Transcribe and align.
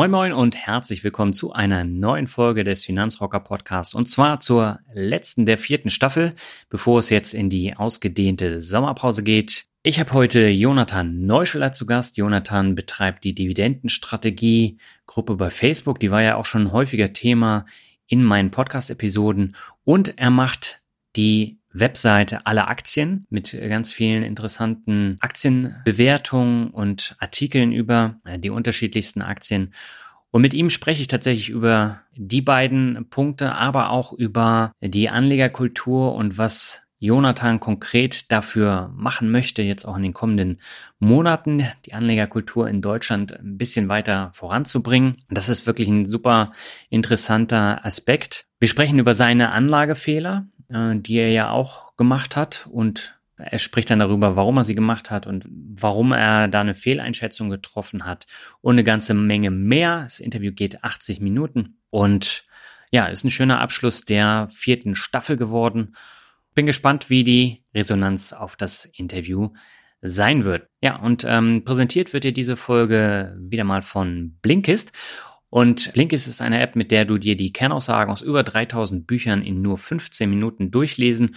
Moin 0.00 0.10
Moin 0.12 0.32
und 0.32 0.56
herzlich 0.56 1.04
willkommen 1.04 1.34
zu 1.34 1.52
einer 1.52 1.84
neuen 1.84 2.26
Folge 2.26 2.64
des 2.64 2.86
Finanzrocker 2.86 3.40
Podcasts 3.40 3.92
und 3.92 4.08
zwar 4.08 4.40
zur 4.40 4.80
letzten 4.94 5.44
der 5.44 5.58
vierten 5.58 5.90
Staffel, 5.90 6.34
bevor 6.70 7.00
es 7.00 7.10
jetzt 7.10 7.34
in 7.34 7.50
die 7.50 7.76
ausgedehnte 7.76 8.62
Sommerpause 8.62 9.22
geht. 9.22 9.66
Ich 9.82 10.00
habe 10.00 10.14
heute 10.14 10.48
Jonathan 10.48 11.26
Neuscheler 11.26 11.72
zu 11.72 11.84
Gast. 11.84 12.16
Jonathan 12.16 12.74
betreibt 12.74 13.24
die 13.24 13.34
Dividendenstrategie 13.34 14.78
Gruppe 15.04 15.36
bei 15.36 15.50
Facebook. 15.50 16.00
Die 16.00 16.10
war 16.10 16.22
ja 16.22 16.36
auch 16.36 16.46
schon 16.46 16.72
häufiger 16.72 17.12
Thema 17.12 17.66
in 18.06 18.24
meinen 18.24 18.50
Podcast-Episoden 18.50 19.54
und 19.84 20.16
er 20.18 20.30
macht 20.30 20.80
die 21.14 21.59
Webseite 21.72 22.46
aller 22.46 22.68
Aktien 22.68 23.26
mit 23.30 23.52
ganz 23.52 23.92
vielen 23.92 24.22
interessanten 24.22 25.16
Aktienbewertungen 25.20 26.70
und 26.70 27.16
Artikeln 27.18 27.72
über 27.72 28.16
äh, 28.24 28.38
die 28.38 28.50
unterschiedlichsten 28.50 29.22
Aktien. 29.22 29.72
Und 30.30 30.42
mit 30.42 30.54
ihm 30.54 30.70
spreche 30.70 31.02
ich 31.02 31.08
tatsächlich 31.08 31.48
über 31.48 32.02
die 32.16 32.42
beiden 32.42 33.08
Punkte, 33.10 33.52
aber 33.54 33.90
auch 33.90 34.12
über 34.12 34.72
die 34.80 35.08
Anlegerkultur 35.08 36.14
und 36.14 36.38
was 36.38 36.82
Jonathan 37.00 37.60
konkret 37.60 38.30
dafür 38.30 38.92
machen 38.94 39.30
möchte, 39.30 39.62
jetzt 39.62 39.86
auch 39.86 39.96
in 39.96 40.02
den 40.02 40.12
kommenden 40.12 40.58
Monaten 40.98 41.66
die 41.86 41.94
Anlegerkultur 41.94 42.68
in 42.68 42.82
Deutschland 42.82 43.40
ein 43.40 43.56
bisschen 43.56 43.88
weiter 43.88 44.30
voranzubringen. 44.34 45.16
Das 45.30 45.48
ist 45.48 45.66
wirklich 45.66 45.88
ein 45.88 46.04
super 46.04 46.52
interessanter 46.90 47.84
Aspekt. 47.84 48.46
Wir 48.60 48.68
sprechen 48.68 48.98
über 48.98 49.14
seine 49.14 49.50
Anlagefehler, 49.52 50.46
äh, 50.70 50.94
die 50.96 51.16
er 51.16 51.30
ja 51.30 51.50
auch 51.50 51.96
gemacht 51.96 52.36
hat 52.36 52.68
und 52.70 53.20
er 53.36 53.58
spricht 53.58 53.90
dann 53.90 54.00
darüber, 54.00 54.36
warum 54.36 54.58
er 54.58 54.64
sie 54.64 54.74
gemacht 54.74 55.10
hat 55.10 55.26
und 55.26 55.44
warum 55.48 56.12
er 56.12 56.48
da 56.48 56.60
eine 56.60 56.74
Fehleinschätzung 56.74 57.48
getroffen 57.48 58.04
hat 58.04 58.26
und 58.60 58.74
eine 58.74 58.84
ganze 58.84 59.14
Menge 59.14 59.50
mehr. 59.50 60.02
Das 60.02 60.20
Interview 60.20 60.52
geht 60.52 60.84
80 60.84 61.20
Minuten 61.20 61.78
und 61.88 62.44
ja, 62.90 63.06
ist 63.06 63.24
ein 63.24 63.30
schöner 63.30 63.60
Abschluss 63.60 64.04
der 64.04 64.48
vierten 64.50 64.94
Staffel 64.94 65.36
geworden. 65.36 65.94
Bin 66.54 66.66
gespannt, 66.66 67.08
wie 67.08 67.24
die 67.24 67.64
Resonanz 67.74 68.32
auf 68.32 68.56
das 68.56 68.84
Interview 68.84 69.50
sein 70.02 70.44
wird. 70.44 70.68
Ja, 70.82 70.96
und 70.96 71.24
ähm, 71.28 71.62
präsentiert 71.64 72.12
wird 72.12 72.24
dir 72.24 72.32
diese 72.32 72.56
Folge 72.56 73.36
wieder 73.38 73.64
mal 73.64 73.82
von 73.82 74.36
Blinkist. 74.42 74.92
Und 75.50 75.92
Blinkist 75.92 76.28
ist 76.28 76.40
eine 76.40 76.60
App, 76.60 76.76
mit 76.76 76.92
der 76.92 77.04
du 77.04 77.18
dir 77.18 77.36
die 77.36 77.52
Kernaussagen 77.52 78.12
aus 78.12 78.22
über 78.22 78.44
3000 78.44 79.06
Büchern 79.06 79.42
in 79.42 79.60
nur 79.60 79.78
15 79.78 80.30
Minuten 80.30 80.70
durchlesen 80.70 81.34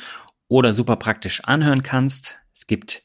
oder 0.48 0.74
super 0.74 0.96
praktisch 0.96 1.44
anhören 1.44 1.82
kannst. 1.82 2.40
Es 2.54 2.68
gibt 2.68 3.04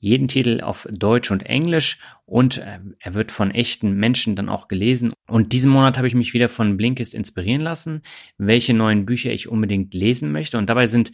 jeden 0.00 0.28
Titel 0.28 0.60
auf 0.62 0.88
Deutsch 0.90 1.30
und 1.30 1.44
Englisch 1.44 1.98
und 2.24 2.56
äh, 2.56 2.80
er 2.98 3.14
wird 3.14 3.30
von 3.30 3.50
echten 3.50 3.92
Menschen 3.92 4.34
dann 4.34 4.48
auch 4.48 4.66
gelesen. 4.66 5.12
Und 5.28 5.52
diesen 5.52 5.70
Monat 5.70 5.98
habe 5.98 6.08
ich 6.08 6.14
mich 6.14 6.34
wieder 6.34 6.48
von 6.48 6.76
Blinkist 6.76 7.14
inspirieren 7.14 7.60
lassen, 7.60 8.02
welche 8.38 8.74
neuen 8.74 9.04
Bücher 9.06 9.30
ich 9.30 9.46
unbedingt 9.46 9.94
lesen 9.94 10.32
möchte. 10.32 10.58
Und 10.58 10.70
dabei 10.70 10.86
sind 10.86 11.12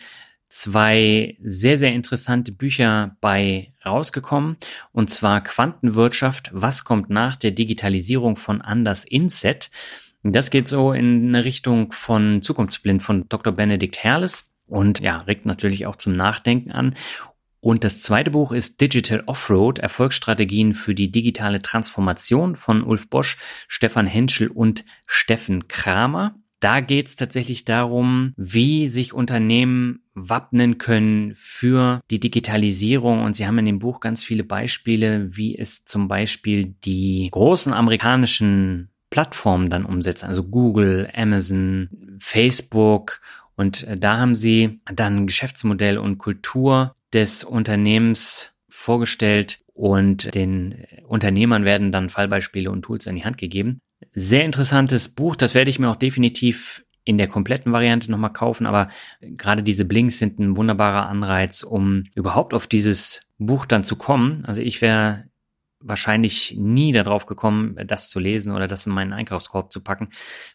zwei 0.49 1.37
sehr, 1.43 1.79
sehr 1.79 1.93
interessante 1.93 2.53
Bücher 2.53 3.17
bei 3.21 3.73
rausgekommen. 3.85 4.57
Und 4.93 5.11
zwar 5.11 5.43
Quantenwirtschaft, 5.43 6.51
was 6.53 6.85
kommt 6.85 7.11
nach 7.11 7.37
der 7.37 7.51
Digitalisierung 7.51 8.37
von 8.37 8.61
Anders 8.61 9.05
Inset. 9.05 9.71
Das 10.23 10.51
geht 10.51 10.69
so 10.69 10.93
in 10.93 11.29
eine 11.29 11.45
Richtung 11.45 11.93
von 11.93 12.43
Zukunftsblind 12.43 13.03
von 13.03 13.29
Dr. 13.29 13.53
Benedikt 13.53 14.03
Herles 14.03 14.51
und 14.67 15.01
ja, 15.01 15.21
regt 15.21 15.47
natürlich 15.47 15.87
auch 15.87 15.97
zum 15.97 16.13
Nachdenken 16.13 16.73
an. 16.73 16.95
Und 17.61 17.83
das 17.83 18.01
zweite 18.01 18.31
Buch 18.31 18.53
ist 18.53 18.81
Digital 18.81 19.25
Offroad, 19.27 19.79
Erfolgsstrategien 19.81 20.75
für 20.75 20.95
die 20.95 21.11
digitale 21.11 21.63
Transformation 21.63 22.55
von 22.55 22.83
Ulf 22.83 23.09
Bosch, 23.11 23.39
Stefan 23.67 24.07
Henschel 24.07 24.49
und 24.49 24.85
Steffen 25.07 25.67
Kramer. 25.67 26.37
Da 26.61 26.81
geht 26.81 27.07
es 27.07 27.17
tatsächlich 27.17 27.65
darum, 27.65 28.33
wie 28.37 28.89
sich 28.89 29.13
Unternehmen 29.13 30.01
wappnen 30.15 30.79
können 30.79 31.35
für 31.37 32.01
die 32.11 32.21
Digitalisierung. 32.21 33.23
Und 33.23 33.37
Sie 33.37 33.47
haben 33.47 33.59
in 33.59 33.67
dem 33.67 33.79
Buch 33.79 34.01
ganz 34.01 34.25
viele 34.25 34.45
Beispiele, 34.45 35.37
wie 35.37 35.57
es 35.57 35.85
zum 35.85 36.09
Beispiel 36.09 36.75
die 36.85 37.29
großen 37.31 37.73
amerikanischen 37.73 38.89
Plattformen 39.11 39.71
dann 39.71 39.85
umsetzen, 39.85 40.27
also 40.27 40.45
Google, 40.45 41.11
Amazon, 41.15 42.17
Facebook. 42.19 43.21
Und 43.55 43.85
äh, 43.85 43.97
da 43.97 44.19
haben 44.19 44.35
Sie 44.35 44.81
dann 44.93 45.27
Geschäftsmodell 45.27 45.99
und 45.99 46.19
Kultur 46.19 46.95
des 47.13 47.45
Unternehmens 47.45 48.51
vorgestellt 48.69 49.61
und 49.73 50.35
den 50.35 50.87
Unternehmern 51.07 51.65
werden 51.65 51.93
dann 51.93 52.09
Fallbeispiele 52.09 52.71
und 52.71 52.83
Tools 52.83 53.07
an 53.07 53.15
die 53.15 53.25
Hand 53.25 53.39
gegeben. 53.39 53.81
Sehr 54.13 54.45
interessantes 54.45 55.09
Buch, 55.09 55.37
das 55.37 55.55
werde 55.55 55.71
ich 55.71 55.79
mir 55.79 55.91
auch 55.91 55.97
definitiv 55.97 56.85
in 57.05 57.19
der 57.19 57.29
kompletten 57.29 57.73
Variante 57.73 58.11
nochmal 58.11 58.33
kaufen, 58.33 58.67
aber 58.67 58.89
gerade 59.21 59.63
diese 59.63 59.85
Blinks 59.85 60.19
sind 60.19 60.41
ein 60.41 60.57
wunderbarer 60.57 61.09
Anreiz, 61.09 61.63
um 61.63 62.05
überhaupt 62.15 62.53
auf 62.53 62.67
dieses 62.67 63.23
Buch 63.39 63.65
dann 63.65 63.85
zu 63.85 63.97
kommen. 63.97 64.45
Also 64.45 64.61
ich 64.61 64.83
wäre 64.83 65.25
wahrscheinlich 65.81 66.57
nie 66.59 66.93
darauf 66.93 67.27
gekommen, 67.27 67.77
das 67.87 68.11
zu 68.11 68.19
lesen 68.19 68.53
oder 68.53 68.67
das 68.67 68.87
in 68.87 68.93
meinen 68.93 69.13
Einkaufskorb 69.13 69.73
zu 69.73 69.83
packen. 69.83 70.09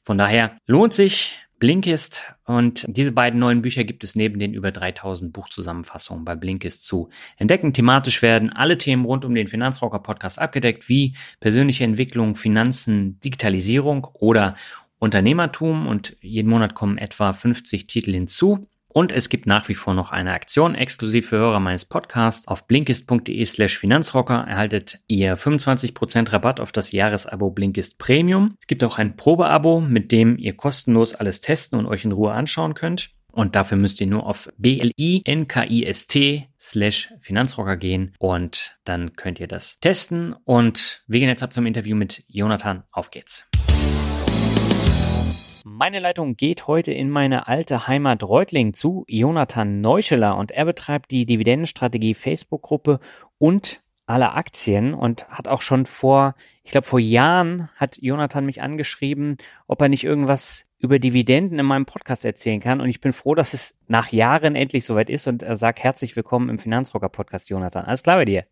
Von 0.03 0.17
daher 0.17 0.57
lohnt 0.67 0.93
sich, 0.93 1.39
Blinkist 1.61 2.23
und 2.45 2.85
diese 2.89 3.11
beiden 3.11 3.39
neuen 3.39 3.61
Bücher 3.61 3.83
gibt 3.83 4.03
es 4.03 4.15
neben 4.15 4.39
den 4.39 4.55
über 4.55 4.71
3000 4.71 5.31
Buchzusammenfassungen 5.31 6.25
bei 6.25 6.35
Blinkist 6.35 6.87
zu 6.87 7.09
entdecken. 7.37 7.71
Thematisch 7.71 8.23
werden 8.23 8.51
alle 8.51 8.79
Themen 8.79 9.05
rund 9.05 9.25
um 9.25 9.35
den 9.35 9.47
Finanzrocker 9.47 9.99
Podcast 9.99 10.39
abgedeckt, 10.39 10.89
wie 10.89 11.13
persönliche 11.39 11.83
Entwicklung, 11.83 12.35
Finanzen, 12.35 13.19
Digitalisierung 13.19 14.07
oder 14.15 14.55
Unternehmertum 14.97 15.85
und 15.85 16.17
jeden 16.19 16.49
Monat 16.49 16.73
kommen 16.73 16.97
etwa 16.97 17.31
50 17.31 17.85
Titel 17.85 18.13
hinzu. 18.13 18.67
Und 18.93 19.11
es 19.11 19.29
gibt 19.29 19.45
nach 19.45 19.69
wie 19.69 19.75
vor 19.75 19.93
noch 19.93 20.11
eine 20.11 20.33
Aktion 20.33 20.75
exklusiv 20.75 21.29
für 21.29 21.37
Hörer 21.37 21.59
meines 21.59 21.85
Podcasts. 21.85 22.47
Auf 22.47 22.67
blinkist.de 22.67 23.45
slash 23.45 23.77
Finanzrocker 23.77 24.45
erhaltet 24.47 25.01
ihr 25.07 25.37
25% 25.37 26.33
Rabatt 26.33 26.59
auf 26.59 26.71
das 26.71 26.91
Jahresabo 26.91 27.51
Blinkist 27.51 27.97
Premium. 27.97 28.55
Es 28.59 28.67
gibt 28.67 28.83
auch 28.83 28.97
ein 28.97 29.15
Probeabo, 29.15 29.79
mit 29.79 30.11
dem 30.11 30.37
ihr 30.37 30.57
kostenlos 30.57 31.15
alles 31.15 31.39
testen 31.39 31.79
und 31.79 31.85
euch 31.85 32.03
in 32.03 32.11
Ruhe 32.11 32.33
anschauen 32.33 32.73
könnt. 32.73 33.11
Und 33.31 33.55
dafür 33.55 33.77
müsst 33.77 34.01
ihr 34.01 34.07
nur 34.07 34.25
auf 34.25 34.51
blinkist 34.57 36.11
slash 36.59 37.13
Finanzrocker 37.21 37.77
gehen 37.77 38.13
und 38.19 38.77
dann 38.83 39.13
könnt 39.13 39.39
ihr 39.39 39.47
das 39.47 39.79
testen. 39.79 40.33
Und 40.43 41.01
wir 41.07 41.21
gehen 41.21 41.29
jetzt 41.29 41.43
ab 41.43 41.53
zum 41.53 41.65
Interview 41.65 41.95
mit 41.95 42.25
Jonathan. 42.27 42.83
Auf 42.91 43.09
geht's. 43.09 43.50
Meine 45.73 46.01
Leitung 46.01 46.35
geht 46.35 46.67
heute 46.67 46.91
in 46.91 47.09
meine 47.09 47.47
alte 47.47 47.87
Heimat 47.87 48.23
Reutling 48.23 48.73
zu 48.73 49.05
Jonathan 49.07 49.79
Neuscheler 49.79 50.35
und 50.35 50.51
er 50.51 50.65
betreibt 50.65 51.11
die 51.11 51.25
Dividendenstrategie 51.25 52.13
Facebook-Gruppe 52.13 52.99
und 53.37 53.81
alle 54.05 54.33
Aktien 54.33 54.93
und 54.93 55.29
hat 55.29 55.47
auch 55.47 55.61
schon 55.61 55.85
vor, 55.85 56.35
ich 56.63 56.71
glaube 56.71 56.87
vor 56.87 56.99
Jahren 56.99 57.69
hat 57.77 57.97
Jonathan 58.01 58.45
mich 58.45 58.61
angeschrieben, 58.61 59.37
ob 59.65 59.81
er 59.81 59.87
nicht 59.87 60.03
irgendwas 60.03 60.65
über 60.77 60.99
Dividenden 60.99 61.57
in 61.57 61.65
meinem 61.65 61.85
Podcast 61.85 62.25
erzählen 62.25 62.59
kann 62.59 62.81
und 62.81 62.89
ich 62.89 62.99
bin 62.99 63.13
froh, 63.13 63.33
dass 63.33 63.53
es 63.53 63.77
nach 63.87 64.11
Jahren 64.11 64.55
endlich 64.55 64.85
soweit 64.85 65.09
ist 65.09 65.25
und 65.27 65.41
er 65.41 65.55
sagt 65.55 65.81
herzlich 65.81 66.17
willkommen 66.17 66.49
im 66.49 66.59
Finanzrocker 66.59 67.07
Podcast, 67.07 67.49
Jonathan. 67.49 67.85
Alles 67.85 68.03
klar 68.03 68.17
bei 68.17 68.25
dir? 68.25 68.45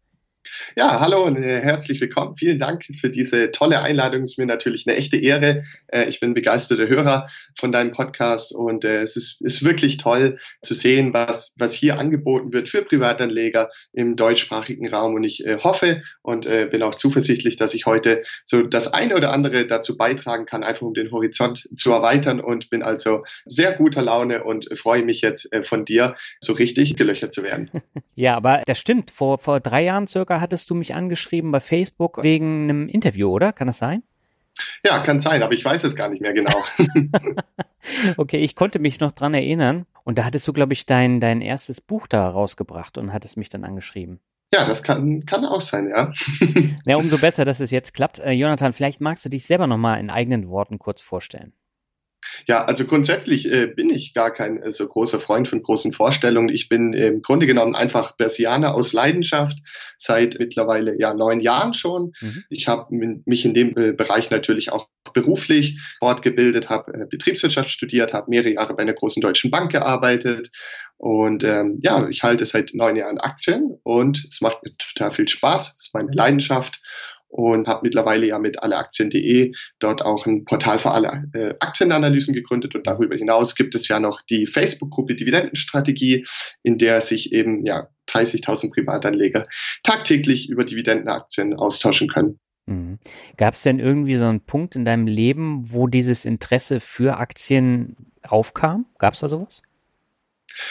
Ja, 0.76 1.00
hallo 1.00 1.24
und 1.24 1.44
äh, 1.44 1.62
herzlich 1.62 2.00
willkommen. 2.02 2.36
Vielen 2.36 2.60
Dank 2.60 2.86
für 3.00 3.10
diese 3.10 3.52
tolle 3.52 3.82
Einladung. 3.82 4.24
Es 4.24 4.32
ist 4.32 4.38
mir 4.38 4.46
natürlich 4.46 4.88
eine 4.88 4.98
echte 4.98 5.18
Ehre. 5.18 5.64
Äh, 5.88 6.08
ich 6.10 6.20
bin 6.20 6.34
begeisterter 6.34 6.88
Hörer 6.88 7.28
von 7.56 7.72
deinem 7.72 7.92
Podcast 7.92 8.54
und 8.54 8.86
äh, 8.86 9.02
es 9.02 9.16
ist, 9.16 9.42
ist 9.42 9.64
wirklich 9.64 9.98
toll 9.98 10.38
zu 10.62 10.74
sehen, 10.74 11.14
was, 11.14 11.56
was 11.58 11.74
hier 11.74 12.00
angeboten 12.00 12.54
wird 12.54 12.70
für 12.70 12.84
Privatanleger 12.84 13.70
im 13.94 14.16
deutschsprachigen 14.16 14.88
Raum. 14.88 15.16
Und 15.16 15.24
ich 15.24 15.44
hoffe 15.64 16.02
und 16.22 16.46
bin 16.46 16.84
auch 16.84 16.96
zuversichtlich, 16.96 17.56
dass 17.58 17.74
ich 17.74 17.86
heute 17.86 18.22
so 18.46 18.62
das 18.62 18.94
eine 18.94 19.16
oder 19.16 19.32
andere 19.34 19.66
dazu 19.66 19.98
beitragen 19.98 20.46
kann, 20.46 20.64
einfach 20.64 20.86
um 20.86 20.94
den 20.94 21.12
Horizont 21.12 21.68
zu 21.76 21.92
erweitern 21.92 22.40
und 22.40 22.70
bin 22.70 22.84
also 22.84 23.24
sehr 23.46 23.74
guter 23.74 24.02
Laune 24.02 24.44
und 24.44 24.70
freue 24.78 25.04
mich 25.04 25.22
jetzt 25.22 25.50
von 25.64 25.86
dir 25.86 26.16
so 26.40 26.54
richtig 26.54 26.96
gelöchert 26.96 27.34
zu 27.34 27.44
werden. 27.44 27.70
Ja, 28.16 28.36
aber 28.36 28.64
das 28.66 28.78
stimmt. 28.78 29.12
Vor, 29.12 29.38
vor 29.38 29.62
drei 29.62 29.82
Jahren 29.86 30.06
circa 30.06 30.39
hattest 30.40 30.70
du 30.70 30.76
mich 30.76 30.96
angeschrieben 30.96 31.52
bei 31.52 31.60
Facebook 31.60 32.24
wegen 32.24 32.64
einem 32.64 32.88
Interview, 32.88 33.30
oder? 33.30 33.54
Kann 33.54 33.68
das 33.68 33.78
sein? 33.78 34.04
Ja, 34.84 35.04
kann 35.04 35.20
sein, 35.20 35.44
aber 35.44 35.54
ich 35.54 35.64
weiß 35.64 35.84
es 35.84 35.96
gar 35.96 36.10
nicht 36.10 36.22
mehr 36.22 36.34
genau. 36.34 36.64
okay, 38.18 38.38
ich 38.38 38.56
konnte 38.56 38.80
mich 38.80 39.00
noch 39.00 39.12
dran 39.12 39.34
erinnern. 39.34 39.86
Und 40.04 40.18
da 40.18 40.26
hattest 40.26 40.48
du, 40.48 40.54
glaube 40.54 40.74
ich, 40.74 40.86
dein, 40.86 41.20
dein 41.20 41.42
erstes 41.42 41.82
Buch 41.82 42.08
da 42.08 42.30
rausgebracht 42.30 42.98
und 42.98 43.14
hattest 43.14 43.38
mich 43.38 43.50
dann 43.50 43.64
angeschrieben. 43.64 44.20
Ja, 44.52 44.68
das 44.68 44.82
kann, 44.82 45.26
kann 45.26 45.46
auch 45.46 45.62
sein, 45.62 45.90
ja. 45.90 46.12
ja, 46.86 46.98
umso 46.98 47.20
besser, 47.20 47.46
dass 47.46 47.60
es 47.60 47.70
jetzt 47.70 47.94
klappt. 47.94 48.18
Äh, 48.20 48.32
Jonathan, 48.32 48.74
vielleicht 48.74 49.00
magst 49.02 49.24
du 49.24 49.30
dich 49.30 49.46
selber 49.46 49.68
nochmal 49.68 50.00
in 50.00 50.10
eigenen 50.10 50.50
Worten 50.50 50.80
kurz 50.80 51.02
vorstellen. 51.02 51.54
Ja, 52.48 52.66
also 52.66 52.86
grundsätzlich 52.86 53.52
äh, 53.52 53.68
bin 53.68 53.90
ich 53.90 54.14
gar 54.14 54.32
kein 54.32 54.62
äh, 54.62 54.72
so 54.72 54.88
großer 54.88 55.20
Freund 55.20 55.48
von 55.48 55.62
großen 55.62 55.94
Vorstellungen. 55.94 56.50
Ich 56.50 56.70
bin 56.70 56.94
im 56.94 57.22
Grunde 57.22 57.48
genommen 57.48 57.76
einfach 57.76 58.16
Bersianer 58.18 58.76
aus 58.76 58.94
Leidenschaft 58.94 59.58
seit 59.98 60.38
mittlerweile 60.40 61.00
ja 61.00 61.14
neun 61.14 61.40
Jahren 61.40 61.74
schon. 61.74 62.14
Mhm. 62.22 62.44
Ich 62.50 62.68
habe 62.68 62.94
mich 63.26 63.46
in 63.46 63.54
dem 63.54 63.78
äh, 63.78 63.92
Bereich 63.92 64.30
natürlich 64.30 64.72
auch 64.72 64.88
beruflich 65.14 65.80
fortgebildet, 66.00 66.70
habe 66.70 66.94
äh, 66.94 67.06
Betriebswirtschaft 67.10 67.70
studiert, 67.70 68.14
habe 68.14 68.30
mehrere 68.30 68.54
Jahre 68.54 68.76
bei 68.76 68.84
einer 68.84 68.94
großen 68.94 69.22
deutschen 69.22 69.52
Bank 69.52 69.72
gearbeitet 69.72 70.52
und 71.00 71.46
ähm, 71.46 71.78
ja, 71.82 72.10
ich 72.10 72.24
halte 72.24 72.46
seit 72.46 72.74
neun 72.74 72.98
Jahren 72.98 73.20
Aktien 73.20 73.80
und 73.84 74.28
es 74.30 74.42
macht 74.42 74.64
mir 74.64 74.76
total 74.78 75.14
viel 75.14 75.30
Spaß. 75.30 75.76
Es 75.76 75.86
ist 75.88 75.94
meine 75.94 76.12
Leidenschaft 76.12 76.82
und 77.30 77.68
habe 77.68 77.82
mittlerweile 77.84 78.28
ja 78.28 78.40
mit 78.40 78.62
alleaktien.de 78.62 79.54
dort 79.80 80.02
auch 80.02 80.26
ein 80.26 80.46
Portal 80.46 80.80
für 80.80 80.92
alle 80.92 81.30
äh, 81.34 81.54
Aktienanalysen 81.60 82.34
gegründet 82.34 82.76
und 82.76 82.86
darüber 82.88 83.16
hinaus 83.16 83.56
gibt 83.56 83.76
es 83.76 83.88
ja 83.88 84.00
noch 84.00 84.22
die 84.24 84.48
Facebook-Gruppe 84.48 85.16
Dividendenstrategie, 85.16 86.26
in 86.64 86.78
der 86.78 87.02
sich 87.02 87.32
eben 87.32 87.66
ja 87.66 87.88
30.000 88.10 88.74
Privatanleger 88.74 89.48
tagtäglich 89.84 90.50
über 90.50 90.66
Dividendenaktien 90.66 91.54
austauschen 91.54 92.10
können. 92.10 92.40
Mhm. 92.66 93.00
Gab 93.38 93.54
es 93.54 93.64
denn 93.64 93.80
irgendwie 93.80 94.18
so 94.18 94.26
einen 94.26 94.42
Punkt 94.42 94.76
in 94.76 94.86
deinem 94.86 95.08
Leben, 95.08 95.72
wo 95.72 95.88
dieses 95.88 96.26
Interesse 96.26 96.80
für 96.80 97.18
Aktien 97.18 97.96
aufkam? 98.24 98.86
Gab 98.98 99.14
es 99.14 99.20
da 99.20 99.28
sowas? 99.28 99.62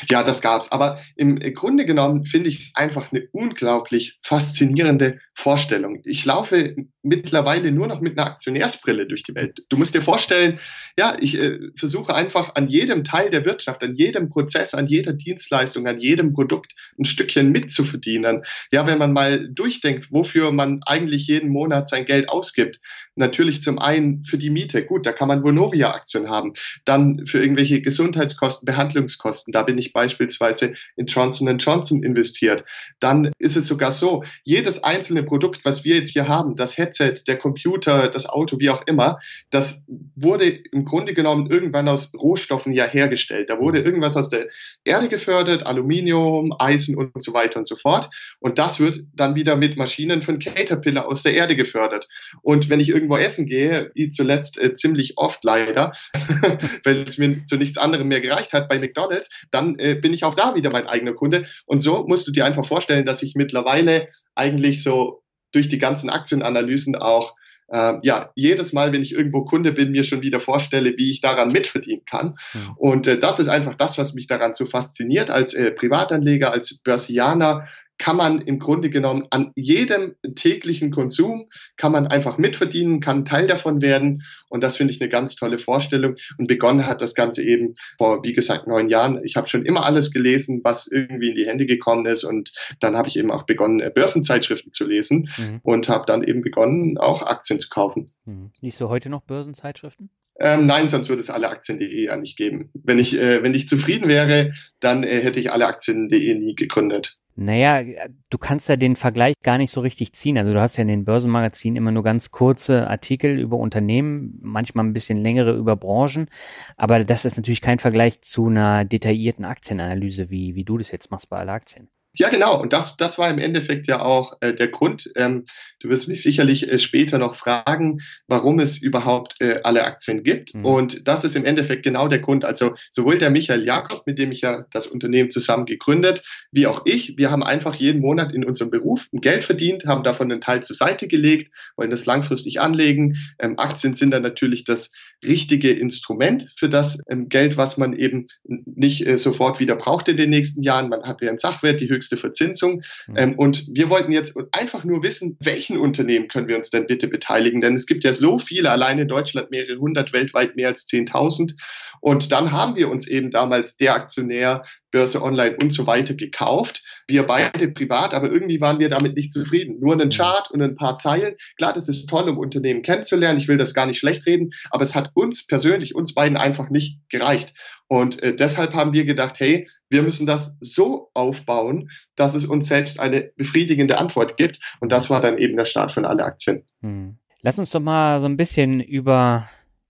Ja, 0.08 0.22
das 0.22 0.40
gab's. 0.40 0.70
Aber 0.70 0.98
im 1.16 1.38
Grunde 1.54 1.86
genommen 1.86 2.24
finde 2.24 2.48
ich 2.48 2.58
es 2.58 2.70
einfach 2.74 3.12
eine 3.12 3.28
unglaublich 3.32 4.18
faszinierende 4.22 5.18
Vorstellung. 5.34 6.00
Ich 6.04 6.24
laufe 6.24 6.76
mittlerweile 7.08 7.72
nur 7.72 7.86
noch 7.86 8.00
mit 8.00 8.18
einer 8.18 8.28
Aktionärsbrille 8.28 9.06
durch 9.06 9.22
die 9.22 9.34
Welt. 9.34 9.64
Du 9.68 9.76
musst 9.76 9.94
dir 9.94 10.02
vorstellen, 10.02 10.58
ja, 10.96 11.16
ich 11.20 11.38
äh, 11.38 11.58
versuche 11.76 12.14
einfach 12.14 12.54
an 12.54 12.68
jedem 12.68 13.04
Teil 13.04 13.30
der 13.30 13.44
Wirtschaft, 13.44 13.82
an 13.82 13.94
jedem 13.94 14.28
Prozess, 14.28 14.74
an 14.74 14.86
jeder 14.86 15.12
Dienstleistung, 15.12 15.86
an 15.86 16.00
jedem 16.00 16.32
Produkt 16.32 16.74
ein 16.98 17.04
Stückchen 17.04 17.50
mitzuverdienen. 17.50 18.42
Ja, 18.70 18.86
wenn 18.86 18.98
man 18.98 19.12
mal 19.12 19.48
durchdenkt, 19.48 20.12
wofür 20.12 20.52
man 20.52 20.80
eigentlich 20.86 21.26
jeden 21.26 21.50
Monat 21.50 21.88
sein 21.88 22.04
Geld 22.04 22.28
ausgibt. 22.28 22.80
Natürlich 23.16 23.62
zum 23.62 23.78
einen 23.78 24.24
für 24.24 24.38
die 24.38 24.50
Miete. 24.50 24.84
Gut, 24.84 25.06
da 25.06 25.12
kann 25.12 25.28
man 25.28 25.42
Vonovia-Aktien 25.42 26.28
haben. 26.28 26.52
Dann 26.84 27.26
für 27.26 27.42
irgendwelche 27.42 27.80
Gesundheitskosten, 27.80 28.66
Behandlungskosten. 28.66 29.52
Da 29.52 29.62
bin 29.62 29.78
ich 29.78 29.92
beispielsweise 29.92 30.74
in 30.96 31.06
Johnson 31.06 31.48
Johnson 31.58 32.02
investiert. 32.02 32.64
Dann 33.00 33.32
ist 33.38 33.56
es 33.56 33.66
sogar 33.66 33.92
so, 33.92 34.24
jedes 34.44 34.84
einzelne 34.84 35.22
Produkt, 35.22 35.64
was 35.64 35.84
wir 35.84 35.96
jetzt 35.96 36.12
hier 36.12 36.28
haben, 36.28 36.56
das 36.56 36.76
Headset, 36.98 37.24
der 37.26 37.36
Computer, 37.36 38.08
das 38.08 38.26
Auto, 38.26 38.58
wie 38.58 38.70
auch 38.70 38.86
immer, 38.86 39.18
das 39.50 39.84
wurde 40.14 40.46
im 40.46 40.84
Grunde 40.84 41.14
genommen 41.14 41.50
irgendwann 41.50 41.88
aus 41.88 42.12
Rohstoffen 42.14 42.72
ja 42.72 42.86
hergestellt. 42.86 43.50
Da 43.50 43.58
wurde 43.58 43.80
irgendwas 43.80 44.16
aus 44.16 44.28
der 44.28 44.48
Erde 44.84 45.08
gefördert, 45.08 45.66
Aluminium, 45.66 46.54
Eisen 46.58 46.96
und 46.96 47.22
so 47.22 47.32
weiter 47.32 47.58
und 47.58 47.66
so 47.66 47.76
fort. 47.76 48.10
Und 48.40 48.58
das 48.58 48.80
wird 48.80 49.00
dann 49.14 49.34
wieder 49.34 49.56
mit 49.56 49.76
Maschinen 49.76 50.22
von 50.22 50.38
Caterpillar 50.38 51.06
aus 51.06 51.22
der 51.22 51.34
Erde 51.34 51.56
gefördert. 51.56 52.08
Und 52.42 52.68
wenn 52.68 52.80
ich 52.80 52.90
irgendwo 52.90 53.16
essen 53.16 53.46
gehe, 53.46 53.90
wie 53.94 54.10
zuletzt 54.10 54.58
äh, 54.58 54.74
ziemlich 54.74 55.14
oft 55.16 55.44
leider, 55.44 55.92
weil 56.84 57.04
es 57.06 57.18
mir 57.18 57.44
zu 57.46 57.56
nichts 57.56 57.78
anderem 57.78 58.08
mehr 58.08 58.20
gereicht 58.20 58.52
hat 58.52 58.68
bei 58.68 58.78
McDonald's, 58.78 59.30
dann 59.50 59.78
äh, 59.78 59.94
bin 59.94 60.12
ich 60.12 60.24
auch 60.24 60.34
da 60.34 60.54
wieder 60.54 60.70
mein 60.70 60.86
eigener 60.86 61.14
Kunde. 61.14 61.46
Und 61.66 61.82
so 61.82 62.06
musst 62.06 62.26
du 62.26 62.32
dir 62.32 62.44
einfach 62.44 62.66
vorstellen, 62.66 63.06
dass 63.06 63.22
ich 63.22 63.34
mittlerweile 63.34 64.08
eigentlich 64.34 64.82
so 64.82 65.22
durch 65.52 65.68
die 65.68 65.78
ganzen 65.78 66.10
Aktienanalysen 66.10 66.96
auch 66.96 67.34
äh, 67.70 67.94
ja, 68.02 68.30
jedes 68.34 68.72
Mal, 68.72 68.92
wenn 68.92 69.02
ich 69.02 69.12
irgendwo 69.12 69.44
Kunde 69.44 69.72
bin, 69.72 69.92
mir 69.92 70.04
schon 70.04 70.22
wieder 70.22 70.40
vorstelle, 70.40 70.96
wie 70.96 71.10
ich 71.10 71.20
daran 71.20 71.48
mitverdienen 71.48 72.04
kann. 72.06 72.34
Und 72.76 73.06
äh, 73.06 73.18
das 73.18 73.40
ist 73.40 73.48
einfach 73.48 73.74
das, 73.74 73.98
was 73.98 74.14
mich 74.14 74.26
daran 74.26 74.54
so 74.54 74.64
fasziniert 74.64 75.30
als 75.30 75.54
äh, 75.54 75.70
Privatanleger, 75.70 76.50
als 76.50 76.80
Börsianer, 76.82 77.68
kann 77.98 78.16
man 78.16 78.40
im 78.40 78.58
Grunde 78.58 78.90
genommen 78.90 79.26
an 79.30 79.52
jedem 79.54 80.14
täglichen 80.34 80.90
Konsum 80.90 81.48
kann 81.76 81.92
man 81.92 82.06
einfach 82.06 82.38
mitverdienen, 82.38 83.00
kann 83.00 83.24
Teil 83.24 83.46
davon 83.46 83.82
werden. 83.82 84.22
Und 84.48 84.62
das 84.62 84.76
finde 84.76 84.94
ich 84.94 85.00
eine 85.00 85.10
ganz 85.10 85.36
tolle 85.36 85.58
Vorstellung. 85.58 86.14
Und 86.38 86.46
begonnen 86.46 86.86
hat 86.86 87.02
das 87.02 87.14
Ganze 87.14 87.42
eben 87.42 87.74
vor, 87.98 88.22
wie 88.22 88.32
gesagt, 88.32 88.66
neun 88.66 88.88
Jahren. 88.88 89.20
Ich 89.24 89.36
habe 89.36 89.48
schon 89.48 89.66
immer 89.66 89.84
alles 89.84 90.12
gelesen, 90.12 90.60
was 90.64 90.86
irgendwie 90.86 91.30
in 91.30 91.36
die 91.36 91.46
Hände 91.46 91.66
gekommen 91.66 92.06
ist. 92.06 92.24
Und 92.24 92.52
dann 92.80 92.96
habe 92.96 93.08
ich 93.08 93.18
eben 93.18 93.30
auch 93.30 93.42
begonnen, 93.42 93.80
äh, 93.80 93.90
Börsenzeitschriften 93.94 94.72
zu 94.72 94.86
lesen 94.86 95.28
mhm. 95.36 95.60
und 95.62 95.88
habe 95.88 96.06
dann 96.06 96.22
eben 96.22 96.42
begonnen, 96.42 96.98
auch 96.98 97.22
Aktien 97.22 97.58
zu 97.58 97.68
kaufen. 97.68 98.10
Mhm. 98.24 98.52
Liest 98.60 98.80
du 98.80 98.88
heute 98.88 99.10
noch 99.10 99.22
Börsenzeitschriften? 99.22 100.10
Ähm, 100.40 100.66
nein, 100.66 100.86
sonst 100.86 101.08
würde 101.08 101.20
es 101.20 101.30
alle 101.30 101.48
Aktien.de 101.48 102.04
ja 102.04 102.16
nicht 102.16 102.36
geben. 102.36 102.70
Wenn 102.72 103.00
ich, 103.00 103.18
äh, 103.18 103.42
wenn 103.42 103.54
ich 103.54 103.68
zufrieden 103.68 104.08
wäre, 104.08 104.52
dann 104.78 105.02
äh, 105.02 105.20
hätte 105.20 105.40
ich 105.40 105.50
alle 105.50 105.66
Aktien.de 105.66 106.34
nie 106.34 106.54
gegründet. 106.54 107.17
Naja, 107.40 107.84
du 108.30 108.38
kannst 108.38 108.68
ja 108.68 108.74
den 108.74 108.96
Vergleich 108.96 109.34
gar 109.44 109.58
nicht 109.58 109.70
so 109.70 109.80
richtig 109.80 110.12
ziehen. 110.12 110.36
Also 110.36 110.52
du 110.52 110.60
hast 110.60 110.76
ja 110.76 110.82
in 110.82 110.88
den 110.88 111.04
Börsenmagazinen 111.04 111.76
immer 111.76 111.92
nur 111.92 112.02
ganz 112.02 112.32
kurze 112.32 112.88
Artikel 112.88 113.38
über 113.38 113.58
Unternehmen, 113.58 114.40
manchmal 114.42 114.84
ein 114.84 114.92
bisschen 114.92 115.18
längere 115.18 115.56
über 115.56 115.76
Branchen. 115.76 116.28
Aber 116.76 117.04
das 117.04 117.24
ist 117.24 117.36
natürlich 117.36 117.60
kein 117.60 117.78
Vergleich 117.78 118.22
zu 118.22 118.48
einer 118.48 118.84
detaillierten 118.84 119.44
Aktienanalyse, 119.44 120.30
wie, 120.30 120.56
wie 120.56 120.64
du 120.64 120.78
das 120.78 120.90
jetzt 120.90 121.12
machst 121.12 121.28
bei 121.28 121.36
alle 121.38 121.52
Aktien. 121.52 121.88
Ja, 122.18 122.28
genau. 122.30 122.60
Und 122.60 122.72
das, 122.72 122.96
das 122.96 123.16
war 123.16 123.30
im 123.30 123.38
Endeffekt 123.38 123.86
ja 123.86 124.02
auch 124.02 124.32
äh, 124.40 124.52
der 124.52 124.68
Grund. 124.68 125.08
Ähm, 125.14 125.44
du 125.78 125.88
wirst 125.88 126.08
mich 126.08 126.22
sicherlich 126.22 126.68
äh, 126.68 126.80
später 126.80 127.18
noch 127.18 127.36
fragen, 127.36 128.00
warum 128.26 128.58
es 128.58 128.76
überhaupt 128.76 129.36
äh, 129.40 129.60
alle 129.62 129.84
Aktien 129.84 130.24
gibt. 130.24 130.52
Mhm. 130.52 130.64
Und 130.64 131.06
das 131.06 131.22
ist 131.22 131.36
im 131.36 131.44
Endeffekt 131.44 131.84
genau 131.84 132.08
der 132.08 132.18
Grund. 132.18 132.44
Also 132.44 132.74
sowohl 132.90 133.18
der 133.18 133.30
Michael 133.30 133.64
Jakob, 133.64 134.04
mit 134.04 134.18
dem 134.18 134.32
ich 134.32 134.40
ja 134.40 134.64
das 134.72 134.88
Unternehmen 134.88 135.30
zusammen 135.30 135.64
gegründet, 135.64 136.24
wie 136.50 136.66
auch 136.66 136.82
ich, 136.86 137.16
wir 137.16 137.30
haben 137.30 137.44
einfach 137.44 137.76
jeden 137.76 138.00
Monat 138.00 138.32
in 138.32 138.44
unserem 138.44 138.72
Beruf 138.72 139.08
Geld 139.12 139.44
verdient, 139.44 139.86
haben 139.86 140.02
davon 140.02 140.32
einen 140.32 140.40
Teil 140.40 140.64
zur 140.64 140.74
Seite 140.74 141.06
gelegt, 141.06 141.52
wollen 141.76 141.90
das 141.90 142.04
langfristig 142.04 142.60
anlegen. 142.60 143.16
Ähm, 143.38 143.60
Aktien 143.60 143.94
sind 143.94 144.10
dann 144.10 144.22
natürlich 144.22 144.64
das 144.64 144.92
richtige 145.24 145.70
Instrument 145.70 146.48
für 146.56 146.68
das 146.68 146.98
ähm, 147.08 147.28
Geld, 147.28 147.56
was 147.56 147.76
man 147.76 147.92
eben 147.92 148.26
nicht 148.44 149.06
äh, 149.06 149.18
sofort 149.18 149.60
wieder 149.60 149.76
braucht 149.76 150.08
in 150.08 150.16
den 150.16 150.30
nächsten 150.30 150.62
Jahren. 150.62 150.88
Man 150.88 151.04
hat 151.04 151.22
ja 151.22 151.28
einen 151.28 151.38
Sachwert, 151.38 151.80
die 151.80 151.88
höchste 151.88 152.07
höchste 152.08 152.16
Verzinsung. 152.16 152.82
Mhm. 153.06 153.16
Ähm, 153.16 153.34
und 153.38 153.66
wir 153.68 153.90
wollten 153.90 154.12
jetzt 154.12 154.36
einfach 154.52 154.84
nur 154.84 155.02
wissen, 155.02 155.36
welchen 155.40 155.78
Unternehmen 155.78 156.28
können 156.28 156.48
wir 156.48 156.56
uns 156.56 156.70
denn 156.70 156.86
bitte 156.86 157.08
beteiligen? 157.08 157.60
Denn 157.60 157.74
es 157.74 157.86
gibt 157.86 158.04
ja 158.04 158.12
so 158.12 158.38
viele, 158.38 158.70
allein 158.70 158.98
in 158.98 159.08
Deutschland 159.08 159.50
mehrere 159.50 159.78
hundert, 159.78 160.12
weltweit 160.12 160.56
mehr 160.56 160.68
als 160.68 160.86
10.000. 160.86 161.54
Und 162.00 162.32
dann 162.32 162.52
haben 162.52 162.76
wir 162.76 162.88
uns 162.88 163.06
eben 163.06 163.30
damals 163.30 163.76
der 163.76 163.94
Aktionär, 163.94 164.62
Börse 164.90 165.22
Online 165.22 165.56
und 165.60 165.72
so 165.72 165.86
weiter 165.86 166.14
gekauft. 166.14 166.82
Wir 167.06 167.24
beide 167.24 167.68
privat, 167.68 168.14
aber 168.14 168.30
irgendwie 168.30 168.60
waren 168.60 168.78
wir 168.78 168.88
damit 168.88 169.16
nicht 169.16 169.32
zufrieden. 169.32 169.78
Nur 169.80 169.92
einen 169.92 170.08
mhm. 170.08 170.12
Chart 170.12 170.50
und 170.50 170.62
ein 170.62 170.76
paar 170.76 170.98
Zeilen. 170.98 171.34
Klar, 171.56 171.72
das 171.74 171.88
ist 171.88 172.08
toll, 172.08 172.28
um 172.28 172.38
Unternehmen 172.38 172.82
kennenzulernen. 172.82 173.38
Ich 173.38 173.48
will 173.48 173.58
das 173.58 173.74
gar 173.74 173.86
nicht 173.86 173.98
schlecht 173.98 174.26
reden, 174.26 174.50
aber 174.70 174.84
es 174.84 174.94
hat 174.94 175.10
uns 175.14 175.46
persönlich, 175.46 175.94
uns 175.94 176.14
beiden 176.14 176.38
einfach 176.38 176.70
nicht 176.70 177.00
gereicht. 177.10 177.52
Und 177.88 178.22
äh, 178.22 178.36
deshalb 178.36 178.74
haben 178.74 178.92
wir 178.92 179.04
gedacht, 179.04 179.36
hey, 179.38 179.68
wir 179.88 180.02
müssen 180.02 180.26
das 180.26 180.58
so 180.60 181.10
aufbauen, 181.14 181.90
dass 182.16 182.34
es 182.34 182.44
uns 182.44 182.66
selbst 182.66 183.00
eine 183.00 183.32
befriedigende 183.36 183.98
Antwort 183.98 184.36
gibt. 184.36 184.60
Und 184.80 184.92
das 184.92 185.08
war 185.08 185.22
dann 185.22 185.38
eben 185.38 185.56
der 185.56 185.64
Start 185.64 185.90
von 185.90 186.04
alle 186.04 186.24
Aktien. 186.24 186.64
Hm. 186.82 187.16
Lass 187.40 187.58
uns 187.58 187.70
doch 187.70 187.80
mal 187.80 188.20
so 188.20 188.26
ein 188.26 188.36
bisschen 188.36 188.80
über 188.80 189.48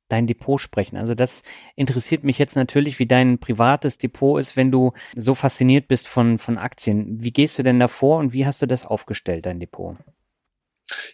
dein 0.08 0.26
Depot 0.26 0.60
sprechen. 0.60 0.96
Also 0.96 1.14
das 1.14 1.42
interessiert 1.76 2.24
mich 2.24 2.38
jetzt 2.38 2.56
natürlich, 2.56 2.98
wie 2.98 3.06
dein 3.06 3.38
privates 3.38 3.98
Depot 3.98 4.40
ist, 4.40 4.56
wenn 4.56 4.70
du 4.70 4.92
so 5.14 5.34
fasziniert 5.34 5.88
bist 5.88 6.08
von, 6.08 6.38
von 6.38 6.56
Aktien. 6.56 7.22
Wie 7.22 7.32
gehst 7.32 7.58
du 7.58 7.62
denn 7.62 7.78
davor 7.78 8.18
und 8.18 8.32
wie 8.32 8.46
hast 8.46 8.62
du 8.62 8.66
das 8.66 8.86
aufgestellt, 8.86 9.46
dein 9.46 9.60
Depot? 9.60 9.96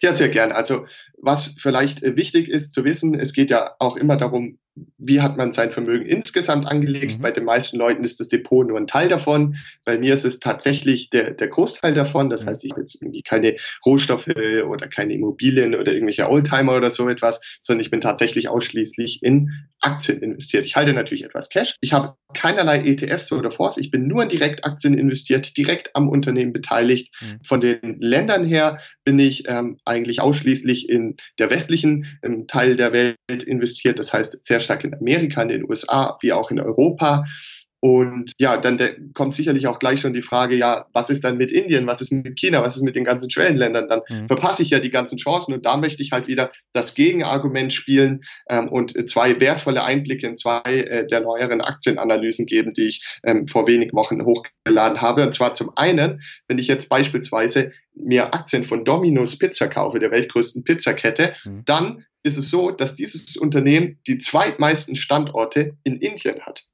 Ja, 0.01 0.13
sehr 0.13 0.29
gern. 0.29 0.51
Also 0.51 0.85
was 1.17 1.53
vielleicht 1.57 2.03
äh, 2.03 2.15
wichtig 2.15 2.47
ist 2.47 2.73
zu 2.73 2.85
wissen, 2.85 3.19
es 3.19 3.33
geht 3.33 3.49
ja 3.49 3.75
auch 3.79 3.97
immer 3.97 4.15
darum, 4.15 4.59
wie 4.97 5.21
hat 5.21 5.37
man 5.37 5.51
sein 5.51 5.71
Vermögen 5.71 6.05
insgesamt 6.05 6.67
angelegt. 6.67 7.17
Mhm. 7.17 7.21
Bei 7.21 7.31
den 7.31 7.45
meisten 7.45 7.77
Leuten 7.77 8.03
ist 8.03 8.19
das 8.19 8.27
Depot 8.27 8.67
nur 8.67 8.77
ein 8.77 8.87
Teil 8.87 9.07
davon. 9.07 9.55
Bei 9.85 9.97
mir 9.97 10.13
ist 10.13 10.25
es 10.25 10.39
tatsächlich 10.39 11.09
der, 11.09 11.31
der 11.31 11.47
Großteil 11.47 11.93
davon. 11.93 12.29
Das 12.29 12.43
mhm. 12.43 12.49
heißt, 12.49 12.65
ich 12.65 12.71
habe 12.71 12.81
jetzt 12.81 13.01
irgendwie 13.01 13.21
keine 13.21 13.55
Rohstoffe 13.85 14.27
oder 14.27 14.87
keine 14.87 15.13
Immobilien 15.13 15.75
oder 15.75 15.93
irgendwelche 15.93 16.29
Oldtimer 16.29 16.75
oder 16.75 16.91
so 16.91 17.07
etwas, 17.07 17.41
sondern 17.61 17.85
ich 17.85 17.91
bin 17.91 18.01
tatsächlich 18.01 18.49
ausschließlich 18.49 19.19
in 19.21 19.51
Aktien 19.79 20.19
investiert. 20.21 20.65
Ich 20.65 20.75
halte 20.75 20.93
natürlich 20.93 21.23
etwas 21.23 21.49
Cash. 21.49 21.75
Ich 21.79 21.93
habe 21.93 22.15
keinerlei 22.33 22.83
ETFs 22.85 23.31
oder 23.31 23.51
Fonds. 23.51 23.77
Ich 23.77 23.91
bin 23.91 24.07
nur 24.07 24.23
in 24.23 24.29
Direktaktien 24.29 24.97
investiert, 24.97 25.55
direkt 25.55 25.95
am 25.95 26.09
Unternehmen 26.09 26.51
beteiligt. 26.51 27.13
Mhm. 27.21 27.39
Von 27.43 27.61
den 27.61 27.99
Ländern 27.99 28.45
her 28.45 28.79
bin 29.05 29.19
ich 29.19 29.47
ähm, 29.47 29.77
eigentlich 29.85 30.19
ausschließlich 30.21 30.89
in 30.89 31.15
der 31.39 31.49
westlichen 31.49 32.19
ähm, 32.23 32.47
Teil 32.47 32.75
der 32.75 32.91
Welt 32.91 33.43
investiert. 33.43 33.99
Das 33.99 34.11
heißt, 34.11 34.43
sehr 34.43 34.59
stark 34.65 34.83
in 34.83 34.93
Amerika, 34.93 35.41
in 35.41 35.49
den 35.49 35.69
USA, 35.69 36.17
wie 36.21 36.33
auch 36.33 36.51
in 36.51 36.59
Europa. 36.59 37.25
Und 37.85 38.31
ja, 38.39 38.57
dann 38.57 39.11
kommt 39.13 39.35
sicherlich 39.35 39.67
auch 39.67 39.77
gleich 39.77 40.01
schon 40.01 40.13
die 40.13 40.23
Frage, 40.23 40.55
ja, 40.55 40.87
was 40.91 41.11
ist 41.11 41.23
dann 41.23 41.37
mit 41.37 41.51
Indien, 41.51 41.85
was 41.85 42.01
ist 42.01 42.11
mit 42.11 42.35
China, 42.35 42.63
was 42.63 42.77
ist 42.77 42.81
mit 42.81 42.95
den 42.95 43.03
ganzen 43.03 43.29
Schwellenländern? 43.29 43.87
Dann 43.87 44.01
mhm. 44.09 44.27
verpasse 44.27 44.63
ich 44.63 44.71
ja 44.71 44.79
die 44.79 44.89
ganzen 44.89 45.19
Chancen 45.19 45.53
und 45.53 45.67
da 45.67 45.77
möchte 45.77 46.01
ich 46.01 46.11
halt 46.11 46.25
wieder 46.25 46.49
das 46.73 46.95
Gegenargument 46.95 47.71
spielen 47.71 48.23
ähm, 48.49 48.69
und 48.69 49.07
zwei 49.07 49.39
wertvolle 49.39 49.83
Einblicke 49.83 50.25
in 50.25 50.35
zwei 50.35 50.61
äh, 50.63 51.05
der 51.05 51.21
neueren 51.21 51.61
Aktienanalysen 51.61 52.47
geben, 52.47 52.73
die 52.73 52.87
ich 52.87 53.19
ähm, 53.23 53.47
vor 53.47 53.67
wenigen 53.67 53.95
Wochen 53.95 54.25
hochgeladen 54.25 55.01
habe. 55.01 55.21
Und 55.21 55.35
zwar 55.35 55.53
zum 55.53 55.71
einen, 55.75 56.21
wenn 56.47 56.57
ich 56.57 56.65
jetzt 56.65 56.89
beispielsweise 56.89 57.71
mir 57.93 58.33
Aktien 58.33 58.63
von 58.63 58.83
Domino's 58.83 59.37
Pizza 59.37 59.67
kaufe, 59.67 59.99
der 59.99 60.09
weltgrößten 60.09 60.63
Pizzakette, 60.63 61.35
mhm. 61.45 61.61
dann 61.65 62.05
ist 62.25 62.37
es 62.37 62.49
so, 62.49 62.71
dass 62.71 62.95
dieses 62.95 63.37
Unternehmen 63.37 63.99
die 64.07 64.17
zweitmeisten 64.17 64.95
Standorte 64.95 65.77
in 65.83 65.97
Indien 66.01 66.41
hat. 66.41 66.65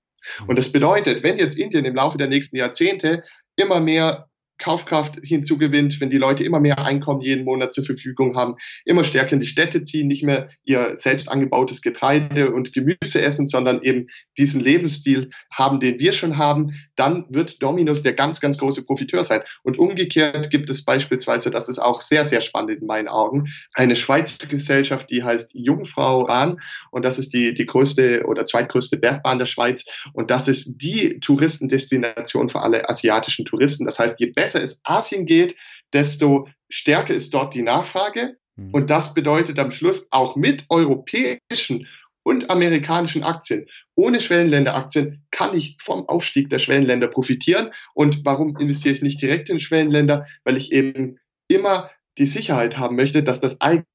Und 0.48 0.58
das 0.58 0.72
bedeutet, 0.72 1.24
wenn 1.24 1.38
jetzt 1.38 1.58
Indien 1.58 1.84
im 1.86 1.96
Laufe 1.96 2.18
der 2.18 2.28
nächsten 2.28 2.56
Jahrzehnte 2.56 3.24
immer 3.56 3.80
mehr 3.80 4.30
Kaufkraft 4.62 5.20
hinzugewinnt, 5.22 6.00
wenn 6.00 6.10
die 6.10 6.18
Leute 6.18 6.44
immer 6.44 6.60
mehr 6.60 6.80
Einkommen 6.80 7.22
jeden 7.22 7.46
Monat 7.46 7.74
zur 7.74 7.84
Verfügung 7.84 8.36
haben, 8.36 8.56
immer 8.86 9.04
stärker 9.04 9.34
in 9.34 9.42
die 9.42 9.48
Städte 9.48 9.84
ziehen, 9.84 10.08
nicht 10.08 10.24
mehr 10.24 10.50
ihr 10.64 10.94
selbst 10.96 11.30
angebautes 11.30 11.82
Getreide 11.82 12.52
und 12.52 12.74
Gemüse 12.74 13.22
essen, 13.22 13.48
sondern 13.48 13.82
eben 13.82 14.08
diesen 14.38 14.62
Lebensstil 14.62 15.30
haben, 15.52 15.80
den 15.80 16.00
wir 16.00 16.14
schon 16.14 16.38
haben, 16.38 16.74
dann 16.96 17.26
wird 17.30 17.62
Dominus 17.62 18.04
der 18.04 18.14
ganz, 18.14 18.40
ganz 18.40 18.58
große 18.58 18.86
Profiteur 18.86 19.24
sein. 19.24 19.42
Und 19.64 19.78
umgekehrt 19.78 20.50
gibt 20.50 20.70
es 20.70 20.86
beispielsweise, 20.86 21.52
das 21.52 21.70
ist 21.70 21.80
auch 21.80 22.02
sehr, 22.02 22.24
sehr 22.24 22.42
spannend 22.42 22.82
in 22.82 22.88
meinen 22.88 23.08
Augen, 23.08 23.46
eine 23.74 23.96
Schweizer 23.96 24.48
Gesellschaft, 24.48 25.10
die 25.10 25.24
heißt 25.24 25.52
Jungfrau 25.54 26.26
Bahn 26.26 26.62
und 26.92 27.04
das 27.04 27.20
ist 27.20 27.34
die, 27.34 27.54
die 27.54 27.66
größte 27.66 28.24
oder 28.26 28.46
zweitgrößte 28.46 28.98
Bergbahn 28.98 29.40
der 29.40 29.46
Schweiz 29.46 29.86
und 30.14 30.32
das 30.32 30.48
ist 30.48 30.78
die 30.82 31.20
Touristendestination 31.20 32.50
für 32.50 32.62
alle 32.62 32.88
asiatischen 32.90 33.46
Touristen. 33.46 33.86
Das 33.86 34.00
heißt, 34.00 34.20
je 34.20 34.28
besser 34.28 34.51
besser 34.52 34.64
es 34.64 34.82
Asien 34.84 35.26
geht, 35.26 35.56
desto 35.94 36.48
stärker 36.70 37.14
ist 37.14 37.34
dort 37.34 37.54
die 37.54 37.62
Nachfrage. 37.62 38.38
Mhm. 38.56 38.74
Und 38.74 38.90
das 38.90 39.14
bedeutet 39.14 39.60
am 39.60 39.72
Schluss 39.72 40.08
auch 40.12 40.36
mit 40.36 40.66
europäischen 40.70 41.88
und 42.24 42.52
amerikanischen 42.52 43.24
Aktien. 43.24 43.66
Ohne 43.96 44.22
Schwellenländeraktien 44.22 45.26
kann 45.32 45.58
ich 45.58 45.78
vom 45.82 46.08
Aufstieg 46.08 46.50
der 46.50 46.60
Schwellenländer 46.60 47.08
profitieren. 47.08 47.72
Und 47.96 48.24
warum 48.26 48.56
investiere 48.58 48.94
ich 48.94 49.02
nicht 49.02 49.22
direkt 49.22 49.50
in 49.50 49.60
Schwellenländer? 49.60 50.28
Weil 50.44 50.58
ich 50.58 50.72
eben 50.72 51.18
immer 51.48 51.90
die 52.18 52.28
Sicherheit 52.28 52.78
haben 52.78 52.96
möchte, 52.96 53.24
dass 53.24 53.40
das 53.40 53.60
Eigentum 53.62 53.91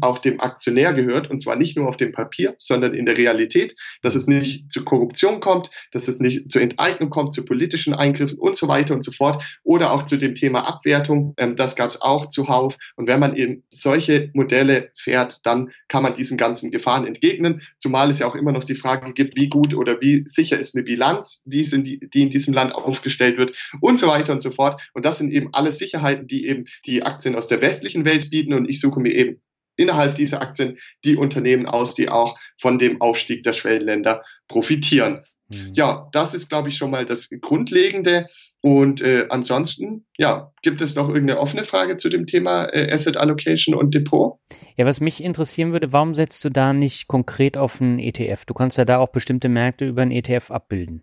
auch 0.00 0.18
dem 0.18 0.40
Aktionär 0.40 0.94
gehört 0.94 1.30
und 1.30 1.40
zwar 1.40 1.56
nicht 1.56 1.76
nur 1.76 1.86
auf 1.88 1.98
dem 1.98 2.12
Papier, 2.12 2.54
sondern 2.56 2.94
in 2.94 3.04
der 3.04 3.18
Realität, 3.18 3.76
dass 4.00 4.14
es 4.14 4.26
nicht 4.26 4.72
zu 4.72 4.82
Korruption 4.82 5.40
kommt, 5.40 5.70
dass 5.92 6.08
es 6.08 6.20
nicht 6.20 6.50
zur 6.50 6.62
Enteignung 6.62 7.10
kommt, 7.10 7.34
zu 7.34 7.44
politischen 7.44 7.92
Eingriffen 7.92 8.38
und 8.38 8.56
so 8.56 8.66
weiter 8.68 8.94
und 8.94 9.04
so 9.04 9.12
fort 9.12 9.44
oder 9.62 9.92
auch 9.92 10.04
zu 10.04 10.16
dem 10.16 10.34
Thema 10.34 10.66
Abwertung. 10.66 11.34
Ähm, 11.36 11.56
das 11.56 11.76
gab 11.76 11.90
es 11.90 12.00
auch 12.00 12.28
zuhauf. 12.28 12.78
Und 12.96 13.08
wenn 13.08 13.20
man 13.20 13.36
eben 13.36 13.62
solche 13.68 14.30
Modelle 14.32 14.90
fährt, 14.96 15.40
dann 15.44 15.70
kann 15.88 16.02
man 16.02 16.14
diesen 16.14 16.38
ganzen 16.38 16.70
Gefahren 16.70 17.06
entgegnen, 17.06 17.60
zumal 17.78 18.08
es 18.10 18.20
ja 18.20 18.26
auch 18.26 18.34
immer 18.34 18.52
noch 18.52 18.64
die 18.64 18.74
Frage 18.74 19.12
gibt, 19.12 19.36
wie 19.36 19.48
gut 19.48 19.74
oder 19.74 20.00
wie 20.00 20.24
sicher 20.26 20.58
ist 20.58 20.74
eine 20.74 20.84
Bilanz, 20.84 21.42
die 21.44 21.62
in 21.62 22.30
diesem 22.30 22.54
Land 22.54 22.74
aufgestellt 22.74 23.36
wird 23.36 23.54
und 23.80 23.98
so 23.98 24.06
weiter 24.06 24.32
und 24.32 24.40
so 24.40 24.50
fort. 24.50 24.80
Und 24.94 25.04
das 25.04 25.18
sind 25.18 25.30
eben 25.30 25.50
alle 25.52 25.72
Sicherheiten, 25.72 26.26
die 26.26 26.46
eben 26.46 26.64
die 26.86 27.02
Aktien 27.02 27.36
aus 27.36 27.48
der 27.48 27.60
westlichen 27.60 28.06
Welt 28.06 28.30
bieten 28.30 28.54
und 28.54 28.70
ich 28.70 28.80
suche 28.80 29.00
mir 29.00 29.14
eben 29.14 29.41
innerhalb 29.76 30.14
dieser 30.14 30.42
Aktien 30.42 30.78
die 31.04 31.16
Unternehmen 31.16 31.66
aus, 31.66 31.94
die 31.94 32.08
auch 32.08 32.38
von 32.58 32.78
dem 32.78 33.00
Aufstieg 33.00 33.42
der 33.42 33.52
Schwellenländer 33.52 34.22
profitieren. 34.48 35.22
Mhm. 35.48 35.72
Ja, 35.74 36.08
das 36.12 36.34
ist, 36.34 36.48
glaube 36.48 36.68
ich, 36.68 36.76
schon 36.76 36.90
mal 36.90 37.06
das 37.06 37.28
Grundlegende. 37.40 38.26
Und 38.60 39.02
äh, 39.02 39.26
ansonsten, 39.28 40.06
ja, 40.18 40.52
gibt 40.62 40.80
es 40.80 40.94
noch 40.94 41.08
irgendeine 41.08 41.40
offene 41.40 41.64
Frage 41.64 41.96
zu 41.96 42.08
dem 42.08 42.26
Thema 42.26 42.66
äh, 42.66 42.92
Asset 42.92 43.16
Allocation 43.16 43.74
und 43.74 43.92
Depot? 43.92 44.38
Ja, 44.76 44.86
was 44.86 45.00
mich 45.00 45.22
interessieren 45.22 45.72
würde, 45.72 45.92
warum 45.92 46.14
setzt 46.14 46.44
du 46.44 46.48
da 46.48 46.72
nicht 46.72 47.08
konkret 47.08 47.56
auf 47.56 47.80
einen 47.80 47.98
ETF? 47.98 48.44
Du 48.44 48.54
kannst 48.54 48.78
ja 48.78 48.84
da 48.84 48.98
auch 48.98 49.08
bestimmte 49.08 49.48
Märkte 49.48 49.86
über 49.86 50.02
einen 50.02 50.12
ETF 50.12 50.52
abbilden. 50.52 51.02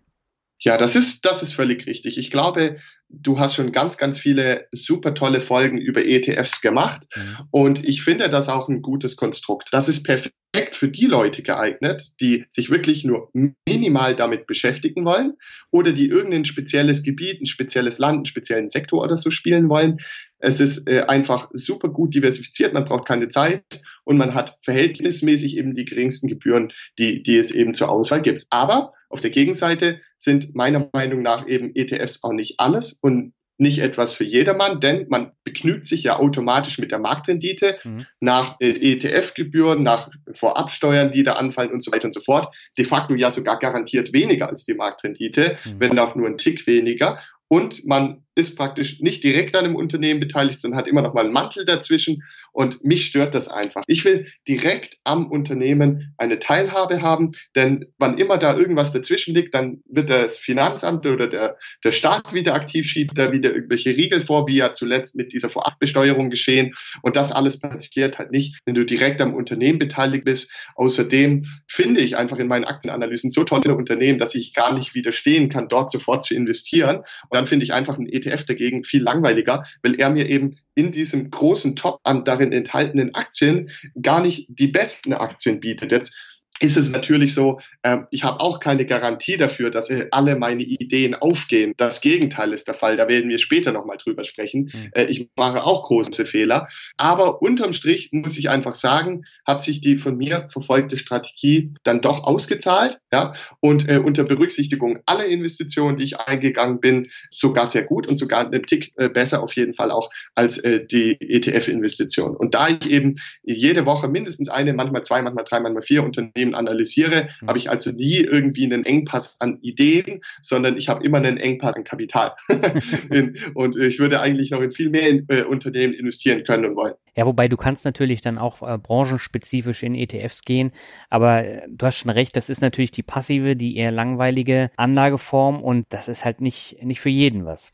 Ja, 0.62 0.76
das 0.76 0.94
ist, 0.94 1.24
das 1.24 1.42
ist 1.42 1.54
völlig 1.54 1.86
richtig. 1.86 2.18
Ich 2.18 2.30
glaube, 2.30 2.76
du 3.08 3.38
hast 3.38 3.54
schon 3.54 3.72
ganz, 3.72 3.96
ganz 3.96 4.18
viele 4.18 4.66
super 4.72 5.14
tolle 5.14 5.40
Folgen 5.40 5.78
über 5.78 6.04
ETFs 6.04 6.60
gemacht. 6.60 7.06
Mhm. 7.16 7.36
Und 7.50 7.84
ich 7.84 8.02
finde 8.02 8.28
das 8.28 8.48
auch 8.50 8.68
ein 8.68 8.82
gutes 8.82 9.16
Konstrukt. 9.16 9.68
Das 9.72 9.88
ist 9.88 10.02
perfekt 10.02 10.34
für 10.72 10.88
die 10.88 11.06
Leute 11.06 11.42
geeignet, 11.42 12.12
die 12.20 12.44
sich 12.50 12.70
wirklich 12.70 13.04
nur 13.04 13.30
minimal 13.66 14.14
damit 14.16 14.46
beschäftigen 14.46 15.06
wollen 15.06 15.34
oder 15.70 15.92
die 15.92 16.08
irgendein 16.08 16.44
spezielles 16.44 17.02
Gebiet, 17.02 17.40
ein 17.40 17.46
spezielles 17.46 17.98
Land, 17.98 18.16
einen 18.16 18.26
speziellen 18.26 18.68
Sektor 18.68 19.02
oder 19.02 19.16
so 19.16 19.30
spielen 19.30 19.70
wollen. 19.70 19.98
Es 20.38 20.60
ist 20.60 20.86
äh, 20.88 21.02
einfach 21.02 21.48
super 21.54 21.88
gut 21.88 22.14
diversifiziert, 22.14 22.74
man 22.74 22.84
braucht 22.84 23.06
keine 23.06 23.28
Zeit 23.28 23.62
und 24.04 24.18
man 24.18 24.34
hat 24.34 24.58
verhältnismäßig 24.60 25.56
eben 25.56 25.74
die 25.74 25.84
geringsten 25.84 26.28
Gebühren, 26.28 26.72
die, 26.98 27.22
die 27.22 27.38
es 27.38 27.50
eben 27.50 27.72
zur 27.74 27.88
Auswahl 27.88 28.20
gibt. 28.20 28.46
Aber 28.50 28.92
auf 29.08 29.20
der 29.20 29.30
Gegenseite 29.30 30.00
sind 30.20 30.54
meiner 30.54 30.88
Meinung 30.92 31.22
nach 31.22 31.46
eben 31.48 31.74
ETFs 31.74 32.22
auch 32.22 32.32
nicht 32.32 32.60
alles 32.60 32.92
und 32.92 33.32
nicht 33.56 33.80
etwas 33.80 34.12
für 34.12 34.24
jedermann, 34.24 34.80
denn 34.80 35.06
man 35.10 35.32
begnügt 35.44 35.86
sich 35.86 36.02
ja 36.02 36.18
automatisch 36.18 36.78
mit 36.78 36.90
der 36.90 36.98
Marktrendite 36.98 37.78
mhm. 37.84 38.06
nach 38.18 38.56
äh, 38.58 38.70
ETF-Gebühren, 38.70 39.82
nach 39.82 40.10
Vorabsteuern, 40.32 41.12
die 41.12 41.22
da 41.24 41.34
anfallen 41.34 41.70
und 41.70 41.82
so 41.82 41.92
weiter 41.92 42.06
und 42.06 42.14
so 42.14 42.20
fort. 42.20 42.54
De 42.78 42.86
facto 42.86 43.14
ja 43.14 43.30
sogar 43.30 43.58
garantiert 43.58 44.14
weniger 44.14 44.48
als 44.48 44.64
die 44.64 44.72
Marktrendite, 44.72 45.58
mhm. 45.64 45.74
wenn 45.78 45.98
auch 45.98 46.14
nur 46.14 46.26
ein 46.26 46.38
Tick 46.38 46.66
weniger. 46.66 47.18
Und 47.48 47.84
man 47.84 48.22
ist 48.34 48.56
praktisch 48.56 49.00
nicht 49.00 49.24
direkt 49.24 49.56
an 49.56 49.64
einem 49.64 49.76
Unternehmen 49.76 50.20
beteiligt, 50.20 50.60
sondern 50.60 50.78
hat 50.78 50.86
immer 50.86 51.02
noch 51.02 51.14
mal 51.14 51.24
einen 51.24 51.32
Mantel 51.32 51.64
dazwischen. 51.64 52.22
Und 52.52 52.84
mich 52.84 53.06
stört 53.06 53.34
das 53.34 53.48
einfach. 53.48 53.82
Ich 53.86 54.04
will 54.04 54.26
direkt 54.46 54.98
am 55.04 55.30
Unternehmen 55.30 56.14
eine 56.16 56.38
Teilhabe 56.38 57.02
haben, 57.02 57.32
denn 57.56 57.86
wann 57.98 58.18
immer 58.18 58.38
da 58.38 58.56
irgendwas 58.56 58.92
dazwischen 58.92 59.34
liegt, 59.34 59.54
dann 59.54 59.82
wird 59.86 60.10
das 60.10 60.38
Finanzamt 60.38 61.06
oder 61.06 61.26
der, 61.26 61.56
der 61.82 61.92
Staat 61.92 62.32
wieder 62.32 62.54
aktiv, 62.54 62.86
schiebt 62.86 63.18
da 63.18 63.32
wieder 63.32 63.52
irgendwelche 63.52 63.90
Riegel 63.90 64.20
vor, 64.20 64.46
wie 64.46 64.56
ja 64.56 64.72
zuletzt 64.72 65.16
mit 65.16 65.32
dieser 65.32 65.50
Vorabbesteuerung 65.50 66.30
geschehen. 66.30 66.74
Und 67.02 67.16
das 67.16 67.32
alles 67.32 67.58
passiert 67.58 68.18
halt 68.18 68.30
nicht, 68.30 68.60
wenn 68.64 68.74
du 68.74 68.84
direkt 68.84 69.20
am 69.20 69.34
Unternehmen 69.34 69.78
beteiligt 69.78 70.24
bist. 70.24 70.52
Außerdem 70.76 71.46
finde 71.66 72.00
ich 72.00 72.16
einfach 72.16 72.38
in 72.38 72.46
meinen 72.46 72.64
Aktienanalysen 72.64 73.30
so 73.30 73.44
tolle 73.44 73.74
Unternehmen, 73.74 74.18
dass 74.18 74.34
ich 74.34 74.54
gar 74.54 74.72
nicht 74.72 74.94
widerstehen 74.94 75.48
kann, 75.48 75.68
dort 75.68 75.90
sofort 75.90 76.24
zu 76.24 76.34
investieren. 76.34 76.98
Und 76.98 77.34
dann 77.34 77.46
finde 77.46 77.64
ich 77.64 77.72
einfach 77.72 77.98
ein 77.98 78.06
ETF 78.08 78.29
ETF 78.30 78.46
dagegen 78.46 78.84
viel 78.84 79.02
langweiliger, 79.02 79.64
weil 79.82 79.94
er 79.94 80.10
mir 80.10 80.28
eben 80.28 80.56
in 80.74 80.92
diesem 80.92 81.30
großen 81.30 81.76
Top 81.76 82.00
an 82.04 82.24
darin 82.24 82.52
enthaltenen 82.52 83.14
Aktien 83.14 83.70
gar 84.00 84.22
nicht 84.22 84.46
die 84.48 84.68
besten 84.68 85.12
Aktien 85.12 85.60
bietet. 85.60 85.92
Jetzt 85.92 86.16
ist 86.60 86.76
es 86.76 86.90
natürlich 86.90 87.34
so, 87.34 87.58
äh, 87.82 87.98
ich 88.10 88.22
habe 88.22 88.40
auch 88.40 88.60
keine 88.60 88.84
Garantie 88.86 89.36
dafür, 89.36 89.70
dass 89.70 89.90
alle 90.10 90.36
meine 90.36 90.62
Ideen 90.62 91.14
aufgehen. 91.14 91.72
Das 91.78 92.00
Gegenteil 92.00 92.52
ist 92.52 92.68
der 92.68 92.74
Fall. 92.74 92.96
Da 92.96 93.08
werden 93.08 93.30
wir 93.30 93.38
später 93.38 93.72
nochmal 93.72 93.96
drüber 93.96 94.24
sprechen. 94.24 94.70
Mhm. 94.72 94.90
Äh, 94.92 95.04
ich 95.06 95.28
mache 95.36 95.64
auch 95.64 95.84
große 95.84 96.26
Fehler. 96.26 96.68
Aber 96.98 97.40
unterm 97.40 97.72
Strich 97.72 98.10
muss 98.12 98.36
ich 98.36 98.50
einfach 98.50 98.74
sagen, 98.74 99.24
hat 99.46 99.62
sich 99.62 99.80
die 99.80 99.98
von 99.98 100.16
mir 100.16 100.46
verfolgte 100.50 100.98
Strategie 100.98 101.72
dann 101.82 102.02
doch 102.02 102.24
ausgezahlt. 102.24 103.00
Ja? 103.10 103.32
Und 103.60 103.88
äh, 103.88 103.96
unter 103.96 104.24
Berücksichtigung 104.24 104.98
aller 105.06 105.24
Investitionen, 105.24 105.96
die 105.96 106.04
ich 106.04 106.20
eingegangen 106.20 106.80
bin, 106.80 107.08
sogar 107.30 107.66
sehr 107.66 107.84
gut 107.84 108.06
und 108.06 108.16
sogar 108.16 108.46
einen 108.46 108.64
Tick 108.64 108.92
äh, 108.96 109.08
besser 109.08 109.42
auf 109.42 109.56
jeden 109.56 109.72
Fall 109.72 109.90
auch 109.90 110.10
als 110.34 110.58
äh, 110.58 110.84
die 110.86 111.16
ETF-Investition. 111.20 112.36
Und 112.36 112.54
da 112.54 112.68
ich 112.68 112.90
eben 112.90 113.14
jede 113.42 113.86
Woche 113.86 114.08
mindestens 114.08 114.50
eine, 114.50 114.74
manchmal 114.74 115.02
zwei, 115.02 115.22
manchmal 115.22 115.44
drei, 115.44 115.60
manchmal 115.60 115.82
vier 115.82 116.04
Unternehmen 116.04 116.49
Unternehmen 116.50 116.54
analysiere, 116.54 117.28
mhm. 117.40 117.46
habe 117.48 117.58
ich 117.58 117.70
also 117.70 117.90
nie 117.90 118.16
irgendwie 118.16 118.64
einen 118.64 118.84
Engpass 118.84 119.40
an 119.40 119.58
Ideen, 119.62 120.20
sondern 120.42 120.76
ich 120.76 120.88
habe 120.88 121.04
immer 121.04 121.18
einen 121.18 121.38
Engpass 121.38 121.76
an 121.76 121.84
Kapital. 121.84 122.32
und 123.54 123.76
ich 123.76 123.98
würde 123.98 124.20
eigentlich 124.20 124.50
noch 124.50 124.60
in 124.60 124.70
viel 124.70 124.90
mehr 124.90 125.08
in, 125.08 125.26
äh, 125.28 125.42
Unternehmen 125.42 125.94
investieren 125.94 126.44
können 126.44 126.64
und 126.66 126.76
wollen. 126.76 126.94
Ja, 127.16 127.26
wobei 127.26 127.48
du 127.48 127.56
kannst 127.56 127.84
natürlich 127.84 128.20
dann 128.20 128.38
auch 128.38 128.62
äh, 128.62 128.78
branchenspezifisch 128.78 129.82
in 129.82 129.94
ETFs 129.94 130.42
gehen, 130.42 130.72
aber 131.08 131.44
äh, 131.44 131.62
du 131.68 131.86
hast 131.86 131.98
schon 131.98 132.10
recht, 132.10 132.36
das 132.36 132.48
ist 132.48 132.62
natürlich 132.62 132.92
die 132.92 133.02
passive, 133.02 133.56
die 133.56 133.76
eher 133.76 133.90
langweilige 133.90 134.70
Anlageform 134.76 135.62
und 135.62 135.86
das 135.90 136.08
ist 136.08 136.24
halt 136.24 136.40
nicht, 136.40 136.82
nicht 136.82 137.00
für 137.00 137.10
jeden 137.10 137.44
was. 137.44 137.72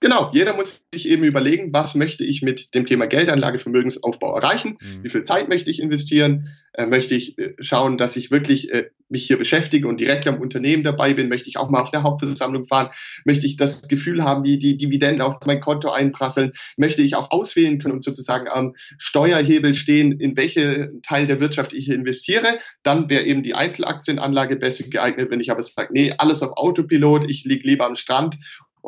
Genau, 0.00 0.30
jeder 0.32 0.54
muss 0.54 0.84
sich 0.94 1.08
eben 1.08 1.24
überlegen, 1.24 1.72
was 1.72 1.96
möchte 1.96 2.24
ich 2.24 2.40
mit 2.40 2.72
dem 2.74 2.86
Thema 2.86 3.06
Geldanlage, 3.06 3.58
Vermögensaufbau 3.58 4.36
erreichen, 4.36 4.78
mhm. 4.80 5.02
wie 5.02 5.10
viel 5.10 5.24
Zeit 5.24 5.48
möchte 5.48 5.70
ich 5.70 5.80
investieren, 5.80 6.48
äh, 6.74 6.86
möchte 6.86 7.16
ich 7.16 7.36
äh, 7.38 7.54
schauen, 7.60 7.98
dass 7.98 8.14
ich 8.14 8.30
wirklich 8.30 8.72
äh, 8.72 8.90
mich 9.08 9.26
hier 9.26 9.38
beschäftige 9.38 9.88
und 9.88 9.98
direkt 9.98 10.28
am 10.28 10.40
Unternehmen 10.40 10.84
dabei 10.84 11.14
bin, 11.14 11.28
möchte 11.28 11.48
ich 11.48 11.56
auch 11.56 11.68
mal 11.68 11.80
auf 11.80 11.92
eine 11.92 12.04
Hauptversammlung 12.04 12.64
fahren, 12.64 12.90
möchte 13.24 13.46
ich 13.46 13.56
das 13.56 13.88
Gefühl 13.88 14.22
haben, 14.22 14.44
wie 14.44 14.58
die 14.58 14.76
Dividenden 14.76 15.20
auf 15.20 15.38
mein 15.46 15.60
Konto 15.60 15.90
einprasseln, 15.90 16.52
möchte 16.76 17.02
ich 17.02 17.16
auch 17.16 17.32
auswählen 17.32 17.78
können 17.78 17.94
und 17.94 18.04
sozusagen 18.04 18.48
am 18.48 18.74
Steuerhebel 18.98 19.74
stehen, 19.74 20.12
in 20.12 20.36
welche 20.36 20.92
Teil 21.02 21.26
der 21.26 21.40
Wirtschaft 21.40 21.72
ich 21.72 21.88
investiere, 21.88 22.58
dann 22.84 23.08
wäre 23.08 23.24
eben 23.24 23.42
die 23.42 23.54
Einzelaktienanlage 23.54 24.56
besser 24.56 24.84
geeignet, 24.84 25.30
wenn 25.30 25.40
ich 25.40 25.50
aber 25.50 25.62
sage, 25.62 25.92
nee, 25.92 26.14
alles 26.18 26.42
auf 26.42 26.56
Autopilot, 26.56 27.28
ich 27.28 27.44
liege 27.44 27.66
lieber 27.66 27.86
am 27.86 27.96
Strand 27.96 28.36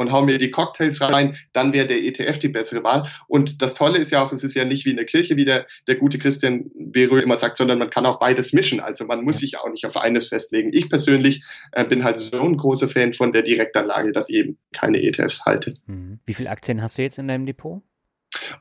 und 0.00 0.12
hau 0.12 0.23
mir 0.23 0.38
die 0.38 0.50
Cocktails 0.50 1.02
rein, 1.02 1.37
dann 1.52 1.75
wäre 1.75 1.87
der 1.87 2.02
ETF 2.02 2.38
die 2.38 2.49
bessere 2.49 2.83
Wahl. 2.83 3.11
Und 3.28 3.61
das 3.61 3.75
Tolle 3.75 3.99
ist 3.99 4.11
ja 4.11 4.25
auch, 4.25 4.33
es 4.33 4.42
ist 4.42 4.54
ja 4.54 4.64
nicht 4.64 4.87
wie 4.87 4.90
in 4.90 4.97
der 4.97 5.04
Kirche, 5.04 5.37
wie 5.37 5.45
der, 5.45 5.66
der 5.87 5.97
gute 5.97 6.19
Christian 6.19 6.71
Bero 6.75 7.19
immer 7.19 7.37
sagt, 7.37 7.59
sondern 7.59 7.78
man 7.78 7.90
kann 7.90 8.07
auch 8.07 8.19
beides 8.19 8.54
mischen. 8.54 8.80
Also 8.80 9.04
man 9.04 9.23
muss 9.23 9.40
sich 9.40 9.59
auch 9.59 9.69
nicht 9.69 9.85
auf 9.85 9.99
eines 9.99 10.28
festlegen. 10.28 10.71
Ich 10.73 10.88
persönlich 10.88 11.45
äh, 11.73 11.85
bin 11.85 12.02
halt 12.02 12.16
so 12.16 12.40
ein 12.40 12.57
großer 12.57 12.88
Fan 12.88 13.12
von 13.12 13.35
der 13.35 13.42
Direktanlage, 13.42 14.12
dass 14.12 14.30
ich 14.30 14.37
eben 14.37 14.57
keine 14.73 15.02
ETFs 15.02 15.45
halte. 15.45 15.75
Mhm. 15.85 16.19
Wie 16.25 16.33
viele 16.33 16.49
Aktien 16.49 16.80
hast 16.80 16.97
du 16.97 17.02
jetzt 17.02 17.19
in 17.19 17.28
deinem 17.28 17.45
Depot? 17.45 17.83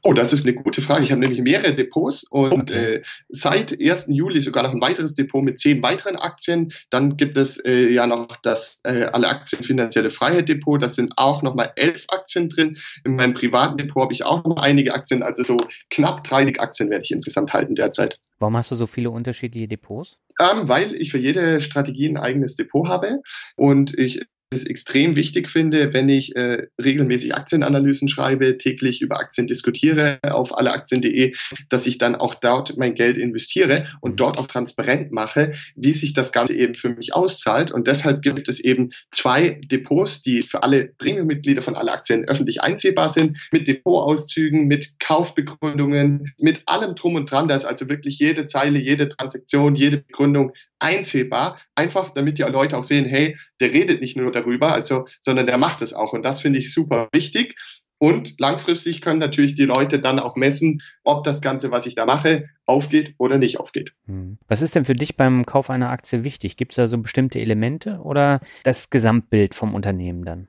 Oh, 0.03 0.13
das 0.13 0.33
ist 0.33 0.45
eine 0.45 0.55
gute 0.55 0.81
Frage. 0.81 1.03
Ich 1.03 1.11
habe 1.11 1.21
nämlich 1.21 1.41
mehrere 1.41 1.73
Depots 1.75 2.23
und 2.23 2.71
äh, 2.71 3.01
seit 3.29 3.79
1. 3.79 4.07
Juli 4.09 4.41
sogar 4.41 4.63
noch 4.63 4.71
ein 4.71 4.81
weiteres 4.81 5.15
Depot 5.15 5.43
mit 5.43 5.59
zehn 5.59 5.81
weiteren 5.81 6.15
Aktien. 6.15 6.71
Dann 6.89 7.17
gibt 7.17 7.37
es 7.37 7.57
äh, 7.57 7.89
ja 7.89 8.07
noch 8.07 8.35
das 8.37 8.79
äh, 8.83 9.05
alle 9.05 9.27
Aktien 9.27 9.63
finanzielle 9.63 10.09
Freiheit 10.09 10.49
Depot. 10.49 10.81
Das 10.81 10.95
sind 10.95 11.13
auch 11.17 11.41
nochmal 11.41 11.71
elf 11.75 12.05
Aktien 12.09 12.49
drin. 12.49 12.77
In 13.03 13.15
meinem 13.15 13.33
privaten 13.33 13.77
Depot 13.77 14.03
habe 14.03 14.13
ich 14.13 14.23
auch 14.23 14.43
noch 14.43 14.57
einige 14.57 14.93
Aktien. 14.93 15.23
Also 15.23 15.43
so 15.43 15.57
knapp 15.89 16.23
30 16.23 16.59
Aktien 16.59 16.89
werde 16.89 17.03
ich 17.03 17.11
insgesamt 17.11 17.53
halten 17.53 17.75
derzeit. 17.75 18.19
Warum 18.39 18.55
hast 18.55 18.71
du 18.71 18.75
so 18.75 18.87
viele 18.87 19.11
unterschiedliche 19.11 19.67
Depots? 19.67 20.17
Ähm, 20.39 20.69
weil 20.69 20.95
ich 20.95 21.11
für 21.11 21.17
jede 21.17 21.59
Strategie 21.59 22.07
ein 22.07 22.17
eigenes 22.17 22.55
Depot 22.55 22.87
habe 22.87 23.21
und 23.57 23.97
ich 23.97 24.21
es 24.51 24.65
extrem 24.65 25.15
wichtig 25.15 25.47
finde, 25.47 25.93
wenn 25.93 26.09
ich 26.09 26.35
äh, 26.35 26.67
regelmäßig 26.81 27.35
Aktienanalysen 27.35 28.09
schreibe, 28.09 28.57
täglich 28.57 29.01
über 29.01 29.19
Aktien 29.19 29.45
diskutiere 29.45 30.17
auf 30.23 30.57
alleaktien.de, 30.57 31.35
dass 31.69 31.85
ich 31.85 31.99
dann 31.99 32.15
auch 32.15 32.33
dort 32.33 32.75
mein 32.75 32.95
Geld 32.95 33.17
investiere 33.17 33.87
und 34.01 34.19
dort 34.19 34.39
auch 34.39 34.47
transparent 34.47 35.11
mache, 35.11 35.53
wie 35.75 35.93
sich 35.93 36.13
das 36.13 36.31
Ganze 36.31 36.55
eben 36.55 36.73
für 36.73 36.89
mich 36.89 37.13
auszahlt. 37.13 37.69
Und 37.69 37.85
deshalb 37.85 38.23
gibt 38.23 38.47
es 38.47 38.59
eben 38.59 38.89
zwei 39.11 39.61
Depots, 39.65 40.23
die 40.23 40.41
für 40.41 40.63
alle 40.63 40.85
Premium-Mitglieder 40.97 41.61
von 41.61 41.75
alle 41.75 41.91
Aktien 41.91 42.25
öffentlich 42.27 42.61
einsehbar 42.61 43.09
sind, 43.09 43.37
mit 43.51 43.67
Depotauszügen, 43.67 44.65
mit 44.65 44.99
Kaufbegründungen, 44.99 46.33
mit 46.39 46.63
allem 46.65 46.95
drum 46.95 47.15
und 47.15 47.29
dran. 47.29 47.47
Da 47.47 47.55
ist 47.55 47.65
also 47.65 47.87
wirklich 47.87 48.17
jede 48.17 48.47
Zeile, 48.47 48.79
jede 48.79 49.09
Transaktion, 49.09 49.75
jede 49.75 49.97
Begründung 49.97 50.53
einsehbar, 50.79 51.59
einfach 51.75 52.11
damit 52.13 52.39
die 52.39 52.43
Leute 52.43 52.77
auch 52.77 52.83
sehen, 52.83 53.05
hey, 53.05 53.37
der 53.59 53.71
redet 53.71 54.01
nicht 54.01 54.17
nur 54.17 54.31
darüber, 54.39 54.73
also, 54.73 55.07
sondern 55.19 55.47
der 55.47 55.57
macht 55.57 55.81
es 55.81 55.93
auch. 55.93 56.13
Und 56.13 56.23
das 56.23 56.41
finde 56.41 56.59
ich 56.59 56.73
super 56.73 57.09
wichtig. 57.11 57.55
Und 57.99 58.39
langfristig 58.39 59.01
können 59.01 59.19
natürlich 59.19 59.55
die 59.55 59.65
Leute 59.65 59.99
dann 59.99 60.19
auch 60.19 60.37
messen, 60.37 60.81
ob 61.03 61.25
das 61.25 61.41
Ganze, 61.41 61.69
was 61.69 61.85
ich 61.85 61.95
da 61.95 62.05
mache, 62.05 62.47
aufgeht 62.65 63.13
oder 63.17 63.37
nicht 63.37 63.59
aufgeht. 63.59 63.93
Hm. 64.07 64.37
Was 64.47 64.61
ist 64.61 64.73
denn 64.75 64.85
für 64.85 64.95
dich 64.95 65.17
beim 65.17 65.45
Kauf 65.45 65.69
einer 65.69 65.89
Aktie 65.89 66.23
wichtig? 66.23 66.55
Gibt 66.55 66.71
es 66.71 66.77
da 66.77 66.87
so 66.87 66.97
bestimmte 66.97 67.39
Elemente 67.39 67.99
oder 68.01 68.39
das 68.63 68.89
Gesamtbild 68.89 69.53
vom 69.53 69.75
Unternehmen 69.75 70.23
dann? 70.23 70.47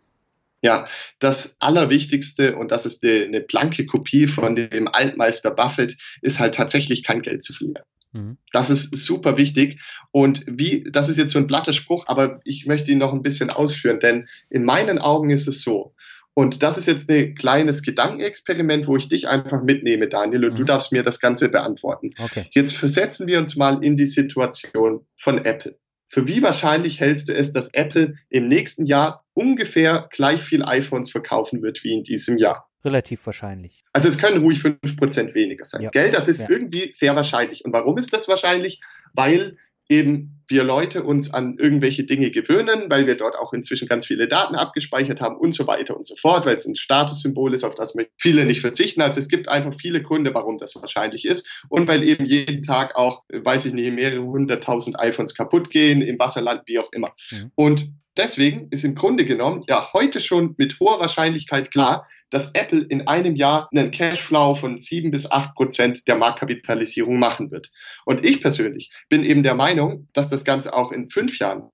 Ja, 0.62 0.84
das 1.18 1.56
Allerwichtigste, 1.58 2.54
und 2.54 2.70
das 2.70 2.86
ist 2.86 3.02
eine 3.02 3.40
blanke 3.40 3.86
Kopie 3.86 4.28
von 4.28 4.54
dem 4.54 4.86
Altmeister 4.86 5.50
Buffett, 5.50 5.96
ist 6.20 6.38
halt 6.38 6.54
tatsächlich 6.54 7.02
kein 7.02 7.22
Geld 7.22 7.42
zu 7.42 7.52
verlieren. 7.52 7.82
Mhm. 8.12 8.38
Das 8.52 8.70
ist 8.70 8.94
super 8.94 9.36
wichtig. 9.36 9.80
Und 10.10 10.44
wie, 10.46 10.84
das 10.90 11.08
ist 11.08 11.16
jetzt 11.16 11.32
so 11.32 11.38
ein 11.38 11.46
blatter 11.46 11.72
Spruch, 11.72 12.04
aber 12.06 12.40
ich 12.44 12.66
möchte 12.66 12.90
ihn 12.90 12.98
noch 12.98 13.12
ein 13.12 13.22
bisschen 13.22 13.50
ausführen, 13.50 14.00
denn 14.00 14.28
in 14.48 14.64
meinen 14.64 14.98
Augen 14.98 15.30
ist 15.30 15.48
es 15.48 15.62
so. 15.62 15.94
Und 16.34 16.62
das 16.62 16.78
ist 16.78 16.86
jetzt 16.86 17.10
ein 17.10 17.34
kleines 17.34 17.82
Gedankenexperiment, 17.82 18.86
wo 18.86 18.96
ich 18.96 19.08
dich 19.08 19.28
einfach 19.28 19.62
mitnehme, 19.62 20.08
Daniel, 20.08 20.46
und 20.46 20.54
mhm. 20.54 20.58
du 20.58 20.64
darfst 20.64 20.92
mir 20.92 21.02
das 21.02 21.20
Ganze 21.20 21.48
beantworten. 21.48 22.12
Okay. 22.18 22.46
Jetzt 22.52 22.76
versetzen 22.76 23.26
wir 23.26 23.38
uns 23.38 23.56
mal 23.56 23.82
in 23.82 23.96
die 23.96 24.06
Situation 24.06 25.06
von 25.18 25.44
Apple. 25.44 25.76
Für 26.08 26.26
wie 26.26 26.42
wahrscheinlich 26.42 26.98
hältst 26.98 27.28
du 27.28 27.34
es, 27.34 27.52
dass 27.52 27.72
Apple 27.72 28.14
im 28.30 28.48
nächsten 28.48 28.86
Jahr 28.86 29.24
ungefähr 29.32 30.08
gleich 30.12 30.40
viel 30.40 30.64
iPhones 30.64 31.10
verkaufen 31.10 31.62
wird 31.62 31.84
wie 31.84 31.92
in 31.92 32.04
diesem 32.04 32.36
Jahr? 32.38 32.69
Relativ 32.84 33.26
wahrscheinlich. 33.26 33.84
Also 33.92 34.08
es 34.08 34.18
können 34.18 34.42
ruhig 34.42 34.60
5% 34.60 35.34
weniger 35.34 35.64
sein. 35.64 35.82
Ja. 35.82 35.90
Gell, 35.90 36.10
das 36.10 36.28
ist 36.28 36.42
ja. 36.42 36.50
irgendwie 36.50 36.90
sehr 36.94 37.14
wahrscheinlich. 37.14 37.64
Und 37.64 37.72
warum 37.72 37.98
ist 37.98 38.12
das 38.12 38.26
wahrscheinlich? 38.28 38.80
Weil 39.12 39.58
eben 39.90 40.40
wir 40.46 40.64
Leute 40.64 41.02
uns 41.02 41.34
an 41.34 41.58
irgendwelche 41.58 42.04
Dinge 42.04 42.30
gewöhnen, 42.30 42.84
weil 42.88 43.06
wir 43.06 43.16
dort 43.16 43.36
auch 43.36 43.52
inzwischen 43.52 43.88
ganz 43.88 44.06
viele 44.06 44.28
Daten 44.28 44.54
abgespeichert 44.54 45.20
haben 45.20 45.36
und 45.36 45.52
so 45.52 45.66
weiter 45.66 45.96
und 45.96 46.06
so 46.06 46.16
fort, 46.16 46.46
weil 46.46 46.56
es 46.56 46.66
ein 46.66 46.76
Statussymbol 46.76 47.54
ist, 47.54 47.64
auf 47.64 47.74
das 47.74 47.94
viele 48.16 48.46
nicht 48.46 48.60
verzichten. 48.60 49.02
Also 49.02 49.18
es 49.20 49.28
gibt 49.28 49.48
einfach 49.48 49.74
viele 49.74 50.02
Gründe, 50.02 50.32
warum 50.32 50.58
das 50.58 50.74
wahrscheinlich 50.76 51.24
ist 51.24 51.48
und 51.68 51.86
weil 51.88 52.02
eben 52.02 52.24
jeden 52.24 52.62
Tag 52.62 52.96
auch, 52.96 53.24
weiß 53.32 53.66
ich 53.66 53.72
nicht, 53.72 53.92
mehrere 53.92 54.22
hunderttausend 54.22 54.98
iPhones 54.98 55.34
kaputt 55.34 55.70
gehen, 55.70 56.02
im 56.02 56.18
Wasserland, 56.18 56.62
wie 56.66 56.78
auch 56.78 56.92
immer. 56.92 57.10
Mhm. 57.30 57.50
Und 57.56 57.88
deswegen 58.16 58.68
ist 58.70 58.84
im 58.84 58.94
Grunde 58.94 59.24
genommen 59.24 59.64
ja 59.68 59.92
heute 59.92 60.20
schon 60.20 60.54
mit 60.56 60.78
hoher 60.80 61.00
Wahrscheinlichkeit 61.00 61.70
klar, 61.70 62.06
dass 62.30 62.52
Apple 62.52 62.86
in 62.88 63.06
einem 63.06 63.36
Jahr 63.36 63.68
einen 63.74 63.90
Cashflow 63.90 64.54
von 64.54 64.78
sieben 64.78 65.10
bis 65.10 65.30
acht 65.30 65.54
Prozent 65.54 66.08
der 66.08 66.16
Marktkapitalisierung 66.16 67.18
machen 67.18 67.50
wird. 67.50 67.70
Und 68.04 68.24
ich 68.24 68.40
persönlich 68.40 68.90
bin 69.08 69.24
eben 69.24 69.42
der 69.42 69.54
Meinung, 69.54 70.08
dass 70.12 70.28
das 70.28 70.44
Ganze 70.44 70.72
auch 70.72 70.92
in 70.92 71.10
fünf 71.10 71.38
Jahren 71.38 71.70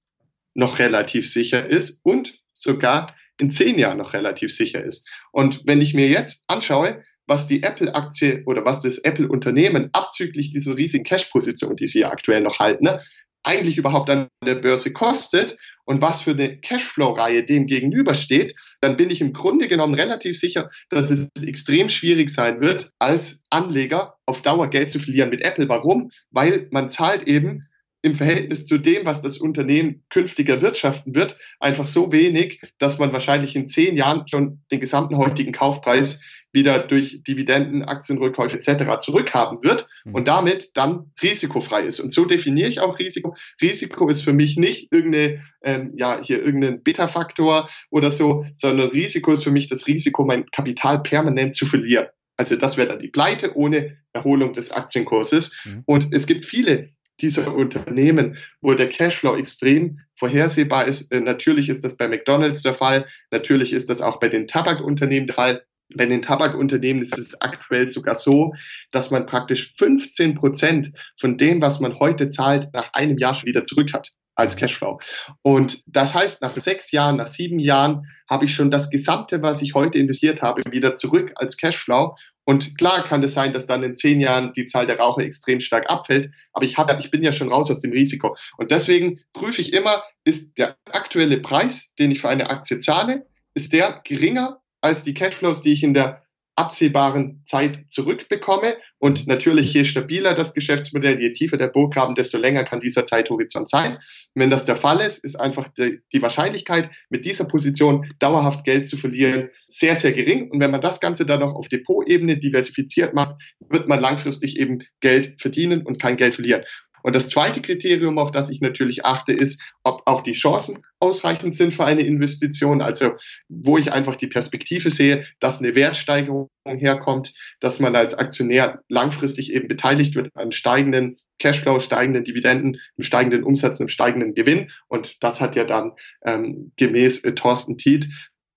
noch 0.54 0.78
relativ 0.78 1.30
sicher 1.30 1.68
ist 1.68 2.00
und 2.02 2.38
sogar 2.52 3.14
in 3.38 3.50
zehn 3.50 3.78
Jahren 3.78 3.98
noch 3.98 4.14
relativ 4.14 4.54
sicher 4.54 4.82
ist. 4.82 5.08
Und 5.30 5.62
wenn 5.66 5.82
ich 5.82 5.92
mir 5.92 6.08
jetzt 6.08 6.44
anschaue, 6.48 7.02
was 7.26 7.46
die 7.46 7.62
Apple-Aktie 7.62 8.44
oder 8.46 8.64
was 8.64 8.82
das 8.82 8.98
Apple-Unternehmen 8.98 9.90
abzüglich 9.92 10.50
dieser 10.50 10.76
riesigen 10.76 11.04
Cash-Position, 11.04 11.76
die 11.76 11.86
sie 11.86 12.00
ja 12.00 12.10
aktuell 12.10 12.40
noch 12.40 12.60
halten, 12.60 12.84
ne, 12.84 13.02
eigentlich 13.46 13.78
überhaupt 13.78 14.10
an 14.10 14.28
der 14.44 14.56
Börse 14.56 14.92
kostet 14.92 15.56
und 15.84 16.02
was 16.02 16.20
für 16.20 16.32
eine 16.32 16.58
Cashflow-Reihe 16.58 17.44
dem 17.44 17.66
gegenübersteht, 17.66 18.56
dann 18.80 18.96
bin 18.96 19.08
ich 19.10 19.20
im 19.20 19.32
Grunde 19.32 19.68
genommen 19.68 19.94
relativ 19.94 20.38
sicher, 20.38 20.68
dass 20.90 21.10
es 21.10 21.28
extrem 21.44 21.88
schwierig 21.88 22.30
sein 22.30 22.60
wird, 22.60 22.90
als 22.98 23.44
Anleger 23.50 24.16
auf 24.26 24.42
Dauer 24.42 24.68
Geld 24.68 24.90
zu 24.90 24.98
verlieren 24.98 25.30
mit 25.30 25.42
Apple. 25.42 25.68
Warum? 25.68 26.10
Weil 26.30 26.66
man 26.72 26.90
zahlt 26.90 27.28
eben 27.28 27.68
im 28.02 28.14
Verhältnis 28.14 28.66
zu 28.66 28.78
dem, 28.78 29.04
was 29.04 29.22
das 29.22 29.38
Unternehmen 29.38 30.04
künftig 30.10 30.48
erwirtschaften 30.48 31.14
wird, 31.14 31.36
einfach 31.60 31.86
so 31.86 32.12
wenig, 32.12 32.60
dass 32.78 32.98
man 32.98 33.12
wahrscheinlich 33.12 33.56
in 33.56 33.68
zehn 33.68 33.96
Jahren 33.96 34.26
schon 34.28 34.60
den 34.70 34.80
gesamten 34.80 35.16
heutigen 35.16 35.52
Kaufpreis 35.52 36.20
wieder 36.56 36.80
durch 36.80 37.22
Dividenden, 37.22 37.84
Aktienrückkäufe 37.84 38.56
etc. 38.56 38.98
zurückhaben 39.00 39.62
wird 39.62 39.86
mhm. 40.04 40.14
und 40.14 40.26
damit 40.26 40.70
dann 40.74 41.12
risikofrei 41.22 41.82
ist. 41.82 42.00
Und 42.00 42.12
so 42.12 42.24
definiere 42.24 42.68
ich 42.68 42.80
auch 42.80 42.98
Risiko. 42.98 43.36
Risiko 43.62 44.08
ist 44.08 44.22
für 44.22 44.32
mich 44.32 44.56
nicht 44.56 44.90
irgendeine, 44.90 45.40
ähm, 45.62 45.92
ja, 45.96 46.18
hier 46.20 46.42
irgendein 46.42 46.82
Beta-Faktor 46.82 47.68
oder 47.90 48.10
so, 48.10 48.44
sondern 48.54 48.88
Risiko 48.88 49.32
ist 49.32 49.44
für 49.44 49.52
mich 49.52 49.68
das 49.68 49.86
Risiko, 49.86 50.24
mein 50.24 50.50
Kapital 50.50 51.02
permanent 51.02 51.54
zu 51.54 51.66
verlieren. 51.66 52.06
Also 52.36 52.56
das 52.56 52.76
wäre 52.76 52.88
dann 52.88 52.98
die 52.98 53.08
Pleite 53.08 53.56
ohne 53.56 53.98
Erholung 54.12 54.52
des 54.52 54.72
Aktienkurses. 54.72 55.56
Mhm. 55.64 55.82
Und 55.86 56.08
es 56.12 56.26
gibt 56.26 56.46
viele 56.46 56.90
dieser 57.20 57.54
Unternehmen, 57.54 58.36
wo 58.60 58.74
der 58.74 58.88
Cashflow 58.88 59.36
extrem 59.36 60.00
vorhersehbar 60.14 60.86
ist. 60.86 61.12
Äh, 61.12 61.20
natürlich 61.20 61.68
ist 61.68 61.84
das 61.84 61.96
bei 61.96 62.08
McDonald's 62.08 62.62
der 62.62 62.74
Fall. 62.74 63.06
Natürlich 63.30 63.72
ist 63.72 63.88
das 63.88 64.00
auch 64.00 64.18
bei 64.18 64.28
den 64.28 64.46
Tabakunternehmen 64.46 65.26
der 65.26 65.34
Fall. 65.34 65.62
Bei 65.94 66.06
den 66.06 66.22
Tabakunternehmen 66.22 67.02
ist 67.02 67.18
es 67.18 67.40
aktuell 67.40 67.90
sogar 67.90 68.16
so, 68.16 68.54
dass 68.90 69.10
man 69.10 69.26
praktisch 69.26 69.72
15 69.76 70.34
Prozent 70.34 70.92
von 71.16 71.38
dem, 71.38 71.60
was 71.60 71.80
man 71.80 71.98
heute 71.98 72.28
zahlt, 72.28 72.72
nach 72.72 72.92
einem 72.92 73.18
Jahr 73.18 73.34
schon 73.34 73.46
wieder 73.46 73.64
zurück 73.64 73.92
hat. 73.92 74.10
als 74.38 74.54
Cashflow. 74.54 75.00
Und 75.40 75.82
das 75.86 76.12
heißt, 76.12 76.42
nach 76.42 76.52
sechs 76.52 76.92
Jahren, 76.92 77.16
nach 77.16 77.26
sieben 77.26 77.58
Jahren 77.58 78.06
habe 78.28 78.44
ich 78.44 78.54
schon 78.54 78.70
das 78.70 78.90
Gesamte, 78.90 79.40
was 79.40 79.62
ich 79.62 79.72
heute 79.72 79.98
investiert 79.98 80.42
habe, 80.42 80.60
wieder 80.70 80.96
zurück 80.96 81.32
als 81.36 81.56
Cashflow. 81.56 82.14
Und 82.44 82.76
klar 82.76 83.04
kann 83.04 83.22
es 83.22 83.32
sein, 83.32 83.54
dass 83.54 83.66
dann 83.66 83.82
in 83.82 83.96
zehn 83.96 84.20
Jahren 84.20 84.52
die 84.52 84.66
Zahl 84.66 84.86
der 84.86 84.98
Raucher 84.98 85.22
extrem 85.22 85.60
stark 85.60 85.88
abfällt. 85.88 86.34
Aber 86.52 86.66
ich, 86.66 86.76
habe, 86.76 86.94
ich 87.00 87.10
bin 87.10 87.22
ja 87.22 87.32
schon 87.32 87.50
raus 87.50 87.70
aus 87.70 87.80
dem 87.80 87.92
Risiko. 87.92 88.36
Und 88.58 88.70
deswegen 88.70 89.20
prüfe 89.32 89.62
ich 89.62 89.72
immer, 89.72 90.02
ist 90.24 90.58
der 90.58 90.76
aktuelle 90.92 91.40
Preis, 91.40 91.94
den 91.98 92.10
ich 92.10 92.20
für 92.20 92.28
eine 92.28 92.50
Aktie 92.50 92.78
zahle, 92.80 93.26
ist 93.54 93.72
der 93.72 94.02
geringer 94.04 94.60
als 94.86 95.02
die 95.02 95.14
Cashflows, 95.14 95.62
die 95.62 95.72
ich 95.72 95.82
in 95.82 95.94
der 95.94 96.22
absehbaren 96.56 97.42
Zeit 97.44 97.84
zurückbekomme. 97.90 98.76
Und 98.98 99.26
natürlich, 99.26 99.72
je 99.74 99.84
stabiler 99.84 100.34
das 100.34 100.54
Geschäftsmodell, 100.54 101.20
je 101.20 101.34
tiefer 101.34 101.58
der 101.58 101.68
Burggraben, 101.68 102.14
desto 102.14 102.38
länger 102.38 102.64
kann 102.64 102.80
dieser 102.80 103.04
Zeithorizont 103.04 103.68
sein. 103.68 103.96
Und 103.96 104.00
wenn 104.34 104.50
das 104.50 104.64
der 104.64 104.76
Fall 104.76 105.00
ist, 105.00 105.22
ist 105.22 105.36
einfach 105.36 105.68
die, 105.68 106.00
die, 106.12 106.22
Wahrscheinlichkeit, 106.22 106.90
mit 107.10 107.26
dieser 107.26 107.44
Position 107.44 108.08
dauerhaft 108.18 108.64
Geld 108.64 108.88
zu 108.88 108.96
verlieren, 108.96 109.50
sehr, 109.66 109.96
sehr 109.96 110.12
gering. 110.12 110.50
Und 110.50 110.60
wenn 110.60 110.70
man 110.70 110.80
das 110.80 110.98
Ganze 110.98 111.26
dann 111.26 111.40
noch 111.40 111.54
auf 111.54 111.68
Depotebene 111.68 112.38
diversifiziert 112.38 113.12
macht, 113.12 113.36
wird 113.68 113.86
man 113.86 114.00
langfristig 114.00 114.58
eben 114.58 114.82
Geld 115.00 115.40
verdienen 115.40 115.82
und 115.82 116.00
kein 116.00 116.16
Geld 116.16 116.34
verlieren. 116.34 116.64
Und 117.06 117.14
das 117.14 117.28
zweite 117.28 117.62
Kriterium, 117.62 118.18
auf 118.18 118.32
das 118.32 118.50
ich 118.50 118.60
natürlich 118.60 119.04
achte, 119.04 119.32
ist, 119.32 119.62
ob 119.84 120.02
auch 120.06 120.22
die 120.22 120.32
Chancen 120.32 120.82
ausreichend 120.98 121.54
sind 121.54 121.72
für 121.72 121.84
eine 121.84 122.00
Investition. 122.00 122.82
Also 122.82 123.12
wo 123.48 123.78
ich 123.78 123.92
einfach 123.92 124.16
die 124.16 124.26
Perspektive 124.26 124.90
sehe, 124.90 125.24
dass 125.38 125.60
eine 125.60 125.76
Wertsteigerung 125.76 126.50
herkommt, 126.64 127.32
dass 127.60 127.78
man 127.78 127.94
als 127.94 128.14
Aktionär 128.14 128.82
langfristig 128.88 129.52
eben 129.52 129.68
beteiligt 129.68 130.16
wird 130.16 130.30
an 130.34 130.50
steigenden 130.50 131.18
Cashflow, 131.38 131.78
steigenden 131.78 132.24
Dividenden, 132.24 132.80
einem 132.96 133.04
steigenden 133.04 133.44
Umsatz, 133.44 133.78
einem 133.78 133.88
steigenden 133.88 134.34
Gewinn. 134.34 134.72
Und 134.88 135.16
das 135.22 135.40
hat 135.40 135.54
ja 135.54 135.62
dann 135.62 135.92
ähm, 136.24 136.72
gemäß 136.76 137.22
äh, 137.22 137.36
Thorsten 137.36 137.78
Tiet 137.78 138.08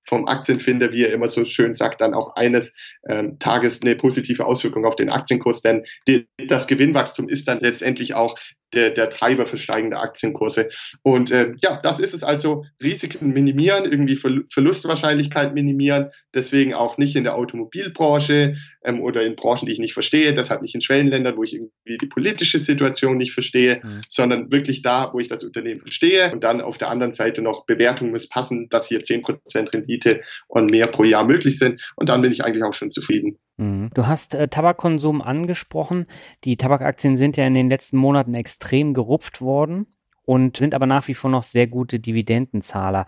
vom 0.09 0.27
Aktienfinder, 0.27 0.91
wie 0.91 1.03
er 1.03 1.13
immer 1.13 1.29
so 1.29 1.45
schön 1.45 1.75
sagt, 1.75 2.01
dann 2.01 2.15
auch 2.15 2.35
eines 2.35 2.75
ähm, 3.07 3.37
Tages 3.37 3.81
eine 3.81 3.95
positive 3.95 4.45
Auswirkung 4.45 4.85
auf 4.85 4.95
den 4.95 5.09
Aktienkurs, 5.09 5.61
denn 5.61 5.83
die, 6.07 6.27
das 6.47 6.65
Gewinnwachstum 6.65 7.29
ist 7.29 7.47
dann 7.47 7.59
letztendlich 7.61 8.15
auch 8.15 8.35
der, 8.73 8.91
der 8.91 9.09
Treiber 9.09 9.45
für 9.45 9.57
steigende 9.57 9.97
Aktienkurse. 9.97 10.69
Und 11.01 11.31
äh, 11.31 11.53
ja, 11.61 11.79
das 11.81 11.99
ist 11.99 12.13
es 12.13 12.23
also, 12.23 12.65
Risiken 12.81 13.33
minimieren, 13.33 13.85
irgendwie 13.85 14.15
Ver 14.15 14.29
Verlustwahrscheinlichkeit 14.49 15.53
minimieren, 15.53 16.09
deswegen 16.33 16.73
auch 16.73 16.97
nicht 16.97 17.15
in 17.15 17.23
der 17.23 17.35
Automobilbranche 17.35 18.57
ähm, 18.83 19.01
oder 19.01 19.23
in 19.23 19.35
Branchen, 19.35 19.65
die 19.65 19.73
ich 19.73 19.79
nicht 19.79 19.93
verstehe, 19.93 20.33
deshalb 20.33 20.61
nicht 20.61 20.75
in 20.75 20.81
Schwellenländern, 20.81 21.35
wo 21.37 21.43
ich 21.43 21.53
irgendwie 21.53 21.97
die 21.97 22.07
politische 22.07 22.59
Situation 22.59 23.17
nicht 23.17 23.33
verstehe, 23.33 23.81
mhm. 23.83 24.01
sondern 24.07 24.51
wirklich 24.51 24.81
da, 24.81 25.11
wo 25.13 25.19
ich 25.19 25.27
das 25.27 25.43
Unternehmen 25.43 25.81
verstehe 25.81 26.31
und 26.31 26.43
dann 26.43 26.61
auf 26.61 26.77
der 26.77 26.89
anderen 26.89 27.13
Seite 27.13 27.41
noch 27.41 27.65
Bewertung 27.65 28.11
muss 28.11 28.29
passen, 28.29 28.69
dass 28.69 28.87
hier 28.87 29.01
10% 29.01 29.73
Rendite 29.73 30.21
und 30.47 30.71
mehr 30.71 30.87
pro 30.87 31.03
Jahr 31.03 31.25
möglich 31.25 31.57
sind 31.57 31.81
und 31.95 32.09
dann 32.09 32.21
bin 32.21 32.31
ich 32.31 32.43
eigentlich 32.43 32.63
auch 32.63 32.73
schon 32.73 32.91
zufrieden. 32.91 33.37
Mhm. 33.59 33.91
Du 33.93 34.07
hast 34.07 34.35
äh, 34.35 34.47
Tabakkonsum 34.47 35.21
angesprochen. 35.21 36.07
Die 36.45 36.55
Tabakaktien 36.55 37.17
sind 37.17 37.35
ja 37.37 37.45
in 37.45 37.53
den 37.53 37.69
letzten 37.69 37.97
Monaten 37.97 38.33
extrem 38.33 38.93
gerupft 38.93 39.41
worden 39.41 39.85
und 40.23 40.57
sind 40.57 40.73
aber 40.73 40.85
nach 40.85 41.07
wie 41.09 41.13
vor 41.13 41.29
noch 41.29 41.43
sehr 41.43 41.67
gute 41.67 41.99
Dividendenzahler. 41.99 43.05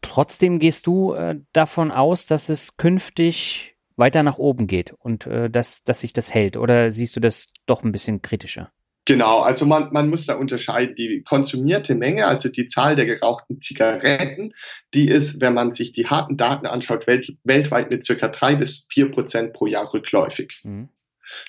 Trotzdem 0.00 0.60
gehst 0.60 0.86
du 0.86 1.12
äh, 1.14 1.40
davon 1.52 1.90
aus, 1.90 2.24
dass 2.24 2.48
es 2.48 2.76
künftig 2.76 3.76
weiter 3.96 4.22
nach 4.22 4.38
oben 4.38 4.66
geht 4.68 4.92
und 4.92 5.26
äh, 5.26 5.50
dass, 5.50 5.82
dass 5.82 6.00
sich 6.00 6.12
das 6.12 6.32
hält? 6.32 6.56
Oder 6.56 6.92
siehst 6.92 7.16
du 7.16 7.20
das 7.20 7.52
doch 7.66 7.82
ein 7.82 7.92
bisschen 7.92 8.22
kritischer? 8.22 8.70
Genau, 9.10 9.40
also 9.40 9.66
man, 9.66 9.92
man 9.92 10.08
muss 10.08 10.26
da 10.26 10.36
unterscheiden. 10.36 10.94
Die 10.94 11.24
konsumierte 11.24 11.96
Menge, 11.96 12.28
also 12.28 12.48
die 12.48 12.68
Zahl 12.68 12.94
der 12.94 13.06
gerauchten 13.06 13.60
Zigaretten, 13.60 14.54
die 14.94 15.08
ist, 15.08 15.40
wenn 15.40 15.52
man 15.52 15.72
sich 15.72 15.90
die 15.90 16.06
harten 16.06 16.36
Daten 16.36 16.64
anschaut, 16.64 17.08
welt, 17.08 17.34
weltweit 17.42 17.90
mit 17.90 18.04
circa 18.04 18.28
drei 18.28 18.54
bis 18.54 18.86
vier 18.88 19.10
Prozent 19.10 19.52
pro 19.52 19.66
Jahr 19.66 19.92
rückläufig. 19.92 20.60
Mhm. 20.62 20.90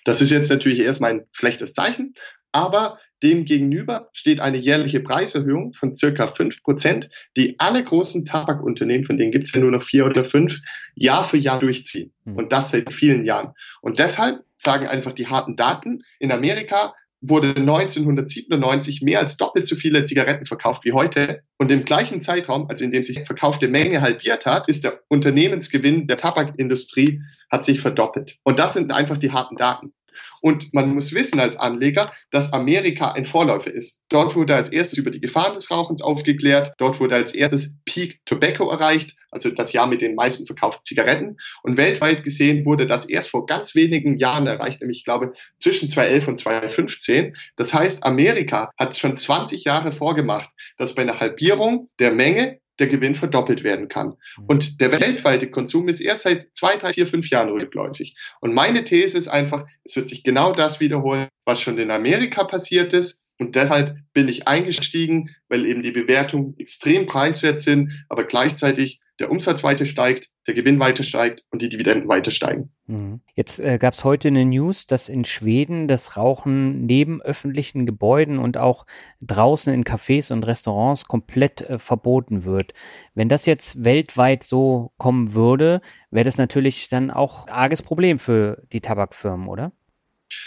Das 0.05 0.23
ist 0.23 0.31
jetzt 0.31 0.49
natürlich 0.49 0.79
erstmal 0.79 1.11
ein 1.11 1.27
schlechtes 1.33 1.75
Zeichen, 1.75 2.15
aber 2.51 2.97
dem 3.21 3.45
gegenüber 3.45 4.09
steht 4.11 4.39
eine 4.39 4.57
jährliche 4.57 4.99
Preiserhöhung 4.99 5.73
von 5.73 5.95
circa 5.95 6.25
fünf 6.25 6.63
Prozent, 6.63 7.09
die 7.37 7.59
alle 7.59 7.83
großen 7.83 8.25
Tabakunternehmen, 8.25 9.05
von 9.05 9.19
denen 9.19 9.31
gibt 9.31 9.45
es 9.45 9.53
ja 9.53 9.61
nur 9.61 9.69
noch 9.69 9.83
vier 9.83 10.07
oder 10.07 10.25
fünf, 10.25 10.59
Jahr 10.95 11.25
für 11.25 11.37
Jahr 11.37 11.59
durchziehen. 11.59 12.11
Mhm. 12.25 12.37
Und 12.37 12.51
das 12.51 12.71
seit 12.71 12.91
vielen 12.91 13.23
Jahren. 13.23 13.53
Und 13.81 13.99
deshalb 13.99 14.39
sagen 14.55 14.87
einfach 14.87 15.13
die 15.13 15.27
harten 15.27 15.55
Daten, 15.55 16.01
in 16.17 16.31
Amerika 16.31 16.95
wurde 17.21 17.55
1997 17.55 19.01
mehr 19.01 19.19
als 19.19 19.37
doppelt 19.37 19.65
so 19.65 19.75
viele 19.75 20.03
Zigaretten 20.05 20.45
verkauft 20.45 20.83
wie 20.85 20.91
heute. 20.91 21.43
Und 21.57 21.71
im 21.71 21.85
gleichen 21.85 22.21
Zeitraum, 22.21 22.67
also 22.67 22.83
in 22.83 22.91
dem 22.91 23.03
sich 23.03 23.17
die 23.17 23.25
verkaufte 23.25 23.67
Menge 23.67 24.01
halbiert 24.01 24.45
hat, 24.45 24.67
ist 24.67 24.83
der 24.83 24.99
Unternehmensgewinn 25.07 26.07
der 26.07 26.17
Tabakindustrie 26.17 27.21
hat 27.51 27.63
sich 27.63 27.79
verdoppelt. 27.79 28.37
Und 28.43 28.57
das 28.59 28.73
sind 28.73 28.91
einfach 28.91 29.19
die 29.19 29.31
harten 29.31 29.55
Daten. 29.55 29.93
Und 30.41 30.73
man 30.73 30.93
muss 30.93 31.13
wissen 31.13 31.39
als 31.39 31.57
Anleger, 31.57 32.11
dass 32.31 32.53
Amerika 32.53 33.11
ein 33.11 33.25
Vorläufer 33.25 33.71
ist. 33.71 34.03
Dort 34.09 34.35
wurde 34.35 34.55
als 34.55 34.69
erstes 34.69 34.97
über 34.97 35.11
die 35.11 35.21
Gefahren 35.21 35.53
des 35.53 35.69
Rauchens 35.69 36.01
aufgeklärt. 36.01 36.73
Dort 36.77 36.99
wurde 36.99 37.15
als 37.15 37.33
erstes 37.33 37.75
Peak 37.85 38.19
Tobacco 38.25 38.69
erreicht, 38.69 39.15
also 39.29 39.49
das 39.51 39.73
Jahr 39.73 39.87
mit 39.87 40.01
den 40.01 40.15
meisten 40.15 40.45
verkauften 40.45 40.83
Zigaretten. 40.83 41.37
Und 41.63 41.77
weltweit 41.77 42.23
gesehen 42.23 42.65
wurde 42.65 42.87
das 42.87 43.05
erst 43.05 43.29
vor 43.29 43.45
ganz 43.45 43.75
wenigen 43.75 44.17
Jahren 44.17 44.47
erreicht, 44.47 44.81
nämlich 44.81 44.99
ich 44.99 45.05
glaube 45.05 45.33
zwischen 45.59 45.89
2011 45.89 46.27
und 46.27 46.37
2015. 46.37 47.35
Das 47.55 47.73
heißt, 47.73 48.03
Amerika 48.03 48.71
hat 48.77 48.97
schon 48.97 49.17
20 49.17 49.63
Jahre 49.63 49.91
vorgemacht, 49.91 50.49
dass 50.77 50.95
bei 50.95 51.01
einer 51.01 51.19
Halbierung 51.19 51.89
der 51.99 52.11
Menge 52.11 52.60
der 52.81 52.87
Gewinn 52.87 53.15
verdoppelt 53.15 53.63
werden 53.63 53.87
kann. 53.87 54.17
Mhm. 54.37 54.45
Und 54.47 54.81
der 54.81 54.91
weltweite 54.91 55.49
Konsum 55.49 55.87
ist 55.87 56.01
erst 56.01 56.23
seit 56.23 56.47
zwei, 56.53 56.75
drei, 56.75 56.91
vier, 56.91 57.07
fünf 57.07 57.29
Jahren 57.29 57.49
rückläufig. 57.49 58.17
Und 58.41 58.53
meine 58.53 58.83
These 58.83 59.17
ist 59.17 59.29
einfach, 59.29 59.65
es 59.85 59.95
wird 59.95 60.09
sich 60.09 60.23
genau 60.23 60.51
das 60.51 60.79
wiederholen, 60.81 61.29
was 61.45 61.61
schon 61.61 61.77
in 61.77 61.91
Amerika 61.91 62.43
passiert 62.43 62.91
ist. 62.91 63.23
Und 63.41 63.55
deshalb 63.55 63.97
bin 64.13 64.27
ich 64.27 64.47
eingestiegen, 64.47 65.31
weil 65.49 65.65
eben 65.65 65.81
die 65.81 65.89
Bewertungen 65.89 66.53
extrem 66.59 67.07
preiswert 67.07 67.59
sind, 67.59 67.91
aber 68.07 68.23
gleichzeitig 68.23 69.01
der 69.19 69.31
Umsatz 69.31 69.63
weiter 69.63 69.87
steigt, 69.87 70.29
der 70.45 70.53
Gewinn 70.53 70.79
weiter 70.79 71.03
steigt 71.03 71.43
und 71.49 71.63
die 71.63 71.69
Dividenden 71.69 72.07
weiter 72.07 72.29
steigen. 72.29 72.69
Mhm. 72.85 73.21
Jetzt 73.33 73.59
äh, 73.59 73.79
gab 73.79 73.95
es 73.95 74.03
heute 74.03 74.27
eine 74.27 74.45
News, 74.45 74.85
dass 74.85 75.09
in 75.09 75.25
Schweden 75.25 75.87
das 75.87 76.17
Rauchen 76.17 76.85
neben 76.85 77.19
öffentlichen 77.19 77.87
Gebäuden 77.87 78.37
und 78.37 78.57
auch 78.57 78.85
draußen 79.21 79.73
in 79.73 79.85
Cafés 79.85 80.31
und 80.31 80.45
Restaurants 80.45 81.07
komplett 81.07 81.61
äh, 81.61 81.79
verboten 81.79 82.43
wird. 82.43 82.75
Wenn 83.15 83.27
das 83.27 83.47
jetzt 83.47 83.83
weltweit 83.83 84.43
so 84.43 84.91
kommen 84.99 85.33
würde, 85.33 85.81
wäre 86.11 86.25
das 86.25 86.37
natürlich 86.37 86.89
dann 86.89 87.09
auch 87.09 87.47
ein 87.47 87.53
arges 87.53 87.81
Problem 87.81 88.19
für 88.19 88.61
die 88.71 88.81
Tabakfirmen, 88.81 89.47
oder? 89.47 89.71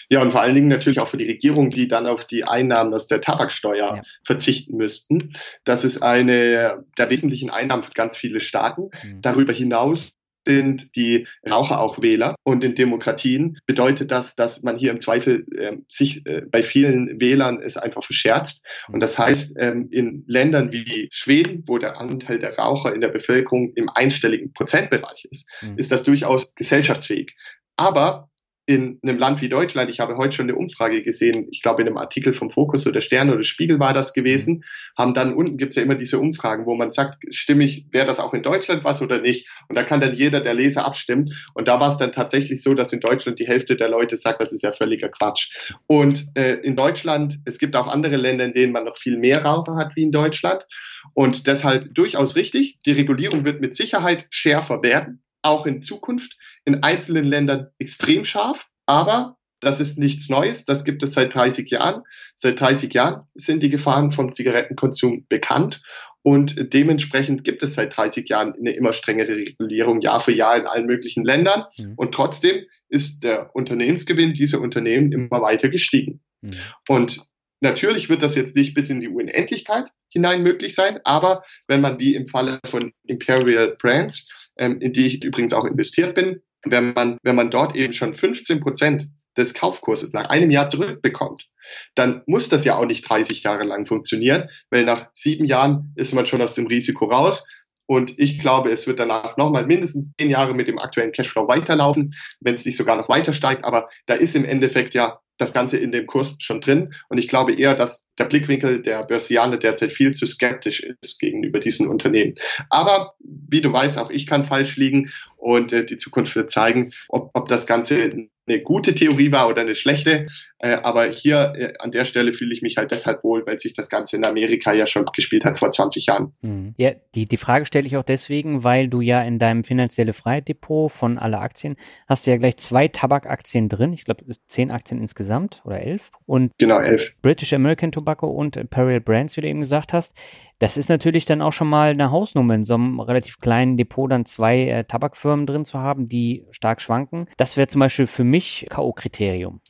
Ja, 0.08 0.22
und 0.22 0.32
vor 0.32 0.40
allen 0.40 0.54
Dingen 0.54 0.68
natürlich 0.68 1.00
auch 1.00 1.08
für 1.08 1.16
die 1.16 1.26
Regierung, 1.26 1.70
die 1.70 1.88
dann 1.88 2.06
auf 2.06 2.26
die 2.26 2.44
Einnahmen 2.44 2.94
aus 2.94 3.06
der 3.06 3.20
Tabaksteuer 3.20 3.96
ja. 3.96 4.02
verzichten 4.24 4.76
müssten. 4.76 5.34
Das 5.64 5.84
ist 5.84 6.02
eine 6.02 6.84
der 6.98 7.10
wesentlichen 7.10 7.50
Einnahmen 7.50 7.82
für 7.82 7.92
ganz 7.92 8.16
viele 8.16 8.40
Staaten. 8.40 8.90
Mhm. 9.02 9.20
Darüber 9.20 9.52
hinaus 9.52 10.14
sind 10.46 10.94
die 10.94 11.26
Raucher 11.48 11.80
auch 11.80 12.00
Wähler. 12.00 12.36
Und 12.44 12.64
in 12.64 12.74
Demokratien 12.74 13.58
bedeutet 13.66 14.10
das, 14.10 14.36
dass 14.36 14.62
man 14.62 14.78
hier 14.78 14.90
im 14.90 15.00
Zweifel 15.00 15.46
äh, 15.56 15.76
sich 15.88 16.26
äh, 16.26 16.42
bei 16.42 16.62
vielen 16.62 17.20
Wählern 17.20 17.60
es 17.62 17.76
einfach 17.76 18.04
verscherzt. 18.04 18.66
Und 18.88 19.00
das 19.00 19.18
heißt, 19.18 19.56
ähm, 19.58 19.88
in 19.90 20.24
Ländern 20.26 20.72
wie 20.72 21.08
Schweden, 21.10 21.64
wo 21.66 21.78
der 21.78 22.00
Anteil 22.00 22.38
der 22.38 22.56
Raucher 22.58 22.94
in 22.94 23.00
der 23.00 23.08
Bevölkerung 23.08 23.72
im 23.74 23.88
einstelligen 23.88 24.52
Prozentbereich 24.52 25.26
ist, 25.30 25.48
mhm. 25.62 25.78
ist 25.78 25.90
das 25.90 26.02
durchaus 26.02 26.54
gesellschaftsfähig. 26.54 27.34
Aber 27.76 28.30
in 28.66 28.98
einem 29.03 29.18
Land 29.18 29.42
wie 29.42 29.48
Deutschland, 29.48 29.90
ich 29.90 30.00
habe 30.00 30.16
heute 30.16 30.37
schon 30.37 30.48
eine 30.48 30.57
Umfrage 30.57 31.03
gesehen, 31.03 31.48
ich 31.50 31.61
glaube 31.61 31.83
in 31.83 31.88
einem 31.88 31.98
Artikel 31.98 32.33
vom 32.33 32.48
Fokus 32.48 32.87
oder 32.87 33.03
Stern 33.03 33.31
oder 33.31 33.44
Spiegel 33.44 33.79
war 33.79 33.92
das 33.92 34.14
gewesen, 34.14 34.64
haben 34.96 35.12
dann 35.12 35.35
unten 35.35 35.59
gibt's 35.59 35.77
ja 35.77 35.83
immer 35.83 35.96
diese 35.96 36.18
Umfragen, 36.18 36.64
wo 36.64 36.74
man 36.74 36.90
sagt, 36.90 37.22
stimme 37.35 37.64
ich, 37.64 37.87
wäre 37.90 38.07
das 38.07 38.20
auch 38.20 38.33
in 38.33 38.42
Deutschland 38.42 38.83
was 38.83 39.03
oder 39.03 39.20
nicht? 39.20 39.48
Und 39.68 39.77
da 39.77 39.83
kann 39.83 40.00
dann 40.00 40.14
jeder 40.14 40.40
der 40.40 40.55
Leser 40.55 40.87
abstimmen. 40.87 41.35
Und 41.53 41.68
da 41.68 41.79
war 41.79 41.88
es 41.88 41.98
dann 41.98 42.12
tatsächlich 42.12 42.62
so, 42.62 42.74
dass 42.74 42.92
in 42.92 43.00
Deutschland 43.00 43.38
die 43.38 43.46
Hälfte 43.46 43.77
der 43.77 43.88
Leute 43.88 44.16
sagt, 44.16 44.40
das 44.40 44.53
ist 44.53 44.62
ja 44.62 44.72
völliger 44.72 45.11
Quatsch. 45.11 45.50
Und 45.87 46.27
äh, 46.35 46.55
in 46.55 46.74
Deutschland, 46.74 47.40
es 47.44 47.59
gibt 47.59 47.77
auch 47.77 47.88
andere 47.88 48.16
Länder, 48.16 48.46
in 48.46 48.55
denen 48.55 48.72
man 48.72 48.85
noch 48.85 48.96
viel 48.96 49.18
mehr 49.18 49.44
Raucher 49.44 49.77
hat 49.77 49.94
wie 49.96 50.05
in 50.05 50.12
Deutschland. 50.12 50.66
Und 51.12 51.46
deshalb 51.46 51.94
durchaus 51.94 52.35
richtig, 52.37 52.79
die 52.87 52.92
Regulierung 52.92 53.44
wird 53.44 53.61
mit 53.61 53.77
Sicherheit 53.77 54.27
schärfer 54.31 54.83
werden 54.83 55.23
auch 55.44 55.66
in 55.66 55.83
Zukunft 55.83 56.37
in 56.64 56.83
einzelnen 56.83 57.24
Ländern 57.24 57.68
extrem 57.78 58.24
scharf, 58.24 58.66
aber 58.87 59.37
das 59.61 59.80
ist 59.80 59.98
nichts 59.98 60.28
Neues, 60.28 60.64
das 60.64 60.85
gibt 60.85 61.02
es 61.02 61.14
seit 61.14 61.35
30 61.35 61.70
Jahren. 61.70 62.02
Seit 62.37 62.61
30 62.61 62.92
Jahren 62.92 63.22
sind 63.35 63.62
die 63.62 63.70
Gefahren 63.70 64.12
vom 64.12 64.33
Zigarettenkonsum 64.33 65.26
bekannt 65.28 65.83
und 66.22 66.72
dementsprechend 66.72 67.44
gibt 67.44 67.62
es 67.62 67.74
seit 67.74 67.96
30 67.96 68.28
Jahren 68.28 68.54
eine 68.54 68.72
immer 68.72 68.92
strengere 68.92 69.37
Regulierung 69.37 70.00
Jahr 70.00 70.20
für 70.20 70.33
Jahr 70.33 70.57
in 70.57 70.66
allen 70.66 70.87
möglichen 70.87 71.24
Ländern 71.24 71.64
mhm. 71.78 71.94
und 71.96 72.12
trotzdem 72.12 72.64
ist 72.88 73.24
der 73.24 73.54
Unternehmensgewinn 73.54 74.35
dieser 74.35 74.61
Unternehmen 74.61 75.12
immer 75.12 75.40
weiter 75.40 75.68
gestiegen. 75.68 76.20
Mhm. 76.42 76.57
Und 76.88 77.26
Natürlich 77.61 78.11
wird 78.11 78.22
das 78.22 78.35
jetzt 78.35 78.54
nicht 78.57 78.74
bis 78.74 78.90
in 78.90 79.00
die 79.00 79.09
Unendlichkeit 79.09 79.88
hinein 80.11 80.42
möglich 80.42 80.74
sein, 80.74 81.00
aber 81.04 81.44
wenn 81.66 81.80
man 81.80 81.98
wie 81.98 82.14
im 82.14 82.26
Falle 82.26 82.61
von 82.66 82.92
Imperial 83.04 83.74
Brands, 83.80 84.28
ähm, 84.56 84.80
in 84.80 84.92
die 84.92 85.06
ich 85.06 85.24
übrigens 85.24 85.52
auch 85.52 85.64
investiert 85.64 86.14
bin, 86.14 86.42
wenn 86.64 86.92
man, 86.92 87.18
wenn 87.22 87.36
man 87.36 87.50
dort 87.50 87.74
eben 87.74 87.92
schon 87.92 88.14
15 88.14 88.60
Prozent 88.60 89.08
des 89.36 89.54
Kaufkurses 89.54 90.12
nach 90.12 90.28
einem 90.28 90.50
Jahr 90.50 90.68
zurückbekommt, 90.68 91.48
dann 91.94 92.22
muss 92.26 92.48
das 92.48 92.64
ja 92.64 92.76
auch 92.76 92.86
nicht 92.86 93.08
30 93.08 93.42
Jahre 93.42 93.64
lang 93.64 93.84
funktionieren, 93.86 94.48
weil 94.70 94.84
nach 94.84 95.08
sieben 95.12 95.44
Jahren 95.44 95.92
ist 95.96 96.12
man 96.12 96.26
schon 96.26 96.42
aus 96.42 96.54
dem 96.54 96.66
Risiko 96.66 97.06
raus. 97.06 97.46
Und 97.86 98.18
ich 98.18 98.38
glaube, 98.38 98.70
es 98.70 98.86
wird 98.86 98.98
danach 98.98 99.36
nochmal 99.36 99.66
mindestens 99.66 100.12
zehn 100.18 100.30
Jahre 100.30 100.54
mit 100.54 100.68
dem 100.68 100.78
aktuellen 100.78 101.12
Cashflow 101.12 101.48
weiterlaufen, 101.48 102.14
wenn 102.40 102.54
es 102.54 102.64
nicht 102.64 102.76
sogar 102.76 102.96
noch 102.96 103.08
weiter 103.08 103.32
steigt. 103.32 103.64
Aber 103.64 103.88
da 104.06 104.14
ist 104.14 104.34
im 104.34 104.44
Endeffekt 104.44 104.94
ja 104.94 105.20
das 105.38 105.52
Ganze 105.52 105.78
in 105.78 105.90
dem 105.90 106.06
Kurs 106.06 106.36
schon 106.38 106.60
drin. 106.60 106.94
Und 107.08 107.18
ich 107.18 107.28
glaube 107.28 107.54
eher, 107.54 107.74
dass 107.74 108.08
der 108.18 108.26
Blickwinkel 108.26 108.82
der 108.82 109.04
Börsianer 109.04 109.56
derzeit 109.56 109.92
viel 109.92 110.12
zu 110.12 110.26
skeptisch 110.26 110.80
ist 111.02 111.18
gegenüber 111.18 111.58
diesen 111.58 111.88
Unternehmen. 111.88 112.34
Aber 112.70 113.14
wie 113.18 113.60
du 113.60 113.72
weißt, 113.72 113.98
auch 113.98 114.10
ich 114.10 114.26
kann 114.26 114.44
falsch 114.44 114.76
liegen 114.76 115.10
und 115.36 115.72
äh, 115.72 115.84
die 115.84 115.98
Zukunft 115.98 116.36
wird 116.36 116.52
zeigen, 116.52 116.92
ob, 117.08 117.30
ob 117.34 117.48
das 117.48 117.66
Ganze 117.66 118.28
eine 118.46 118.61
gute 118.61 118.94
Theorie 118.94 119.33
war 119.33 119.48
oder 119.48 119.62
eine 119.62 119.74
schlechte. 119.74 120.26
Äh, 120.59 120.76
aber 120.83 121.07
hier 121.07 121.52
äh, 121.57 121.72
an 121.78 121.90
der 121.90 122.04
Stelle 122.04 122.33
fühle 122.33 122.54
ich 122.54 122.62
mich 122.62 122.76
halt 122.76 122.90
deshalb 122.90 123.24
wohl, 123.24 123.46
weil 123.46 123.59
sich 123.59 123.74
das 123.74 123.88
Ganze 123.88 124.16
in 124.16 124.26
Amerika 124.26 124.72
ja 124.72 124.87
schon 124.87 125.04
gespielt 125.14 125.44
hat 125.44 125.59
vor 125.59 125.70
20 125.70 126.07
Jahren. 126.07 126.33
Mhm. 126.42 126.74
Ja, 126.76 126.92
die, 127.14 127.26
die 127.26 127.37
Frage 127.37 127.66
stelle 127.66 127.87
ich 127.87 127.96
auch 127.96 128.02
deswegen, 128.02 128.64
weil 128.64 128.88
du 128.88 129.00
ja 129.00 129.22
in 129.22 129.38
deinem 129.38 129.64
finanzielle 129.64 130.12
Freiheit 130.12 130.48
Depot 130.48 130.90
von 130.90 131.18
alle 131.18 131.38
Aktien 131.38 131.76
hast 132.07 132.26
du 132.26 132.30
ja 132.30 132.37
gleich 132.37 132.57
zwei 132.57 132.88
Tabakaktien 132.88 133.68
drin. 133.68 133.92
Ich 133.92 134.04
glaube, 134.04 134.24
zehn 134.46 134.70
Aktien 134.70 135.00
insgesamt 135.00 135.62
oder 135.64 135.80
elf. 135.80 136.11
Und 136.26 136.52
genau, 136.59 136.80
elf. 136.80 137.12
British 137.22 137.52
American 137.52 137.92
Tobacco 137.92 138.26
und 138.26 138.57
Imperial 138.57 139.00
Brands, 139.00 139.37
wie 139.37 139.42
du 139.42 139.48
eben 139.48 139.61
gesagt 139.61 139.92
hast. 139.92 140.14
Das 140.58 140.76
ist 140.76 140.88
natürlich 140.88 141.24
dann 141.24 141.42
auch 141.42 141.52
schon 141.52 141.68
mal 141.68 141.90
eine 141.90 142.10
Hausnummer, 142.10 142.54
in 142.54 142.64
so 142.64 142.74
einem 142.74 143.00
relativ 143.00 143.38
kleinen 143.38 143.76
Depot 143.76 144.10
dann 144.10 144.26
zwei 144.26 144.68
äh, 144.68 144.84
Tabakfirmen 144.84 145.46
drin 145.46 145.64
zu 145.64 145.78
haben, 145.78 146.08
die 146.08 146.44
stark 146.50 146.80
schwanken. 146.80 147.28
Das 147.36 147.56
wäre 147.56 147.66
zum 147.66 147.80
Beispiel 147.80 148.06
für 148.06 148.24
mich 148.24 148.66
K.O.-Kriterium. 148.70 149.60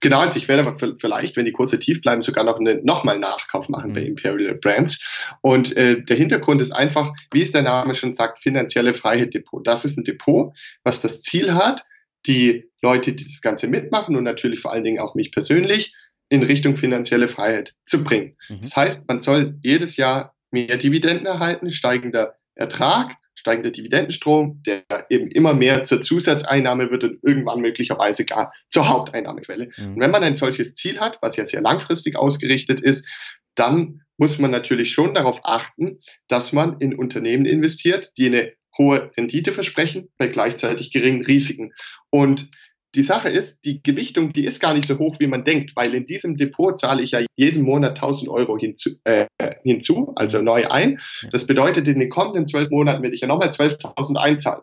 Genau, 0.00 0.20
also 0.20 0.36
ich 0.36 0.46
werde 0.46 0.68
aber 0.68 0.94
vielleicht, 0.98 1.36
wenn 1.36 1.46
die 1.46 1.52
Kurse 1.52 1.78
tief 1.78 2.02
bleiben, 2.02 2.20
sogar 2.20 2.44
noch 2.44 2.60
eine, 2.60 2.82
nochmal 2.84 3.18
Nachkauf 3.18 3.68
machen 3.68 3.90
mhm. 3.90 3.94
bei 3.94 4.02
Imperial 4.02 4.54
Brands. 4.54 5.26
Und 5.40 5.74
äh, 5.76 6.02
der 6.02 6.16
Hintergrund 6.16 6.60
ist 6.60 6.72
einfach, 6.72 7.12
wie 7.32 7.42
es 7.42 7.52
der 7.52 7.62
Name 7.62 7.94
schon 7.94 8.12
sagt, 8.12 8.40
finanzielle 8.40 8.94
Freiheit 8.94 9.32
Depot. 9.32 9.66
Das 9.66 9.84
ist 9.84 9.96
ein 9.96 10.04
Depot, 10.04 10.52
was 10.84 11.00
das 11.00 11.22
Ziel 11.22 11.54
hat, 11.54 11.84
die 12.26 12.70
Leute, 12.82 13.14
die 13.14 13.28
das 13.28 13.40
Ganze 13.40 13.68
mitmachen 13.68 14.16
und 14.16 14.24
natürlich 14.24 14.60
vor 14.60 14.72
allen 14.72 14.84
Dingen 14.84 15.00
auch 15.00 15.14
mich 15.14 15.32
persönlich, 15.32 15.94
in 16.28 16.42
Richtung 16.42 16.76
finanzielle 16.76 17.28
Freiheit 17.28 17.74
zu 17.84 18.02
bringen. 18.02 18.36
Mhm. 18.48 18.60
Das 18.62 18.76
heißt, 18.76 19.08
man 19.08 19.20
soll 19.20 19.58
jedes 19.62 19.96
Jahr 19.96 20.34
mehr 20.50 20.76
Dividenden 20.76 21.26
erhalten, 21.26 21.70
steigender 21.70 22.34
Ertrag, 22.54 23.16
steigender 23.34 23.70
Dividendenstrom, 23.70 24.62
der 24.64 24.84
eben 25.10 25.30
immer 25.30 25.54
mehr 25.54 25.84
zur 25.84 26.02
Zusatzeinnahme 26.02 26.90
wird 26.90 27.04
und 27.04 27.18
irgendwann 27.22 27.60
möglicherweise 27.60 28.24
gar 28.24 28.52
zur 28.68 28.88
Haupteinnahmequelle. 28.88 29.70
Mhm. 29.76 29.94
Und 29.94 30.00
wenn 30.00 30.10
man 30.10 30.24
ein 30.24 30.36
solches 30.36 30.74
Ziel 30.74 30.98
hat, 30.98 31.18
was 31.22 31.36
ja 31.36 31.44
sehr 31.44 31.60
langfristig 31.60 32.16
ausgerichtet 32.16 32.80
ist, 32.80 33.06
dann 33.54 34.02
muss 34.16 34.38
man 34.38 34.50
natürlich 34.50 34.92
schon 34.92 35.14
darauf 35.14 35.40
achten, 35.44 35.98
dass 36.28 36.52
man 36.52 36.80
in 36.80 36.94
Unternehmen 36.94 37.44
investiert, 37.44 38.12
die 38.16 38.26
eine 38.26 38.52
hohe 38.76 39.10
Rendite 39.16 39.52
versprechen, 39.52 40.08
bei 40.18 40.28
gleichzeitig 40.28 40.90
geringen 40.90 41.24
Risiken. 41.24 41.72
Und 42.10 42.50
die 42.96 43.02
Sache 43.02 43.28
ist, 43.28 43.64
die 43.64 43.82
Gewichtung, 43.82 44.32
die 44.32 44.46
ist 44.46 44.58
gar 44.58 44.72
nicht 44.72 44.88
so 44.88 44.98
hoch, 44.98 45.16
wie 45.20 45.26
man 45.26 45.44
denkt, 45.44 45.76
weil 45.76 45.94
in 45.94 46.06
diesem 46.06 46.36
Depot 46.36 46.78
zahle 46.78 47.02
ich 47.02 47.10
ja 47.10 47.20
jeden 47.36 47.62
Monat 47.62 47.96
1000 47.96 48.30
Euro 48.30 48.56
hinzu, 48.56 48.90
äh, 49.04 49.26
hinzu 49.62 50.12
also 50.16 50.40
neu 50.40 50.66
ein. 50.66 50.98
Das 51.30 51.46
bedeutet, 51.46 51.86
in 51.88 52.00
den 52.00 52.08
kommenden 52.08 52.46
zwölf 52.46 52.70
Monaten 52.70 53.02
werde 53.02 53.14
ich 53.14 53.20
ja 53.20 53.28
nochmal 53.28 53.50
12.000 53.50 54.16
einzahlen. 54.16 54.62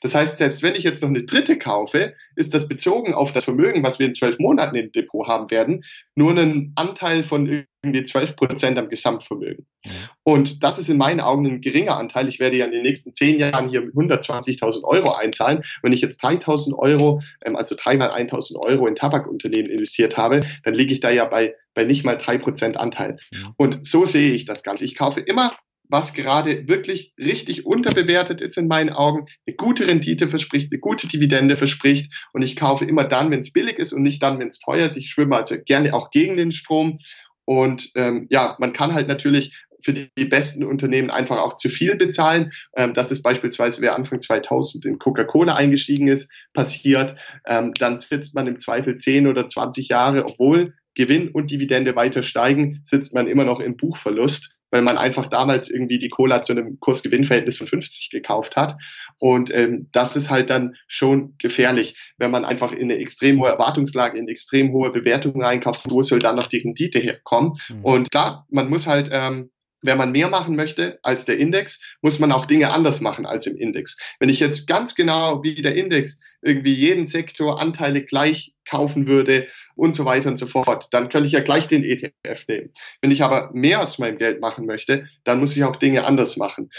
Das 0.00 0.14
heißt, 0.14 0.38
selbst 0.38 0.62
wenn 0.62 0.74
ich 0.74 0.84
jetzt 0.84 1.02
noch 1.02 1.08
eine 1.08 1.24
dritte 1.24 1.58
kaufe, 1.58 2.14
ist 2.36 2.54
das 2.54 2.68
bezogen 2.68 3.14
auf 3.14 3.32
das 3.32 3.44
Vermögen, 3.44 3.82
was 3.82 3.98
wir 3.98 4.06
in 4.06 4.14
zwölf 4.14 4.38
Monaten 4.38 4.76
im 4.76 4.92
Depot 4.92 5.26
haben 5.26 5.50
werden, 5.50 5.84
nur 6.14 6.36
ein 6.36 6.72
Anteil 6.76 7.22
von 7.24 7.66
irgendwie 7.82 8.04
12 8.04 8.36
Prozent 8.36 8.78
am 8.78 8.88
Gesamtvermögen. 8.88 9.66
Ja. 9.84 9.90
Und 10.22 10.62
das 10.62 10.78
ist 10.78 10.88
in 10.88 10.98
meinen 10.98 11.20
Augen 11.20 11.46
ein 11.46 11.60
geringer 11.60 11.96
Anteil. 11.96 12.28
Ich 12.28 12.38
werde 12.38 12.56
ja 12.56 12.64
in 12.64 12.70
den 12.70 12.82
nächsten 12.82 13.14
zehn 13.14 13.38
Jahren 13.38 13.68
hier 13.68 13.82
120.000 13.82 14.84
Euro 14.84 15.12
einzahlen. 15.12 15.62
Wenn 15.82 15.92
ich 15.92 16.00
jetzt 16.00 16.22
3.000 16.22 16.78
Euro, 16.78 17.22
ähm, 17.44 17.56
also 17.56 17.74
dreimal 17.76 18.10
1.000 18.10 18.56
Euro 18.64 18.86
in 18.86 18.94
Tabakunternehmen 18.94 19.70
investiert 19.70 20.16
habe, 20.16 20.40
dann 20.62 20.74
liege 20.74 20.92
ich 20.92 21.00
da 21.00 21.10
ja 21.10 21.24
bei, 21.24 21.56
bei 21.74 21.84
nicht 21.84 22.04
mal 22.04 22.16
drei 22.16 22.38
Prozent 22.38 22.76
Anteil. 22.76 23.18
Ja. 23.32 23.52
Und 23.56 23.84
so 23.84 24.04
sehe 24.04 24.32
ich 24.32 24.44
das 24.44 24.62
Ganze. 24.62 24.84
Ich 24.84 24.94
kaufe 24.94 25.20
immer 25.20 25.52
was 25.92 26.14
gerade 26.14 26.66
wirklich 26.66 27.12
richtig 27.18 27.66
unterbewertet 27.66 28.40
ist 28.40 28.56
in 28.56 28.66
meinen 28.66 28.90
Augen, 28.90 29.26
eine 29.46 29.54
gute 29.56 29.86
Rendite 29.86 30.26
verspricht, 30.26 30.72
eine 30.72 30.80
gute 30.80 31.06
Dividende 31.06 31.54
verspricht 31.54 32.12
und 32.32 32.42
ich 32.42 32.56
kaufe 32.56 32.86
immer 32.86 33.04
dann, 33.04 33.30
wenn 33.30 33.40
es 33.40 33.52
billig 33.52 33.78
ist 33.78 33.92
und 33.92 34.02
nicht 34.02 34.22
dann, 34.22 34.38
wenn 34.38 34.48
es 34.48 34.58
teuer 34.58 34.86
ist. 34.86 34.96
Ich 34.96 35.10
schwimme 35.10 35.36
also 35.36 35.54
gerne 35.62 35.92
auch 35.92 36.10
gegen 36.10 36.38
den 36.38 36.50
Strom 36.50 36.98
und 37.44 37.90
ähm, 37.94 38.26
ja, 38.30 38.56
man 38.58 38.72
kann 38.72 38.94
halt 38.94 39.06
natürlich 39.06 39.54
für 39.82 39.92
die, 39.92 40.08
die 40.16 40.24
besten 40.24 40.64
Unternehmen 40.64 41.10
einfach 41.10 41.38
auch 41.38 41.56
zu 41.56 41.68
viel 41.68 41.96
bezahlen. 41.96 42.52
Ähm, 42.74 42.94
das 42.94 43.10
ist 43.10 43.22
beispielsweise, 43.22 43.82
wer 43.82 43.94
Anfang 43.94 44.20
2000 44.20 44.86
in 44.86 44.98
Coca-Cola 44.98 45.56
eingestiegen 45.56 46.08
ist, 46.08 46.32
passiert. 46.54 47.16
Ähm, 47.46 47.74
dann 47.74 47.98
sitzt 47.98 48.34
man 48.34 48.46
im 48.46 48.60
Zweifel 48.60 48.96
10 48.96 49.26
oder 49.26 49.46
20 49.46 49.88
Jahre, 49.88 50.24
obwohl 50.24 50.74
Gewinn 50.94 51.28
und 51.28 51.50
Dividende 51.50 51.96
weiter 51.96 52.22
steigen, 52.22 52.80
sitzt 52.84 53.12
man 53.12 53.26
immer 53.26 53.44
noch 53.44 53.60
im 53.60 53.76
Buchverlust 53.76 54.56
weil 54.72 54.82
man 54.82 54.98
einfach 54.98 55.28
damals 55.28 55.70
irgendwie 55.70 55.98
die 55.98 56.08
Cola 56.08 56.42
zu 56.42 56.52
einem 56.52 56.80
Kursgewinnverhältnis 56.80 57.58
von 57.58 57.68
50 57.68 58.10
gekauft 58.10 58.56
hat. 58.56 58.76
Und 59.18 59.54
ähm, 59.54 59.88
das 59.92 60.16
ist 60.16 60.30
halt 60.30 60.50
dann 60.50 60.74
schon 60.88 61.34
gefährlich, 61.38 61.94
wenn 62.16 62.32
man 62.32 62.44
einfach 62.44 62.72
in 62.72 62.90
eine 62.90 62.96
extrem 62.96 63.38
hohe 63.38 63.50
Erwartungslage, 63.50 64.18
in 64.18 64.28
extrem 64.28 64.72
hohe 64.72 64.90
Bewertung 64.90 65.40
reinkauft, 65.40 65.90
wo 65.90 66.02
soll 66.02 66.18
dann 66.18 66.36
noch 66.36 66.46
die 66.46 66.58
Rendite 66.58 66.98
herkommen. 66.98 67.52
Mhm. 67.68 67.84
Und 67.84 68.10
klar, 68.10 68.46
man 68.50 68.70
muss 68.70 68.86
halt 68.86 69.10
ähm, 69.12 69.50
wenn 69.82 69.98
man 69.98 70.12
mehr 70.12 70.28
machen 70.28 70.56
möchte 70.56 70.98
als 71.02 71.24
der 71.24 71.38
Index, 71.38 71.82
muss 72.00 72.18
man 72.18 72.32
auch 72.32 72.46
Dinge 72.46 72.72
anders 72.72 73.00
machen 73.00 73.26
als 73.26 73.46
im 73.46 73.56
Index. 73.56 73.98
Wenn 74.18 74.28
ich 74.28 74.40
jetzt 74.40 74.66
ganz 74.66 74.94
genau 74.94 75.42
wie 75.42 75.60
der 75.60 75.74
Index 75.74 76.20
irgendwie 76.40 76.72
jeden 76.72 77.06
Sektor 77.06 77.60
Anteile 77.60 78.04
gleich 78.04 78.54
kaufen 78.64 79.06
würde 79.06 79.48
und 79.74 79.94
so 79.94 80.04
weiter 80.04 80.28
und 80.28 80.36
so 80.36 80.46
fort, 80.46 80.88
dann 80.92 81.08
könnte 81.08 81.26
ich 81.26 81.32
ja 81.32 81.40
gleich 81.40 81.68
den 81.68 81.84
ETF 81.84 82.46
nehmen. 82.48 82.70
Wenn 83.00 83.10
ich 83.10 83.22
aber 83.22 83.50
mehr 83.52 83.80
aus 83.80 83.98
meinem 83.98 84.18
Geld 84.18 84.40
machen 84.40 84.66
möchte, 84.66 85.08
dann 85.24 85.40
muss 85.40 85.56
ich 85.56 85.64
auch 85.64 85.76
Dinge 85.76 86.04
anders 86.04 86.36
machen. 86.36 86.70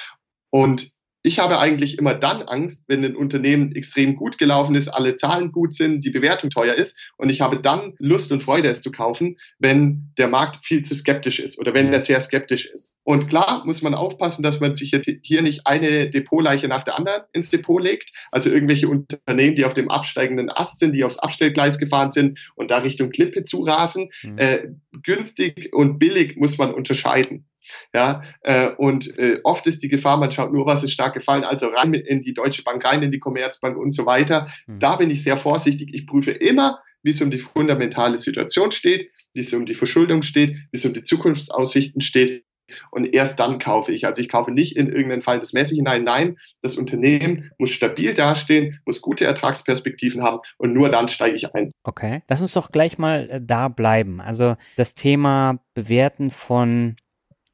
Und 0.50 0.93
ich 1.24 1.40
habe 1.40 1.58
eigentlich 1.58 1.98
immer 1.98 2.14
dann 2.14 2.44
Angst, 2.44 2.86
wenn 2.90 3.04
ein 3.04 3.16
Unternehmen 3.16 3.74
extrem 3.74 4.16
gut 4.18 4.38
gelaufen 4.38 4.76
ist, 4.76 4.90
alle 4.90 5.16
Zahlen 5.16 5.54
gut 5.54 5.74
sind, 5.74 6.04
die 6.04 6.10
Bewertung 6.10 6.50
teuer 6.50 6.76
ist 6.76 7.00
und 7.18 7.30
ich 7.30 7.40
habe 7.40 7.62
dann 7.62 7.94
Lust 7.98 8.32
und 8.34 8.44
Freude, 8.44 8.68
es 8.68 8.82
zu 8.82 8.92
kaufen, 8.92 9.38
wenn 9.58 10.12
der 10.18 10.28
Markt 10.28 10.66
viel 10.66 10.84
zu 10.84 10.94
skeptisch 10.94 11.40
ist 11.40 11.58
oder 11.60 11.74
wenn 11.74 11.94
er 11.94 12.02
sehr 12.02 12.20
skeptisch 12.20 12.66
ist. 12.66 13.00
Und 13.04 13.30
klar 13.30 13.64
muss 13.66 13.82
man 13.82 13.96
aufpassen, 13.96 14.44
dass 14.44 14.60
man 14.60 14.76
sich 14.76 14.94
hier 15.24 15.42
nicht 15.42 15.66
eine 15.66 16.10
Depotleiche 16.10 16.68
nach 16.68 16.84
der 16.84 16.98
anderen 16.98 17.24
ins 17.32 17.50
Depot 17.50 17.82
legt, 17.82 18.12
also 18.32 18.50
irgendwelche 18.50 18.90
Unternehmen, 18.90 19.56
die 19.56 19.66
auf 19.66 19.74
dem 19.74 19.90
absteigenden 19.90 20.50
Ast 20.50 20.80
sind, 20.80 20.94
die 20.94 21.06
aufs 21.06 21.20
Abstellgleis 21.20 21.80
gefahren 21.80 22.12
sind 22.12 22.52
und 22.56 22.70
da 22.70 22.80
Richtung 22.80 23.10
Klippe 23.10 23.46
zurasen. 23.46 24.10
Mhm. 24.24 24.38
Äh, 24.38 24.68
günstig 25.04 25.72
und 25.74 26.00
billig 26.00 26.36
muss 26.36 26.58
man 26.58 26.74
unterscheiden. 26.74 27.46
Ja, 27.94 28.22
äh, 28.42 28.70
und 28.78 29.18
äh, 29.18 29.40
oft 29.44 29.68
ist 29.68 29.84
die 29.84 29.90
Gefahr, 29.90 30.18
man 30.18 30.32
schaut 30.32 30.54
nur, 30.54 30.66
was 30.66 30.84
ist 30.84 30.92
stark 30.92 31.14
gefallen, 31.14 31.44
also 31.44 31.68
rein 31.68 31.94
in 31.94 32.22
die 32.22 32.34
Deutsche 32.34 32.64
Bank, 32.64 32.84
rein 32.86 33.04
in 33.04 33.12
die 33.12 33.20
Commerzbank 33.20 33.78
und 33.78 33.92
so 33.92 34.06
weiter. 34.06 34.48
Mhm. 34.68 34.80
Da 34.80 34.96
bin 34.96 35.10
ich 35.10 35.24
sehr 35.24 35.38
vorsichtig. 35.38 35.94
Ich 35.94 36.08
prüfe 36.08 36.32
immer, 36.32 36.80
wie 37.04 37.12
es 37.12 37.22
um 37.22 37.32
die 37.32 37.38
fundamentale 37.38 38.18
Situation 38.18 38.72
steht, 38.72 39.12
wie 39.34 39.42
es 39.42 39.54
um 39.54 39.66
die 39.66 39.76
Verschuldung 39.76 40.22
steht, 40.22 40.56
wie 40.72 40.78
es 40.78 40.86
um 40.86 40.94
die 40.94 41.04
Zukunftsaussichten 41.04 42.02
steht. 42.02 42.46
Und 42.92 43.14
erst 43.14 43.40
dann 43.40 43.60
kaufe 43.60 43.94
ich. 43.94 44.06
Also 44.08 44.22
ich 44.22 44.30
kaufe 44.30 44.52
nicht 44.52 44.76
in 44.76 44.88
irgendeinen 44.88 45.22
Fall 45.22 45.40
das 45.40 45.54
Messi 45.54 45.76
hinein. 45.76 46.04
Nein, 46.04 46.38
das 46.62 46.76
Unternehmen 46.76 47.52
muss 47.60 47.70
stabil 47.70 48.14
dastehen, 48.14 48.80
muss 48.86 49.02
gute 49.02 49.26
Ertragsperspektiven 49.26 50.24
haben 50.24 50.40
und 50.58 50.74
nur 50.74 50.90
dann 50.90 51.08
steige 51.08 51.36
ich 51.36 51.54
ein. 51.54 51.72
Okay, 51.84 52.24
lass 52.28 52.42
uns 52.42 52.54
doch 52.54 52.72
gleich 52.72 52.98
mal 52.98 53.30
äh, 53.30 53.42
da 53.42 53.68
bleiben. 53.68 54.22
Also 54.22 54.56
das 54.78 54.96
Thema 54.96 55.60
Bewerten 55.74 56.32
von 56.32 56.96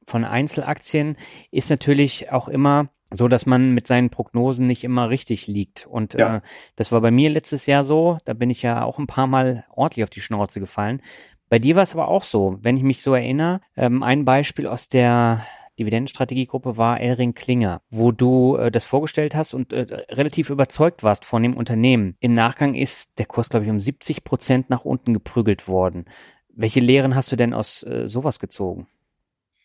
von 0.10 0.26
Einzelaktien 0.26 1.16
ist 1.52 1.70
natürlich 1.70 2.32
auch 2.32 2.48
immer 2.48 2.90
so, 3.12 3.28
dass 3.28 3.46
man 3.46 3.74
mit 3.74 3.88
seinen 3.88 4.10
Prognosen 4.10 4.68
nicht 4.68 4.84
immer 4.84 5.10
richtig 5.10 5.48
liegt. 5.48 5.88
Und 5.88 6.14
ja. 6.14 6.38
äh, 6.38 6.42
das 6.76 6.92
war 6.92 7.02
bei 7.02 7.12
mir 7.12 7.30
letztes 7.30 7.66
Jahr 7.66 7.84
so. 7.84 8.18
Da 8.26 8.34
bin 8.34 8.50
ich 8.50 8.62
ja 8.62 8.84
auch 8.84 9.00
ein 9.00 9.08
paar 9.08 9.28
Mal 9.28 9.66
ordentlich 9.74 10.04
auf 10.04 10.10
die 10.10 10.22
Schnauze 10.22 10.60
gefallen. 10.60 11.02
Bei 11.50 11.58
dir 11.58 11.76
war 11.76 11.84
es 11.84 11.94
aber 11.94 12.08
auch 12.08 12.24
so, 12.24 12.58
wenn 12.62 12.78
ich 12.78 12.84
mich 12.84 13.02
so 13.02 13.14
erinnere. 13.14 13.62
Ähm, 13.76 14.04
ein 14.04 14.26
Beispiel 14.26 14.68
aus 14.68 14.90
der 14.90 15.46
Dividendenstrategiegruppe 15.80 16.78
war 16.78 17.00
Elring 17.00 17.34
Klinger, 17.34 17.82
wo 17.90 18.12
du 18.12 18.58
äh, 18.58 18.70
das 18.70 18.86
vorgestellt 18.86 19.34
hast 19.34 19.54
und 19.54 19.74
äh, 19.74 19.88
relativ 20.10 20.50
überzeugt 20.52 21.04
warst 21.04 21.26
von 21.26 21.42
dem 21.42 21.58
Unternehmen. 21.58 22.16
Im 22.20 22.34
Nachgang 22.34 22.76
ist 22.76 23.18
der 23.18 23.26
Kurs, 23.26 23.50
glaube 23.50 23.66
ich, 23.66 23.72
um 23.72 23.80
70 23.80 24.24
Prozent 24.24 24.70
nach 24.70 24.86
unten 24.86 25.14
geprügelt 25.14 25.68
worden. 25.68 26.06
Welche 26.50 26.82
Lehren 26.82 27.16
hast 27.16 27.32
du 27.32 27.36
denn 27.36 27.54
aus 27.54 27.82
äh, 27.84 28.08
sowas 28.08 28.40
gezogen? 28.40 28.88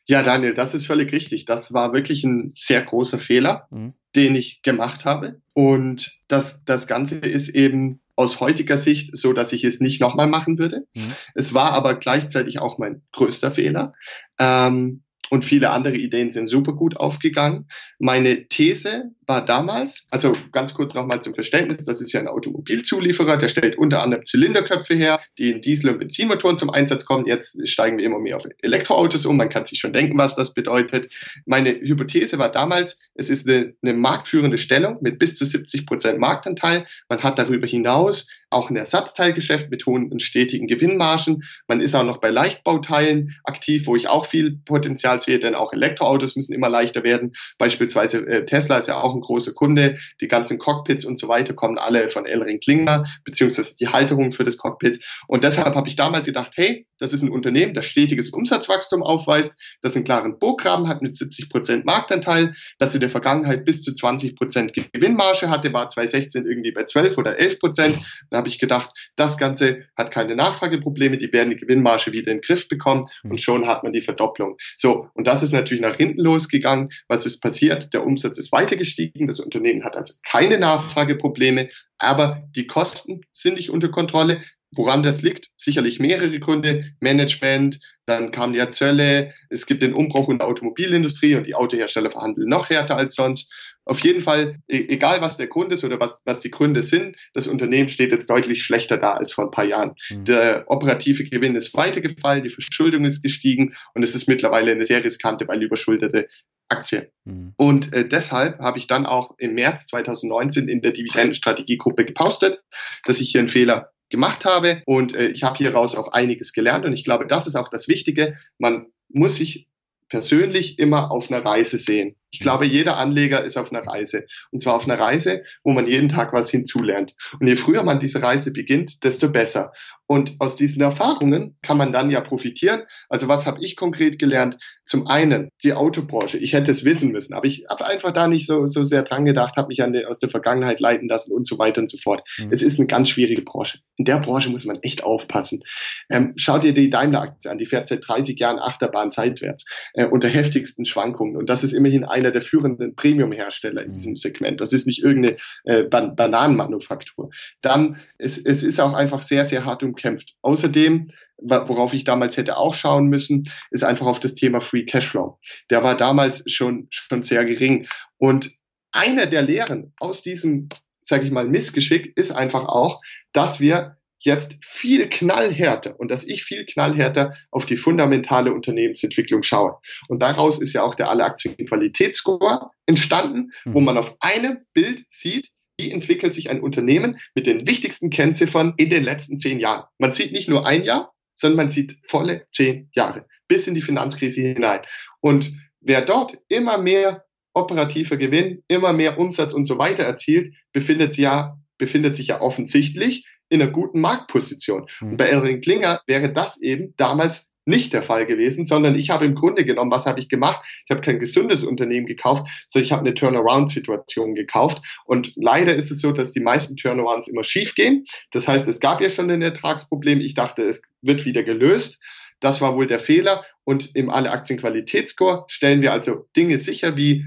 Ja, 0.07 0.23
Daniel, 0.23 0.55
das 0.55 0.75
ist 0.75 0.87
völlig 0.87 1.13
richtig. 1.13 1.47
Das 1.47 1.73
war 1.73 1.93
wirklich 1.93 2.25
ein 2.25 2.53
sehr 2.59 2.83
großer 2.83 3.19
Fehler, 3.19 3.67
mhm. 3.71 3.95
den 4.15 4.35
ich 4.35 4.63
gemacht 4.63 5.05
habe. 5.05 5.41
Und 5.55 6.19
das, 6.29 6.65
das 6.65 6.87
Ganze 6.87 7.17
ist 7.17 7.49
eben 7.49 8.01
aus 8.17 8.41
heutiger 8.41 8.77
Sicht 8.77 9.17
so, 9.17 9.33
dass 9.33 9.53
ich 9.53 9.65
es 9.65 9.81
nicht 9.81 10.01
nochmal 10.01 10.27
machen 10.27 10.59
würde. 10.59 10.87
Mhm. 10.95 11.15
Es 11.35 11.55
war 11.55 11.73
aber 11.73 11.95
gleichzeitig 11.95 12.61
auch 12.61 12.79
mein 12.79 13.03
größter 13.13 13.53
Fehler. 13.53 13.95
Ähm, 14.39 15.03
und 15.31 15.45
viele 15.45 15.71
andere 15.71 15.97
Ideen 15.97 16.31
sind 16.31 16.49
super 16.49 16.75
gut 16.75 16.99
aufgegangen. 16.99 17.67
Meine 17.99 18.47
These 18.47 19.11
war 19.27 19.45
damals, 19.45 20.07
also 20.11 20.35
ganz 20.53 20.75
kurz 20.75 20.95
nochmal 20.95 21.23
zum 21.23 21.35
Verständnis, 21.35 21.85
das 21.85 22.01
ist 22.01 22.13
ja 22.13 22.21
ein 22.21 22.29
Automobilzulieferer, 22.29 23.37
der 23.37 23.49
stellt 23.49 23.79
unter 23.79 24.03
anderem 24.03 24.25
Zylinderköpfe 24.25 24.95
her, 24.95 25.21
die 25.39 25.51
in 25.51 25.61
Diesel- 25.61 25.91
und 25.91 25.99
Benzinmotoren 25.99 26.59
zum 26.59 26.71
Einsatz 26.71 27.05
kommen. 27.05 27.27
Jetzt 27.27 27.69
steigen 27.69 27.99
wir 27.99 28.05
immer 28.05 28.19
mehr 28.19 28.37
auf 28.37 28.47
Elektroautos 28.63 29.27
um, 29.27 29.37
man 29.37 29.49
kann 29.49 29.67
sich 29.67 29.81
schon 29.81 29.93
denken, 29.93 30.19
was 30.19 30.35
das 30.35 30.55
bedeutet. 30.55 31.13
Meine 31.47 31.71
Hypothese 31.71 32.39
war 32.39 32.51
damals, 32.51 32.99
es 33.15 33.31
ist 33.31 33.49
eine, 33.49 33.75
eine 33.83 33.95
marktführende 33.95 34.59
Stellung 34.59 34.99
mit 35.01 35.19
bis 35.19 35.37
zu 35.37 35.45
70 35.45 35.87
Prozent 35.87 36.19
Marktanteil. 36.19 36.87
Man 37.09 37.23
hat 37.23 37.39
darüber 37.39 37.67
hinaus 37.67 38.29
auch 38.55 38.71
ein 38.71 38.77
Ersatzteilgeschäft 38.77 39.71
mit 39.71 39.85
hohen 39.85 40.11
und 40.11 40.23
stetigen 40.23 40.67
Gewinnmargen. 40.67 41.43
Man 41.67 41.81
ist 41.81 41.95
auch 41.95 42.05
noch 42.05 42.19
bei 42.19 42.31
Leichtbauteilen 42.31 43.35
aktiv, 43.45 43.87
wo 43.87 43.97
ich 43.97 44.09
auch 44.09 44.27
viel 44.27 44.59
Potenzial 44.65 45.21
sehe, 45.21 45.39
denn 45.39 45.55
auch 45.55 45.73
Elektroautos 45.73 46.37
müssen 46.37 46.55
immer 46.55 46.69
leichter 46.69 47.03
werden. 47.03 47.33
Beispielsweise 47.59 48.27
äh, 48.27 48.45
Tesla 48.45 48.79
ist 48.79 48.89
ja 48.89 49.01
auch 49.01 49.14
ein 49.15 49.21
großer 49.21 49.53
Kunde. 49.53 49.97
Die 50.21 50.29
ganzen 50.29 50.59
Cockpits 50.59 51.05
und 51.05 51.19
so 51.19 51.29
weiter 51.29 51.55
kommen 51.55 51.79
alle 51.79 52.09
von 52.09 52.27
Elring 52.27 52.61
Klinger, 52.61 53.05
beziehungsweise 53.25 53.77
die 53.77 53.89
Halterung 53.89 54.33
für 54.33 54.45
das 54.45 54.59
Cockpit. 54.59 55.05
Und 55.27 55.45
deshalb 55.45 55.75
habe 55.75 55.89
ich 55.89 55.97
damals 55.97 56.27
gedacht, 56.27 56.53
hey, 56.57 56.87
das 56.99 57.13
ist 57.13 57.23
ein 57.23 57.31
Unternehmen, 57.31 57.75
das 57.75 57.87
stetiges 57.87 58.31
Umsatzwachstum 58.31 59.03
aufweist, 59.03 59.61
das 59.83 59.95
einen 59.95 60.05
klaren 60.05 60.39
Burggraben 60.39 60.89
hat 60.89 61.03
mit 61.03 61.17
70 61.17 61.51
Prozent 61.51 61.85
Marktanteil, 61.85 62.55
das 62.79 62.95
in 62.95 63.01
der 63.01 63.11
Vergangenheit 63.11 63.65
bis 63.65 63.83
zu 63.83 63.95
20 63.95 64.37
Prozent 64.37 64.73
Gewinnmarge 64.73 65.51
hatte, 65.51 65.73
war 65.73 65.89
2016 65.89 66.47
irgendwie 66.47 66.73
bei 66.73 66.85
12 66.85 67.19
oder 67.19 67.39
11 67.39 67.59
Prozent. 67.59 67.99
Da 68.31 68.39
habe 68.39 68.49
ich 68.49 68.59
gedacht, 68.59 68.91
das 69.17 69.37
Ganze 69.37 69.85
hat 69.97 70.11
keine 70.11 70.35
Nachfrageprobleme, 70.35 71.19
die 71.19 71.33
werden 71.33 71.51
die 71.51 71.57
Gewinnmarge 71.57 72.13
wieder 72.13 72.31
in 72.31 72.39
den 72.39 72.41
Griff 72.41 72.69
bekommen 72.69 73.05
und 73.23 73.33
mhm. 73.33 73.39
schon 73.39 73.67
hat 73.67 73.83
man 73.83 73.93
die 73.93 74.01
Verdopplung. 74.01 74.57
So, 74.77 75.09
und 75.15 75.27
das 75.27 75.43
ist 75.43 75.53
natürlich 75.53 75.83
nach 75.83 75.97
hinten 75.97 76.21
losgegangen. 76.21 76.89
Was 77.09 77.27
ist 77.27 77.41
passiert? 77.41 77.93
Der 77.93 78.05
Umsatz 78.05 78.39
ist 78.39 78.53
weiter 78.53 78.77
gestiegen, 78.77 79.04
das 79.13 79.41
Unternehmen 79.41 79.85
hat 79.85 79.97
also 79.97 80.15
keine 80.29 80.59
Nachfrageprobleme, 80.59 81.69
aber 81.99 82.43
die 82.55 82.67
Kosten 82.67 83.23
sind 83.33 83.55
nicht 83.55 83.71
unter 83.71 83.89
Kontrolle. 83.89 84.43
Woran 84.75 85.03
das 85.03 85.23
liegt? 85.23 85.51
Sicherlich 85.57 86.01
mehrere 86.01 86.39
Gründe. 86.39 86.85
Management, 87.01 87.81
dann 88.07 88.33
kamen 88.33 88.55
ja 88.55 88.71
Zölle, 88.71 89.33
es 89.49 89.67
gibt 89.67 89.83
den 89.83 89.95
Umbruch 89.95 90.29
in 90.29 90.39
der 90.39 90.47
Automobilindustrie 90.47 91.37
und 91.37 91.47
die 91.47 91.55
Autohersteller 91.55 92.11
verhandeln 92.11 92.49
noch 92.49 92.69
härter 92.69 92.97
als 92.97 93.15
sonst. 93.15 93.53
Auf 93.87 94.01
jeden 94.01 94.21
Fall, 94.21 94.57
e-, 94.69 94.89
egal 94.89 95.21
was 95.21 95.37
der 95.37 95.47
Grund 95.47 95.73
ist 95.73 95.85
oder 95.85 96.01
was, 96.01 96.23
was 96.25 96.41
die 96.41 96.51
Gründe 96.51 96.83
sind, 96.83 97.17
das 97.33 97.49
Unternehmen 97.49 97.89
steht 97.89 98.13
jetzt 98.13 98.29
deutlich 98.29 98.63
schlechter 98.63 98.99
da 98.99 99.15
als 99.15 99.33
vor 99.33 99.45
ein 99.45 99.51
paar 99.51 99.65
Jahren. 99.65 99.95
Mhm. 100.11 100.25
Der 100.27 100.65
operative 100.69 101.25
Gewinn 101.25 101.55
ist 101.55 101.75
weitergefallen, 101.75 102.45
die 102.45 102.51
Verschuldung 102.51 103.05
ist 103.05 103.23
gestiegen 103.23 103.75
und 103.95 104.03
es 104.03 104.15
ist 104.15 104.29
mittlerweile 104.29 104.73
eine 104.73 104.85
sehr 104.85 105.03
riskante, 105.03 105.49
weil 105.49 105.63
überschuldete 105.63 106.29
Aktie. 106.69 107.11
Mhm. 107.25 107.55
Und 107.57 107.93
äh, 107.93 108.07
deshalb 108.07 108.59
habe 108.59 108.79
ich 108.79 108.87
dann 108.87 109.07
auch 109.07 109.35
im 109.39 109.55
März 109.55 109.87
2019 109.87 110.69
in 110.69 110.83
der 110.83 110.93
Dividendenstrategiegruppe 110.93 112.05
gepostet, 112.05 112.61
dass 113.05 113.21
ich 113.21 113.31
hier 113.31 113.41
einen 113.41 113.49
Fehler 113.49 113.94
gemacht 114.11 114.45
habe 114.45 114.83
und 114.87 115.15
äh, 115.15 115.29
ich 115.29 115.43
habe 115.43 115.59
hieraus 115.59 115.95
auch 115.95 116.09
einiges 116.13 116.53
gelernt 116.53 116.85
und 116.85 116.93
ich 116.93 117.05
glaube, 117.05 117.27
das 117.27 117.47
ist 117.47 117.57
auch 117.57 117.69
das 117.69 117.89
Wichtige. 117.89 118.37
Man 118.59 118.87
muss 119.09 119.37
sich 119.37 119.69
persönlich 120.09 120.79
immer 120.79 121.11
auf 121.11 121.31
einer 121.31 121.45
Reise 121.45 121.79
sehen. 121.79 122.17
Ich 122.35 122.41
glaube, 122.41 122.67
jeder 122.67 122.97
Anleger 122.97 123.45
ist 123.45 123.57
auf 123.57 123.73
einer 123.73 123.87
Reise. 123.87 124.27
Und 124.51 124.61
zwar 124.61 124.75
auf 124.75 124.87
einer 124.87 124.99
Reise, 124.99 125.45
wo 125.63 125.71
man 125.71 125.87
jeden 125.87 126.09
Tag 126.09 126.33
was 126.33 126.51
hinzulernt. 126.51 127.15
Und 127.39 127.47
je 127.47 127.55
früher 127.55 127.85
man 127.85 128.01
diese 128.01 128.23
Reise 128.23 128.53
beginnt, 128.53 129.05
desto 129.05 129.29
besser. 129.29 129.71
Und 130.07 130.35
aus 130.41 130.57
diesen 130.57 130.83
Erfahrungen 130.83 131.55
kann 131.63 131.79
man 131.79 131.93
dann 131.93 132.11
ja 132.11 132.21
profitieren. 132.21 132.83
Also 133.09 133.29
was 133.29 133.47
habe 133.47 133.63
ich 133.63 133.77
konkret 133.77 134.19
gelernt? 134.19 134.59
Zum 134.85 135.07
einen 135.07 135.49
die 135.63 135.73
Autobranche. 135.73 136.39
Ich 136.39 136.53
hätte 136.53 136.73
es 136.73 136.85
wissen 136.85 137.13
müssen, 137.13 137.35
aber 137.35 137.47
ich 137.47 137.65
habe 137.71 137.87
einfach 137.87 138.13
da 138.13 138.27
nicht 138.27 138.47
so, 138.47 138.67
so 138.67 138.83
sehr 138.83 139.03
dran 139.03 139.25
gedacht, 139.25 139.57
habe 139.57 139.69
mich 139.69 139.83
an 139.83 139.93
die, 139.93 140.05
aus 140.05 140.19
der 140.19 140.29
Vergangenheit 140.29 140.81
leiten 140.81 141.09
lassen 141.09 141.33
und 141.33 141.47
so 141.47 141.59
weiter 141.59 141.81
und 141.81 141.89
so 141.89 141.99
fort. 141.99 142.23
Mhm. 142.39 142.49
Es 142.51 142.63
ist 142.63 142.81
eine 142.81 142.89
ganz 142.89 143.11
schwierige 143.11 143.43
Branche. 143.43 143.79
In 143.97 144.05
der 144.05 144.19
Branche 144.19 144.51
muss 144.51 144.67
man 144.67 144.79
echt 144.83 145.05
aufpassen. 145.05 145.63
Ähm, 146.11 146.35
schau 146.37 146.59
dir 146.59 146.75
die 146.75 146.91
Daimler-Aktie 146.91 147.51
an, 147.51 147.59
die 147.59 147.67
fährt 147.67 147.89
seit 147.89 148.07
30 148.07 148.39
Jahren 148.39 148.59
Achterbahn 148.59 149.11
seitwärts 149.11 149.65
äh, 149.95 150.07
unter 150.07 150.29
heftigsten 150.29 150.85
Schwankungen. 150.85 151.37
Und 151.37 151.49
das 151.49 151.65
ist 151.65 151.73
immerhin 151.73 152.05
ein 152.05 152.24
einer 152.25 152.33
der 152.33 152.43
führenden 152.43 152.95
Premium-Hersteller 152.95 153.83
in 153.83 153.93
diesem 153.93 154.17
Segment. 154.17 154.61
Das 154.61 154.73
ist 154.73 154.87
nicht 154.87 155.03
irgendeine 155.03 155.37
äh, 155.65 155.83
Ban 155.83 156.17
Bananenmanufaktur. 156.17 157.31
Dann, 157.61 157.99
es, 158.19 158.39
es 158.39 158.63
ist 158.63 158.81
auch 158.81 158.95
einfach 158.95 159.23
sehr, 159.23 159.45
sehr 159.45 159.65
hart 159.65 159.83
umkämpft. 159.83 160.35
Außerdem, 160.43 161.11
worauf 161.39 161.93
ich 161.93 162.05
damals 162.05 162.37
hätte 162.37 162.57
auch 162.57 162.75
schauen 162.75 163.07
müssen, 163.07 163.51
ist 163.71 163.85
einfach 163.85 164.07
auf 164.07 164.21
das 164.21 164.35
Thema 164.35 164.61
Free 164.61 164.87
Cashflow. 164.87 165.39
Der 165.71 165.83
war 165.83 165.97
damals 165.97 166.43
schon, 166.51 166.87
schon 166.91 167.23
sehr 167.23 167.45
gering. 167.45 167.87
Und 168.17 168.51
einer 168.93 169.27
der 169.27 169.43
Lehren 169.43 169.93
aus 169.99 170.23
diesem, 170.23 170.69
sage 171.03 171.25
ich 171.25 171.31
mal, 171.31 171.47
Missgeschick 171.47 172.17
ist 172.17 172.31
einfach 172.31 172.65
auch, 172.65 173.03
dass 173.33 173.61
wir 173.61 173.99
jetzt 174.25 174.57
viel 174.65 175.09
knallhärter 175.09 175.99
und 175.99 176.11
dass 176.11 176.25
ich 176.25 176.45
viel 176.45 176.65
knallhärter 176.65 177.35
auf 177.51 177.67
die 177.67 177.77
fundamentale 177.77 178.53
Unternehmensentwicklung 178.53 179.43
schaue. 179.43 179.79
Und 180.09 180.21
daraus 180.21 180.61
ist 180.61 180.73
ja 180.73 180.83
auch 180.83 180.95
der 180.95 181.09
Alle 181.11 181.25
Aktien 181.25 181.57
Qualitätsscore 181.57 182.71
entstanden, 182.87 183.53
mhm. 183.65 183.75
wo 183.75 183.81
man 183.81 183.99
auf 183.99 184.17
einem 184.21 184.59
Bild 184.73 185.05
sieht, 185.09 185.51
wie 185.79 185.91
entwickelt 185.91 186.35
sich 186.35 186.51
ein 186.51 186.61
Unternehmen 186.61 187.19
mit 187.35 187.47
den 187.47 187.67
wichtigsten 187.67 188.11
Kennziffern 188.11 188.75
in 188.77 188.91
den 188.91 189.03
letzten 189.03 189.39
zehn 189.39 189.59
Jahren. 189.59 189.85
Man 189.99 190.13
sieht 190.13 190.33
nicht 190.33 190.49
nur 190.49 190.67
ein 190.67 190.85
Jahr, 190.85 191.13
sondern 191.35 191.57
man 191.57 191.71
sieht 191.71 191.97
volle 192.07 192.47
zehn 192.51 192.91
Jahre 192.95 193.27
bis 193.49 193.67
in 193.67 193.75
die 193.75 193.83
Finanzkrise 193.83 194.41
hinein. 194.41 194.81
Und 195.21 195.53
wer 195.81 196.03
dort 196.03 196.39
immer 196.49 196.79
mehr 196.79 197.25
operativer 197.53 198.17
Gewinn, 198.17 198.63
immer 198.69 198.93
mehr 198.93 199.19
Umsatz 199.19 199.53
und 199.53 199.65
so 199.65 199.79
weiter 199.79 200.03
erzielt, 200.03 200.55
befindet 200.73 201.17
ja, 201.17 201.59
befindet 201.79 202.17
sich 202.17 202.29
ja 202.29 202.41
offensichtlich 202.41 203.27
in 203.49 203.63
einer 203.63 203.71
guten 203.71 204.01
Marktposition. 204.01 204.87
Mhm. 205.01 205.11
Und 205.11 205.17
bei 205.17 205.27
Elring 205.27 205.61
Klinger 205.61 206.01
wäre 206.07 206.33
das 206.33 206.61
eben 206.61 206.95
damals 206.97 207.51
nicht 207.67 207.93
der 207.93 208.03
Fall 208.03 208.27
gewesen, 208.27 208.67
sondern 208.67 208.95
ich 208.95 209.11
habe 209.11 209.25
im 209.25 209.35
Grunde 209.35 209.65
genommen, 209.65 209.91
was 209.91 210.07
habe 210.07 210.21
ich 210.21 210.29
gemacht? 210.29 210.65
Ich 210.85 210.91
habe 210.91 211.01
kein 211.01 211.19
gesundes 211.19 211.65
Unternehmen 211.65 212.07
gekauft, 212.07 212.47
sondern 212.67 212.85
ich 212.85 212.93
habe 212.93 213.01
eine 213.01 213.15
Turnaround-Situation 213.15 214.35
gekauft. 214.35 214.83
Und 215.07 215.33
leider 215.37 215.75
ist 215.75 215.91
es 215.91 216.01
so, 216.01 216.13
dass 216.13 216.33
die 216.33 216.41
meisten 216.41 216.77
Turnarounds 216.77 217.29
immer 217.29 217.45
schief 217.45 217.75
gehen. 217.75 218.05
Das 218.33 218.49
heißt, 218.49 218.69
es 218.69 218.81
gab 218.81 219.01
ja 219.01 219.11
schon 219.11 219.31
ein 219.31 219.43
Ertragsproblem. 219.43 220.21
Ich 220.21 220.35
dachte, 220.35 220.63
es 220.63 220.83
wird 221.01 221.25
wieder 221.25 221.43
gelöst. 221.43 222.03
Das 222.41 222.61
war 222.61 222.77
wohl 222.77 222.87
der 222.87 223.01
Fehler. 223.01 223.45
Und 223.65 223.95
im 223.97 224.11
Alle 224.11 224.31
Aktien 224.31 224.59
Qualitätsscore 224.59 225.45
stellen 225.49 225.81
wir 225.81 225.93
also 225.93 226.27
Dinge 226.37 226.59
sicher 226.59 226.97
wie, 226.97 227.25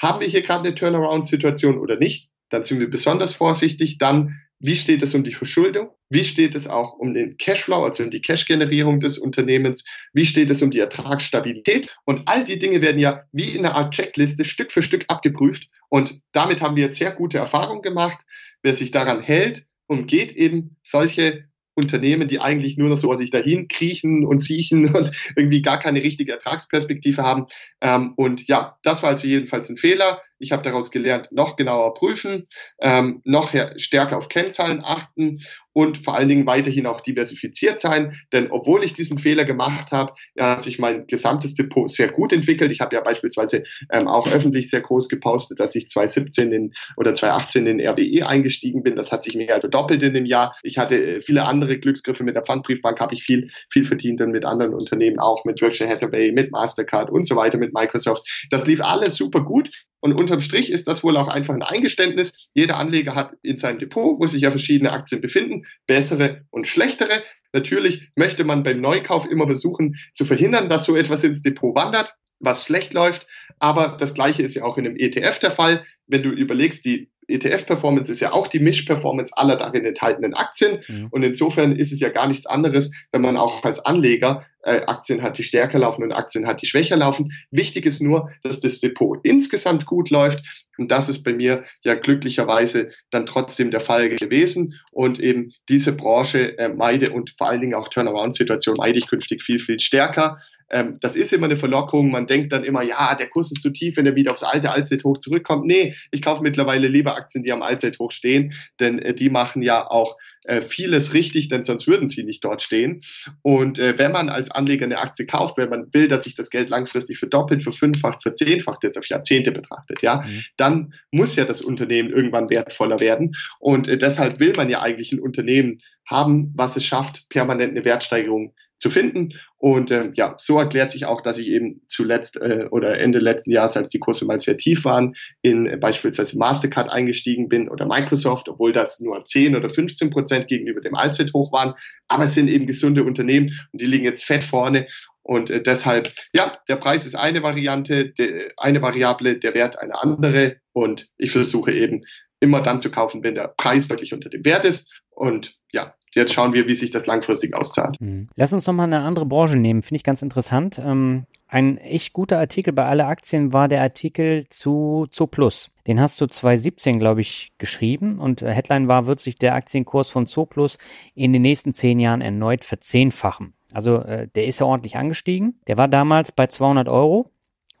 haben 0.00 0.20
wir 0.20 0.28
hier 0.28 0.42
gerade 0.42 0.68
eine 0.68 0.74
Turnaround-Situation 0.74 1.78
oder 1.78 1.96
nicht? 1.96 2.30
Dann 2.50 2.62
sind 2.62 2.78
wir 2.78 2.88
besonders 2.88 3.32
vorsichtig. 3.32 3.98
Dann 3.98 4.40
wie 4.60 4.76
steht 4.76 5.02
es 5.02 5.14
um 5.14 5.24
die 5.24 5.34
Verschuldung? 5.34 5.90
Wie 6.08 6.24
steht 6.24 6.54
es 6.54 6.66
auch 6.66 6.94
um 6.94 7.12
den 7.12 7.36
Cashflow, 7.36 7.84
also 7.84 8.04
um 8.04 8.10
die 8.10 8.20
Cash-Generierung 8.20 9.00
des 9.00 9.18
Unternehmens? 9.18 9.84
Wie 10.12 10.24
steht 10.26 10.50
es 10.50 10.62
um 10.62 10.70
die 10.70 10.78
Ertragsstabilität? 10.78 11.94
Und 12.04 12.22
all 12.26 12.44
die 12.44 12.58
Dinge 12.58 12.80
werden 12.80 12.98
ja 12.98 13.24
wie 13.32 13.50
in 13.50 13.66
einer 13.66 13.74
Art 13.74 13.94
Checkliste 13.94 14.44
Stück 14.44 14.72
für 14.72 14.82
Stück 14.82 15.04
abgeprüft. 15.08 15.68
Und 15.88 16.20
damit 16.32 16.60
haben 16.60 16.76
wir 16.76 16.84
jetzt 16.84 16.98
sehr 16.98 17.12
gute 17.12 17.38
Erfahrungen 17.38 17.82
gemacht. 17.82 18.18
Wer 18.62 18.74
sich 18.74 18.90
daran 18.90 19.20
hält, 19.20 19.66
umgeht 19.86 20.32
eben 20.32 20.76
solche 20.82 21.44
Unternehmen, 21.74 22.28
die 22.28 22.40
eigentlich 22.40 22.76
nur 22.76 22.88
noch 22.88 22.96
so 22.96 23.12
sich 23.14 23.30
dahin 23.30 23.68
kriechen 23.68 24.24
und 24.24 24.42
siechen 24.42 24.88
und 24.94 25.10
irgendwie 25.36 25.62
gar 25.62 25.80
keine 25.80 26.02
richtige 26.02 26.32
Ertragsperspektive 26.32 27.22
haben. 27.22 27.46
Ähm, 27.80 28.14
und 28.16 28.46
ja, 28.46 28.78
das 28.82 29.02
war 29.02 29.10
also 29.10 29.26
jedenfalls 29.26 29.68
ein 29.68 29.76
Fehler. 29.76 30.22
Ich 30.44 30.52
habe 30.52 30.62
daraus 30.62 30.90
gelernt, 30.90 31.32
noch 31.32 31.56
genauer 31.56 31.94
prüfen, 31.94 32.46
ähm, 32.78 33.22
noch 33.24 33.52
stärker 33.76 34.18
auf 34.18 34.28
Kennzahlen 34.28 34.84
achten 34.84 35.40
und 35.74 35.98
vor 35.98 36.16
allen 36.16 36.28
Dingen 36.28 36.46
weiterhin 36.46 36.86
auch 36.86 37.02
diversifiziert 37.02 37.80
sein. 37.80 38.18
Denn 38.32 38.50
obwohl 38.50 38.82
ich 38.82 38.94
diesen 38.94 39.18
Fehler 39.18 39.44
gemacht 39.44 39.90
habe, 39.92 40.14
hat 40.38 40.62
sich 40.62 40.78
mein 40.78 41.06
gesamtes 41.06 41.54
Depot 41.54 41.90
sehr 41.90 42.08
gut 42.08 42.32
entwickelt. 42.32 42.70
Ich 42.70 42.80
habe 42.80 42.94
ja 42.96 43.02
beispielsweise 43.02 43.64
ähm, 43.92 44.08
auch 44.08 44.26
öffentlich 44.26 44.70
sehr 44.70 44.80
groß 44.80 45.08
gepostet, 45.08 45.60
dass 45.60 45.74
ich 45.74 45.88
2017 45.88 46.52
in, 46.52 46.72
oder 46.96 47.12
2018 47.12 47.66
in 47.66 47.80
RWE 47.80 48.26
eingestiegen 48.26 48.82
bin. 48.82 48.96
Das 48.96 49.12
hat 49.12 49.22
sich 49.22 49.34
mehr 49.34 49.52
als 49.52 49.64
verdoppelt 49.64 50.02
in 50.02 50.14
dem 50.14 50.26
Jahr. 50.26 50.56
Ich 50.62 50.78
hatte 50.78 51.16
äh, 51.16 51.20
viele 51.20 51.44
andere 51.44 51.78
Glücksgriffe 51.78 52.22
mit 52.22 52.36
der 52.36 52.44
Pfandbriefbank, 52.44 53.00
habe 53.00 53.14
ich 53.14 53.24
viel, 53.24 53.48
viel 53.70 53.84
verdient 53.84 54.20
und 54.20 54.30
mit 54.30 54.44
anderen 54.44 54.74
Unternehmen 54.74 55.18
auch, 55.18 55.44
mit 55.44 55.58
Berkshire 55.58 55.88
Hathaway, 55.88 56.30
mit 56.30 56.52
Mastercard 56.52 57.10
und 57.10 57.26
so 57.26 57.34
weiter, 57.34 57.58
mit 57.58 57.74
Microsoft. 57.74 58.46
Das 58.50 58.66
lief 58.66 58.80
alles 58.80 59.16
super 59.16 59.42
gut. 59.42 59.70
Und 60.04 60.20
unterm 60.20 60.42
Strich 60.42 60.70
ist 60.70 60.86
das 60.86 61.02
wohl 61.02 61.16
auch 61.16 61.28
einfach 61.28 61.54
ein 61.54 61.62
Eingeständnis. 61.62 62.48
Jeder 62.52 62.76
Anleger 62.76 63.14
hat 63.14 63.32
in 63.40 63.58
seinem 63.58 63.78
Depot, 63.78 64.20
wo 64.20 64.26
sich 64.26 64.42
ja 64.42 64.50
verschiedene 64.50 64.92
Aktien 64.92 65.22
befinden, 65.22 65.63
bessere 65.86 66.42
und 66.50 66.66
schlechtere. 66.66 67.22
Natürlich 67.52 68.10
möchte 68.16 68.44
man 68.44 68.62
beim 68.62 68.80
Neukauf 68.80 69.30
immer 69.30 69.46
versuchen 69.46 69.96
zu 70.14 70.24
verhindern, 70.24 70.68
dass 70.68 70.84
so 70.84 70.96
etwas 70.96 71.24
ins 71.24 71.42
Depot 71.42 71.74
wandert 71.74 72.16
was 72.40 72.64
schlecht 72.64 72.92
läuft. 72.92 73.26
Aber 73.58 73.96
das 73.98 74.14
Gleiche 74.14 74.42
ist 74.42 74.54
ja 74.54 74.64
auch 74.64 74.78
in 74.78 74.86
einem 74.86 74.96
ETF 74.96 75.38
der 75.38 75.50
Fall. 75.50 75.84
Wenn 76.06 76.22
du 76.22 76.30
überlegst, 76.30 76.84
die 76.84 77.10
ETF-Performance 77.26 78.12
ist 78.12 78.20
ja 78.20 78.32
auch 78.32 78.48
die 78.48 78.58
Mischperformance 78.58 79.32
aller 79.36 79.56
darin 79.56 79.86
enthaltenen 79.86 80.34
Aktien. 80.34 80.80
Mhm. 80.86 81.08
Und 81.10 81.22
insofern 81.22 81.74
ist 81.74 81.92
es 81.92 82.00
ja 82.00 82.10
gar 82.10 82.28
nichts 82.28 82.46
anderes, 82.46 82.92
wenn 83.12 83.22
man 83.22 83.36
auch 83.36 83.64
als 83.64 83.80
Anleger 83.80 84.44
Aktien 84.64 85.22
hat, 85.22 85.38
die 85.38 85.42
stärker 85.42 85.78
laufen 85.78 86.02
und 86.02 86.12
Aktien 86.12 86.46
hat, 86.46 86.62
die 86.62 86.66
schwächer 86.66 86.96
laufen. 86.96 87.32
Wichtig 87.50 87.86
ist 87.86 88.00
nur, 88.00 88.30
dass 88.42 88.60
das 88.60 88.80
Depot 88.80 89.18
insgesamt 89.22 89.86
gut 89.86 90.10
läuft. 90.10 90.42
Und 90.76 90.90
das 90.90 91.08
ist 91.08 91.22
bei 91.22 91.32
mir 91.32 91.64
ja 91.82 91.94
glücklicherweise 91.94 92.90
dann 93.10 93.26
trotzdem 93.26 93.70
der 93.70 93.80
Fall 93.80 94.10
gewesen. 94.10 94.74
Und 94.90 95.20
eben 95.20 95.52
diese 95.68 95.92
Branche 95.92 96.58
äh, 96.58 96.68
meide 96.68 97.10
und 97.10 97.32
vor 97.36 97.48
allen 97.48 97.60
Dingen 97.60 97.74
auch 97.74 97.88
Turnaround-Situation 97.88 98.74
meide 98.78 98.98
ich 98.98 99.06
künftig 99.06 99.42
viel, 99.42 99.60
viel 99.60 99.78
stärker. 99.78 100.38
Ähm, 100.70 100.98
das 101.00 101.14
ist 101.14 101.32
immer 101.32 101.46
eine 101.46 101.56
Verlockung. 101.56 102.10
Man 102.10 102.26
denkt 102.26 102.52
dann 102.52 102.64
immer, 102.64 102.82
ja, 102.82 103.14
der 103.14 103.28
Kurs 103.28 103.52
ist 103.52 103.62
zu 103.62 103.70
tief, 103.70 103.96
wenn 103.96 104.06
er 104.06 104.16
wieder 104.16 104.32
aufs 104.32 104.42
alte 104.42 104.70
Allzeithoch 104.70 105.18
zurückkommt. 105.18 105.66
Nee, 105.66 105.94
ich 106.10 106.22
kaufe 106.22 106.42
mittlerweile 106.42 106.88
lieber 106.88 107.16
Aktien, 107.16 107.44
die 107.44 107.52
am 107.52 107.62
Allzeithoch 107.62 108.10
stehen, 108.10 108.54
denn 108.80 108.98
äh, 108.98 109.14
die 109.14 109.30
machen 109.30 109.62
ja 109.62 109.88
auch 109.88 110.16
äh, 110.44 110.60
vieles 110.60 111.14
richtig, 111.14 111.48
denn 111.48 111.64
sonst 111.64 111.86
würden 111.86 112.08
sie 112.08 112.24
nicht 112.24 112.44
dort 112.44 112.62
stehen. 112.62 113.00
Und 113.42 113.78
äh, 113.78 113.98
wenn 113.98 114.12
man 114.12 114.28
als 114.28 114.50
Anleger 114.50 114.84
eine 114.84 114.98
Aktie 114.98 115.26
kauft, 115.26 115.56
wenn 115.56 115.70
man 115.70 115.92
will, 115.92 116.08
dass 116.08 116.24
sich 116.24 116.34
das 116.34 116.50
Geld 116.50 116.70
langfristig 116.70 117.18
verdoppelt, 117.18 117.62
verfünffacht, 117.62 118.22
verzehnfacht, 118.22 118.82
jetzt 118.82 118.98
auf 118.98 119.06
Jahrzehnte 119.06 119.52
betrachtet, 119.52 120.02
ja, 120.02 120.22
mhm. 120.22 120.42
dann 120.56 120.94
muss 121.10 121.36
ja 121.36 121.44
das 121.44 121.60
Unternehmen 121.60 122.10
irgendwann 122.10 122.50
wertvoller 122.50 123.00
werden. 123.00 123.34
Und 123.58 123.88
äh, 123.88 123.98
deshalb 123.98 124.38
will 124.40 124.52
man 124.56 124.70
ja 124.70 124.80
eigentlich 124.80 125.12
ein 125.12 125.20
Unternehmen 125.20 125.80
haben, 126.06 126.52
was 126.54 126.76
es 126.76 126.84
schafft, 126.84 127.28
permanent 127.30 127.70
eine 127.70 127.84
Wertsteigerung 127.84 128.54
zu 128.84 128.90
finden. 128.90 129.30
Und 129.56 129.90
äh, 129.90 130.10
ja, 130.12 130.34
so 130.36 130.58
erklärt 130.58 130.92
sich 130.92 131.06
auch, 131.06 131.22
dass 131.22 131.38
ich 131.38 131.48
eben 131.48 131.80
zuletzt 131.88 132.36
äh, 132.36 132.66
oder 132.70 132.98
Ende 133.00 133.18
letzten 133.18 133.50
Jahres, 133.50 133.78
als 133.78 133.88
die 133.88 133.98
Kurse 133.98 134.26
mal 134.26 134.38
sehr 134.40 134.58
tief 134.58 134.84
waren, 134.84 135.14
in 135.40 135.66
äh, 135.66 135.78
beispielsweise 135.78 136.36
Mastercard 136.36 136.90
eingestiegen 136.90 137.48
bin 137.48 137.70
oder 137.70 137.86
Microsoft, 137.86 138.46
obwohl 138.50 138.72
das 138.72 139.00
nur 139.00 139.24
10 139.24 139.56
oder 139.56 139.70
15 139.70 140.10
Prozent 140.10 140.48
gegenüber 140.48 140.82
dem 140.82 140.94
Allzeithoch 140.94 141.50
waren. 141.50 141.72
Aber 142.08 142.24
es 142.24 142.34
sind 142.34 142.48
eben 142.48 142.66
gesunde 142.66 143.04
Unternehmen 143.04 143.58
und 143.72 143.80
die 143.80 143.86
liegen 143.86 144.04
jetzt 144.04 144.26
fett 144.26 144.44
vorne. 144.44 144.86
Und 145.22 145.48
äh, 145.48 145.62
deshalb, 145.62 146.12
ja, 146.34 146.58
der 146.68 146.76
Preis 146.76 147.06
ist 147.06 147.14
eine 147.14 147.42
Variante, 147.42 148.10
de, 148.10 148.52
eine 148.58 148.82
Variable, 148.82 149.38
der 149.38 149.54
Wert 149.54 149.78
eine 149.78 149.98
andere. 149.98 150.56
Und 150.74 151.08
ich 151.16 151.30
versuche 151.30 151.72
eben 151.72 152.04
immer 152.38 152.60
dann 152.60 152.82
zu 152.82 152.90
kaufen, 152.90 153.24
wenn 153.24 153.34
der 153.34 153.54
Preis 153.56 153.88
deutlich 153.88 154.12
unter 154.12 154.28
dem 154.28 154.44
Wert 154.44 154.66
ist. 154.66 155.00
Und 155.08 155.56
ja, 155.72 155.94
jetzt 156.14 156.32
schauen 156.32 156.52
wir, 156.52 156.66
wie 156.66 156.74
sich 156.74 156.90
das 156.90 157.06
langfristig 157.06 157.56
auszahlt. 157.56 158.00
Mhm. 158.00 158.28
Lass 158.36 158.52
uns 158.52 158.66
nochmal 158.66 158.86
eine 158.86 159.00
andere 159.00 159.26
Branche 159.26 159.56
nehmen, 159.56 159.82
finde 159.82 159.96
ich 159.96 160.04
ganz 160.04 160.22
interessant. 160.22 160.80
Ähm, 160.84 161.26
ein 161.46 161.78
echt 161.78 162.12
guter 162.12 162.38
Artikel 162.38 162.72
bei 162.72 162.84
alle 162.84 163.06
Aktien 163.06 163.52
war 163.52 163.68
der 163.68 163.82
Artikel 163.82 164.46
zu 164.48 165.06
Zooplus. 165.10 165.70
Den 165.86 166.00
hast 166.00 166.20
du 166.20 166.26
2017, 166.26 166.98
glaube 166.98 167.20
ich, 167.20 167.52
geschrieben 167.58 168.18
und 168.18 168.42
äh, 168.42 168.50
Headline 168.50 168.88
war, 168.88 169.06
wird 169.06 169.20
sich 169.20 169.36
der 169.36 169.54
Aktienkurs 169.54 170.10
von 170.10 170.26
Zooplus 170.26 170.78
in 171.14 171.32
den 171.32 171.42
nächsten 171.42 171.72
zehn 171.72 172.00
Jahren 172.00 172.22
erneut 172.22 172.64
verzehnfachen. 172.64 173.54
Also 173.72 173.98
äh, 173.98 174.28
der 174.34 174.46
ist 174.46 174.60
ja 174.60 174.66
ordentlich 174.66 174.96
angestiegen. 174.96 175.60
Der 175.66 175.76
war 175.76 175.88
damals 175.88 176.32
bei 176.32 176.46
200 176.46 176.88
Euro 176.88 177.30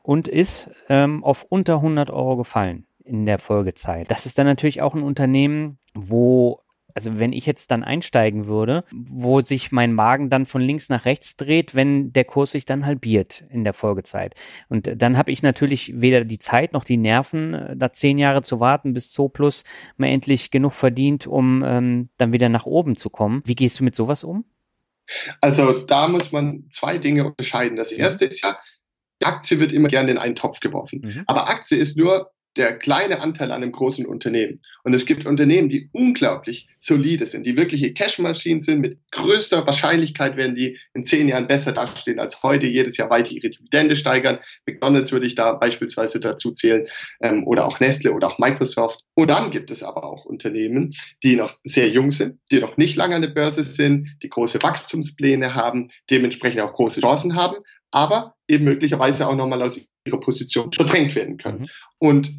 und 0.02 0.28
ist 0.28 0.68
ähm, 0.88 1.24
auf 1.24 1.44
unter 1.48 1.76
100 1.76 2.10
Euro 2.10 2.36
gefallen 2.36 2.86
in 3.04 3.26
der 3.26 3.38
Folgezeit. 3.38 4.10
Das 4.10 4.26
ist 4.26 4.38
dann 4.38 4.46
natürlich 4.46 4.82
auch 4.82 4.94
ein 4.94 5.02
Unternehmen, 5.02 5.78
wo 5.94 6.60
also 6.94 7.18
wenn 7.18 7.32
ich 7.32 7.44
jetzt 7.44 7.70
dann 7.70 7.82
einsteigen 7.82 8.46
würde, 8.46 8.84
wo 8.92 9.40
sich 9.40 9.72
mein 9.72 9.92
Magen 9.92 10.30
dann 10.30 10.46
von 10.46 10.62
links 10.62 10.88
nach 10.88 11.04
rechts 11.04 11.36
dreht, 11.36 11.74
wenn 11.74 12.12
der 12.12 12.24
Kurs 12.24 12.52
sich 12.52 12.64
dann 12.64 12.86
halbiert 12.86 13.44
in 13.50 13.64
der 13.64 13.74
Folgezeit. 13.74 14.34
Und 14.68 14.90
dann 14.96 15.18
habe 15.18 15.32
ich 15.32 15.42
natürlich 15.42 16.00
weder 16.00 16.24
die 16.24 16.38
Zeit 16.38 16.72
noch 16.72 16.84
die 16.84 16.96
Nerven, 16.96 17.54
äh, 17.54 17.76
da 17.76 17.92
zehn 17.92 18.18
Jahre 18.18 18.42
zu 18.42 18.60
warten, 18.60 18.94
bis 18.94 19.10
Zooplus 19.10 19.64
mal 19.96 20.06
endlich 20.06 20.50
genug 20.50 20.72
verdient, 20.72 21.26
um 21.26 21.64
ähm, 21.64 22.08
dann 22.16 22.32
wieder 22.32 22.48
nach 22.48 22.66
oben 22.66 22.96
zu 22.96 23.10
kommen. 23.10 23.42
Wie 23.44 23.56
gehst 23.56 23.80
du 23.80 23.84
mit 23.84 23.96
sowas 23.96 24.22
um? 24.22 24.44
Also 25.40 25.80
da 25.80 26.08
muss 26.08 26.32
man 26.32 26.68
zwei 26.70 26.98
Dinge 26.98 27.26
unterscheiden. 27.26 27.76
Das 27.76 27.92
erste 27.92 28.24
ist 28.24 28.42
ja, 28.42 28.56
die 29.20 29.26
Aktie 29.26 29.58
wird 29.58 29.72
immer 29.72 29.88
gerne 29.88 30.10
in 30.12 30.18
einen 30.18 30.34
Topf 30.34 30.60
geworfen. 30.60 31.00
Mhm. 31.04 31.24
Aber 31.26 31.48
Aktie 31.48 31.76
ist 31.76 31.96
nur 31.96 32.30
der 32.56 32.78
kleine 32.78 33.20
Anteil 33.20 33.50
an 33.50 33.62
einem 33.62 33.72
großen 33.72 34.06
Unternehmen. 34.06 34.60
Und 34.84 34.94
es 34.94 35.06
gibt 35.06 35.26
Unternehmen, 35.26 35.68
die 35.68 35.88
unglaublich 35.92 36.68
solide 36.78 37.26
sind, 37.26 37.46
die 37.46 37.56
wirkliche 37.56 37.92
Cashmaschinen 37.94 38.60
sind. 38.60 38.80
Mit 38.80 38.98
größter 39.12 39.66
Wahrscheinlichkeit 39.66 40.36
werden 40.36 40.54
die 40.54 40.78
in 40.92 41.06
zehn 41.06 41.26
Jahren 41.28 41.48
besser 41.48 41.72
dastehen 41.72 42.20
als 42.20 42.42
heute, 42.42 42.66
jedes 42.66 42.96
Jahr 42.96 43.10
weiter 43.10 43.32
ihre 43.32 43.50
Dividende 43.50 43.96
steigern. 43.96 44.38
McDonalds 44.66 45.10
würde 45.10 45.26
ich 45.26 45.34
da 45.34 45.54
beispielsweise 45.54 46.20
dazu 46.20 46.52
zählen 46.52 46.86
ähm, 47.20 47.46
oder 47.46 47.66
auch 47.66 47.80
Nestle 47.80 48.12
oder 48.12 48.28
auch 48.28 48.38
Microsoft. 48.38 49.00
Und 49.14 49.30
dann 49.30 49.50
gibt 49.50 49.70
es 49.70 49.82
aber 49.82 50.04
auch 50.04 50.24
Unternehmen, 50.24 50.94
die 51.22 51.36
noch 51.36 51.56
sehr 51.64 51.88
jung 51.88 52.10
sind, 52.10 52.38
die 52.50 52.60
noch 52.60 52.76
nicht 52.76 52.96
lange 52.96 53.16
an 53.16 53.22
der 53.22 53.28
Börse 53.28 53.64
sind, 53.64 54.16
die 54.22 54.28
große 54.28 54.62
Wachstumspläne 54.62 55.54
haben, 55.54 55.88
dementsprechend 56.10 56.60
auch 56.60 56.74
große 56.74 57.00
Chancen 57.00 57.34
haben, 57.36 57.56
aber 57.94 58.34
eben 58.48 58.64
möglicherweise 58.64 59.28
auch 59.28 59.36
nochmal 59.36 59.62
aus 59.62 59.80
ihrer 60.04 60.20
Position 60.20 60.72
verdrängt 60.72 61.14
werden 61.14 61.36
können. 61.36 61.60
Mhm. 61.60 61.68
Und 61.98 62.32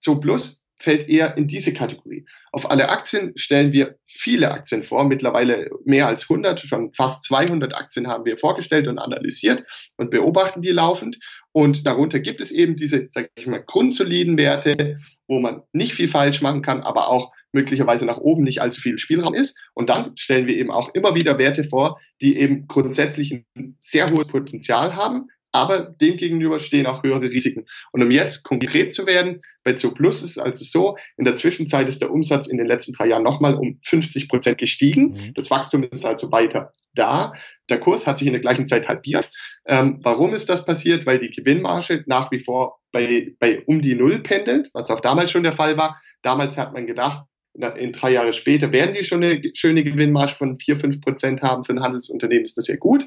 so 0.00 0.18
Plus 0.18 0.66
fällt 0.80 1.08
eher 1.08 1.36
in 1.36 1.46
diese 1.46 1.74
Kategorie. 1.74 2.26
Auf 2.52 2.70
alle 2.70 2.88
Aktien 2.88 3.32
stellen 3.36 3.70
wir 3.72 3.96
viele 4.06 4.50
Aktien 4.50 4.82
vor, 4.82 5.04
mittlerweile 5.04 5.70
mehr 5.84 6.06
als 6.06 6.28
100, 6.28 6.60
schon 6.60 6.92
fast 6.92 7.22
200 7.24 7.74
Aktien 7.74 8.08
haben 8.08 8.24
wir 8.24 8.38
vorgestellt 8.38 8.88
und 8.88 8.98
analysiert 8.98 9.62
und 9.98 10.10
beobachten 10.10 10.62
die 10.62 10.70
laufend. 10.70 11.18
Und 11.52 11.86
darunter 11.86 12.18
gibt 12.18 12.40
es 12.40 12.50
eben 12.50 12.76
diese, 12.76 13.06
sag 13.10 13.30
ich 13.34 13.46
mal, 13.46 13.62
grundsoliden 13.62 14.38
Werte, 14.38 14.96
wo 15.28 15.38
man 15.38 15.62
nicht 15.72 15.92
viel 15.92 16.08
falsch 16.08 16.40
machen 16.40 16.62
kann, 16.62 16.80
aber 16.80 17.08
auch 17.08 17.30
möglicherweise 17.52 18.06
nach 18.06 18.18
oben 18.18 18.42
nicht 18.42 18.60
allzu 18.60 18.80
viel 18.80 18.98
Spielraum 18.98 19.34
ist. 19.34 19.58
Und 19.74 19.90
dann 19.90 20.16
stellen 20.16 20.46
wir 20.46 20.56
eben 20.56 20.70
auch 20.70 20.94
immer 20.94 21.14
wieder 21.14 21.38
Werte 21.38 21.64
vor, 21.64 22.00
die 22.20 22.38
eben 22.38 22.66
grundsätzlich 22.66 23.32
ein 23.32 23.76
sehr 23.80 24.10
hohes 24.10 24.28
Potenzial 24.28 24.94
haben, 24.94 25.28
aber 25.52 25.80
demgegenüber 25.80 26.58
stehen 26.58 26.86
auch 26.86 27.02
höhere 27.02 27.22
Risiken. 27.22 27.66
Und 27.92 28.02
um 28.02 28.10
jetzt 28.10 28.44
konkret 28.44 28.94
zu 28.94 29.06
werden, 29.06 29.42
bei 29.64 29.74
Zooplus 29.74 30.22
ist 30.22 30.36
es 30.36 30.38
also 30.38 30.64
so, 30.64 30.96
in 31.16 31.24
der 31.24 31.36
Zwischenzeit 31.36 31.88
ist 31.88 32.00
der 32.00 32.10
Umsatz 32.10 32.46
in 32.46 32.56
den 32.56 32.66
letzten 32.66 32.92
drei 32.92 33.08
Jahren 33.08 33.24
nochmal 33.24 33.54
um 33.54 33.78
50 33.82 34.28
Prozent 34.28 34.58
gestiegen. 34.58 35.12
Mhm. 35.12 35.34
Das 35.34 35.50
Wachstum 35.50 35.82
ist 35.82 36.04
also 36.04 36.30
weiter 36.32 36.72
da. 36.94 37.32
Der 37.68 37.80
Kurs 37.80 38.06
hat 38.06 38.18
sich 38.18 38.26
in 38.26 38.32
der 38.32 38.40
gleichen 38.40 38.66
Zeit 38.66 38.88
halbiert. 38.88 39.30
Ähm, 39.66 39.98
warum 40.02 40.34
ist 40.34 40.48
das 40.48 40.64
passiert? 40.64 41.04
Weil 41.04 41.18
die 41.18 41.30
Gewinnmarge 41.30 42.04
nach 42.06 42.30
wie 42.30 42.40
vor 42.40 42.80
bei, 42.92 43.34
bei 43.38 43.62
um 43.66 43.82
die 43.82 43.94
Null 43.94 44.20
pendelt, 44.20 44.70
was 44.72 44.90
auch 44.90 45.00
damals 45.00 45.30
schon 45.30 45.42
der 45.42 45.52
Fall 45.52 45.76
war. 45.76 46.00
Damals 46.22 46.56
hat 46.56 46.72
man 46.72 46.86
gedacht, 46.86 47.24
in 47.54 47.92
drei 47.92 48.12
Jahre 48.12 48.32
später 48.32 48.72
werden 48.72 48.94
die 48.94 49.04
schon 49.04 49.22
eine 49.22 49.42
schöne 49.54 49.84
Gewinnmarge 49.84 50.34
von 50.34 50.56
vier 50.56 50.76
fünf 50.76 51.00
Prozent 51.00 51.42
haben 51.42 51.64
für 51.64 51.72
ein 51.72 51.82
Handelsunternehmen, 51.82 52.44
ist 52.44 52.56
das 52.56 52.66
sehr 52.66 52.78
gut. 52.78 53.06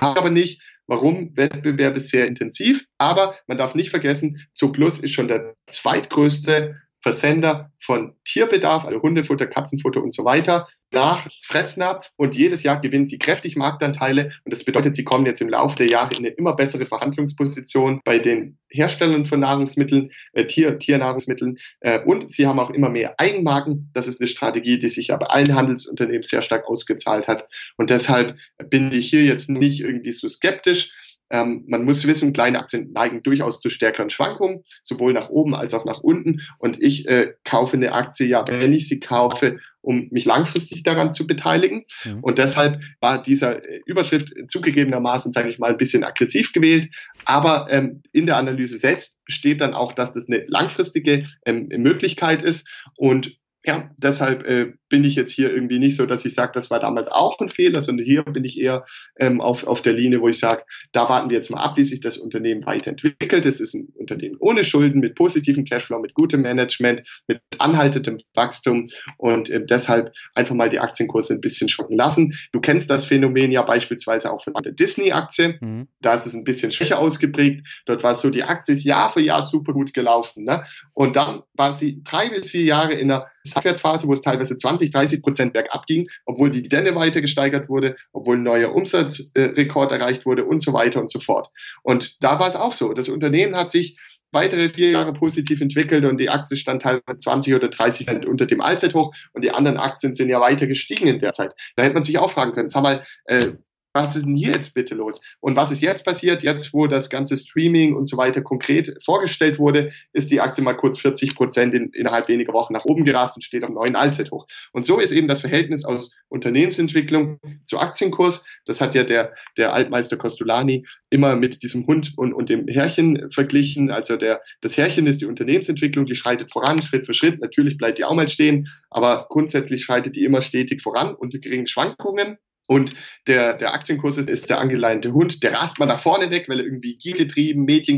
Aber 0.00 0.30
nicht. 0.30 0.60
Warum? 0.88 1.36
Wettbewerb 1.36 1.96
ist 1.96 2.10
sehr 2.10 2.26
intensiv. 2.26 2.86
Aber 2.98 3.36
man 3.46 3.58
darf 3.58 3.74
nicht 3.74 3.90
vergessen, 3.90 4.46
Zooplus 4.54 5.00
ist 5.00 5.12
schon 5.12 5.28
der 5.28 5.54
zweitgrößte 5.66 6.80
Versender 7.06 7.70
von 7.78 8.14
Tierbedarf, 8.24 8.84
also 8.84 9.00
Hundefutter, 9.00 9.46
Katzenfutter 9.46 10.02
und 10.02 10.12
so 10.12 10.24
weiter, 10.24 10.66
nach 10.90 11.24
Fressnapf 11.40 12.10
und 12.16 12.34
jedes 12.34 12.64
Jahr 12.64 12.80
gewinnen 12.80 13.06
sie 13.06 13.20
kräftig 13.20 13.54
Marktanteile 13.54 14.32
und 14.44 14.52
das 14.52 14.64
bedeutet, 14.64 14.96
sie 14.96 15.04
kommen 15.04 15.24
jetzt 15.24 15.40
im 15.40 15.48
Laufe 15.48 15.76
der 15.76 15.86
Jahre 15.86 16.14
in 16.14 16.26
eine 16.26 16.30
immer 16.30 16.56
bessere 16.56 16.84
Verhandlungsposition 16.84 18.00
bei 18.04 18.18
den 18.18 18.58
Herstellern 18.70 19.24
von 19.24 19.38
Nahrungsmitteln, 19.38 20.10
äh, 20.32 20.46
Tier, 20.46 20.80
Tiernahrungsmitteln 20.80 21.58
äh, 21.78 22.00
und 22.00 22.28
sie 22.32 22.48
haben 22.48 22.58
auch 22.58 22.70
immer 22.70 22.90
mehr 22.90 23.20
Eigenmarken. 23.20 23.88
Das 23.94 24.08
ist 24.08 24.20
eine 24.20 24.26
Strategie, 24.26 24.80
die 24.80 24.88
sich 24.88 25.06
ja 25.06 25.16
bei 25.16 25.26
allen 25.26 25.54
Handelsunternehmen 25.54 26.24
sehr 26.24 26.42
stark 26.42 26.66
ausgezahlt 26.66 27.28
hat 27.28 27.48
und 27.76 27.90
deshalb 27.90 28.36
bin 28.68 28.90
ich 28.90 29.08
hier 29.08 29.22
jetzt 29.22 29.48
nicht 29.48 29.78
irgendwie 29.78 30.12
so 30.12 30.28
skeptisch. 30.28 30.90
Ähm, 31.30 31.64
man 31.66 31.84
muss 31.84 32.06
wissen, 32.06 32.32
kleine 32.32 32.58
Aktien 32.58 32.92
neigen 32.92 33.22
durchaus 33.22 33.60
zu 33.60 33.70
stärkeren 33.70 34.10
Schwankungen, 34.10 34.62
sowohl 34.82 35.12
nach 35.12 35.28
oben 35.28 35.54
als 35.54 35.74
auch 35.74 35.84
nach 35.84 36.00
unten. 36.00 36.42
Und 36.58 36.80
ich 36.82 37.08
äh, 37.08 37.34
kaufe 37.44 37.76
eine 37.76 37.92
Aktie 37.92 38.26
ja, 38.26 38.44
wenn 38.46 38.72
ich 38.72 38.88
sie 38.88 39.00
kaufe, 39.00 39.58
um 39.80 40.08
mich 40.10 40.24
langfristig 40.24 40.82
daran 40.82 41.12
zu 41.12 41.26
beteiligen. 41.26 41.84
Mhm. 42.04 42.20
Und 42.20 42.38
deshalb 42.38 42.82
war 43.00 43.22
dieser 43.22 43.64
äh, 43.64 43.80
Überschrift 43.86 44.32
zugegebenermaßen, 44.48 45.32
sage 45.32 45.48
ich 45.48 45.58
mal, 45.58 45.70
ein 45.70 45.78
bisschen 45.78 46.04
aggressiv 46.04 46.52
gewählt. 46.52 46.94
Aber 47.24 47.68
ähm, 47.70 48.02
in 48.12 48.26
der 48.26 48.36
Analyse 48.36 48.78
selbst 48.78 49.16
steht 49.26 49.60
dann 49.60 49.74
auch, 49.74 49.92
dass 49.92 50.12
das 50.12 50.28
eine 50.28 50.44
langfristige 50.46 51.26
ähm, 51.44 51.68
Möglichkeit 51.68 52.42
ist. 52.42 52.68
Und 52.96 53.38
ja, 53.64 53.90
deshalb 53.96 54.44
äh, 54.44 54.72
bin 54.88 55.04
ich 55.04 55.14
jetzt 55.14 55.32
hier 55.32 55.52
irgendwie 55.52 55.78
nicht 55.78 55.96
so, 55.96 56.06
dass 56.06 56.24
ich 56.24 56.34
sage, 56.34 56.52
das 56.54 56.70
war 56.70 56.80
damals 56.80 57.08
auch 57.08 57.38
ein 57.40 57.48
Fehler, 57.48 57.80
sondern 57.80 58.06
hier 58.06 58.22
bin 58.22 58.44
ich 58.44 58.58
eher 58.60 58.84
ähm, 59.18 59.40
auf, 59.40 59.66
auf 59.66 59.82
der 59.82 59.92
Linie, 59.92 60.20
wo 60.20 60.28
ich 60.28 60.38
sage, 60.38 60.64
da 60.92 61.08
warten 61.08 61.30
wir 61.30 61.36
jetzt 61.36 61.50
mal 61.50 61.62
ab, 61.62 61.76
wie 61.76 61.84
sich 61.84 62.00
das 62.00 62.16
Unternehmen 62.16 62.64
weiterentwickelt. 62.66 63.44
Es 63.46 63.60
ist 63.60 63.74
ein 63.74 63.88
Unternehmen 63.94 64.36
ohne 64.38 64.64
Schulden, 64.64 65.00
mit 65.00 65.14
positivem 65.14 65.64
Cashflow, 65.64 65.98
mit 65.98 66.14
gutem 66.14 66.42
Management, 66.42 67.02
mit 67.26 67.40
anhaltendem 67.58 68.18
Wachstum 68.34 68.88
und 69.18 69.50
äh, 69.50 69.64
deshalb 69.64 70.12
einfach 70.34 70.54
mal 70.54 70.70
die 70.70 70.78
Aktienkurse 70.78 71.34
ein 71.34 71.40
bisschen 71.40 71.68
schocken 71.68 71.96
lassen. 71.96 72.34
Du 72.52 72.60
kennst 72.60 72.90
das 72.90 73.04
Phänomen 73.04 73.52
ja 73.52 73.62
beispielsweise 73.62 74.32
auch 74.32 74.42
von 74.42 74.54
der 74.62 74.72
Disney-Aktie. 74.72 75.58
Mhm. 75.60 75.88
Da 76.00 76.14
ist 76.14 76.26
es 76.26 76.34
ein 76.34 76.44
bisschen 76.44 76.72
schwächer 76.72 76.98
ausgeprägt. 76.98 77.66
Dort 77.86 78.02
war 78.02 78.12
es 78.12 78.20
so, 78.20 78.30
die 78.30 78.42
Aktie 78.42 78.74
ist 78.74 78.84
Jahr 78.84 79.12
für 79.12 79.20
Jahr 79.20 79.42
super 79.42 79.72
gut 79.72 79.94
gelaufen. 79.94 80.44
Ne? 80.44 80.64
Und 80.92 81.16
dann 81.16 81.42
war 81.54 81.72
sie 81.72 82.02
drei 82.04 82.30
bis 82.30 82.50
vier 82.50 82.64
Jahre 82.64 82.94
in 82.94 83.10
einer 83.10 83.26
Abwärtsphase, 83.54 84.06
wo 84.06 84.12
es 84.12 84.22
teilweise 84.22 84.56
20, 84.56 84.75
30 84.76 85.22
Prozent 85.22 85.52
bergab 85.52 85.86
ging, 85.86 86.08
obwohl 86.24 86.50
die 86.50 86.62
Dividende 86.62 86.94
weiter 86.94 87.20
gesteigert 87.20 87.68
wurde, 87.68 87.96
obwohl 88.12 88.36
ein 88.36 88.42
neuer 88.42 88.74
Umsatzrekord 88.74 89.92
erreicht 89.92 90.26
wurde 90.26 90.44
und 90.44 90.60
so 90.60 90.72
weiter 90.72 91.00
und 91.00 91.10
so 91.10 91.20
fort. 91.20 91.48
Und 91.82 92.22
da 92.22 92.38
war 92.38 92.48
es 92.48 92.56
auch 92.56 92.72
so. 92.72 92.92
Das 92.92 93.08
Unternehmen 93.08 93.56
hat 93.56 93.70
sich 93.70 93.98
weitere 94.32 94.68
vier 94.68 94.90
Jahre 94.90 95.12
positiv 95.12 95.60
entwickelt 95.60 96.04
und 96.04 96.18
die 96.18 96.28
Aktie 96.28 96.56
stand 96.56 96.82
teilweise 96.82 97.18
20 97.18 97.54
oder 97.54 97.68
30 97.68 98.06
Cent 98.06 98.26
unter 98.26 98.46
dem 98.46 98.60
Allzeithoch 98.60 99.14
und 99.32 99.42
die 99.42 99.50
anderen 99.50 99.78
Aktien 99.78 100.14
sind 100.14 100.28
ja 100.28 100.40
weiter 100.40 100.66
gestiegen 100.66 101.06
in 101.06 101.20
der 101.20 101.32
Zeit. 101.32 101.54
Da 101.76 101.84
hätte 101.84 101.94
man 101.94 102.04
sich 102.04 102.18
auch 102.18 102.30
fragen 102.30 102.52
können, 102.52 102.68
sag 102.68 102.82
mal, 102.82 103.04
äh, 103.24 103.52
was 103.96 104.14
ist 104.14 104.26
denn 104.26 104.36
hier 104.36 104.52
jetzt 104.52 104.74
bitte 104.74 104.94
los? 104.94 105.20
Und 105.40 105.56
was 105.56 105.70
ist 105.70 105.80
jetzt 105.80 106.04
passiert? 106.04 106.42
Jetzt, 106.42 106.72
wo 106.72 106.86
das 106.86 107.08
ganze 107.10 107.36
Streaming 107.36 107.94
und 107.94 108.06
so 108.06 108.16
weiter 108.16 108.42
konkret 108.42 108.96
vorgestellt 109.02 109.58
wurde, 109.58 109.92
ist 110.12 110.30
die 110.30 110.40
Aktie 110.40 110.62
mal 110.62 110.74
kurz 110.74 110.98
40 110.98 111.34
Prozent 111.34 111.74
in, 111.74 111.90
innerhalb 111.90 112.28
weniger 112.28 112.52
Wochen 112.52 112.72
nach 112.72 112.84
oben 112.84 113.04
gerast 113.04 113.36
und 113.36 113.42
steht 113.42 113.64
auf 113.64 113.70
neuen 113.70 113.96
Allzeithoch. 113.96 114.46
Und 114.72 114.86
so 114.86 114.98
ist 114.98 115.12
eben 115.12 115.28
das 115.28 115.40
Verhältnis 115.40 115.84
aus 115.84 116.16
Unternehmensentwicklung 116.28 117.40
zu 117.64 117.78
Aktienkurs. 117.78 118.44
Das 118.66 118.80
hat 118.80 118.94
ja 118.94 119.04
der, 119.04 119.34
der 119.56 119.72
Altmeister 119.72 120.16
Costolani 120.16 120.86
immer 121.10 121.36
mit 121.36 121.62
diesem 121.62 121.86
Hund 121.86 122.12
und, 122.16 122.34
und 122.34 122.48
dem 122.48 122.68
Herrchen 122.68 123.30
verglichen. 123.30 123.90
Also 123.90 124.16
der, 124.16 124.42
das 124.60 124.76
Herrchen 124.76 125.06
ist 125.06 125.20
die 125.20 125.26
Unternehmensentwicklung, 125.26 126.06
die 126.06 126.14
schreitet 126.14 126.52
voran, 126.52 126.82
Schritt 126.82 127.06
für 127.06 127.14
Schritt. 127.14 127.40
Natürlich 127.40 127.78
bleibt 127.78 127.98
die 127.98 128.04
auch 128.04 128.14
mal 128.14 128.28
stehen, 128.28 128.68
aber 128.90 129.26
grundsätzlich 129.30 129.84
schreitet 129.84 130.16
die 130.16 130.24
immer 130.24 130.42
stetig 130.42 130.82
voran 130.82 131.14
unter 131.14 131.38
geringen 131.38 131.66
Schwankungen. 131.66 132.38
Und 132.66 132.94
der, 133.26 133.56
der 133.58 133.74
Aktienkurs 133.74 134.18
ist, 134.18 134.28
ist 134.28 134.50
der 134.50 134.58
angeleinte 134.58 135.12
Hund, 135.12 135.42
der 135.42 135.54
rast 135.54 135.78
mal 135.78 135.86
nach 135.86 136.00
vorne 136.00 136.30
weg, 136.30 136.48
weil 136.48 136.60
er 136.60 136.64
irgendwie 136.64 136.96
Gier-getrieben, 136.96 137.64
Mädchen 137.64 137.96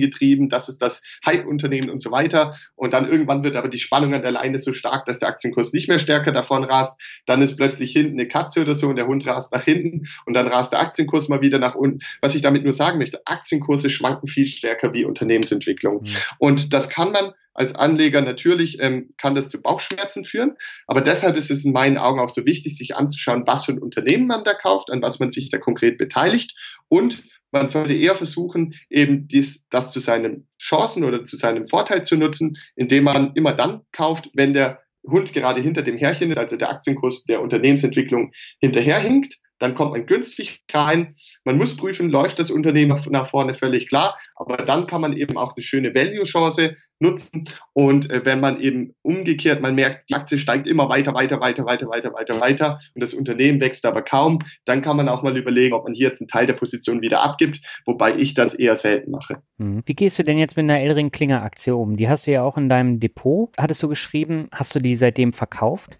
das 0.48 0.68
ist 0.68 0.82
das 0.82 1.02
Hype-Unternehmen 1.24 1.90
und 1.90 2.02
so 2.02 2.10
weiter. 2.10 2.54
Und 2.76 2.92
dann 2.92 3.08
irgendwann 3.08 3.44
wird 3.44 3.56
aber 3.56 3.68
die 3.68 3.78
Spannung 3.78 4.14
an 4.14 4.22
der 4.22 4.30
Leine 4.30 4.58
so 4.58 4.72
stark, 4.72 5.06
dass 5.06 5.18
der 5.18 5.28
Aktienkurs 5.28 5.72
nicht 5.72 5.88
mehr 5.88 5.98
stärker 5.98 6.32
davon 6.32 6.64
rast. 6.64 7.00
Dann 7.26 7.42
ist 7.42 7.56
plötzlich 7.56 7.92
hinten 7.92 8.18
eine 8.18 8.28
Katze 8.28 8.62
oder 8.62 8.74
so 8.74 8.88
und 8.88 8.96
der 8.96 9.06
Hund 9.06 9.26
rast 9.26 9.52
nach 9.52 9.64
hinten 9.64 10.06
und 10.26 10.34
dann 10.34 10.48
rast 10.48 10.72
der 10.72 10.80
Aktienkurs 10.80 11.28
mal 11.28 11.40
wieder 11.40 11.58
nach 11.58 11.74
unten. 11.74 12.00
Was 12.20 12.34
ich 12.34 12.42
damit 12.42 12.64
nur 12.64 12.72
sagen 12.72 12.98
möchte, 12.98 13.20
Aktienkurse 13.26 13.90
schwanken 13.90 14.28
viel 14.28 14.46
stärker 14.46 14.92
wie 14.92 15.04
Unternehmensentwicklung. 15.04 16.02
Mhm. 16.02 16.08
Und 16.38 16.72
das 16.72 16.88
kann 16.88 17.12
man 17.12 17.32
als 17.59 17.74
Anleger 17.74 18.20
natürlich 18.20 18.78
ähm, 18.80 19.11
kann 19.20 19.34
das 19.34 19.48
zu 19.48 19.61
Bauchschmerzen 19.61 20.24
führen. 20.24 20.52
Aber 20.86 21.00
deshalb 21.00 21.36
ist 21.36 21.50
es 21.50 21.64
in 21.64 21.72
meinen 21.72 21.98
Augen 21.98 22.20
auch 22.20 22.30
so 22.30 22.46
wichtig, 22.46 22.76
sich 22.76 22.94
anzuschauen, 22.94 23.42
was 23.46 23.64
für 23.64 23.72
ein 23.72 23.80
Unternehmen 23.80 24.28
man 24.28 24.44
da 24.44 24.54
kauft, 24.54 24.90
an 24.92 25.02
was 25.02 25.18
man 25.18 25.32
sich 25.32 25.50
da 25.50 25.59
konkret 25.59 25.98
beteiligt. 25.98 26.54
Und 26.86 27.24
man 27.50 27.68
sollte 27.68 27.94
eher 27.94 28.14
versuchen, 28.14 28.74
eben 28.90 29.26
dies, 29.26 29.66
das 29.70 29.90
zu 29.90 29.98
seinen 29.98 30.46
Chancen 30.61 31.04
oder 31.04 31.24
zu 31.24 31.36
seinem 31.36 31.66
Vorteil 31.66 32.04
zu 32.04 32.16
nutzen, 32.16 32.56
indem 32.76 33.04
man 33.04 33.32
immer 33.34 33.54
dann 33.54 33.80
kauft, 33.90 34.30
wenn 34.34 34.54
der 34.54 34.80
Hund 35.04 35.32
gerade 35.32 35.61
hinter 35.61 35.82
dem 35.82 35.96
Härchen 35.96 36.30
ist, 36.30 36.38
also 36.38 36.56
der 36.56 36.70
Aktienkurs 36.70 37.24
der 37.24 37.40
Unternehmensentwicklung 37.40 38.32
hinterherhinkt 38.61 39.38
dann 39.59 39.74
kommt 39.74 39.92
man 39.92 40.06
günstig 40.06 40.62
rein. 40.72 41.16
Man 41.44 41.59
muss 41.59 41.76
prüfen, 41.76 42.11
läuft 42.11 42.38
das 42.38 42.50
Unternehmen 42.50 42.98
nach 43.11 43.26
vorne 43.26 43.54
völlig 43.54 43.88
klar, 43.88 44.18
aber 44.36 44.59
dann 44.59 44.86
kann 44.86 45.00
man 45.00 45.16
eben 45.16 45.36
auch 45.36 45.54
eine 45.56 45.62
schöne 45.62 45.94
Value-Chance 45.94 46.76
nutzen. 47.00 47.48
Und 47.72 48.11
äh, 48.11 48.24
wenn 48.24 48.40
man 48.40 48.61
eben 48.61 48.94
umgekehrt, 49.02 49.61
man 49.61 49.74
merkt, 49.74 50.11
die 50.11 50.14
Aktie 50.14 50.38
steigt 50.38 50.66
immer 50.66 50.88
weiter, 50.88 51.14
weiter, 51.14 51.40
weiter, 51.40 51.64
weiter, 51.64 51.88
weiter, 51.88 52.12
weiter, 52.12 52.40
weiter 52.40 52.80
und 52.94 53.02
das 53.02 53.14
Unternehmen 53.14 53.61
wächst 53.61 53.86
aber 53.86 54.02
kaum, 54.02 54.40
dann 54.64 54.82
kann 54.82 54.96
man 54.96 55.09
auch 55.09 55.22
mal 55.22 55.36
überlegen, 55.36 55.74
ob 55.74 55.84
man 55.84 55.94
hier 55.94 56.09
jetzt 56.09 56.20
einen 56.20 56.28
Teil 56.28 56.46
der 56.46 56.54
Position 56.54 57.00
wieder 57.02 57.22
abgibt, 57.22 57.61
wobei 57.86 58.16
ich 58.16 58.34
das 58.34 58.54
eher 58.54 58.76
selten 58.76 59.11
mache. 59.11 59.42
Mhm. 59.59 59.82
Wie 59.86 59.94
gehst 59.94 60.18
du 60.18 60.24
denn 60.24 60.38
jetzt 60.38 60.56
mit 60.56 60.64
einer 60.64 60.80
Elring-Klinger-Aktie 60.80 61.74
um? 61.74 61.96
Die 61.96 62.09
hast 62.09 62.26
du 62.26 62.32
ja 62.32 62.42
auch 62.42 62.56
in 62.56 62.68
deinem 62.68 63.00
Depot, 63.00 63.50
hattest 63.56 63.82
du 63.82 63.88
geschrieben. 63.88 64.48
Hast 64.52 64.74
du 64.74 64.80
die 64.80 64.94
seitdem 64.94 65.32
verkauft? 65.32 65.98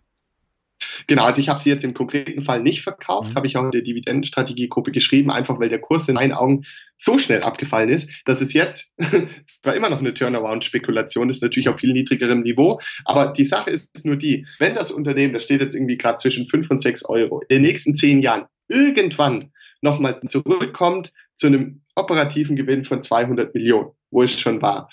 Genau, 1.07 1.25
also 1.25 1.41
ich 1.41 1.49
habe 1.49 1.61
sie 1.61 1.71
jetzt 1.71 1.85
im 1.85 1.95
konkreten 1.95 2.43
Fall 2.43 2.63
nicht 2.63 2.83
verkauft, 2.83 3.31
mhm. 3.31 3.35
habe 3.35 3.47
ich 3.47 3.57
auch 3.57 3.65
in 3.65 3.71
der 3.71 3.83
Dividendenstrategiegruppe 3.83 4.93
geschrieben, 4.93 5.31
einfach 5.31 5.59
weil 5.59 5.69
der 5.69 5.81
Kurs 5.81 6.09
in 6.09 6.15
meinen 6.15 6.33
Augen 6.33 6.65
so 6.97 7.19
schnell 7.19 7.43
abgefallen 7.43 7.89
ist, 7.89 8.11
dass 8.25 8.41
es 8.41 8.53
jetzt 8.53 8.93
zwar 9.63 9.75
immer 9.75 9.91
noch 9.91 9.99
eine 9.99 10.15
Turnaround-Spekulation 10.15 11.31
ist, 11.31 11.43
natürlich 11.43 11.69
auf 11.69 11.81
viel 11.81 11.93
niedrigerem 11.93 12.43
Niveau, 12.43 12.81
aber 13.05 13.33
die 13.33 13.45
Sache 13.45 13.71
ist 13.71 14.05
nur 14.05 14.17
die, 14.17 14.47
wenn 14.59 14.75
das 14.75 14.91
Unternehmen, 14.91 15.35
das 15.35 15.45
steht 15.45 15.61
jetzt 15.61 15.75
irgendwie 15.75 15.99
gerade 15.99 16.19
zwischen 16.19 16.47
5 16.47 16.71
und 16.71 16.83
6 16.83 17.05
Euro, 17.07 17.41
in 17.49 17.57
den 17.57 17.63
nächsten 17.63 17.97
zehn 17.97 18.21
Jahren 18.21 18.47
irgendwann 18.69 19.53
nochmal 19.81 20.21
zurückkommt 20.27 21.13
zu 21.37 21.47
einem 21.47 21.83
operativen 21.95 22.57
Gewinn 22.57 22.85
von 22.85 23.03
200 23.03 23.55
Millionen, 23.55 23.91
wo 24.11 24.23
es 24.23 24.39
schon 24.39 24.61
war, 24.61 24.89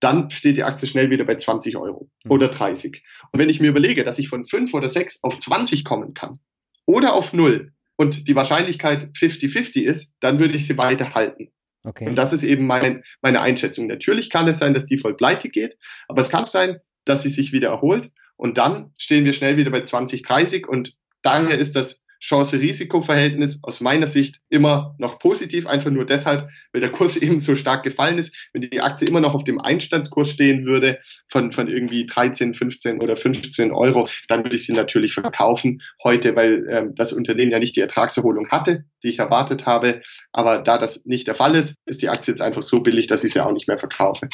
dann 0.00 0.30
steht 0.30 0.56
die 0.56 0.62
Aktie 0.62 0.88
schnell 0.88 1.10
wieder 1.10 1.24
bei 1.24 1.36
20 1.36 1.76
Euro 1.76 2.08
mhm. 2.24 2.30
oder 2.30 2.48
30. 2.48 3.02
Und 3.32 3.40
wenn 3.40 3.48
ich 3.48 3.60
mir 3.60 3.68
überlege, 3.68 4.04
dass 4.04 4.18
ich 4.18 4.28
von 4.28 4.44
5 4.44 4.74
oder 4.74 4.88
6 4.88 5.22
auf 5.22 5.38
20 5.38 5.84
kommen 5.84 6.14
kann 6.14 6.38
oder 6.86 7.14
auf 7.14 7.32
0 7.32 7.72
und 7.96 8.28
die 8.28 8.34
Wahrscheinlichkeit 8.36 9.10
50-50 9.14 9.82
ist, 9.82 10.14
dann 10.20 10.38
würde 10.38 10.56
ich 10.56 10.66
sie 10.66 10.78
weiter 10.78 11.14
halten. 11.14 11.50
Okay. 11.84 12.06
Und 12.06 12.16
das 12.16 12.32
ist 12.32 12.42
eben 12.42 12.66
mein, 12.66 13.02
meine 13.22 13.40
Einschätzung. 13.40 13.86
Natürlich 13.86 14.30
kann 14.30 14.48
es 14.48 14.58
sein, 14.58 14.74
dass 14.74 14.86
die 14.86 14.98
voll 14.98 15.16
pleite 15.16 15.48
geht, 15.48 15.76
aber 16.08 16.22
es 16.22 16.30
kann 16.30 16.46
sein, 16.46 16.78
dass 17.04 17.22
sie 17.22 17.30
sich 17.30 17.52
wieder 17.52 17.68
erholt 17.68 18.10
und 18.36 18.58
dann 18.58 18.92
stehen 18.98 19.24
wir 19.24 19.32
schnell 19.32 19.56
wieder 19.56 19.70
bei 19.70 19.82
20, 19.82 20.22
30 20.22 20.68
und 20.68 20.94
daher 21.22 21.58
ist 21.58 21.74
das 21.76 22.04
Chance-Risiko-Verhältnis 22.20 23.60
aus 23.62 23.80
meiner 23.80 24.06
Sicht 24.06 24.40
immer 24.48 24.94
noch 24.98 25.18
positiv, 25.18 25.66
einfach 25.66 25.90
nur 25.90 26.04
deshalb, 26.04 26.50
weil 26.72 26.80
der 26.80 26.90
Kurs 26.90 27.16
eben 27.16 27.40
so 27.40 27.56
stark 27.56 27.82
gefallen 27.82 28.18
ist. 28.18 28.48
Wenn 28.52 28.62
die 28.62 28.80
Aktie 28.80 29.08
immer 29.08 29.20
noch 29.20 29.34
auf 29.34 29.44
dem 29.44 29.60
Einstandskurs 29.60 30.30
stehen 30.30 30.66
würde 30.66 30.98
von, 31.28 31.52
von 31.52 31.68
irgendwie 31.68 32.06
13, 32.06 32.54
15 32.54 33.02
oder 33.02 33.16
15 33.16 33.72
Euro, 33.72 34.08
dann 34.28 34.44
würde 34.44 34.56
ich 34.56 34.66
sie 34.66 34.72
natürlich 34.72 35.14
verkaufen 35.14 35.80
heute, 36.02 36.36
weil 36.36 36.66
ähm, 36.70 36.94
das 36.94 37.12
Unternehmen 37.12 37.52
ja 37.52 37.58
nicht 37.58 37.76
die 37.76 37.80
Ertragserholung 37.80 38.48
hatte, 38.48 38.84
die 39.02 39.08
ich 39.08 39.18
erwartet 39.18 39.66
habe. 39.66 40.02
Aber 40.32 40.58
da 40.58 40.78
das 40.78 41.04
nicht 41.06 41.26
der 41.26 41.34
Fall 41.34 41.54
ist, 41.54 41.76
ist 41.86 42.02
die 42.02 42.08
Aktie 42.08 42.32
jetzt 42.32 42.42
einfach 42.42 42.62
so 42.62 42.80
billig, 42.80 43.06
dass 43.06 43.24
ich 43.24 43.32
sie 43.32 43.44
auch 43.44 43.52
nicht 43.52 43.68
mehr 43.68 43.78
verkaufe. 43.78 44.28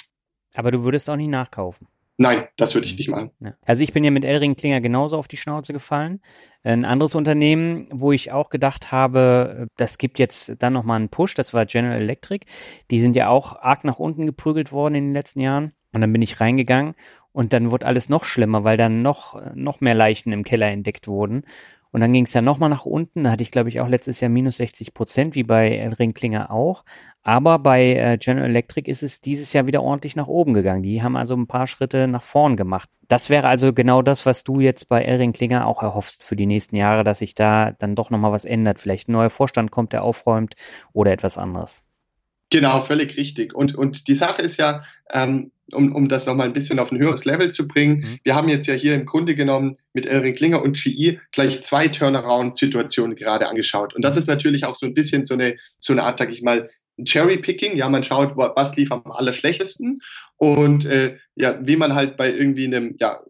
Aber 0.55 0.71
du 0.71 0.85
würdest 0.85 1.11
auch 1.11 1.17
nicht 1.17 1.29
nachkaufen. 1.29 1.89
Nein, 2.17 2.47
das 2.57 2.75
würde 2.75 2.87
ich 2.87 2.97
nicht 2.97 3.09
machen. 3.09 3.31
Ja. 3.41 3.55
Also 3.65 3.83
ich 3.83 3.93
bin 3.93 4.05
ja 4.05 4.11
mit 4.11 4.25
Elring 4.25 4.55
Klinger 4.55 4.81
genauso 4.81 5.19
auf 5.19 5.27
die 5.27 5.37
Schnauze 5.37 5.73
gefallen. 5.73 6.21
Ein 6.63 6.85
anderes 6.85 7.15
Unternehmen, 7.15 7.89
wo 7.91 8.13
ich 8.13 8.31
auch 8.31 8.51
gedacht 8.51 8.93
habe, 8.93 9.67
das 9.77 9.99
gibt 9.99 10.19
jetzt 10.21 10.55
dann 10.61 10.73
nochmal 10.73 10.99
einen 11.01 11.09
Push, 11.09 11.35
das 11.35 11.53
war 11.55 11.67
General 11.67 12.01
Electric. 12.01 12.47
Die 12.91 13.01
sind 13.01 13.17
ja 13.17 13.29
auch 13.29 13.61
arg 13.61 13.85
nach 13.85 13.99
unten 13.99 14.27
geprügelt 14.27 14.71
worden 14.71 14.95
in 14.95 15.05
den 15.07 15.13
letzten 15.13 15.41
Jahren. 15.41 15.73
Und 15.93 16.01
dann 16.01 16.13
bin 16.13 16.23
ich 16.23 16.41
reingegangen 16.41 16.95
und 17.33 17.53
dann 17.53 17.73
wurde 17.73 17.87
alles 17.87 18.09
noch 18.09 18.25
schlimmer, 18.25 18.63
weil 18.63 18.77
dann 18.77 19.03
noch, 19.03 19.41
noch 19.55 19.81
mehr 19.81 19.95
Leichen 19.95 20.33
im 20.33 20.45
Keller 20.45 20.71
entdeckt 20.71 21.09
wurden. 21.09 21.45
Und 21.95 22.01
dann 22.01 22.13
ging 22.13 22.25
es 22.25 22.33
ja 22.33 22.43
nochmal 22.43 22.71
nach 22.71 22.87
unten. 22.87 23.23
Da 23.23 23.31
hatte 23.31 23.45
ich, 23.45 23.53
glaube 23.53 23.69
ich, 23.69 23.81
auch 23.81 23.87
letztes 23.87 24.19
Jahr 24.19 24.29
minus 24.29 24.57
60 24.57 24.95
Prozent, 24.95 25.37
wie 25.37 25.45
bei 25.45 25.77
Elring 25.77 26.13
Klinger 26.13 26.51
auch. 26.51 26.85
Aber 27.23 27.61
bei 27.61 27.95
äh, 27.95 28.19
General 28.19 28.51
Electric 28.51 28.91
ist 28.91 29.05
es 29.05 29.21
dieses 29.21 29.53
Jahr 29.53 29.69
wieder 29.69 29.81
ordentlich 29.81 30.17
nach 30.17 30.27
oben 30.27 30.55
gegangen. 30.55 30.83
Die 30.83 31.05
haben 31.05 31.15
also 31.15 31.37
ein 31.37 31.47
paar 31.47 31.69
Schritte 31.69 32.09
nach 32.09 32.25
vorn 32.25 32.57
gemacht. 32.57 32.91
Das 33.07 33.31
wäre 33.31 33.47
also 33.47 33.73
genau 33.73 34.03
das, 34.03 34.27
was 34.27 34.43
du 34.43 34.59
jetzt 34.59 34.89
bei 34.89 35.05
Elring 35.05 35.33
Klinger 35.33 35.69
auch 35.69 35.85
erhoffst 35.85 36.25
für 36.25 36.35
die 36.35 36.47
nächsten 36.47 36.75
Jahre, 36.75 37.05
dass 37.05 37.21
sich 37.21 37.37
da 37.37 37.71
dann 37.71 37.95
doch 37.95 38.11
nochmal 38.11 38.33
was 38.33 38.45
ändert. 38.45 38.81
Vielleicht 38.81 39.09
ein 39.09 39.13
neuer 39.13 39.31
Vorstand 39.31 39.71
kommt, 39.71 39.93
der 39.93 40.03
aufräumt 40.03 40.57
oder 40.93 41.13
etwas 41.13 41.39
anderes. 41.39 41.84
Genau, 42.51 42.81
völlig 42.83 43.17
richtig. 43.17 43.55
Und, 43.55 43.75
und 43.75 44.07
die 44.09 44.15
Sache 44.15 44.43
ist 44.43 44.59
ja, 44.59 44.85
ähm, 45.11 45.51
um, 45.73 45.95
um 45.95 46.09
das 46.09 46.27
nochmal 46.27 46.47
ein 46.47 46.53
bisschen 46.53 46.79
auf 46.79 46.93
ein 46.93 46.99
höheres 46.99 47.25
Level 47.25 47.51
zu 47.51 47.67
bringen, 47.67 47.97
mhm. 47.97 48.19
wir 48.23 48.35
haben 48.35 48.49
jetzt 48.49 48.67
ja 48.67 48.75
hier 48.75 48.95
im 48.95 49.07
Grunde 49.07 49.35
genommen 49.35 49.79
mit 49.93 50.07
Elring 50.07 50.35
Klinger 50.35 50.63
und 50.63 50.77
GI 50.77 51.21
gleich 51.33 51.63
zwei 51.63 51.89
Turnaround-Situationen 51.89 53.17
gerade 53.17 53.49
angeschaut. 53.49 53.95
Und 53.95 54.03
das 54.03 54.17
ist 54.17 54.29
natürlich 54.29 54.65
auch 54.65 54.75
so 54.75 54.87
ein 54.87 54.95
bisschen 54.95 55.25
so 55.25 55.35
eine, 55.35 55.57
so 55.81 55.93
eine 55.93 56.03
Art, 56.03 56.19
sag 56.19 56.31
ich 56.31 56.43
mal, 56.43 56.69
Cherry-Picking, 57.03 57.77
ja, 57.77 57.89
man 57.89 58.05
schaut, 58.05 58.37
was 58.37 58.77
lief 58.77 58.93
am 58.93 59.11
allerschlechtesten 59.11 59.99
und 60.37 60.85
äh, 60.85 61.17
ja, 61.35 61.59
wie 61.67 61.77
man 61.77 61.95
halt 61.95 62.17
bei 62.17 62.33
irgendwie 62.33 62.67
einem 62.67 62.95
ja, 63.01 63.21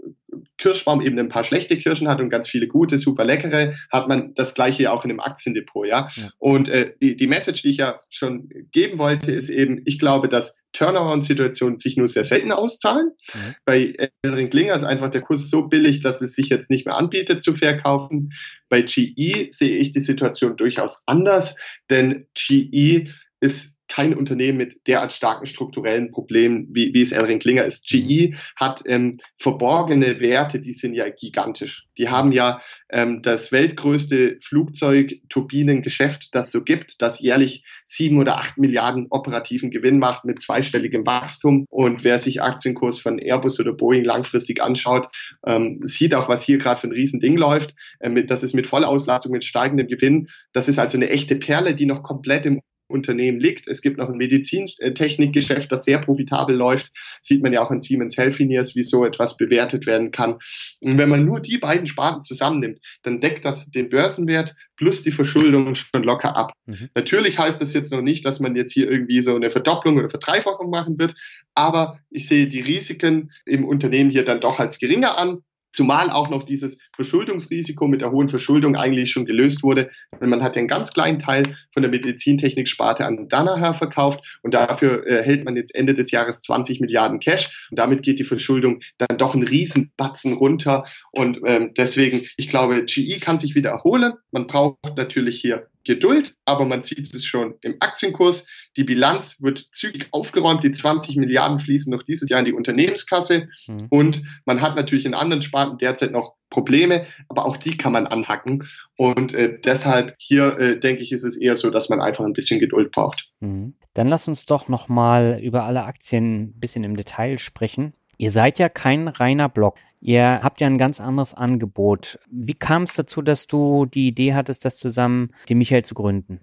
Kirschbaum 0.59 1.01
eben 1.01 1.19
ein 1.19 1.29
paar 1.29 1.45
schlechte 1.45 1.79
Kirschen 1.79 2.09
hat 2.09 2.21
und 2.21 2.31
ganz 2.31 2.49
viele 2.49 2.69
gute, 2.69 2.97
super 2.97 3.25
leckere, 3.25 3.75
hat 3.91 4.09
man 4.09 4.35
das 4.35 4.55
gleiche 4.55 4.93
auch 4.93 5.05
in 5.05 5.11
einem 5.11 5.21
Aktiendepot, 5.21 5.87
ja. 5.87 6.09
ja. 6.15 6.31
Und 6.39 6.69
äh, 6.69 6.95
die, 7.01 7.17
die 7.17 7.27
Message, 7.27 7.63
die 7.63 7.71
ich 7.71 7.79
ja 7.79 8.01
schon 8.11 8.49
geben 8.73 8.99
wollte, 8.99 9.33
ist 9.33 9.49
eben, 9.49 9.83
ich 9.85 9.99
glaube, 9.99 10.29
dass 10.29 10.63
Turnaround-Situationen 10.73 11.79
sich 11.79 11.97
nur 11.97 12.09
sehr 12.09 12.25
selten 12.25 12.53
auszahlen. 12.53 13.13
Mhm. 13.33 13.55
Bei 13.65 14.11
Elring 14.23 14.51
Klinger 14.51 14.75
ist 14.75 14.85
einfach 14.85 15.11
der 15.11 15.23
Kurs 15.23 15.49
so 15.49 15.69
billig, 15.69 16.03
dass 16.03 16.21
es 16.21 16.35
sich 16.35 16.49
jetzt 16.49 16.69
nicht 16.69 16.85
mehr 16.85 16.97
anbietet 16.97 17.43
zu 17.43 17.55
verkaufen. 17.55 18.33
Bei 18.69 18.83
GE 18.83 19.49
sehe 19.51 19.79
ich 19.79 19.93
die 19.93 20.01
Situation 20.01 20.57
durchaus 20.57 21.03
anders, 21.07 21.57
denn 21.91 22.27
GE 22.35 23.09
ist 23.41 23.74
kein 23.95 24.15
Unternehmen 24.15 24.59
mit 24.59 24.89
derart 24.89 25.13
starken 25.13 25.47
strukturellen 25.47 26.11
Problemen, 26.11 26.67
wie, 26.73 26.93
wie 26.95 27.03
es 27.03 27.13
Elring 27.13 27.39
Klinger 27.39 27.65
ist. 27.65 27.87
GE 27.87 28.31
mhm. 28.31 28.37
hat 28.57 28.83
ähm, 28.87 29.19
verborgene 29.39 30.19
Werte, 30.19 30.59
die 30.59 30.73
sind 30.73 30.95
ja 30.95 31.09
gigantisch. 31.09 31.87
Die 31.97 32.09
haben 32.09 32.33
ja 32.33 32.61
ähm, 32.91 33.23
das 33.23 33.53
weltgrößte 33.53 34.39
Flugzeugturbinengeschäft, 34.41 36.31
das 36.33 36.51
so 36.51 36.65
gibt, 36.65 37.01
das 37.03 37.21
jährlich 37.21 37.65
sieben 37.87 38.19
oder 38.19 38.39
acht 38.39 38.59
Milliarden 38.59 39.07
operativen 39.11 39.71
Gewinn 39.71 40.01
macht 40.01 40.25
mit 40.25 40.43
zweistelligem 40.43 41.07
Wachstum. 41.07 41.65
Und 41.71 42.03
wer 42.03 42.19
sich 42.19 42.43
Aktienkurs 42.43 42.99
von 42.99 43.21
Airbus 43.21 43.61
oder 43.61 43.75
Boeing 43.75 44.03
langfristig 44.03 44.61
anschaut, 44.61 45.07
ähm, 45.47 45.79
sieht 45.85 46.15
auch, 46.15 46.29
was 46.29 46.43
hier 46.43 46.59
gerade 46.59 46.81
für 46.81 46.89
ein 46.89 46.93
Riesending 46.93 47.37
läuft. 47.37 47.77
Ähm, 48.01 48.27
das 48.27 48.43
ist 48.43 48.55
mit 48.55 48.67
Vollauslastung, 48.67 49.31
mit 49.31 49.45
steigendem 49.45 49.87
Gewinn. 49.87 50.31
Das 50.53 50.69
ist 50.69 50.81
also 50.81 50.99
eine 50.99 51.11
echte 51.11 51.37
Perle, 51.37 51.77
die 51.77 51.87
noch 51.87 52.03
komplett 52.03 52.45
im 52.45 52.61
Unternehmen 52.87 53.41
liegt. 53.41 53.67
Es 53.67 53.83
gibt 53.83 53.99
noch 53.99 54.09
ein 54.09 54.17
Medizintechnikgeschäft, 54.17 55.71
das 55.73 55.85
sehr 55.85 55.99
profitabel 55.99 56.55
läuft. 56.55 56.93
Sieht 57.21 57.43
man 57.43 57.53
ja 57.53 57.65
auch 57.65 57.71
an 57.71 57.81
Siemens 57.81 58.17
Healthineers, 58.17 58.77
wie 58.77 58.83
so 58.83 59.05
etwas 59.05 59.37
bewertet 59.37 59.87
werden 59.87 60.11
kann. 60.11 60.39
Und 60.81 60.99
wenn 60.99 61.09
man 61.09 61.25
nur 61.25 61.41
die 61.41 61.59
beiden 61.59 61.87
Sparten 61.87 62.23
zusammennimmt, 62.23 62.81
dann 63.03 63.21
deckt 63.21 63.45
das 63.45 63.71
den 63.71 63.89
Börsenwert 63.89 64.55
plus 64.77 65.03
die 65.03 65.13
Verschuldung 65.13 65.75
schon 65.75 66.03
locker 66.03 66.37
ab. 66.37 66.53
Mhm. 66.67 66.91
Natürlich 66.95 67.39
heißt 67.39 67.61
das 67.61 67.73
jetzt 67.73 67.93
noch 67.93 68.03
nicht, 68.03 68.25
dass 68.25 68.41
man 68.41 68.57
jetzt 68.57 68.73
hier 68.73 68.91
irgendwie 68.91 69.23
so 69.23 69.35
eine 69.35 69.51
Verdopplung 69.51 69.97
oder 69.97 70.09
Verdreifachung 70.09 70.71
machen 70.71 70.99
wird, 70.99 71.15
aber 71.55 72.01
ich 72.11 72.29
sehe 72.29 72.49
die 72.49 72.61
Risiken 72.61 73.31
im 73.47 73.65
Unternehmen 73.65 74.11
hier 74.11 74.25
dann 74.25 74.41
doch 74.41 74.59
als 74.59 74.79
geringer 74.79 75.19
an 75.19 75.43
Zumal 75.75 76.11
auch 76.11 76.31
noch 76.31 76.45
dieses 76.45 76.79
Verschuldungsrisiko 76.95 77.87
mit 77.87 78.01
der 78.01 78.13
hohen 78.13 78.29
Verschuldung 78.29 78.77
eigentlich 78.77 79.11
schon 79.11 79.27
gelöst 79.27 79.63
wurde. 79.63 79.91
Man 80.21 80.43
hat 80.43 80.57
einen 80.57 80.69
ganz 80.69 80.93
kleinen 80.93 81.19
Teil 81.19 81.57
von 81.73 81.83
der 81.83 81.91
Medizintechnik-Sparte 81.91 83.05
an 83.05 83.29
Danaher 83.29 83.75
verkauft 83.75 84.21
und 84.43 84.55
dafür 84.55 85.07
äh, 85.07 85.23
hält 85.23 85.45
man 85.45 85.57
jetzt 85.57 85.75
Ende 85.75 85.95
des 85.95 86.11
Jahres 86.11 86.41
20 86.41 86.81
Milliarden 86.81 87.19
Cash 87.19 87.69
und 87.71 87.79
damit 87.79 88.03
geht 88.03 88.19
die 88.19 88.25
Verschuldung 88.25 88.81
dann 88.99 89.19
doch 89.19 89.35
einen 89.35 89.47
Riesenbatzen 89.47 90.35
runter 90.35 90.85
und 91.11 91.41
ähm, 91.45 91.73
deswegen, 91.77 92.27
ich 92.37 92.49
glaube, 92.49 92.85
GE 92.85 93.19
kann 93.19 93.39
sich 93.39 93.55
wieder 93.55 93.71
erholen. 93.71 94.15
Man 94.31 94.47
braucht 94.47 94.97
natürlich 94.97 95.41
hier 95.41 95.67
Geduld, 95.85 96.35
aber 96.45 96.65
man 96.65 96.83
sieht 96.83 97.15
es 97.15 97.25
schon 97.25 97.55
im 97.61 97.77
Aktienkurs. 97.81 98.47
Die 98.77 98.85
Bilanz 98.85 99.43
wird 99.43 99.69
zügig 99.73 100.09
aufgeräumt. 100.11 100.65
Die 100.65 100.73
20 100.73 101.17
Milliarden 101.17 101.59
fließen 101.59 101.93
noch 101.93 102.03
dieses 102.03 102.29
Jahr 102.29 102.41
in 102.41 102.47
die 102.47 102.53
Unternehmenskasse. 102.53 103.49
Mhm. 103.67 103.87
Und 103.91 104.23
man 104.47 104.61
hat 104.61 104.77
natürlich 104.77 105.07
in 105.07 105.15
anderen 105.15 105.43
Sparten 105.43 105.79
derzeit 105.79 106.13
noch 106.13 106.35
Probleme, 106.51 107.07
aber 107.29 107.47
auch 107.47 107.57
die 107.57 107.77
kann 107.77 107.93
man 107.93 108.07
anhacken. 108.07 108.69
Und 108.97 109.35
äh, 109.35 109.59
deshalb 109.63 110.15
hier, 110.19 110.59
äh, 110.59 110.79
denke 110.79 111.03
ich, 111.03 111.13
ist 111.13 111.25
es 111.25 111.37
eher 111.37 111.57
so, 111.57 111.71
dass 111.71 111.89
man 111.89 112.01
einfach 112.01 112.25
ein 112.25 112.33
bisschen 112.33 112.61
Geduld 112.61 112.93
braucht. 112.93 113.29
Mhm. 113.41 113.75
Dann 113.93 114.09
lass 114.09 114.29
uns 114.29 114.47
doch 114.47 114.69
nochmal 114.69 115.41
über 115.43 115.65
alle 115.65 115.85
Aktien 115.85 116.43
ein 116.43 116.61
bisschen 116.61 116.85
im 116.85 116.97
Detail 116.97 117.39
sprechen. 117.39 117.93
Ihr 118.19 118.31
seid 118.31 118.59
ja 118.59 118.69
kein 118.69 119.09
reiner 119.09 119.49
Block. 119.49 119.77
Ihr 120.01 120.41
habt 120.43 120.61
ja 120.61 120.67
ein 120.67 120.79
ganz 120.79 121.01
anderes 121.01 121.35
Angebot. 121.35 122.19
Wie 122.31 122.55
kam 122.55 122.83
es 122.83 122.95
dazu, 122.95 123.23
dass 123.23 123.47
du 123.47 123.87
die 123.87 124.09
Idee 124.09 124.35
hattest, 124.35 124.65
das 124.65 124.77
zusammen 124.77 125.31
die 125.49 125.55
Michael 125.55 125.85
zu 125.85 125.95
gründen? 125.95 126.41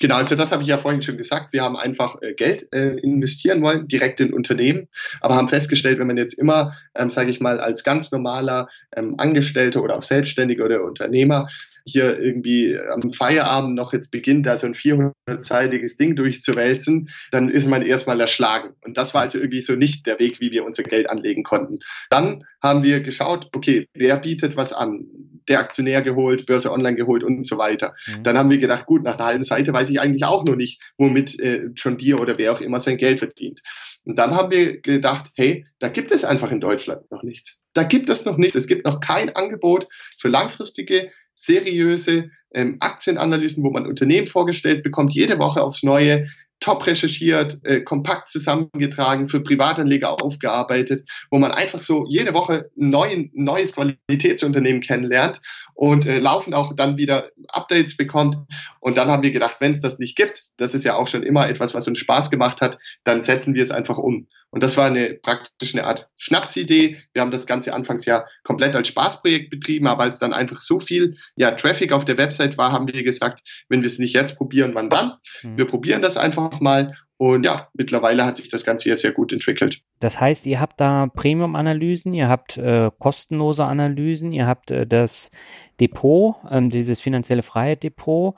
Genau, 0.00 0.14
also 0.14 0.36
das 0.36 0.52
habe 0.52 0.62
ich 0.62 0.68
ja 0.68 0.78
vorhin 0.78 1.02
schon 1.02 1.16
gesagt. 1.16 1.52
Wir 1.52 1.62
haben 1.62 1.76
einfach 1.76 2.22
äh, 2.22 2.32
Geld 2.32 2.72
äh, 2.72 2.98
investieren 2.98 3.62
wollen, 3.62 3.88
direkt 3.88 4.20
in 4.20 4.32
Unternehmen, 4.32 4.86
aber 5.20 5.34
haben 5.34 5.48
festgestellt, 5.48 5.98
wenn 5.98 6.06
man 6.06 6.16
jetzt 6.16 6.34
immer, 6.34 6.76
ähm, 6.94 7.10
sage 7.10 7.30
ich 7.30 7.40
mal, 7.40 7.58
als 7.58 7.82
ganz 7.82 8.12
normaler 8.12 8.68
ähm, 8.94 9.16
Angestellter 9.18 9.82
oder 9.82 9.96
auch 9.96 10.02
Selbstständiger 10.02 10.64
oder 10.64 10.84
Unternehmer 10.84 11.48
hier 11.84 12.18
irgendwie 12.18 12.78
am 12.78 13.12
Feierabend 13.12 13.74
noch 13.74 13.92
jetzt 13.92 14.10
beginnt, 14.10 14.46
da 14.46 14.56
so 14.56 14.66
ein 14.66 14.74
400-seitiges 14.74 15.96
Ding 15.96 16.16
durchzuwälzen, 16.16 17.10
dann 17.30 17.48
ist 17.48 17.68
man 17.68 17.82
erstmal 17.82 18.20
erschlagen. 18.20 18.74
Und 18.84 18.96
das 18.96 19.14
war 19.14 19.22
also 19.22 19.38
irgendwie 19.38 19.62
so 19.62 19.74
nicht 19.74 20.06
der 20.06 20.18
Weg, 20.18 20.40
wie 20.40 20.50
wir 20.50 20.64
unser 20.64 20.82
Geld 20.82 21.10
anlegen 21.10 21.42
konnten. 21.42 21.78
Dann 22.10 22.44
haben 22.62 22.82
wir 22.82 23.00
geschaut, 23.00 23.48
okay, 23.54 23.88
wer 23.94 24.16
bietet 24.16 24.56
was 24.56 24.72
an? 24.72 25.06
Der 25.48 25.60
Aktionär 25.60 26.02
geholt, 26.02 26.44
Börse 26.46 26.70
Online 26.70 26.96
geholt 26.96 27.24
und 27.24 27.46
so 27.46 27.56
weiter. 27.56 27.94
Mhm. 28.06 28.22
Dann 28.22 28.36
haben 28.36 28.50
wir 28.50 28.58
gedacht, 28.58 28.86
gut, 28.86 29.02
nach 29.02 29.14
einer 29.14 29.24
halben 29.24 29.44
Seite 29.44 29.72
weiß 29.72 29.88
ich 29.90 30.00
eigentlich 30.00 30.24
auch 30.24 30.44
noch 30.44 30.56
nicht, 30.56 30.82
womit 30.98 31.38
äh, 31.40 31.70
John 31.74 31.96
Deere 31.96 32.18
oder 32.18 32.36
wer 32.36 32.52
auch 32.52 32.60
immer 32.60 32.80
sein 32.80 32.98
Geld 32.98 33.20
verdient. 33.20 33.62
Und 34.04 34.18
dann 34.18 34.34
haben 34.34 34.50
wir 34.50 34.80
gedacht, 34.80 35.30
hey, 35.34 35.66
da 35.78 35.88
gibt 35.88 36.10
es 36.10 36.24
einfach 36.24 36.50
in 36.50 36.60
Deutschland 36.60 37.10
noch 37.10 37.22
nichts. 37.22 37.60
Da 37.74 37.82
gibt 37.82 38.08
es 38.08 38.24
noch 38.24 38.36
nichts. 38.36 38.56
Es 38.56 38.66
gibt 38.66 38.86
noch 38.86 39.00
kein 39.00 39.34
Angebot 39.34 39.86
für 40.18 40.28
langfristige 40.28 41.10
seriöse 41.38 42.30
ähm, 42.52 42.76
Aktienanalysen, 42.80 43.62
wo 43.62 43.70
man 43.70 43.86
Unternehmen 43.86 44.26
vorgestellt 44.26 44.82
bekommt, 44.82 45.12
jede 45.12 45.38
Woche 45.38 45.62
aufs 45.62 45.82
Neue, 45.82 46.26
top 46.60 46.86
recherchiert, 46.86 47.58
äh, 47.62 47.80
kompakt 47.82 48.30
zusammengetragen, 48.30 49.28
für 49.28 49.40
Privatanleger 49.40 50.20
aufgearbeitet, 50.20 51.08
wo 51.30 51.38
man 51.38 51.52
einfach 51.52 51.78
so 51.78 52.04
jede 52.08 52.34
Woche 52.34 52.70
ein 52.76 52.90
neuen, 52.90 53.30
neues 53.34 53.74
Qualitätsunternehmen 53.74 54.82
kennenlernt 54.82 55.40
und 55.78 56.06
äh, 56.06 56.18
laufend 56.18 56.56
auch 56.56 56.74
dann 56.74 56.96
wieder 56.96 57.30
Updates 57.50 57.96
bekommt. 57.96 58.36
Und 58.80 58.98
dann 58.98 59.08
haben 59.12 59.22
wir 59.22 59.30
gedacht, 59.30 59.58
wenn 59.60 59.70
es 59.70 59.80
das 59.80 60.00
nicht 60.00 60.16
gibt, 60.16 60.50
das 60.56 60.74
ist 60.74 60.84
ja 60.84 60.96
auch 60.96 61.06
schon 61.06 61.22
immer 61.22 61.48
etwas, 61.48 61.72
was 61.72 61.86
uns 61.86 62.00
Spaß 62.00 62.32
gemacht 62.32 62.60
hat, 62.60 62.80
dann 63.04 63.22
setzen 63.22 63.54
wir 63.54 63.62
es 63.62 63.70
einfach 63.70 63.96
um. 63.96 64.26
Und 64.50 64.64
das 64.64 64.76
war 64.76 64.86
eine 64.86 65.14
praktisch 65.14 65.76
eine 65.76 65.84
Art 65.84 66.08
Schnapsidee. 66.16 66.98
Wir 67.12 67.22
haben 67.22 67.30
das 67.30 67.46
Ganze 67.46 67.74
anfangs 67.74 68.06
ja 68.06 68.26
komplett 68.42 68.74
als 68.74 68.88
Spaßprojekt 68.88 69.50
betrieben, 69.50 69.86
aber 69.86 70.02
als 70.02 70.18
dann 70.18 70.32
einfach 70.32 70.60
so 70.60 70.80
viel 70.80 71.16
ja, 71.36 71.52
Traffic 71.52 71.92
auf 71.92 72.04
der 72.04 72.18
Website 72.18 72.58
war, 72.58 72.72
haben 72.72 72.92
wir 72.92 73.04
gesagt, 73.04 73.40
wenn 73.68 73.82
wir 73.82 73.86
es 73.86 74.00
nicht 74.00 74.16
jetzt 74.16 74.36
probieren, 74.36 74.74
wann 74.74 74.90
dann? 74.90 75.12
Mhm. 75.44 75.58
Wir 75.58 75.66
probieren 75.66 76.02
das 76.02 76.16
einfach 76.16 76.58
mal. 76.58 76.96
Und 77.18 77.44
ja, 77.44 77.68
mittlerweile 77.74 78.24
hat 78.24 78.36
sich 78.36 78.48
das 78.48 78.64
Ganze 78.64 78.84
hier 78.84 78.94
sehr 78.94 79.10
gut 79.10 79.32
entwickelt. 79.32 79.82
Das 79.98 80.20
heißt, 80.20 80.46
ihr 80.46 80.60
habt 80.60 80.80
da 80.80 81.08
Premium-Analysen, 81.08 82.14
ihr 82.14 82.28
habt 82.28 82.56
äh, 82.56 82.90
kostenlose 82.96 83.64
Analysen, 83.64 84.32
ihr 84.32 84.46
habt 84.46 84.70
äh, 84.70 84.86
das 84.86 85.32
Depot, 85.80 86.36
äh, 86.48 86.68
dieses 86.68 87.00
finanzielle 87.00 87.42
Freiheit-Depot 87.42 88.36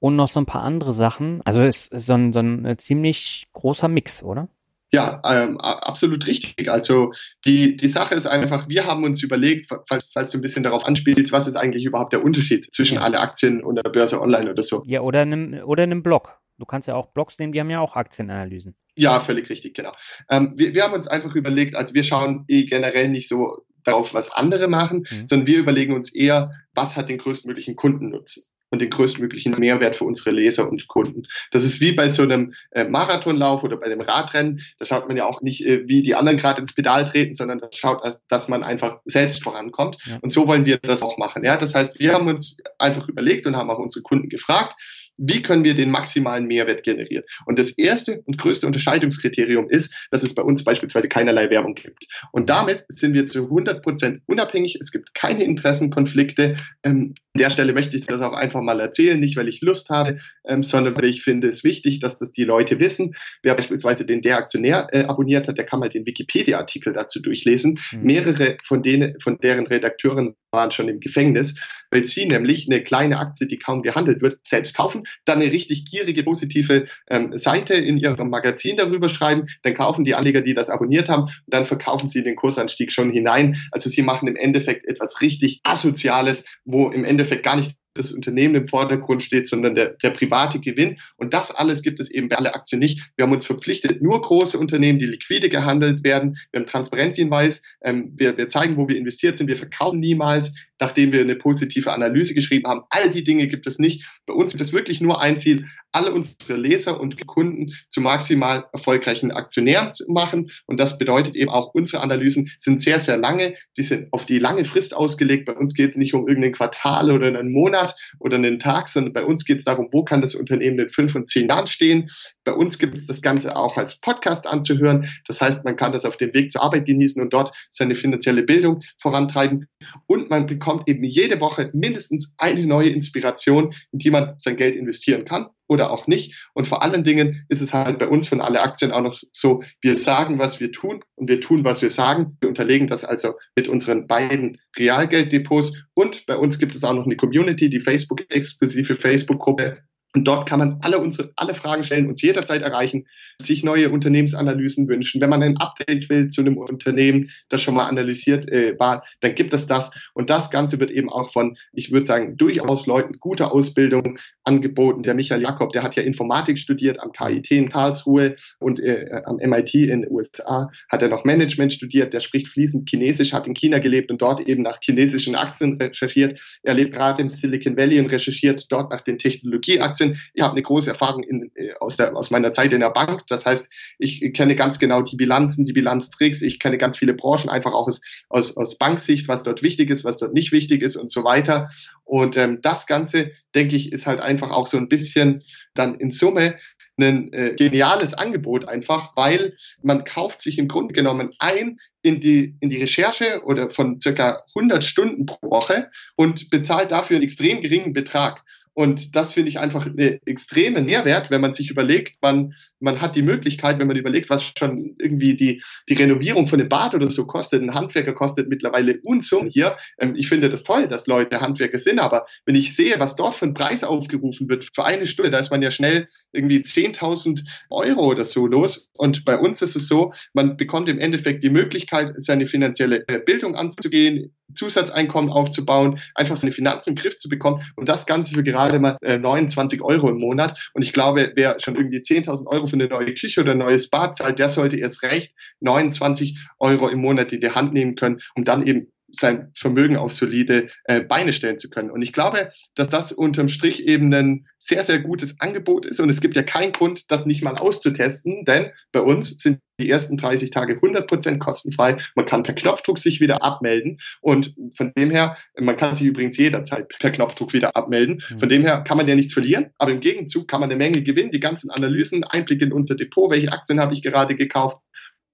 und 0.00 0.16
noch 0.16 0.28
so 0.28 0.40
ein 0.40 0.46
paar 0.46 0.64
andere 0.64 0.92
Sachen. 0.92 1.40
Also 1.44 1.62
es 1.62 1.86
ist 1.86 2.06
so 2.06 2.14
ein, 2.14 2.32
so 2.32 2.40
ein 2.40 2.64
äh, 2.64 2.76
ziemlich 2.76 3.46
großer 3.52 3.86
Mix, 3.86 4.24
oder? 4.24 4.48
Ja, 4.92 5.20
ähm, 5.24 5.60
absolut 5.60 6.26
richtig. 6.26 6.70
Also 6.70 7.12
die, 7.44 7.76
die 7.76 7.88
Sache 7.88 8.14
ist 8.14 8.26
einfach, 8.26 8.68
wir 8.68 8.86
haben 8.86 9.04
uns 9.04 9.22
überlegt, 9.22 9.68
falls, 9.88 10.10
falls 10.12 10.30
du 10.30 10.38
ein 10.38 10.42
bisschen 10.42 10.62
darauf 10.62 10.84
anspielst, 10.84 11.32
was 11.32 11.46
ist 11.46 11.56
eigentlich 11.56 11.84
überhaupt 11.84 12.12
der 12.12 12.24
Unterschied 12.24 12.72
zwischen 12.72 12.96
ja. 12.96 13.00
alle 13.02 13.20
Aktien 13.20 13.62
und 13.62 13.76
der 13.76 13.90
Börse 13.90 14.20
online 14.20 14.50
oder 14.50 14.62
so. 14.62 14.82
Ja, 14.86 15.00
oder 15.00 15.22
einem, 15.22 15.60
oder 15.64 15.84
einem 15.84 16.02
Blog. 16.02 16.38
Du 16.58 16.64
kannst 16.64 16.88
ja 16.88 16.94
auch 16.94 17.08
Blogs 17.08 17.38
nehmen, 17.38 17.52
die 17.52 17.60
haben 17.60 17.70
ja 17.70 17.80
auch 17.80 17.96
Aktienanalysen. 17.96 18.74
Ja, 18.94 19.20
völlig 19.20 19.50
richtig, 19.50 19.74
genau. 19.74 19.92
Ähm, 20.30 20.54
wir, 20.56 20.74
wir 20.74 20.84
haben 20.84 20.94
uns 20.94 21.06
einfach 21.06 21.34
überlegt, 21.34 21.74
also 21.74 21.94
wir 21.94 22.02
schauen 22.02 22.44
eh 22.48 22.64
generell 22.64 23.08
nicht 23.08 23.28
so 23.28 23.64
darauf, 23.84 24.14
was 24.14 24.32
andere 24.32 24.68
machen, 24.68 25.06
mhm. 25.10 25.26
sondern 25.26 25.46
wir 25.46 25.58
überlegen 25.58 25.94
uns 25.94 26.14
eher, 26.14 26.52
was 26.74 26.96
hat 26.96 27.08
den 27.08 27.18
größtmöglichen 27.18 27.76
Kundennutzen 27.76 28.44
und 28.70 28.80
den 28.80 28.90
größtmöglichen 28.90 29.54
Mehrwert 29.58 29.94
für 29.94 30.04
unsere 30.04 30.32
Leser 30.32 30.68
und 30.68 30.88
Kunden. 30.88 31.22
Das 31.52 31.64
ist 31.64 31.80
wie 31.80 31.92
bei 31.92 32.08
so 32.08 32.22
einem 32.22 32.54
äh, 32.72 32.84
Marathonlauf 32.84 33.62
oder 33.62 33.76
bei 33.76 33.86
einem 33.86 34.00
Radrennen. 34.00 34.60
Da 34.78 34.86
schaut 34.86 35.06
man 35.06 35.16
ja 35.16 35.24
auch 35.24 35.40
nicht, 35.40 35.64
äh, 35.64 35.86
wie 35.86 36.02
die 36.02 36.14
anderen 36.14 36.38
gerade 36.38 36.60
ins 36.60 36.74
Pedal 36.74 37.04
treten, 37.04 37.34
sondern 37.34 37.58
da 37.58 37.68
schaut, 37.72 38.02
dass, 38.28 38.48
man 38.48 38.64
einfach 38.64 39.00
selbst 39.04 39.42
vorankommt. 39.42 39.98
Ja. 40.04 40.18
Und 40.20 40.32
so 40.32 40.46
wollen 40.48 40.66
wir 40.66 40.78
das 40.78 41.02
auch 41.02 41.16
machen. 41.16 41.44
Ja, 41.44 41.56
das 41.56 41.74
heißt, 41.74 41.98
wir 42.00 42.12
haben 42.12 42.28
uns 42.28 42.58
einfach 42.78 43.08
überlegt 43.08 43.46
und 43.46 43.56
haben 43.56 43.70
auch 43.70 43.78
unsere 43.78 44.02
Kunden 44.02 44.28
gefragt, 44.28 44.74
wie 45.18 45.42
können 45.42 45.64
wir 45.64 45.74
den 45.74 45.90
maximalen 45.90 46.46
Mehrwert 46.46 46.82
generieren? 46.82 47.24
Und 47.46 47.58
das 47.58 47.70
erste 47.70 48.22
und 48.26 48.38
größte 48.38 48.66
Unterscheidungskriterium 48.66 49.68
ist, 49.70 50.08
dass 50.10 50.22
es 50.22 50.34
bei 50.34 50.42
uns 50.42 50.64
beispielsweise 50.64 51.08
keinerlei 51.08 51.50
Werbung 51.50 51.74
gibt. 51.74 52.06
Und 52.32 52.50
damit 52.50 52.84
sind 52.88 53.14
wir 53.14 53.26
zu 53.26 53.44
100 53.44 53.82
Prozent 53.82 54.22
unabhängig. 54.26 54.78
Es 54.80 54.90
gibt 54.90 55.14
keine 55.14 55.44
Interessenkonflikte. 55.44 56.56
Ähm, 56.82 57.14
der 57.36 57.50
Stelle 57.50 57.72
möchte 57.72 57.96
ich 57.96 58.06
das 58.06 58.20
auch 58.20 58.32
einfach 58.32 58.60
mal 58.62 58.80
erzählen, 58.80 59.18
nicht 59.18 59.36
weil 59.36 59.48
ich 59.48 59.60
Lust 59.60 59.90
habe, 59.90 60.18
ähm, 60.46 60.62
sondern 60.62 60.96
weil 60.96 61.06
ich 61.06 61.22
finde 61.22 61.48
es 61.48 61.64
wichtig, 61.64 62.00
dass 62.00 62.18
das 62.18 62.32
die 62.32 62.44
Leute 62.44 62.80
wissen. 62.80 63.14
Wer 63.42 63.54
beispielsweise 63.54 64.06
den 64.06 64.22
Der 64.22 64.38
Aktionär 64.38 64.88
äh, 64.92 65.04
abonniert 65.04 65.48
hat, 65.48 65.58
der 65.58 65.66
kann 65.66 65.80
mal 65.80 65.88
den 65.88 66.06
Wikipedia-Artikel 66.06 66.92
dazu 66.92 67.20
durchlesen. 67.20 67.78
Mhm. 67.92 68.02
Mehrere 68.02 68.56
von 68.62 68.82
denen, 68.82 69.18
von 69.20 69.38
deren 69.38 69.66
Redakteuren 69.66 70.34
waren 70.52 70.70
schon 70.70 70.88
im 70.88 71.00
Gefängnis, 71.00 71.60
weil 71.90 72.06
sie 72.06 72.26
nämlich 72.26 72.66
eine 72.68 72.82
kleine 72.82 73.18
Aktie, 73.18 73.46
die 73.46 73.58
kaum 73.58 73.82
gehandelt 73.82 74.22
wird, 74.22 74.38
selbst 74.42 74.76
kaufen, 74.76 75.04
dann 75.24 75.40
eine 75.40 75.52
richtig 75.52 75.84
gierige, 75.84 76.24
positive 76.24 76.86
ähm, 77.08 77.36
Seite 77.36 77.74
in 77.74 77.98
ihrem 77.98 78.30
Magazin 78.30 78.76
darüber 78.76 79.08
schreiben, 79.08 79.46
dann 79.62 79.74
kaufen 79.74 80.04
die 80.04 80.14
Anleger, 80.14 80.40
die 80.40 80.54
das 80.54 80.70
abonniert 80.70 81.08
haben, 81.08 81.24
und 81.24 81.32
dann 81.46 81.66
verkaufen 81.66 82.08
sie 82.08 82.22
den 82.22 82.36
Kursanstieg 82.36 82.90
schon 82.92 83.10
hinein. 83.12 83.56
Also 83.70 83.90
sie 83.90 84.02
machen 84.02 84.28
im 84.28 84.36
Endeffekt 84.36 84.84
etwas 84.86 85.20
richtig 85.20 85.60
Asoziales, 85.62 86.44
wo 86.64 86.90
im 86.90 87.04
Endeffekt 87.04 87.25
gar 87.34 87.56
nicht 87.56 87.76
das 87.96 88.12
Unternehmen 88.12 88.54
im 88.54 88.68
Vordergrund 88.68 89.22
steht, 89.22 89.46
sondern 89.46 89.74
der, 89.74 89.90
der 90.02 90.10
private 90.10 90.60
Gewinn. 90.60 90.98
Und 91.16 91.34
das 91.34 91.50
alles 91.50 91.82
gibt 91.82 91.98
es 92.00 92.10
eben 92.10 92.28
bei 92.28 92.36
alle 92.36 92.54
Aktien 92.54 92.78
nicht. 92.78 93.10
Wir 93.16 93.24
haben 93.24 93.32
uns 93.32 93.46
verpflichtet, 93.46 94.02
nur 94.02 94.20
große 94.20 94.58
Unternehmen, 94.58 94.98
die 94.98 95.06
liquide 95.06 95.48
gehandelt 95.48 96.04
werden. 96.04 96.36
Wir 96.52 96.60
haben 96.60 96.66
Transparenzhinweis. 96.66 97.62
Ähm, 97.82 98.12
wir, 98.16 98.36
wir 98.36 98.48
zeigen, 98.48 98.76
wo 98.76 98.88
wir 98.88 98.96
investiert 98.96 99.38
sind. 99.38 99.48
Wir 99.48 99.56
verkaufen 99.56 100.00
niemals 100.00 100.54
nachdem 100.80 101.12
wir 101.12 101.20
eine 101.20 101.36
positive 101.36 101.92
Analyse 101.92 102.34
geschrieben 102.34 102.68
haben. 102.68 102.82
All 102.90 103.10
die 103.10 103.24
Dinge 103.24 103.48
gibt 103.48 103.66
es 103.66 103.78
nicht. 103.78 104.04
Bei 104.26 104.34
uns 104.34 104.52
gibt 104.52 104.62
es 104.62 104.72
wirklich 104.72 105.00
nur 105.00 105.20
ein 105.20 105.38
Ziel, 105.38 105.66
alle 105.92 106.12
unsere 106.12 106.58
Leser 106.58 107.00
und 107.00 107.26
Kunden 107.26 107.72
zu 107.88 108.02
maximal 108.02 108.66
erfolgreichen 108.72 109.32
Aktionären 109.32 109.92
zu 109.92 110.04
machen. 110.08 110.50
Und 110.66 110.78
das 110.78 110.98
bedeutet 110.98 111.34
eben 111.36 111.50
auch, 111.50 111.72
unsere 111.74 112.02
Analysen 112.02 112.50
sind 112.58 112.82
sehr, 112.82 113.00
sehr 113.00 113.16
lange. 113.16 113.54
Die 113.78 113.82
sind 113.82 114.12
auf 114.12 114.26
die 114.26 114.38
lange 114.38 114.66
Frist 114.66 114.94
ausgelegt. 114.94 115.46
Bei 115.46 115.54
uns 115.54 115.72
geht 115.72 115.90
es 115.90 115.96
nicht 115.96 116.12
um 116.12 116.28
irgendein 116.28 116.52
Quartal 116.52 117.10
oder 117.10 117.26
einen 117.28 117.50
Monat 117.50 117.96
oder 118.18 118.36
einen 118.36 118.58
Tag, 118.58 118.88
sondern 118.88 119.14
bei 119.14 119.24
uns 119.24 119.46
geht 119.46 119.58
es 119.58 119.64
darum, 119.64 119.88
wo 119.90 120.04
kann 120.04 120.20
das 120.20 120.34
Unternehmen 120.34 120.78
in 120.78 120.90
fünf 120.90 121.14
und 121.14 121.30
zehn 121.30 121.48
Jahren 121.48 121.66
stehen. 121.66 122.10
Bei 122.44 122.52
uns 122.52 122.78
gibt 122.78 122.94
es 122.94 123.06
das 123.06 123.22
Ganze 123.22 123.56
auch 123.56 123.78
als 123.78 123.98
Podcast 124.00 124.46
anzuhören. 124.46 125.08
Das 125.26 125.40
heißt, 125.40 125.64
man 125.64 125.76
kann 125.76 125.92
das 125.92 126.04
auf 126.04 126.18
dem 126.18 126.34
Weg 126.34 126.52
zur 126.52 126.62
Arbeit 126.62 126.84
genießen 126.84 127.22
und 127.22 127.32
dort 127.32 127.52
seine 127.70 127.94
finanzielle 127.94 128.42
Bildung 128.42 128.82
vorantreiben. 128.98 129.66
Und 130.06 130.28
man 130.28 130.46
bekommt 130.46 130.65
bekommt 130.66 130.88
eben 130.88 131.04
jede 131.04 131.40
Woche 131.40 131.70
mindestens 131.74 132.34
eine 132.38 132.66
neue 132.66 132.88
Inspiration, 132.88 133.72
in 133.92 134.00
die 134.00 134.10
man 134.10 134.34
sein 134.38 134.56
Geld 134.56 134.74
investieren 134.74 135.24
kann 135.24 135.46
oder 135.68 135.92
auch 135.92 136.08
nicht. 136.08 136.34
Und 136.54 136.66
vor 136.66 136.82
allen 136.82 137.04
Dingen 137.04 137.46
ist 137.48 137.60
es 137.60 137.72
halt 137.72 138.00
bei 138.00 138.08
uns 138.08 138.26
von 138.26 138.40
alle 138.40 138.60
Aktien 138.60 138.90
auch 138.90 139.00
noch 139.00 139.20
so, 139.30 139.62
wir 139.80 139.94
sagen, 139.94 140.40
was 140.40 140.58
wir 140.58 140.72
tun 140.72 141.04
und 141.14 141.28
wir 141.28 141.40
tun, 141.40 141.62
was 141.62 141.82
wir 141.82 141.90
sagen. 141.90 142.36
Wir 142.40 142.48
unterlegen 142.48 142.88
das 142.88 143.04
also 143.04 143.34
mit 143.54 143.68
unseren 143.68 144.08
beiden 144.08 144.58
Realgelddepots 144.76 145.72
und 145.94 146.26
bei 146.26 146.36
uns 146.36 146.58
gibt 146.58 146.74
es 146.74 146.82
auch 146.82 146.94
noch 146.94 147.04
eine 147.04 147.16
Community, 147.16 147.70
die 147.70 147.78
Facebook-exklusive 147.78 148.96
Facebook-Gruppe 148.96 149.78
und 150.16 150.24
dort 150.24 150.48
kann 150.48 150.58
man 150.58 150.78
alle 150.80 150.98
unsere, 150.98 151.30
alle 151.36 151.54
Fragen 151.54 151.84
stellen, 151.84 152.08
uns 152.08 152.22
jederzeit 152.22 152.62
erreichen, 152.62 153.06
sich 153.38 153.62
neue 153.62 153.90
Unternehmensanalysen 153.90 154.88
wünschen. 154.88 155.20
Wenn 155.20 155.28
man 155.28 155.42
ein 155.42 155.58
Update 155.58 156.08
will 156.08 156.28
zu 156.28 156.40
einem 156.40 156.56
Unternehmen, 156.56 157.30
das 157.50 157.60
schon 157.60 157.74
mal 157.74 157.86
analysiert 157.86 158.48
äh, 158.48 158.78
war, 158.78 159.04
dann 159.20 159.34
gibt 159.34 159.52
es 159.52 159.66
das. 159.66 159.90
Und 160.14 160.30
das 160.30 160.50
Ganze 160.50 160.80
wird 160.80 160.90
eben 160.90 161.10
auch 161.10 161.30
von, 161.30 161.58
ich 161.74 161.92
würde 161.92 162.06
sagen, 162.06 162.38
durchaus 162.38 162.86
Leuten 162.86 163.18
guter 163.20 163.52
Ausbildung 163.52 164.18
angeboten. 164.44 165.02
Der 165.02 165.14
Michael 165.14 165.42
Jakob, 165.42 165.72
der 165.72 165.82
hat 165.82 165.96
ja 165.96 166.02
Informatik 166.02 166.56
studiert 166.56 166.98
am 167.00 167.12
KIT 167.12 167.50
in 167.50 167.68
Karlsruhe 167.68 168.36
und 168.58 168.80
äh, 168.80 169.20
am 169.26 169.36
MIT 169.36 169.74
in 169.74 170.00
den 170.00 170.10
USA 170.10 170.70
hat 170.88 171.02
er 171.02 171.08
noch 171.08 171.24
Management 171.24 171.74
studiert. 171.74 172.14
Der 172.14 172.20
spricht 172.20 172.48
fließend 172.48 172.88
Chinesisch, 172.88 173.34
hat 173.34 173.46
in 173.46 173.52
China 173.52 173.80
gelebt 173.80 174.10
und 174.10 174.22
dort 174.22 174.40
eben 174.40 174.62
nach 174.62 174.78
chinesischen 174.80 175.34
Aktien 175.34 175.76
recherchiert. 175.76 176.40
Er 176.62 176.72
lebt 176.72 176.94
gerade 176.94 177.20
im 177.20 177.28
Silicon 177.28 177.76
Valley 177.76 178.00
und 178.00 178.06
recherchiert 178.06 178.64
dort 178.70 178.90
nach 178.90 179.02
den 179.02 179.18
Technologieaktien 179.18 180.05
sind. 180.06 180.30
Ich 180.34 180.42
habe 180.42 180.52
eine 180.52 180.62
große 180.62 180.90
Erfahrung 180.90 181.22
in, 181.22 181.50
äh, 181.54 181.74
aus, 181.80 181.96
der, 181.96 182.16
aus 182.16 182.30
meiner 182.30 182.52
Zeit 182.52 182.72
in 182.72 182.80
der 182.80 182.90
Bank. 182.90 183.26
Das 183.28 183.46
heißt, 183.46 183.70
ich 183.98 184.32
kenne 184.32 184.56
ganz 184.56 184.78
genau 184.78 185.02
die 185.02 185.16
Bilanzen, 185.16 185.66
die 185.66 185.72
Bilanztricks. 185.72 186.42
Ich 186.42 186.58
kenne 186.58 186.78
ganz 186.78 186.98
viele 186.98 187.14
Branchen 187.14 187.48
einfach 187.48 187.72
auch 187.72 187.88
aus, 187.88 188.00
aus, 188.28 188.56
aus 188.56 188.78
Banksicht, 188.78 189.28
was 189.28 189.42
dort 189.42 189.62
wichtig 189.62 189.90
ist, 189.90 190.04
was 190.04 190.18
dort 190.18 190.34
nicht 190.34 190.52
wichtig 190.52 190.82
ist 190.82 190.96
und 190.96 191.10
so 191.10 191.24
weiter. 191.24 191.70
Und 192.04 192.36
ähm, 192.36 192.60
das 192.62 192.86
Ganze, 192.86 193.32
denke 193.54 193.76
ich, 193.76 193.92
ist 193.92 194.06
halt 194.06 194.20
einfach 194.20 194.50
auch 194.50 194.66
so 194.66 194.76
ein 194.76 194.88
bisschen 194.88 195.42
dann 195.74 195.96
in 195.96 196.10
Summe 196.10 196.56
ein 196.98 197.32
äh, 197.32 197.54
geniales 197.54 198.14
Angebot 198.14 198.68
einfach, 198.68 199.16
weil 199.16 199.56
man 199.82 200.04
kauft 200.04 200.42
sich 200.42 200.58
im 200.58 200.68
Grunde 200.68 200.94
genommen 200.94 201.34
ein 201.38 201.78
in 202.02 202.20
die, 202.20 202.56
in 202.60 202.70
die 202.70 202.80
Recherche 202.80 203.42
oder 203.44 203.70
von 203.70 204.00
circa 204.00 204.42
100 204.54 204.82
Stunden 204.82 205.26
pro 205.26 205.50
Woche 205.50 205.90
und 206.16 206.50
bezahlt 206.50 206.90
dafür 206.90 207.16
einen 207.16 207.24
extrem 207.24 207.60
geringen 207.60 207.92
Betrag. 207.92 208.42
Und 208.76 209.16
das 209.16 209.32
finde 209.32 209.48
ich 209.48 209.58
einfach 209.58 209.86
eine 209.86 210.20
extreme 210.26 210.82
Mehrwert, 210.82 211.30
wenn 211.30 211.40
man 211.40 211.54
sich 211.54 211.70
überlegt, 211.70 212.16
man, 212.20 212.52
man 212.78 213.00
hat 213.00 213.16
die 213.16 213.22
Möglichkeit, 213.22 213.78
wenn 213.78 213.86
man 213.86 213.96
überlegt, 213.96 214.28
was 214.28 214.52
schon 214.58 214.94
irgendwie 214.98 215.34
die, 215.34 215.62
die 215.88 215.94
Renovierung 215.94 216.46
von 216.46 216.60
einem 216.60 216.68
Bad 216.68 216.94
oder 216.94 217.08
so 217.08 217.26
kostet. 217.26 217.62
Ein 217.62 217.72
Handwerker 217.72 218.12
kostet 218.12 218.50
mittlerweile 218.50 219.00
Unsummen 219.02 219.50
hier. 219.50 219.78
Ähm, 219.98 220.14
ich 220.14 220.28
finde 220.28 220.50
das 220.50 220.62
toll, 220.62 220.88
dass 220.88 221.06
Leute 221.06 221.40
Handwerker 221.40 221.78
sind, 221.78 222.00
aber 222.00 222.26
wenn 222.44 222.54
ich 222.54 222.76
sehe, 222.76 222.96
was 222.98 223.16
dort 223.16 223.34
für 223.34 223.46
ein 223.46 223.54
Preis 223.54 223.82
aufgerufen 223.82 224.50
wird 224.50 224.68
für 224.74 224.84
eine 224.84 225.06
Stunde, 225.06 225.30
da 225.30 225.38
ist 225.38 225.50
man 225.50 225.62
ja 225.62 225.70
schnell 225.70 226.08
irgendwie 226.32 226.58
10.000 226.58 227.48
Euro 227.70 228.10
oder 228.10 228.26
so 228.26 228.46
los. 228.46 228.90
Und 228.98 229.24
bei 229.24 229.38
uns 229.38 229.62
ist 229.62 229.76
es 229.76 229.88
so, 229.88 230.12
man 230.34 230.58
bekommt 230.58 230.90
im 230.90 230.98
Endeffekt 230.98 231.42
die 231.42 231.48
Möglichkeit, 231.48 232.12
seine 232.18 232.46
finanzielle 232.46 233.08
äh, 233.08 233.20
Bildung 233.20 233.54
anzugehen, 233.54 234.34
Zusatzeinkommen 234.54 235.30
aufzubauen, 235.30 236.00
einfach 236.14 236.36
seine 236.36 236.52
Finanzen 236.52 236.90
im 236.90 236.96
Griff 236.96 237.18
zu 237.18 237.28
bekommen 237.28 237.64
und 237.76 237.88
das 237.88 238.06
Ganze 238.06 238.34
für 238.34 238.42
gerade 238.42 238.78
mal 238.78 238.96
äh, 239.02 239.18
29 239.18 239.82
Euro 239.82 240.08
im 240.08 240.18
Monat. 240.18 240.70
Und 240.74 240.82
ich 240.82 240.92
glaube, 240.92 241.32
wer 241.34 241.58
schon 241.60 241.76
irgendwie 241.76 241.98
10.000 241.98 242.46
Euro 242.46 242.66
für 242.66 242.76
eine 242.76 242.88
neue 242.88 243.14
Küche 243.14 243.40
oder 243.40 243.52
ein 243.52 243.58
neues 243.58 243.90
Bad 243.90 244.16
zahlt, 244.16 244.38
der 244.38 244.48
sollte 244.48 244.76
erst 244.76 245.02
recht 245.02 245.34
29 245.60 246.38
Euro 246.58 246.88
im 246.88 247.00
Monat 247.00 247.32
in 247.32 247.40
die 247.40 247.50
Hand 247.50 247.72
nehmen 247.72 247.96
können, 247.96 248.20
um 248.34 248.44
dann 248.44 248.66
eben 248.66 248.92
sein 249.20 249.50
Vermögen 249.54 249.96
auf 249.96 250.12
solide 250.12 250.68
äh, 250.84 251.00
Beine 251.00 251.32
stellen 251.32 251.58
zu 251.58 251.70
können. 251.70 251.90
Und 251.90 252.02
ich 252.02 252.12
glaube, 252.12 252.50
dass 252.74 252.88
das 252.88 253.12
unterm 253.12 253.48
Strich 253.48 253.86
eben 253.86 254.12
ein 254.12 254.46
sehr, 254.58 254.82
sehr 254.84 255.00
gutes 255.00 255.40
Angebot 255.40 255.86
ist. 255.86 256.00
Und 256.00 256.10
es 256.10 256.20
gibt 256.20 256.36
ja 256.36 256.42
keinen 256.42 256.72
Grund, 256.72 257.04
das 257.08 257.26
nicht 257.26 257.44
mal 257.44 257.56
auszutesten, 257.56 258.44
denn 258.44 258.70
bei 258.92 259.00
uns 259.00 259.38
sind 259.38 259.60
die 259.78 259.90
ersten 259.90 260.16
30 260.16 260.50
Tage 260.50 260.74
100% 260.74 261.38
kostenfrei. 261.38 261.98
Man 262.14 262.26
kann 262.26 262.42
per 262.42 262.54
Knopfdruck 262.54 262.98
sich 262.98 263.20
wieder 263.20 263.42
abmelden. 263.42 263.98
Und 264.20 264.54
von 264.74 264.92
dem 264.96 265.10
her, 265.10 265.36
man 265.58 265.76
kann 265.76 265.94
sich 265.94 266.06
übrigens 266.06 266.36
jederzeit 266.36 266.88
per 266.98 267.10
Knopfdruck 267.10 267.52
wieder 267.52 267.76
abmelden. 267.76 268.22
Mhm. 268.30 268.40
Von 268.40 268.48
dem 268.48 268.62
her 268.62 268.82
kann 268.86 268.96
man 268.96 269.06
ja 269.06 269.14
nichts 269.14 269.34
verlieren, 269.34 269.70
aber 269.78 269.92
im 269.92 270.00
Gegenzug 270.00 270.48
kann 270.48 270.60
man 270.60 270.70
eine 270.70 270.78
Menge 270.78 271.02
gewinnen. 271.02 271.30
Die 271.30 271.40
ganzen 271.40 271.70
Analysen, 271.70 272.24
Einblick 272.24 272.62
in 272.62 272.72
unser 272.72 272.96
Depot, 272.96 273.30
welche 273.30 273.52
Aktien 273.52 273.80
habe 273.80 273.92
ich 273.92 274.02
gerade 274.02 274.34
gekauft, 274.34 274.78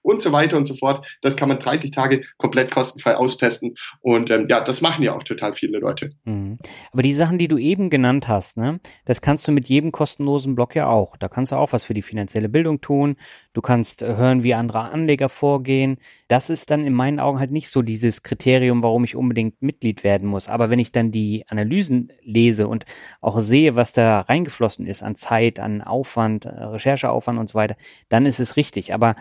und 0.03 0.21
so 0.21 0.33
weiter 0.33 0.57
und 0.57 0.65
so 0.65 0.75
fort. 0.75 1.07
Das 1.23 1.37
kann 1.37 1.49
man 1.49 1.59
30 1.59 1.91
Tage 1.91 2.23
komplett 2.37 2.71
kostenfrei 2.71 3.17
austesten. 3.17 3.75
Und 4.01 4.31
ähm, 4.31 4.47
ja, 4.49 4.61
das 4.61 4.81
machen 4.81 5.03
ja 5.03 5.15
auch 5.15 5.23
total 5.23 5.53
viele 5.53 5.79
Leute. 5.79 6.11
Mhm. 6.25 6.59
Aber 6.93 7.03
die 7.03 7.15
Sachen, 7.15 7.39
die 7.39 7.49
du 7.49 7.59
eben 7.59 7.91
genannt 7.91 8.29
hast, 8.29 8.57
ne, 8.57 8.81
das 9.05 9.21
kannst 9.21 9.47
du 9.49 9.53
mit 9.53 9.69
jedem 9.69 9.93
kostenlosen 9.93 10.55
Blog 10.55 10.75
ja 10.75 10.89
auch. 10.89 11.17
Da 11.17 11.29
kannst 11.29 11.53
du 11.53 11.57
auch 11.57 11.73
was 11.73 11.85
für 11.85 11.95
die 11.95 12.03
finanzielle 12.03 12.49
Bildung 12.49 12.81
tun. 12.81 13.17
Du 13.53 13.61
kannst 13.61 14.03
äh, 14.03 14.17
hören, 14.17 14.43
wie 14.43 14.55
andere 14.55 14.81
Anleger 14.81 15.29
vorgehen. 15.29 15.99
Das 16.29 16.51
ist 16.51 16.71
dann 16.71 16.85
in 16.85 16.93
meinen 16.93 17.21
Augen 17.21 17.39
halt 17.39 17.51
nicht 17.51 17.71
so 17.71 17.83
dieses 17.83 18.23
Kriterium, 18.23 18.83
warum 18.83 19.05
ich 19.05 19.17
unbedingt 19.17 19.63
Mitglied 19.63 20.05
werden 20.05 20.29
muss. 20.29 20.49
Aber 20.49 20.71
wenn 20.71 20.79
ich 20.79 20.93
dann 20.93 21.13
die 21.13 21.45
Analysen 21.49 22.13
lese 22.23 22.69
und 22.69 22.85
auch 23.21 23.41
sehe, 23.41 23.77
was 23.77 23.93
da 23.93 24.21
reingeflossen 24.21 24.87
ist 24.87 25.03
an 25.03 25.15
Zeit, 25.15 25.61
an 25.61 25.83
Aufwand, 25.83 26.45
äh, 26.45 26.49
Rechercheaufwand 26.49 27.39
und 27.39 27.49
so 27.49 27.55
weiter, 27.55 27.77
dann 28.09 28.27
ist 28.27 28.41
es 28.41 28.57
richtig. 28.57 28.95
Aber 28.95 29.17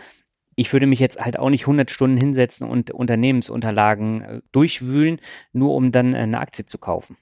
ich 0.56 0.72
würde 0.72 0.86
mich 0.86 1.00
jetzt 1.00 1.20
halt 1.20 1.38
auch 1.38 1.50
nicht 1.50 1.62
100 1.62 1.90
Stunden 1.90 2.16
hinsetzen 2.16 2.68
und 2.68 2.90
Unternehmensunterlagen 2.90 4.22
äh, 4.22 4.40
durchwühlen, 4.52 5.20
nur 5.52 5.74
um 5.74 5.92
dann 5.92 6.14
äh, 6.14 6.18
eine 6.18 6.40
Aktie 6.40 6.64
zu 6.66 6.78
kaufen. 6.78 7.16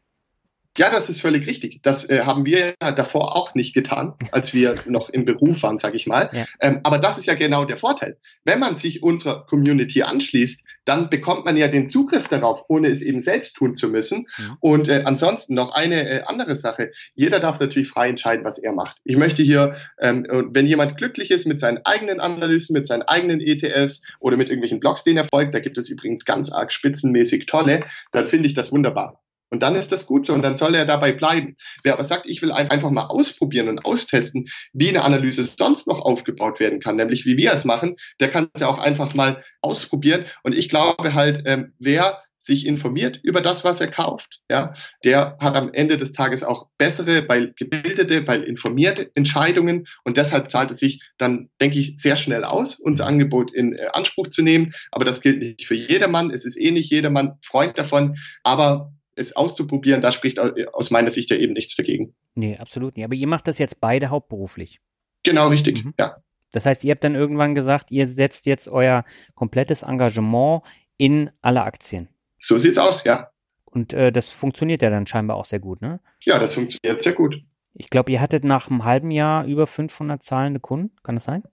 Ja, 0.79 0.91
das 0.91 1.09
ist 1.09 1.21
völlig 1.21 1.47
richtig. 1.49 1.81
Das 1.83 2.09
äh, 2.09 2.21
haben 2.21 2.47
wir 2.47 2.75
ja 2.81 2.93
davor 2.93 3.37
auch 3.37 3.55
nicht 3.55 3.75
getan, 3.75 4.15
als 4.31 4.55
wir 4.55 4.77
noch 4.87 5.09
im 5.09 5.25
Beruf 5.25 5.63
waren, 5.63 5.79
sage 5.79 5.97
ich 5.97 6.07
mal. 6.07 6.31
Ja. 6.33 6.47
Ähm, 6.61 6.81
aber 6.85 6.99
das 6.99 7.19
ist 7.19 7.27
ja 7.27 7.35
genau 7.35 7.65
der 7.65 7.79
Vorteil. 7.79 8.19
Wenn 8.45 8.61
man 8.61 8.79
sich 8.79 9.03
unserer 9.03 9.47
Community 9.47 10.03
anschließt, 10.03 10.65
dann 10.85 11.11
bekommt 11.11 11.45
man 11.45 11.57
ja 11.57 11.69
den 11.69 11.89
Zugriff 11.89 12.29
darauf, 12.29 12.65
ohne 12.69 12.89
es 12.89 13.03
eben 13.03 13.21
selbst 13.21 13.55
tun 13.55 13.75
zu 13.75 13.89
müssen. 13.89 14.27
Ja. 14.39 14.57
Und 14.61 14.89
äh, 14.89 15.03
ansonsten 15.05 15.55
noch 15.55 15.75
eine 15.75 16.09
äh, 16.09 16.23
andere 16.23 16.57
Sache. 16.57 16.93
Jeder 17.15 17.41
darf 17.41 17.59
natürlich 17.59 17.89
frei 17.89 18.09
entscheiden, 18.09 18.45
was 18.45 18.59
er 18.59 18.73
macht. 18.73 18.99
Ich 19.05 19.17
möchte 19.17 19.43
hier, 19.43 19.77
ähm, 20.01 20.27
wenn 20.53 20.67
jemand 20.67 20.97
glücklich 20.97 21.31
ist 21.31 21.47
mit 21.47 21.61
seinen 21.61 21.85
eigenen 21.85 22.21
Analysen, 22.21 22.75
mit 22.75 22.87
seinen 22.87 23.03
eigenen 23.03 23.41
ETFs 23.41 24.03
oder 24.21 24.37
mit 24.37 24.49
irgendwelchen 24.49 24.81
Blogs, 24.81 25.03
den 25.03 25.17
er 25.17 25.27
folgt, 25.29 25.55
da 25.55 25.59
gibt 25.59 25.79
es 25.79 25.89
übrigens 25.89 26.25
ganz 26.25 26.51
arg 26.51 26.73
spitzenmäßig 26.73 27.47
tolle, 27.47 27.85
dann 28.13 28.29
finde 28.29 28.49
ich 28.49 28.55
das 28.55 28.73
wunderbar. 28.73 29.21
Und 29.51 29.63
dann 29.63 29.75
ist 29.75 29.93
das 29.93 30.07
gut 30.07 30.27
so 30.27 30.33
und 30.33 30.43
dann 30.43 30.57
soll 30.57 30.75
er 30.75 30.87
dabei 30.87 31.13
bleiben. 31.13 31.57
Wer 31.83 31.95
aber 31.95 32.05
sagt, 32.05 32.27
ich 32.27 32.41
will 32.41 32.53
einfach 32.53 32.91
mal 32.91 33.07
ausprobieren 33.07 33.69
und 33.69 33.85
austesten, 33.85 34.49
wie 34.73 34.89
eine 34.89 35.03
Analyse 35.03 35.43
sonst 35.43 35.87
noch 35.87 36.01
aufgebaut 36.01 36.61
werden 36.61 36.81
kann, 36.81 36.97
nämlich 36.97 37.27
wie 37.27 37.37
wir 37.37 37.53
es 37.53 37.65
machen, 37.65 37.97
der 38.21 38.31
kann 38.31 38.49
es 38.55 38.61
ja 38.61 38.69
auch 38.69 38.79
einfach 38.79 39.15
mal 39.15 39.43
ausprobieren. 39.61 40.25
Und 40.43 40.55
ich 40.55 40.69
glaube 40.69 41.15
halt, 41.15 41.43
ähm, 41.47 41.75
wer 41.79 42.23
sich 42.41 42.67
informiert 42.67 43.21
über 43.23 43.43
das, 43.43 43.65
was 43.65 43.81
er 43.81 43.89
kauft, 43.89 44.41
ja, 44.49 44.73
der 45.05 45.37
hat 45.41 45.55
am 45.55 45.73
Ende 45.75 45.99
des 45.99 46.13
Tages 46.13 46.43
auch 46.43 46.69
bessere, 46.79 47.29
weil 47.29 47.53
gebildete, 47.53 48.27
weil 48.27 48.43
informierte 48.45 49.11
Entscheidungen 49.15 49.87
und 50.05 50.17
deshalb 50.17 50.51
zahlt 50.51 50.71
es 50.71 50.79
sich 50.79 51.03
dann, 51.19 51.51
denke 51.61 51.79
ich, 51.79 51.99
sehr 51.99 52.17
schnell 52.17 52.45
aus, 52.45 52.81
unser 52.81 53.07
Angebot 53.07 53.53
in 53.53 53.75
äh, 53.75 53.89
Anspruch 53.93 54.29
zu 54.29 54.43
nehmen. 54.43 54.73
Aber 54.91 55.05
das 55.05 55.21
gilt 55.21 55.39
nicht 55.39 55.67
für 55.67 55.75
jedermann. 55.75 56.31
Es 56.31 56.47
ist 56.47 56.57
eh 56.57 56.71
nicht 56.71 56.91
jedermann 56.91 57.35
Freund 57.43 57.77
davon, 57.77 58.17
aber 58.43 58.91
es 59.15 59.37
auszuprobieren, 59.37 60.01
da 60.01 60.13
spricht 60.13 60.39
aus 60.39 60.91
meiner 60.91 61.11
Sicht 61.11 61.31
ja 61.31 61.37
eben 61.37 61.53
nichts 61.53 61.77
dagegen. 61.77 62.15
Nee, 62.35 62.57
absolut 62.57 62.97
nicht. 62.97 63.05
Aber 63.05 63.15
ihr 63.15 63.27
macht 63.27 63.49
das 63.49 63.59
jetzt 63.59 63.81
beide 63.81 64.11
hauptberuflich. 64.11 64.81
Genau, 65.23 65.49
richtig, 65.49 65.85
mhm. 65.85 65.95
ja. 65.99 66.17
Das 66.53 66.67
heißt, 66.67 66.83
ihr 66.85 66.93
habt 66.93 67.05
dann 67.05 67.15
irgendwann 67.15 67.55
gesagt, 67.55 67.91
ihr 67.91 68.07
setzt 68.07 68.47
jetzt 68.47 68.69
euer 68.69 69.05
komplettes 69.35 69.83
Engagement 69.83 70.63
in 70.97 71.31
alle 71.43 71.63
Aktien. 71.63 72.09
So 72.39 72.59
sieht's 72.59 72.79
aus, 72.79 73.05
ja. 73.05 73.31
Und 73.65 73.93
äh, 73.93 74.11
das 74.11 74.29
funktioniert 74.29 74.83
ja 74.83 74.91
dann 74.91 75.07
scheinbar 75.07 75.37
auch 75.37 75.45
sehr 75.45 75.61
gut, 75.61 75.81
ne? 75.81 76.01
Ja, 76.23 76.39
das 76.39 76.55
funktioniert 76.55 77.03
sehr 77.03 77.13
gut. 77.13 77.41
Ich 77.75 77.89
glaube, 77.89 78.11
ihr 78.11 78.21
hattet 78.21 78.43
nach 78.43 78.69
einem 78.69 78.85
halben 78.85 79.13
Jahr 79.13 79.45
über 79.45 79.67
500 79.67 80.23
zahlende 80.23 80.59
Kunden. 80.59 80.97
Kann 81.05 81.15
das 81.15 81.25
sein? 81.25 81.45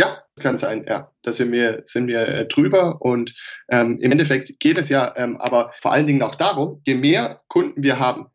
Ja, 0.00 0.22
das 0.34 0.42
kann 0.42 0.56
sein, 0.56 0.86
ja. 0.88 1.10
Da 1.20 1.30
sind 1.30 1.52
wir, 1.52 1.82
sind 1.84 2.06
wir 2.06 2.26
äh, 2.26 2.48
drüber 2.48 3.02
und 3.02 3.34
ähm, 3.68 3.98
im 4.00 4.10
Endeffekt 4.10 4.58
geht 4.58 4.78
es 4.78 4.88
ja 4.88 5.12
ähm, 5.14 5.36
aber 5.36 5.74
vor 5.82 5.92
allen 5.92 6.06
Dingen 6.06 6.22
auch 6.22 6.36
darum, 6.36 6.80
je 6.86 6.94
mehr 6.94 7.42
Kunden 7.48 7.82
wir 7.82 7.98
haben, 7.98 8.28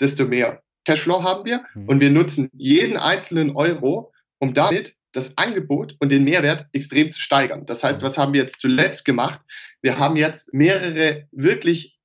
desto 0.00 0.24
mehr 0.24 0.60
Cashflow 0.84 1.22
haben 1.22 1.44
wir 1.44 1.64
mhm. 1.74 1.88
und 1.88 2.00
wir 2.00 2.10
nutzen 2.10 2.50
jeden 2.52 2.96
einzelnen 2.96 3.54
Euro, 3.54 4.12
um 4.40 4.54
damit 4.54 4.96
das 5.12 5.38
Angebot 5.38 5.94
und 6.00 6.08
den 6.08 6.24
Mehrwert 6.24 6.66
extrem 6.72 7.12
zu 7.12 7.20
steigern. 7.20 7.64
Das 7.64 7.84
heißt, 7.84 8.02
was 8.02 8.18
haben 8.18 8.32
wir 8.32 8.42
jetzt 8.42 8.58
zuletzt 8.58 9.04
gemacht? 9.04 9.40
Wir 9.82 10.00
haben 10.00 10.16
jetzt 10.16 10.52
mehrere 10.52 11.28
wirklich 11.30 11.96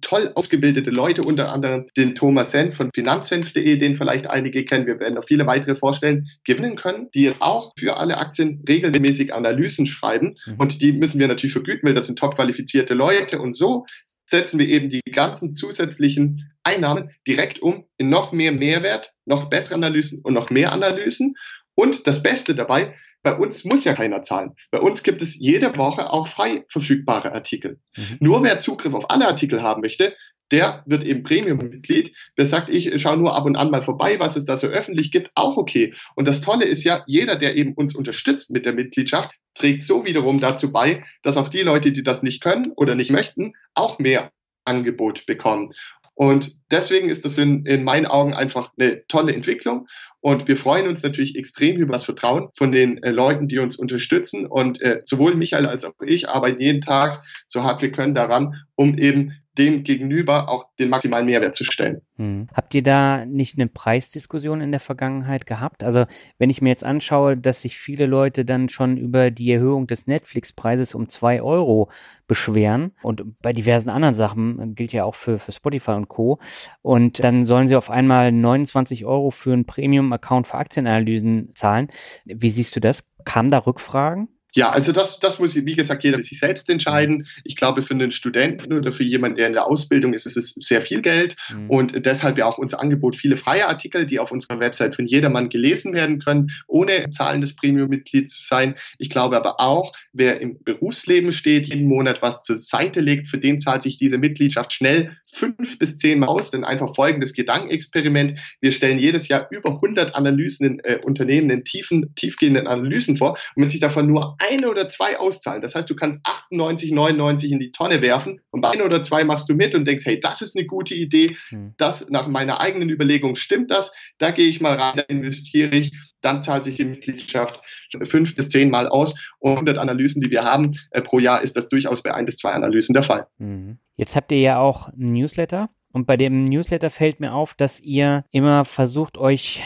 toll 0.00 0.30
ausgebildete 0.34 0.90
Leute, 0.90 1.22
unter 1.22 1.52
anderem 1.52 1.86
den 1.96 2.14
Thomas 2.14 2.50
Senf 2.50 2.76
von 2.76 2.90
finanzsenf.de, 2.94 3.78
den 3.78 3.96
vielleicht 3.96 4.26
einige 4.26 4.64
kennen. 4.64 4.86
Wir 4.86 5.00
werden 5.00 5.14
noch 5.14 5.24
viele 5.24 5.46
weitere 5.46 5.74
vorstellen, 5.74 6.28
gewinnen 6.44 6.76
können, 6.76 7.08
die 7.14 7.22
jetzt 7.22 7.40
auch 7.40 7.72
für 7.78 7.96
alle 7.96 8.18
Aktien 8.18 8.62
regelmäßig 8.68 9.34
Analysen 9.34 9.86
schreiben. 9.86 10.36
Mhm. 10.46 10.54
Und 10.58 10.82
die 10.82 10.92
müssen 10.92 11.18
wir 11.18 11.28
natürlich 11.28 11.52
vergüten, 11.52 11.86
weil 11.86 11.94
das 11.94 12.06
sind 12.06 12.18
top 12.18 12.36
qualifizierte 12.36 12.94
Leute. 12.94 13.40
Und 13.40 13.54
so 13.54 13.86
setzen 14.26 14.58
wir 14.58 14.68
eben 14.68 14.90
die 14.90 15.00
ganzen 15.10 15.54
zusätzlichen 15.54 16.50
Einnahmen 16.62 17.10
direkt 17.26 17.60
um 17.60 17.84
in 17.96 18.08
noch 18.08 18.32
mehr 18.32 18.52
Mehrwert, 18.52 19.12
noch 19.24 19.48
bessere 19.48 19.76
Analysen 19.76 20.20
und 20.22 20.34
noch 20.34 20.50
mehr 20.50 20.72
Analysen. 20.72 21.36
Und 21.74 22.06
das 22.06 22.22
Beste 22.22 22.54
dabei, 22.54 22.94
bei 23.26 23.34
uns 23.34 23.64
muss 23.64 23.82
ja 23.82 23.92
keiner 23.92 24.22
zahlen. 24.22 24.52
Bei 24.70 24.78
uns 24.78 25.02
gibt 25.02 25.20
es 25.20 25.36
jede 25.36 25.76
Woche 25.76 26.12
auch 26.12 26.28
frei 26.28 26.64
verfügbare 26.68 27.32
Artikel. 27.32 27.80
Mhm. 27.96 28.18
Nur 28.20 28.44
wer 28.44 28.60
Zugriff 28.60 28.94
auf 28.94 29.10
alle 29.10 29.26
Artikel 29.26 29.64
haben 29.64 29.80
möchte, 29.80 30.14
der 30.52 30.84
wird 30.86 31.02
eben 31.02 31.24
Premium-Mitglied. 31.24 32.14
Wer 32.36 32.46
sagt, 32.46 32.68
ich 32.68 33.02
schaue 33.02 33.16
nur 33.16 33.34
ab 33.34 33.44
und 33.44 33.56
an 33.56 33.72
mal 33.72 33.82
vorbei, 33.82 34.20
was 34.20 34.36
es 34.36 34.44
da 34.44 34.56
so 34.56 34.68
öffentlich 34.68 35.10
gibt, 35.10 35.32
auch 35.34 35.56
okay. 35.56 35.92
Und 36.14 36.28
das 36.28 36.40
Tolle 36.40 36.66
ist 36.66 36.84
ja, 36.84 37.02
jeder, 37.08 37.34
der 37.34 37.56
eben 37.56 37.74
uns 37.74 37.96
unterstützt 37.96 38.52
mit 38.52 38.64
der 38.64 38.74
Mitgliedschaft, 38.74 39.32
trägt 39.54 39.82
so 39.82 40.04
wiederum 40.04 40.38
dazu 40.38 40.70
bei, 40.70 41.02
dass 41.24 41.36
auch 41.36 41.48
die 41.48 41.62
Leute, 41.62 41.90
die 41.90 42.04
das 42.04 42.22
nicht 42.22 42.40
können 42.40 42.70
oder 42.76 42.94
nicht 42.94 43.10
möchten, 43.10 43.54
auch 43.74 43.98
mehr 43.98 44.30
Angebot 44.64 45.26
bekommen. 45.26 45.72
Und 46.16 46.56
deswegen 46.70 47.10
ist 47.10 47.26
das 47.26 47.36
in, 47.36 47.66
in 47.66 47.84
meinen 47.84 48.06
Augen 48.06 48.32
einfach 48.32 48.72
eine 48.78 49.06
tolle 49.06 49.34
Entwicklung. 49.34 49.86
Und 50.20 50.48
wir 50.48 50.56
freuen 50.56 50.88
uns 50.88 51.02
natürlich 51.02 51.36
extrem 51.36 51.76
über 51.76 51.92
das 51.92 52.04
Vertrauen 52.04 52.48
von 52.54 52.72
den 52.72 53.02
äh, 53.02 53.10
Leuten, 53.10 53.48
die 53.48 53.58
uns 53.58 53.76
unterstützen. 53.76 54.46
Und 54.46 54.80
äh, 54.80 55.02
sowohl 55.04 55.34
Michael 55.34 55.66
als 55.66 55.84
auch 55.84 55.92
ich 56.04 56.28
arbeiten 56.28 56.60
jeden 56.60 56.80
Tag 56.80 57.22
so 57.46 57.62
hart 57.62 57.82
wir 57.82 57.92
können 57.92 58.14
daran, 58.14 58.54
um 58.76 58.96
eben 58.96 59.34
dem 59.58 59.84
gegenüber 59.84 60.48
auch 60.48 60.66
den 60.78 60.88
maximalen 60.88 61.26
Mehrwert 61.26 61.54
zu 61.54 61.64
stellen. 61.64 62.02
Hm. 62.16 62.48
Habt 62.54 62.74
ihr 62.74 62.82
da 62.82 63.24
nicht 63.24 63.58
eine 63.58 63.68
Preisdiskussion 63.68 64.60
in 64.60 64.70
der 64.70 64.80
Vergangenheit 64.80 65.46
gehabt? 65.46 65.82
Also 65.82 66.06
wenn 66.38 66.50
ich 66.50 66.62
mir 66.62 66.68
jetzt 66.70 66.84
anschaue, 66.84 67.36
dass 67.36 67.62
sich 67.62 67.78
viele 67.78 68.06
Leute 68.06 68.44
dann 68.44 68.68
schon 68.68 68.96
über 68.96 69.30
die 69.30 69.50
Erhöhung 69.50 69.86
des 69.86 70.06
Netflix-Preises 70.06 70.94
um 70.94 71.08
zwei 71.08 71.42
Euro 71.42 71.90
beschweren 72.26 72.92
und 73.02 73.40
bei 73.40 73.52
diversen 73.52 73.88
anderen 73.88 74.14
Sachen 74.14 74.74
gilt 74.74 74.92
ja 74.92 75.04
auch 75.04 75.14
für, 75.14 75.38
für 75.38 75.52
Spotify 75.52 75.92
und 75.92 76.08
Co. 76.08 76.38
Und 76.82 77.22
dann 77.22 77.44
sollen 77.44 77.68
sie 77.68 77.76
auf 77.76 77.90
einmal 77.90 78.32
29 78.32 79.04
Euro 79.04 79.30
für 79.30 79.52
einen 79.52 79.64
Premium-Account 79.66 80.46
für 80.46 80.58
Aktienanalysen 80.58 81.54
zahlen. 81.54 81.88
Wie 82.24 82.50
siehst 82.50 82.74
du 82.76 82.80
das? 82.80 83.12
Kam 83.24 83.48
da 83.48 83.58
Rückfragen? 83.58 84.28
Ja, 84.56 84.70
also 84.70 84.90
das, 84.90 85.20
das 85.20 85.38
muss, 85.38 85.54
wie 85.54 85.76
gesagt, 85.76 86.02
jeder 86.02 86.18
sich 86.18 86.38
selbst 86.38 86.70
entscheiden. 86.70 87.26
Ich 87.44 87.56
glaube, 87.56 87.82
für 87.82 87.92
einen 87.92 88.10
Studenten 88.10 88.72
oder 88.72 88.90
für 88.90 89.04
jemanden, 89.04 89.36
der 89.36 89.48
in 89.48 89.52
der 89.52 89.66
Ausbildung 89.66 90.14
ist, 90.14 90.24
ist 90.24 90.38
es 90.38 90.54
sehr 90.54 90.80
viel 90.80 91.02
Geld 91.02 91.36
mhm. 91.50 91.68
und 91.68 92.06
deshalb 92.06 92.38
ja 92.38 92.46
auch 92.46 92.56
unser 92.56 92.80
Angebot 92.80 93.16
viele 93.16 93.36
freie 93.36 93.68
Artikel, 93.68 94.06
die 94.06 94.18
auf 94.18 94.32
unserer 94.32 94.58
Website 94.58 94.94
von 94.96 95.06
jedermann 95.06 95.50
gelesen 95.50 95.92
werden 95.92 96.20
können, 96.20 96.48
ohne 96.66 97.10
zahlendes 97.10 97.54
Premium-Mitglied 97.54 98.30
zu 98.30 98.42
sein. 98.42 98.76
Ich 98.96 99.10
glaube 99.10 99.36
aber 99.36 99.60
auch, 99.60 99.92
wer 100.14 100.40
im 100.40 100.62
Berufsleben 100.64 101.34
steht, 101.34 101.66
jeden 101.66 101.86
Monat 101.86 102.22
was 102.22 102.42
zur 102.42 102.56
Seite 102.56 103.02
legt, 103.02 103.28
für 103.28 103.38
den 103.38 103.60
zahlt 103.60 103.82
sich 103.82 103.98
diese 103.98 104.16
Mitgliedschaft 104.16 104.72
schnell 104.72 105.10
fünf 105.26 105.78
bis 105.78 105.98
zehn 105.98 106.18
Mal 106.18 106.28
aus. 106.28 106.50
Denn 106.50 106.64
einfach 106.64 106.94
folgendes 106.94 107.34
Gedankenexperiment. 107.34 108.38
Wir 108.60 108.72
stellen 108.72 108.98
jedes 108.98 109.28
Jahr 109.28 109.48
über 109.50 109.74
100 109.74 110.14
Analysen 110.14 110.66
in 110.66 110.78
äh, 110.80 110.98
Unternehmen 111.04 111.50
in 111.50 111.64
tiefen, 111.64 112.14
tiefgehenden 112.14 112.66
Analysen 112.66 113.18
vor. 113.18 113.32
Und 113.54 113.62
wenn 113.62 113.70
sich 113.70 113.80
davon 113.80 114.06
nur 114.06 114.36
eine 114.50 114.68
oder 114.70 114.88
zwei 114.88 115.18
auszahlen. 115.18 115.60
Das 115.60 115.74
heißt, 115.74 115.88
du 115.88 115.96
kannst 115.96 116.20
98, 116.24 116.92
99 116.92 117.52
in 117.52 117.58
die 117.58 117.72
Tonne 117.72 118.02
werfen 118.02 118.40
und 118.50 118.60
bei 118.60 118.70
ein 118.70 118.82
oder 118.82 119.02
zwei 119.02 119.24
machst 119.24 119.48
du 119.48 119.54
mit 119.54 119.74
und 119.74 119.84
denkst, 119.84 120.04
hey, 120.04 120.20
das 120.20 120.42
ist 120.42 120.56
eine 120.56 120.66
gute 120.66 120.94
Idee. 120.94 121.36
Hm. 121.48 121.74
Das 121.76 122.08
nach 122.10 122.26
meiner 122.26 122.60
eigenen 122.60 122.90
Überlegung 122.90 123.36
stimmt 123.36 123.70
das. 123.70 123.92
Da 124.18 124.30
gehe 124.30 124.48
ich 124.48 124.60
mal 124.60 124.76
rein, 124.76 124.96
da 124.96 125.02
investiere 125.02 125.74
ich. 125.76 125.92
Dann 126.20 126.42
zahlt 126.42 126.64
sich 126.64 126.76
die 126.76 126.84
Mitgliedschaft 126.84 127.60
fünf 128.02 128.34
bis 128.34 128.48
zehn 128.48 128.70
Mal 128.70 128.88
aus. 128.88 129.14
Und 129.38 129.52
100 129.52 129.78
Analysen, 129.78 130.22
die 130.22 130.30
wir 130.30 130.44
haben 130.44 130.76
äh, 130.90 131.00
pro 131.00 131.18
Jahr, 131.18 131.42
ist 131.42 131.56
das 131.56 131.68
durchaus 131.68 132.02
bei 132.02 132.14
ein 132.14 132.26
bis 132.26 132.36
zwei 132.38 132.52
Analysen 132.52 132.94
der 132.94 133.02
Fall. 133.02 133.26
Hm. 133.38 133.78
Jetzt 133.96 134.16
habt 134.16 134.32
ihr 134.32 134.40
ja 134.40 134.58
auch 134.58 134.88
einen 134.88 135.12
Newsletter. 135.12 135.70
Und 135.92 136.06
bei 136.06 136.16
dem 136.16 136.44
Newsletter 136.44 136.90
fällt 136.90 137.20
mir 137.20 137.32
auf, 137.32 137.54
dass 137.54 137.80
ihr 137.80 138.24
immer 138.30 138.66
versucht, 138.66 139.16
euch 139.16 139.62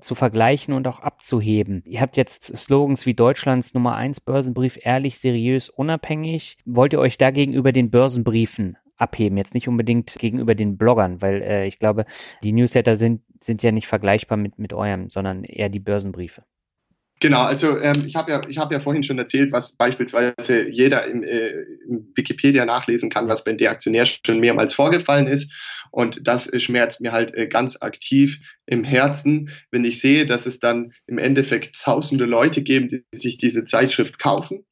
zu 0.00 0.14
vergleichen 0.14 0.74
und 0.74 0.86
auch 0.86 1.00
abzuheben. 1.00 1.82
Ihr 1.84 2.00
habt 2.00 2.16
jetzt 2.16 2.56
Slogans 2.56 3.06
wie 3.06 3.14
Deutschlands 3.14 3.74
Nummer 3.74 3.96
1 3.96 4.20
Börsenbrief 4.20 4.78
ehrlich, 4.82 5.18
seriös, 5.18 5.68
unabhängig. 5.68 6.58
Wollt 6.64 6.92
ihr 6.92 7.00
euch 7.00 7.18
da 7.18 7.30
gegenüber 7.30 7.72
den 7.72 7.90
Börsenbriefen 7.90 8.76
abheben? 8.96 9.36
Jetzt 9.36 9.54
nicht 9.54 9.68
unbedingt 9.68 10.14
gegenüber 10.18 10.54
den 10.54 10.76
Bloggern, 10.76 11.20
weil 11.20 11.42
äh, 11.42 11.66
ich 11.66 11.78
glaube, 11.78 12.04
die 12.44 12.52
Newsletter 12.52 12.96
sind, 12.96 13.22
sind 13.40 13.62
ja 13.62 13.72
nicht 13.72 13.86
vergleichbar 13.86 14.38
mit, 14.38 14.58
mit 14.58 14.72
eurem, 14.72 15.10
sondern 15.10 15.44
eher 15.44 15.68
die 15.68 15.80
Börsenbriefe. 15.80 16.44
Genau, 17.20 17.42
also 17.42 17.78
ähm, 17.80 18.04
ich 18.06 18.14
habe 18.14 18.30
ja, 18.30 18.42
ich 18.48 18.58
hab 18.58 18.70
ja 18.70 18.78
vorhin 18.78 19.02
schon 19.02 19.18
erzählt, 19.18 19.50
was 19.50 19.74
beispielsweise 19.76 20.68
jeder 20.68 21.06
im, 21.06 21.24
äh, 21.24 21.48
im 21.88 22.12
Wikipedia 22.14 22.64
nachlesen 22.64 23.10
kann, 23.10 23.28
was 23.28 23.42
bei 23.42 23.52
der 23.54 23.72
Aktionär 23.72 24.04
schon 24.04 24.38
mehrmals 24.38 24.72
vorgefallen 24.72 25.26
ist. 25.26 25.50
Und 25.90 26.26
das 26.28 26.50
schmerzt 26.62 27.00
mir 27.00 27.12
halt 27.12 27.34
äh, 27.34 27.48
ganz 27.48 27.80
aktiv 27.80 28.40
im 28.66 28.84
Herzen, 28.84 29.50
wenn 29.70 29.84
ich 29.84 30.00
sehe, 30.00 30.26
dass 30.26 30.46
es 30.46 30.60
dann 30.60 30.92
im 31.06 31.18
Endeffekt 31.18 31.80
tausende 31.82 32.24
Leute 32.24 32.62
geben, 32.62 32.88
die 32.88 33.04
sich 33.12 33.38
diese 33.38 33.64
Zeitschrift 33.64 34.18
kaufen 34.18 34.64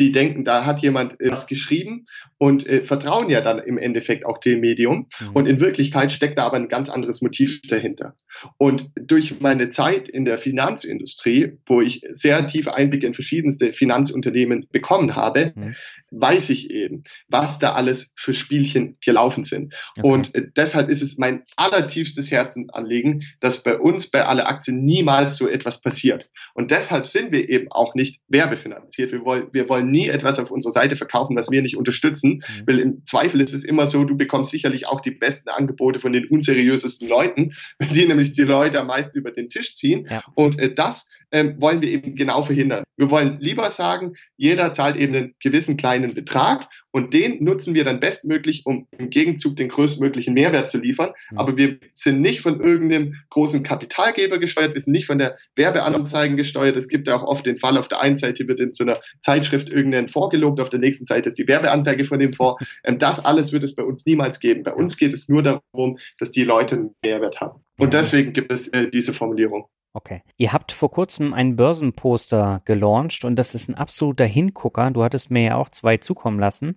die 0.00 0.12
denken, 0.12 0.44
da 0.44 0.64
hat 0.64 0.80
jemand 0.80 1.20
äh, 1.20 1.30
was 1.30 1.46
geschrieben 1.46 2.06
und 2.38 2.66
äh, 2.66 2.82
vertrauen 2.82 3.30
ja 3.30 3.40
dann 3.42 3.58
im 3.58 3.78
Endeffekt 3.78 4.24
auch 4.26 4.38
dem 4.38 4.60
Medium. 4.60 5.06
Mhm. 5.20 5.30
Und 5.34 5.46
in 5.46 5.60
Wirklichkeit 5.60 6.10
steckt 6.10 6.38
da 6.38 6.46
aber 6.46 6.56
ein 6.56 6.68
ganz 6.68 6.88
anderes 6.88 7.22
Motiv 7.22 7.60
dahinter. 7.62 8.16
Und 8.56 8.90
durch 8.96 9.40
meine 9.40 9.70
Zeit 9.70 10.08
in 10.08 10.24
der 10.24 10.38
Finanzindustrie, 10.38 11.58
wo 11.66 11.82
ich 11.82 12.02
sehr 12.10 12.46
tiefe 12.46 12.74
Einblicke 12.74 13.06
in 13.06 13.14
verschiedenste 13.14 13.72
Finanzunternehmen 13.72 14.66
bekommen 14.72 15.14
habe, 15.14 15.52
mhm. 15.54 15.74
Weiß 16.10 16.50
ich 16.50 16.70
eben, 16.70 17.04
was 17.28 17.58
da 17.58 17.72
alles 17.72 18.12
für 18.16 18.34
Spielchen 18.34 18.96
gelaufen 19.00 19.44
sind. 19.44 19.74
Okay. 19.96 20.06
Und 20.06 20.34
äh, 20.34 20.46
deshalb 20.56 20.88
ist 20.88 21.02
es 21.02 21.18
mein 21.18 21.44
allertiefstes 21.56 22.30
Herzensanliegen, 22.30 23.24
dass 23.40 23.62
bei 23.62 23.78
uns 23.78 24.10
bei 24.10 24.24
alle 24.24 24.46
Aktien 24.46 24.84
niemals 24.84 25.36
so 25.36 25.48
etwas 25.48 25.80
passiert. 25.80 26.28
Und 26.54 26.70
deshalb 26.70 27.06
sind 27.06 27.32
wir 27.32 27.48
eben 27.48 27.70
auch 27.70 27.94
nicht 27.94 28.20
werbefinanziert. 28.28 29.12
Wir 29.12 29.24
wollen, 29.24 29.48
wir 29.52 29.68
wollen 29.68 29.90
nie 29.90 30.08
etwas 30.08 30.38
auf 30.38 30.50
unserer 30.50 30.72
Seite 30.72 30.96
verkaufen, 30.96 31.36
was 31.36 31.50
wir 31.50 31.62
nicht 31.62 31.76
unterstützen, 31.76 32.42
mhm. 32.46 32.66
weil 32.66 32.78
im 32.80 33.04
Zweifel 33.04 33.40
ist 33.40 33.54
es 33.54 33.64
immer 33.64 33.86
so, 33.86 34.04
du 34.04 34.16
bekommst 34.16 34.50
sicherlich 34.50 34.86
auch 34.86 35.00
die 35.00 35.10
besten 35.10 35.48
Angebote 35.50 36.00
von 36.00 36.12
den 36.12 36.26
unseriösesten 36.26 37.08
Leuten, 37.08 37.52
die 37.94 38.06
nämlich 38.06 38.32
die 38.32 38.42
Leute 38.42 38.80
am 38.80 38.88
meisten 38.88 39.18
über 39.18 39.30
den 39.30 39.48
Tisch 39.48 39.74
ziehen. 39.74 40.06
Ja. 40.10 40.22
Und 40.34 40.58
äh, 40.58 40.74
das 40.74 41.08
ähm, 41.32 41.60
wollen 41.60 41.82
wir 41.82 41.88
eben 41.88 42.14
genau 42.14 42.42
verhindern. 42.42 42.84
Wir 42.96 43.10
wollen 43.10 43.38
lieber 43.40 43.70
sagen, 43.70 44.14
jeder 44.36 44.72
zahlt 44.72 44.96
eben 44.96 45.14
einen 45.14 45.34
gewissen 45.40 45.76
kleinen 45.76 46.14
Betrag 46.14 46.68
und 46.90 47.14
den 47.14 47.42
nutzen 47.42 47.74
wir 47.74 47.84
dann 47.84 48.00
bestmöglich, 48.00 48.62
um 48.66 48.86
im 48.98 49.10
Gegenzug 49.10 49.56
den 49.56 49.68
größtmöglichen 49.68 50.34
Mehrwert 50.34 50.70
zu 50.70 50.78
liefern. 50.78 51.12
Aber 51.36 51.56
wir 51.56 51.78
sind 51.94 52.20
nicht 52.20 52.40
von 52.40 52.60
irgendeinem 52.60 53.14
großen 53.30 53.62
Kapitalgeber 53.62 54.38
gesteuert, 54.38 54.74
wir 54.74 54.80
sind 54.80 54.92
nicht 54.92 55.06
von 55.06 55.18
der 55.18 55.36
Werbeanzeigen 55.56 56.36
gesteuert. 56.36 56.76
Es 56.76 56.88
gibt 56.88 57.08
ja 57.08 57.16
auch 57.16 57.22
oft 57.22 57.46
den 57.46 57.56
Fall, 57.56 57.78
auf 57.78 57.88
der 57.88 58.00
einen 58.00 58.18
Seite 58.18 58.46
wird 58.48 58.60
in 58.60 58.72
so 58.72 58.84
einer 58.84 59.00
Zeitschrift 59.20 59.70
irgendein 59.70 60.08
vorgelobt, 60.08 60.60
auf 60.60 60.70
der 60.70 60.80
nächsten 60.80 61.06
Seite 61.06 61.28
ist 61.28 61.38
die 61.38 61.48
Werbeanzeige 61.48 62.04
von 62.04 62.18
dem 62.18 62.32
vor. 62.32 62.58
Ähm, 62.84 62.98
das 62.98 63.22
alles 63.22 63.52
wird 63.52 63.62
es 63.62 63.74
bei 63.74 63.82
uns 63.82 64.06
niemals 64.06 64.40
geben. 64.40 64.62
Bei 64.62 64.72
uns 64.72 64.96
geht 64.96 65.12
es 65.12 65.28
nur 65.28 65.42
darum, 65.42 65.98
dass 66.18 66.30
die 66.30 66.44
Leute 66.44 66.76
einen 66.76 66.94
Mehrwert 67.02 67.40
haben. 67.40 67.62
Und 67.78 67.92
deswegen 67.92 68.32
gibt 68.32 68.52
es 68.52 68.68
äh, 68.68 68.88
diese 68.90 69.12
Formulierung. 69.12 69.66
Okay. 69.92 70.22
Ihr 70.36 70.52
habt 70.52 70.70
vor 70.70 70.90
kurzem 70.90 71.34
einen 71.34 71.56
Börsenposter 71.56 72.62
gelauncht 72.64 73.24
und 73.24 73.36
das 73.36 73.54
ist 73.54 73.68
ein 73.68 73.74
absoluter 73.74 74.24
Hingucker. 74.24 74.90
Du 74.92 75.02
hattest 75.02 75.30
mir 75.30 75.42
ja 75.42 75.56
auch 75.56 75.68
zwei 75.70 75.96
zukommen 75.96 76.38
lassen. 76.38 76.76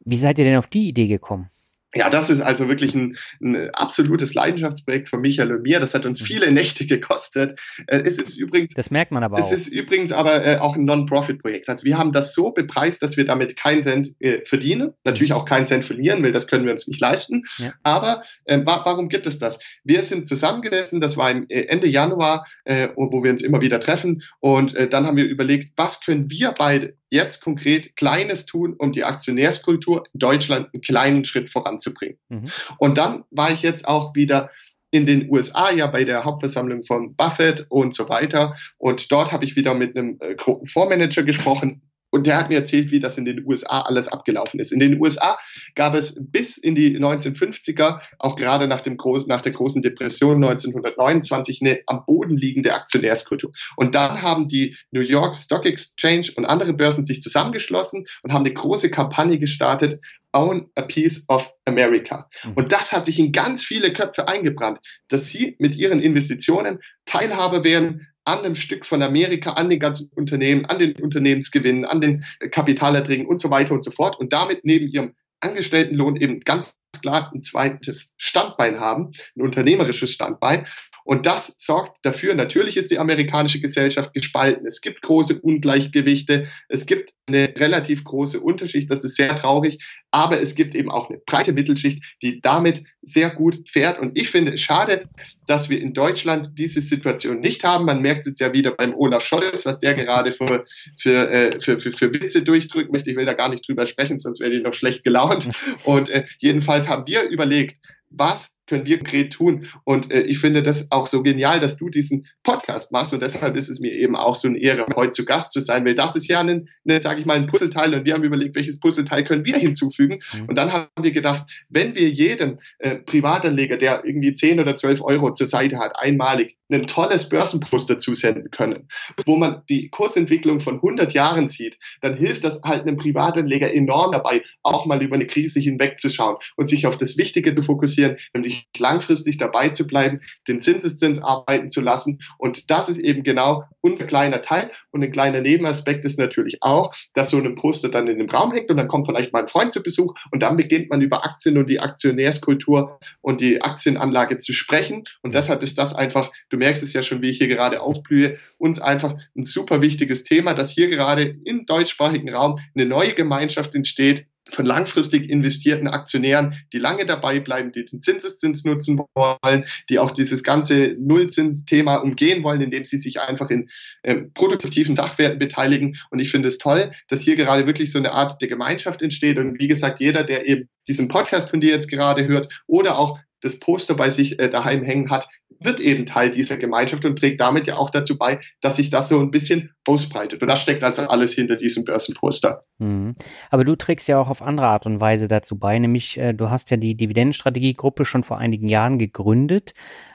Wie 0.00 0.18
seid 0.18 0.38
ihr 0.38 0.44
denn 0.44 0.58
auf 0.58 0.68
die 0.68 0.88
Idee 0.88 1.08
gekommen? 1.08 1.50
Ja, 1.94 2.10
das 2.10 2.30
ist 2.30 2.40
also 2.40 2.68
wirklich 2.68 2.94
ein, 2.94 3.16
ein, 3.40 3.70
absolutes 3.74 4.34
Leidenschaftsprojekt 4.34 5.08
von 5.08 5.20
Michael 5.20 5.52
und 5.52 5.62
mir. 5.62 5.80
Das 5.80 5.94
hat 5.94 6.06
uns 6.06 6.20
mhm. 6.20 6.24
viele 6.24 6.52
Nächte 6.52 6.86
gekostet. 6.86 7.58
Äh, 7.86 8.02
es 8.04 8.18
ist 8.18 8.36
übrigens. 8.36 8.74
Das 8.74 8.90
merkt 8.90 9.12
man 9.12 9.22
aber 9.22 9.38
es 9.38 9.44
auch. 9.44 9.52
Es 9.52 9.66
ist 9.66 9.68
übrigens 9.68 10.12
aber 10.12 10.44
äh, 10.44 10.58
auch 10.58 10.76
ein 10.76 10.84
Non-Profit-Projekt. 10.84 11.68
Also 11.68 11.84
wir 11.84 11.98
haben 11.98 12.12
das 12.12 12.34
so 12.34 12.50
bepreist, 12.50 13.02
dass 13.02 13.16
wir 13.16 13.24
damit 13.24 13.56
keinen 13.56 13.82
Cent 13.82 14.14
äh, 14.20 14.44
verdienen. 14.44 14.92
Natürlich 15.04 15.30
mhm. 15.30 15.36
auch 15.36 15.44
keinen 15.44 15.66
Cent 15.66 15.84
verlieren, 15.84 16.22
weil 16.22 16.32
das 16.32 16.46
können 16.46 16.64
wir 16.64 16.72
uns 16.72 16.86
nicht 16.88 17.00
leisten. 17.00 17.44
Ja. 17.58 17.72
Aber 17.82 18.22
äh, 18.44 18.58
wa 18.64 18.82
warum 18.84 19.08
gibt 19.08 19.26
es 19.26 19.38
das? 19.38 19.58
Wir 19.84 20.02
sind 20.02 20.28
zusammengesessen, 20.28 21.00
das 21.00 21.16
war 21.16 21.30
Ende 21.30 21.86
Januar, 21.86 22.46
äh, 22.64 22.88
wo 22.96 23.22
wir 23.22 23.30
uns 23.30 23.42
immer 23.42 23.60
wieder 23.60 23.80
treffen. 23.80 24.22
Und 24.40 24.74
äh, 24.74 24.88
dann 24.88 25.06
haben 25.06 25.16
wir 25.16 25.26
überlegt, 25.26 25.72
was 25.76 26.00
können 26.00 26.30
wir 26.30 26.52
beide 26.52 26.94
jetzt 27.14 27.42
konkret 27.42 27.96
Kleines 27.96 28.44
tun, 28.44 28.74
um 28.76 28.92
die 28.92 29.04
Aktionärskultur 29.04 30.04
in 30.12 30.18
Deutschland 30.18 30.68
einen 30.72 30.82
kleinen 30.82 31.24
Schritt 31.24 31.48
voranzubringen. 31.48 32.18
Mhm. 32.28 32.50
Und 32.78 32.98
dann 32.98 33.24
war 33.30 33.52
ich 33.52 33.62
jetzt 33.62 33.86
auch 33.86 34.14
wieder 34.14 34.50
in 34.90 35.06
den 35.06 35.30
USA 35.30 35.72
ja 35.72 35.86
bei 35.86 36.04
der 36.04 36.24
Hauptversammlung 36.24 36.82
von 36.82 37.14
Buffett 37.16 37.66
und 37.68 37.94
so 37.94 38.08
weiter. 38.08 38.56
Und 38.78 39.10
dort 39.10 39.32
habe 39.32 39.44
ich 39.44 39.56
wieder 39.56 39.74
mit 39.74 39.96
einem 39.96 40.18
äh, 40.20 40.36
Fondsmanager 40.38 41.22
gesprochen, 41.22 41.82
und 42.14 42.28
der 42.28 42.36
hat 42.36 42.48
mir 42.48 42.58
erzählt, 42.58 42.92
wie 42.92 43.00
das 43.00 43.18
in 43.18 43.24
den 43.24 43.44
USA 43.44 43.80
alles 43.80 44.06
abgelaufen 44.06 44.60
ist. 44.60 44.70
In 44.70 44.78
den 44.78 45.00
USA 45.00 45.36
gab 45.74 45.94
es 45.94 46.14
bis 46.30 46.56
in 46.56 46.76
die 46.76 46.96
1950er, 46.96 47.98
auch 48.20 48.36
gerade 48.36 48.68
nach, 48.68 48.82
dem 48.82 48.96
Groß, 48.96 49.26
nach 49.26 49.40
der 49.40 49.50
großen 49.50 49.82
Depression 49.82 50.36
1929, 50.36 51.60
eine 51.60 51.80
am 51.88 52.04
Boden 52.06 52.36
liegende 52.36 52.72
Aktionärskultur. 52.72 53.50
Und 53.74 53.96
dann 53.96 54.22
haben 54.22 54.46
die 54.46 54.76
New 54.92 55.00
York 55.00 55.36
Stock 55.36 55.66
Exchange 55.66 56.30
und 56.36 56.44
andere 56.44 56.72
Börsen 56.72 57.04
sich 57.04 57.20
zusammengeschlossen 57.20 58.06
und 58.22 58.32
haben 58.32 58.44
eine 58.44 58.54
große 58.54 58.92
Kampagne 58.92 59.40
gestartet, 59.40 59.98
Own 60.32 60.70
a 60.76 60.82
Piece 60.82 61.24
of 61.28 61.52
America. 61.64 62.28
Mhm. 62.44 62.52
Und 62.54 62.70
das 62.70 62.92
hat 62.92 63.06
sich 63.06 63.18
in 63.18 63.32
ganz 63.32 63.64
viele 63.64 63.92
Köpfe 63.92 64.28
eingebrannt, 64.28 64.78
dass 65.08 65.26
sie 65.26 65.56
mit 65.58 65.74
ihren 65.74 65.98
Investitionen 65.98 66.78
Teilhaber 67.06 67.64
werden 67.64 68.06
an 68.24 68.38
einem 68.40 68.54
Stück 68.54 68.86
von 68.86 69.02
Amerika, 69.02 69.52
an 69.52 69.68
den 69.68 69.80
ganzen 69.80 70.10
Unternehmen, 70.14 70.64
an 70.64 70.78
den 70.78 70.96
Unternehmensgewinnen, 70.96 71.84
an 71.84 72.00
den 72.00 72.24
Kapitalerträgen 72.50 73.26
und 73.26 73.40
so 73.40 73.50
weiter 73.50 73.74
und 73.74 73.84
so 73.84 73.90
fort. 73.90 74.18
Und 74.18 74.32
damit 74.32 74.64
neben 74.64 74.88
ihrem 74.88 75.14
Angestelltenlohn 75.40 76.16
eben 76.16 76.40
ganz 76.40 76.76
klar 77.00 77.30
ein 77.34 77.42
zweites 77.42 78.12
Standbein 78.16 78.80
haben, 78.80 79.12
ein 79.36 79.42
unternehmerisches 79.42 80.10
Standbein. 80.10 80.66
Und 81.04 81.26
das 81.26 81.54
sorgt 81.58 81.98
dafür, 82.02 82.34
natürlich 82.34 82.78
ist 82.78 82.90
die 82.90 82.98
amerikanische 82.98 83.60
Gesellschaft 83.60 84.14
gespalten. 84.14 84.66
Es 84.66 84.80
gibt 84.80 85.02
große 85.02 85.38
Ungleichgewichte. 85.38 86.48
Es 86.68 86.86
gibt 86.86 87.12
eine 87.26 87.52
relativ 87.56 88.04
große 88.04 88.40
Unterschicht. 88.40 88.90
Das 88.90 89.04
ist 89.04 89.16
sehr 89.16 89.36
traurig. 89.36 89.84
Aber 90.10 90.40
es 90.40 90.54
gibt 90.54 90.74
eben 90.74 90.90
auch 90.90 91.10
eine 91.10 91.18
breite 91.26 91.52
Mittelschicht, 91.52 92.16
die 92.22 92.40
damit 92.40 92.84
sehr 93.02 93.30
gut 93.30 93.68
fährt. 93.68 93.98
Und 93.98 94.16
ich 94.16 94.30
finde 94.30 94.54
es 94.54 94.62
schade, 94.62 95.08
dass 95.46 95.68
wir 95.68 95.80
in 95.80 95.92
Deutschland 95.92 96.52
diese 96.56 96.80
Situation 96.80 97.40
nicht 97.40 97.64
haben. 97.64 97.84
Man 97.84 98.00
merkt 98.00 98.26
es 98.26 98.38
ja 98.38 98.52
wieder 98.54 98.70
beim 98.70 98.94
Olaf 98.94 99.24
Scholz, 99.24 99.66
was 99.66 99.80
der 99.80 99.94
gerade 99.94 100.32
für, 100.32 100.64
für, 100.98 101.30
äh, 101.30 101.60
für, 101.60 101.78
für, 101.78 101.92
für 101.92 102.14
Witze 102.14 102.42
durchdrücken 102.42 102.92
möchte. 102.92 103.10
Ich 103.10 103.16
will 103.16 103.26
da 103.26 103.34
gar 103.34 103.50
nicht 103.50 103.68
drüber 103.68 103.86
sprechen, 103.86 104.18
sonst 104.18 104.40
werde 104.40 104.56
ich 104.56 104.62
noch 104.62 104.72
schlecht 104.72 105.04
gelaunt. 105.04 105.48
Und 105.84 106.08
äh, 106.08 106.24
jedenfalls 106.38 106.83
haben 106.88 107.06
wir 107.06 107.24
überlegt, 107.24 107.76
was 108.10 108.54
können 108.66 108.86
wir 108.86 108.98
konkret 108.98 109.32
tun. 109.32 109.66
Und 109.84 110.10
äh, 110.10 110.22
ich 110.22 110.38
finde 110.38 110.62
das 110.62 110.90
auch 110.90 111.06
so 111.06 111.22
genial, 111.22 111.60
dass 111.60 111.76
du 111.76 111.90
diesen 111.90 112.26
Podcast 112.42 112.92
machst. 112.92 113.12
Und 113.12 113.22
deshalb 113.22 113.56
ist 113.56 113.68
es 113.68 113.80
mir 113.80 113.92
eben 113.92 114.16
auch 114.16 114.34
so 114.34 114.48
eine 114.48 114.58
Ehre, 114.58 114.86
heute 114.96 115.12
zu 115.12 115.24
Gast 115.24 115.52
zu 115.52 115.60
sein, 115.60 115.84
weil 115.84 115.94
das 115.94 116.16
ist 116.16 116.28
ja 116.28 116.40
ein, 116.40 116.68
ein 116.88 117.00
sage 117.00 117.20
ich 117.20 117.26
mal, 117.26 117.36
ein 117.36 117.46
Puzzleteil. 117.46 117.94
Und 117.94 118.04
wir 118.04 118.14
haben 118.14 118.24
überlegt, 118.24 118.56
welches 118.56 118.80
Puzzleteil 118.80 119.24
können 119.24 119.44
wir 119.44 119.58
hinzufügen. 119.58 120.20
Mhm. 120.32 120.46
Und 120.46 120.54
dann 120.54 120.72
haben 120.72 120.88
wir 121.00 121.12
gedacht, 121.12 121.44
wenn 121.68 121.94
wir 121.94 122.08
jedem 122.08 122.58
äh, 122.78 122.96
Privatanleger, 122.96 123.76
der 123.76 124.04
irgendwie 124.04 124.34
10 124.34 124.60
oder 124.60 124.76
12 124.76 125.02
Euro 125.02 125.32
zur 125.34 125.46
Seite 125.46 125.78
hat, 125.78 125.98
einmalig 125.98 126.56
ein 126.74 126.86
tolles 126.86 127.28
Börsenposter 127.28 127.98
zusenden 127.98 128.50
können, 128.50 128.88
wo 129.26 129.36
man 129.36 129.62
die 129.68 129.88
Kursentwicklung 129.90 130.60
von 130.60 130.76
100 130.76 131.12
Jahren 131.12 131.48
sieht, 131.48 131.78
dann 132.00 132.14
hilft 132.14 132.44
das 132.44 132.62
halt 132.62 132.82
einem 132.82 132.96
Privatanleger 132.96 133.74
enorm 133.74 134.12
dabei, 134.12 134.42
auch 134.62 134.86
mal 134.86 135.02
über 135.02 135.14
eine 135.14 135.26
Krise 135.26 135.60
hinwegzuschauen 135.60 136.36
und 136.56 136.66
sich 136.66 136.86
auf 136.86 136.96
das 136.96 137.16
Wichtige 137.16 137.54
zu 137.54 137.62
fokussieren, 137.62 138.16
nämlich 138.32 138.66
langfristig 138.78 139.38
dabei 139.38 139.70
zu 139.70 139.86
bleiben, 139.86 140.20
den 140.48 140.60
Zinseszins 140.60 141.22
arbeiten 141.22 141.70
zu 141.70 141.80
lassen. 141.80 142.20
Und 142.38 142.70
das 142.70 142.88
ist 142.88 142.98
eben 142.98 143.22
genau 143.22 143.64
unser 143.80 144.06
kleiner 144.06 144.40
Teil. 144.40 144.70
Und 144.90 145.02
ein 145.02 145.12
kleiner 145.12 145.40
Nebenaspekt 145.40 146.04
ist 146.04 146.18
natürlich 146.18 146.62
auch, 146.62 146.94
dass 147.14 147.30
so 147.30 147.38
ein 147.38 147.54
Poster 147.54 147.88
dann 147.88 148.08
in 148.08 148.18
dem 148.18 148.28
Raum 148.28 148.52
hängt 148.52 148.70
und 148.70 148.76
dann 148.76 148.88
kommt 148.88 149.06
vielleicht 149.06 149.32
mal 149.32 149.40
ein 149.40 149.48
Freund 149.48 149.72
zu 149.72 149.82
Besuch 149.82 150.14
und 150.30 150.42
dann 150.42 150.56
beginnt 150.56 150.90
man 150.90 151.00
über 151.00 151.24
Aktien 151.24 151.58
und 151.58 151.68
die 151.68 151.80
Aktionärskultur 151.80 152.98
und 153.20 153.40
die 153.40 153.62
Aktienanlage 153.62 154.38
zu 154.38 154.52
sprechen. 154.52 155.04
Und 155.22 155.34
deshalb 155.34 155.62
ist 155.62 155.78
das 155.78 155.94
einfach, 155.94 156.30
du 156.48 156.56
merkst 156.64 156.82
es 156.82 156.94
ja 156.94 157.02
schon, 157.02 157.20
wie 157.20 157.28
ich 157.28 157.36
hier 157.36 157.48
gerade 157.48 157.82
aufblühe, 157.82 158.38
uns 158.56 158.80
einfach 158.80 159.18
ein 159.36 159.44
super 159.44 159.82
wichtiges 159.82 160.24
Thema, 160.24 160.54
dass 160.54 160.70
hier 160.70 160.88
gerade 160.88 161.36
im 161.44 161.66
deutschsprachigen 161.66 162.32
Raum 162.34 162.58
eine 162.74 162.86
neue 162.86 163.12
Gemeinschaft 163.12 163.74
entsteht, 163.74 164.24
von 164.50 164.64
langfristig 164.64 165.28
investierten 165.28 165.88
Aktionären, 165.88 166.54
die 166.72 166.78
lange 166.78 167.04
dabei 167.04 167.40
bleiben, 167.40 167.72
die 167.72 167.84
den 167.84 168.00
Zinseszins 168.00 168.64
nutzen 168.64 168.98
wollen, 169.14 169.64
die 169.90 169.98
auch 169.98 170.10
dieses 170.10 170.42
ganze 170.42 170.96
Nullzinsthema 170.98 171.96
umgehen 171.96 172.42
wollen, 172.42 172.62
indem 172.62 172.86
sie 172.86 172.98
sich 172.98 173.20
einfach 173.20 173.50
in 173.50 173.68
äh, 174.02 174.16
produktiven 174.32 174.96
Sachwerten 174.96 175.38
beteiligen. 175.38 175.96
Und 176.10 176.18
ich 176.18 176.30
finde 176.30 176.48
es 176.48 176.56
toll, 176.56 176.92
dass 177.08 177.20
hier 177.20 177.36
gerade 177.36 177.66
wirklich 177.66 177.92
so 177.92 177.98
eine 177.98 178.12
Art 178.12 178.40
der 178.40 178.48
Gemeinschaft 178.48 179.02
entsteht. 179.02 179.36
Und 179.36 179.58
wie 179.58 179.68
gesagt, 179.68 180.00
jeder, 180.00 180.24
der 180.24 180.48
eben 180.48 180.68
diesen 180.88 181.08
Podcast 181.08 181.50
von 181.50 181.60
dir 181.60 181.70
jetzt 181.70 181.90
gerade 181.90 182.26
hört 182.26 182.62
oder 182.66 182.98
auch 182.98 183.18
das 183.44 183.60
Poster 183.60 183.94
bei 183.94 184.08
sich 184.08 184.38
äh, 184.38 184.48
daheim 184.48 184.82
hängen 184.82 185.10
hat, 185.10 185.28
wird 185.64 185.80
eben 185.80 186.06
Teil 186.06 186.30
dieser 186.30 186.56
Gemeinschaft 186.56 187.04
und 187.04 187.18
trägt 187.18 187.40
damit 187.40 187.66
ja 187.66 187.76
auch 187.76 187.90
dazu 187.90 188.18
bei, 188.18 188.40
dass 188.60 188.76
sich 188.76 188.90
das 188.90 189.08
so 189.08 189.20
ein 189.20 189.30
bisschen 189.30 189.74
ausbreitet. 189.86 190.42
Und 190.42 190.48
das 190.48 190.60
steckt 190.60 190.82
also 190.82 191.02
alles 191.02 191.34
hinter 191.34 191.56
diesem 191.56 191.84
Börsenposter. 191.84 192.64
Mhm. 192.78 193.16
Aber 193.50 193.64
du 193.64 193.76
trägst 193.76 194.08
ja 194.08 194.18
auch 194.18 194.28
auf 194.28 194.42
andere 194.42 194.66
Art 194.66 194.86
und 194.86 195.00
Weise 195.00 195.28
dazu 195.28 195.58
bei, 195.58 195.78
nämlich 195.78 196.18
äh, 196.18 196.32
du 196.32 196.50
hast 196.50 196.70
ja 196.70 196.76
die 196.76 196.94
Dividendenstrategiegruppe 196.94 198.04
schon 198.04 198.24
vor 198.24 198.38
einigen 198.38 198.68
Jahren 198.68 198.98
gegründet. 198.98 199.74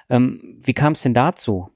Ähm, 0.10 0.60
wie 0.62 0.74
kam 0.74 0.94
es 0.94 1.02
denn 1.02 1.14
dazu? 1.14 1.70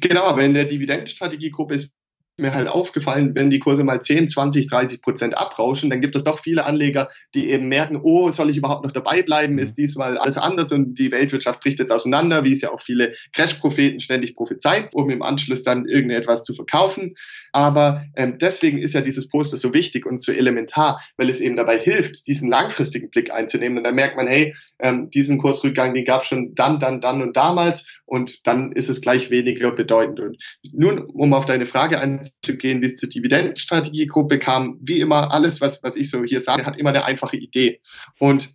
Genau, 0.00 0.24
aber 0.24 0.44
in 0.44 0.54
der 0.54 0.66
Dividendenstrategiegruppe 0.66 1.74
ist 1.74 1.92
mir 2.40 2.54
halt 2.54 2.68
aufgefallen, 2.68 3.34
wenn 3.34 3.50
die 3.50 3.58
Kurse 3.58 3.84
mal 3.84 4.02
10, 4.02 4.28
20, 4.28 4.68
30 4.68 5.02
Prozent 5.02 5.36
abrauschen, 5.36 5.90
dann 5.90 6.00
gibt 6.00 6.16
es 6.16 6.24
doch 6.24 6.40
viele 6.40 6.64
Anleger, 6.64 7.08
die 7.34 7.50
eben 7.50 7.68
merken, 7.68 8.00
oh, 8.02 8.30
soll 8.30 8.50
ich 8.50 8.56
überhaupt 8.56 8.84
noch 8.84 8.92
dabei 8.92 9.22
bleiben? 9.22 9.54
Mhm. 9.54 9.60
Ist 9.60 9.78
diesmal 9.78 10.18
alles 10.18 10.38
anders 10.38 10.72
und 10.72 10.98
die 10.98 11.10
Weltwirtschaft 11.10 11.60
bricht 11.60 11.78
jetzt 11.78 11.92
auseinander, 11.92 12.44
wie 12.44 12.52
es 12.52 12.60
ja 12.60 12.70
auch 12.70 12.80
viele 12.80 13.14
Crash-Propheten 13.32 14.00
ständig 14.00 14.34
prophezeien, 14.34 14.88
um 14.92 15.10
im 15.10 15.22
Anschluss 15.22 15.62
dann 15.62 15.86
irgendetwas 15.86 16.44
zu 16.44 16.54
verkaufen. 16.54 17.14
Aber 17.52 18.04
ähm, 18.16 18.38
deswegen 18.38 18.78
ist 18.78 18.94
ja 18.94 19.00
dieses 19.00 19.28
Poster 19.28 19.56
so 19.56 19.74
wichtig 19.74 20.06
und 20.06 20.22
so 20.22 20.32
elementar, 20.32 21.00
weil 21.16 21.30
es 21.30 21.40
eben 21.40 21.56
dabei 21.56 21.78
hilft, 21.78 22.26
diesen 22.26 22.50
langfristigen 22.50 23.10
Blick 23.10 23.32
einzunehmen. 23.32 23.78
Und 23.78 23.84
dann 23.84 23.94
merkt 23.94 24.16
man, 24.16 24.26
hey, 24.26 24.54
ähm, 24.78 25.10
diesen 25.10 25.38
Kursrückgang, 25.38 25.94
den 25.94 26.04
gab 26.04 26.22
es 26.22 26.28
schon 26.28 26.54
dann, 26.54 26.78
dann, 26.78 27.00
dann 27.00 27.22
und 27.22 27.36
damals 27.36 28.00
und 28.04 28.46
dann 28.46 28.72
ist 28.72 28.88
es 28.88 29.00
gleich 29.00 29.30
weniger 29.30 29.72
bedeutend. 29.72 30.20
Und 30.20 30.38
nun, 30.72 31.00
um 31.00 31.32
auf 31.32 31.44
deine 31.44 31.66
Frage 31.66 32.00
einzugehen, 32.00 32.27
wie 32.46 32.84
es 32.84 32.96
zur 32.96 33.08
Dividendenstrategiegruppe 33.08 34.38
kam, 34.38 34.78
wie 34.80 35.00
immer, 35.00 35.32
alles, 35.32 35.60
was, 35.60 35.82
was 35.82 35.96
ich 35.96 36.10
so 36.10 36.24
hier 36.24 36.40
sage, 36.40 36.66
hat 36.66 36.76
immer 36.76 36.90
eine 36.90 37.04
einfache 37.04 37.36
Idee. 37.36 37.80
Und 38.18 38.54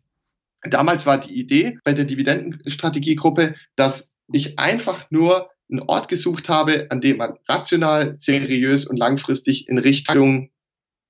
damals 0.63 1.05
war 1.05 1.19
die 1.19 1.33
Idee 1.33 1.77
bei 1.83 1.93
der 1.93 2.05
Dividendenstrategiegruppe, 2.05 3.55
dass 3.75 4.11
ich 4.31 4.59
einfach 4.59 5.09
nur 5.11 5.49
einen 5.69 5.81
Ort 5.81 6.07
gesucht 6.07 6.49
habe, 6.49 6.87
an 6.89 7.01
dem 7.01 7.17
man 7.17 7.37
rational, 7.47 8.15
seriös 8.17 8.85
und 8.85 8.97
langfristig 8.97 9.67
in 9.67 9.77
Richtung 9.77 10.51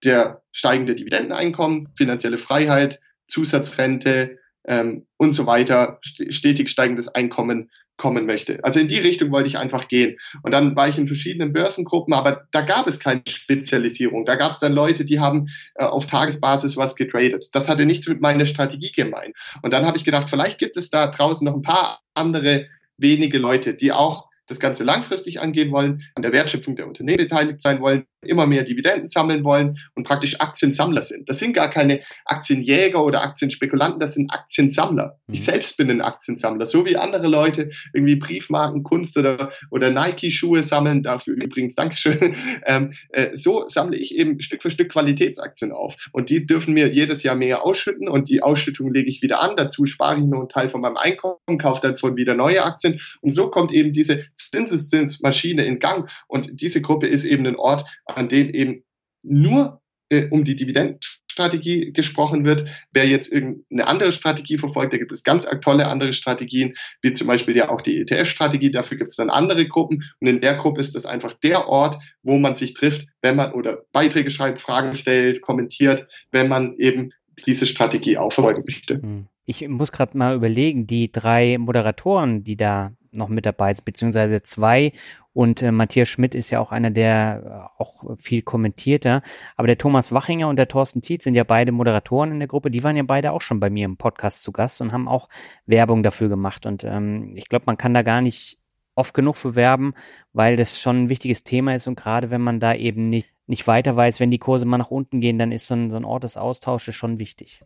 der 0.03 0.41
steigenden 0.51 0.95
Dividendeneinkommen, 0.95 1.89
finanzielle 1.95 2.37
Freiheit, 2.37 2.99
Zusatzrente, 3.27 4.37
ähm, 4.65 5.05
und 5.17 5.33
so 5.33 5.45
weiter, 5.45 5.99
stetig 6.01 6.69
steigendes 6.69 7.07
Einkommen 7.07 7.69
kommen 7.97 8.25
möchte. 8.25 8.63
Also 8.63 8.79
in 8.79 8.87
die 8.87 8.97
Richtung 8.97 9.31
wollte 9.31 9.47
ich 9.47 9.57
einfach 9.57 9.87
gehen. 9.87 10.17
Und 10.41 10.51
dann 10.51 10.75
war 10.75 10.89
ich 10.89 10.97
in 10.97 11.07
verschiedenen 11.07 11.53
Börsengruppen, 11.53 12.13
aber 12.13 12.47
da 12.51 12.61
gab 12.61 12.87
es 12.87 12.99
keine 12.99 13.21
Spezialisierung. 13.27 14.25
Da 14.25 14.35
gab 14.35 14.51
es 14.51 14.59
dann 14.59 14.73
Leute, 14.73 15.05
die 15.05 15.19
haben 15.19 15.47
äh, 15.75 15.83
auf 15.83 16.07
Tagesbasis 16.07 16.75
was 16.75 16.95
getradet. 16.95 17.49
Das 17.53 17.69
hatte 17.69 17.85
nichts 17.85 18.07
mit 18.07 18.19
meiner 18.19 18.45
Strategie 18.45 18.91
gemeint. 18.91 19.35
Und 19.61 19.71
dann 19.71 19.85
habe 19.85 19.97
ich 19.97 20.05
gedacht, 20.05 20.29
vielleicht 20.29 20.57
gibt 20.57 20.75
es 20.75 20.89
da 20.89 21.07
draußen 21.07 21.45
noch 21.45 21.55
ein 21.55 21.61
paar 21.61 22.01
andere 22.13 22.67
wenige 22.97 23.37
Leute, 23.37 23.73
die 23.75 23.91
auch 23.91 24.27
das 24.47 24.59
Ganze 24.59 24.83
langfristig 24.83 25.39
angehen 25.39 25.71
wollen, 25.71 26.03
an 26.15 26.23
der 26.23 26.31
Wertschöpfung 26.31 26.75
der 26.75 26.87
Unternehmen 26.87 27.17
beteiligt 27.17 27.61
sein 27.61 27.79
wollen, 27.79 28.05
immer 28.25 28.47
mehr 28.47 28.63
Dividenden 28.63 29.09
sammeln 29.09 29.43
wollen 29.43 29.77
und 29.95 30.05
praktisch 30.05 30.39
Aktiensammler 30.39 31.01
sind. 31.01 31.29
Das 31.29 31.39
sind 31.39 31.53
gar 31.53 31.69
keine 31.69 32.01
Aktienjäger 32.25 33.03
oder 33.03 33.23
Aktienspekulanten, 33.23 33.99
das 33.99 34.13
sind 34.13 34.31
Aktiensammler. 34.31 35.19
Mhm. 35.27 35.33
Ich 35.33 35.43
selbst 35.43 35.77
bin 35.77 35.89
ein 35.89 36.01
Aktiensammler, 36.01 36.65
so 36.65 36.85
wie 36.85 36.97
andere 36.97 37.27
Leute 37.27 37.71
irgendwie 37.93 38.15
Briefmarken, 38.15 38.83
Kunst 38.83 39.17
oder, 39.17 39.51
oder 39.71 39.89
Nike-Schuhe 39.89 40.63
sammeln. 40.63 41.03
Dafür 41.03 41.35
übrigens 41.35 41.75
Dankeschön. 41.75 42.35
Ähm, 42.65 42.93
äh, 43.09 43.35
so 43.35 43.67
sammle 43.67 43.97
ich 43.97 44.15
eben 44.15 44.39
Stück 44.39 44.61
für 44.61 44.71
Stück 44.71 44.89
Qualitätsaktien 44.89 45.71
auf. 45.71 45.95
Und 46.11 46.29
die 46.29 46.45
dürfen 46.45 46.73
mir 46.73 46.91
jedes 46.93 47.23
Jahr 47.23 47.35
mehr 47.35 47.65
ausschütten 47.65 48.07
und 48.07 48.29
die 48.29 48.41
Ausschüttung 48.41 48.93
lege 48.93 49.09
ich 49.09 49.21
wieder 49.21 49.41
an. 49.41 49.55
Dazu 49.55 49.85
spare 49.85 50.19
ich 50.19 50.23
nur 50.23 50.39
einen 50.39 50.49
Teil 50.49 50.69
von 50.69 50.81
meinem 50.81 50.97
Einkommen, 50.97 51.57
kaufe 51.59 51.81
dann 51.81 51.97
von 51.97 52.15
wieder 52.15 52.35
neue 52.35 52.63
Aktien. 52.63 53.01
Und 53.21 53.31
so 53.31 53.49
kommt 53.49 53.71
eben 53.71 53.91
diese 53.91 54.25
Zinseszinsmaschine 54.35 55.65
in 55.65 55.79
Gang. 55.79 56.09
Und 56.27 56.61
diese 56.61 56.81
Gruppe 56.81 57.07
ist 57.07 57.23
eben 57.23 57.45
ein 57.45 57.55
Ort, 57.55 57.85
an 58.15 58.29
dem 58.29 58.49
eben 58.49 58.83
nur 59.23 59.81
äh, 60.09 60.27
um 60.29 60.43
die 60.43 60.55
Dividendenstrategie 60.55 61.91
gesprochen 61.93 62.45
wird. 62.45 62.67
Wer 62.91 63.07
jetzt 63.07 63.31
irgendeine 63.31 63.87
andere 63.87 64.11
Strategie 64.11 64.57
verfolgt, 64.57 64.93
da 64.93 64.97
gibt 64.97 65.11
es 65.11 65.23
ganz 65.23 65.47
tolle 65.61 65.87
andere 65.87 66.13
Strategien, 66.13 66.75
wie 67.01 67.13
zum 67.13 67.27
Beispiel 67.27 67.55
ja 67.55 67.69
auch 67.69 67.81
die 67.81 68.01
ETF-Strategie. 68.01 68.71
Dafür 68.71 68.97
gibt 68.97 69.09
es 69.09 69.15
dann 69.15 69.29
andere 69.29 69.67
Gruppen. 69.67 70.03
Und 70.19 70.27
in 70.27 70.41
der 70.41 70.55
Gruppe 70.55 70.81
ist 70.81 70.93
das 70.95 71.05
einfach 71.05 71.33
der 71.35 71.67
Ort, 71.67 71.97
wo 72.21 72.37
man 72.37 72.55
sich 72.55 72.73
trifft, 72.73 73.07
wenn 73.21 73.35
man 73.35 73.53
oder 73.53 73.83
Beiträge 73.91 74.29
schreibt, 74.29 74.61
Fragen 74.61 74.95
stellt, 74.95 75.41
kommentiert, 75.41 76.07
wenn 76.31 76.47
man 76.47 76.75
eben 76.77 77.11
diese 77.47 77.65
Strategie 77.65 78.17
auch 78.17 78.31
verfolgen 78.31 78.63
möchte. 78.67 79.01
Hm. 79.01 79.27
Ich 79.45 79.67
muss 79.67 79.91
gerade 79.91 80.17
mal 80.17 80.35
überlegen, 80.35 80.87
die 80.87 81.11
drei 81.11 81.57
Moderatoren, 81.57 82.43
die 82.43 82.55
da 82.55 82.93
noch 83.13 83.29
mit 83.29 83.45
dabei 83.45 83.73
beziehungsweise 83.73 84.41
zwei 84.43 84.91
und 85.33 85.63
äh, 85.63 85.71
Matthias 85.71 86.09
Schmidt 86.09 86.35
ist 86.35 86.51
ja 86.51 86.59
auch 86.59 86.71
einer, 86.71 86.91
der 86.91 87.71
äh, 87.77 87.81
auch 87.81 88.03
viel 88.19 88.43
kommentierter. 88.43 89.23
Aber 89.55 89.67
der 89.67 89.79
Thomas 89.79 90.11
Wachinger 90.11 90.47
und 90.47 90.57
der 90.57 90.67
Thorsten 90.67 91.01
Tietz 91.01 91.23
sind 91.23 91.33
ja 91.33 91.43
beide 91.43 91.71
Moderatoren 91.71 92.31
in 92.31 92.39
der 92.39 92.47
Gruppe. 92.47 92.69
Die 92.69 92.83
waren 92.83 92.95
ja 92.95 93.03
beide 93.03 93.31
auch 93.31 93.41
schon 93.41 93.59
bei 93.59 93.71
mir 93.71 93.85
im 93.85 93.97
Podcast 93.97 94.43
zu 94.43 94.51
Gast 94.51 94.79
und 94.79 94.91
haben 94.91 95.07
auch 95.07 95.29
Werbung 95.65 96.03
dafür 96.03 96.29
gemacht. 96.29 96.67
Und 96.67 96.83
ähm, 96.83 97.33
ich 97.35 97.49
glaube, 97.49 97.63
man 97.65 97.77
kann 97.77 97.95
da 97.95 98.03
gar 98.03 98.21
nicht 98.21 98.59
oft 98.95 99.15
genug 99.15 99.37
für 99.37 99.55
werben, 99.55 99.95
weil 100.33 100.55
das 100.55 100.79
schon 100.79 101.05
ein 101.05 101.09
wichtiges 101.09 101.43
Thema 101.43 101.73
ist. 101.73 101.87
Und 101.87 101.95
gerade 101.95 102.29
wenn 102.29 102.41
man 102.41 102.59
da 102.59 102.75
eben 102.75 103.09
nicht, 103.09 103.29
nicht 103.47 103.65
weiter 103.65 103.95
weiß, 103.95 104.19
wenn 104.19 104.29
die 104.29 104.37
Kurse 104.37 104.65
mal 104.65 104.77
nach 104.77 104.91
unten 104.91 105.19
gehen, 105.19 105.39
dann 105.39 105.51
ist 105.51 105.65
so 105.65 105.73
ein, 105.73 105.89
so 105.89 105.97
ein 105.97 106.05
Ort 106.05 106.25
des 106.25 106.37
Austausches 106.37 106.95
schon 106.95 107.17
wichtig. 107.17 107.61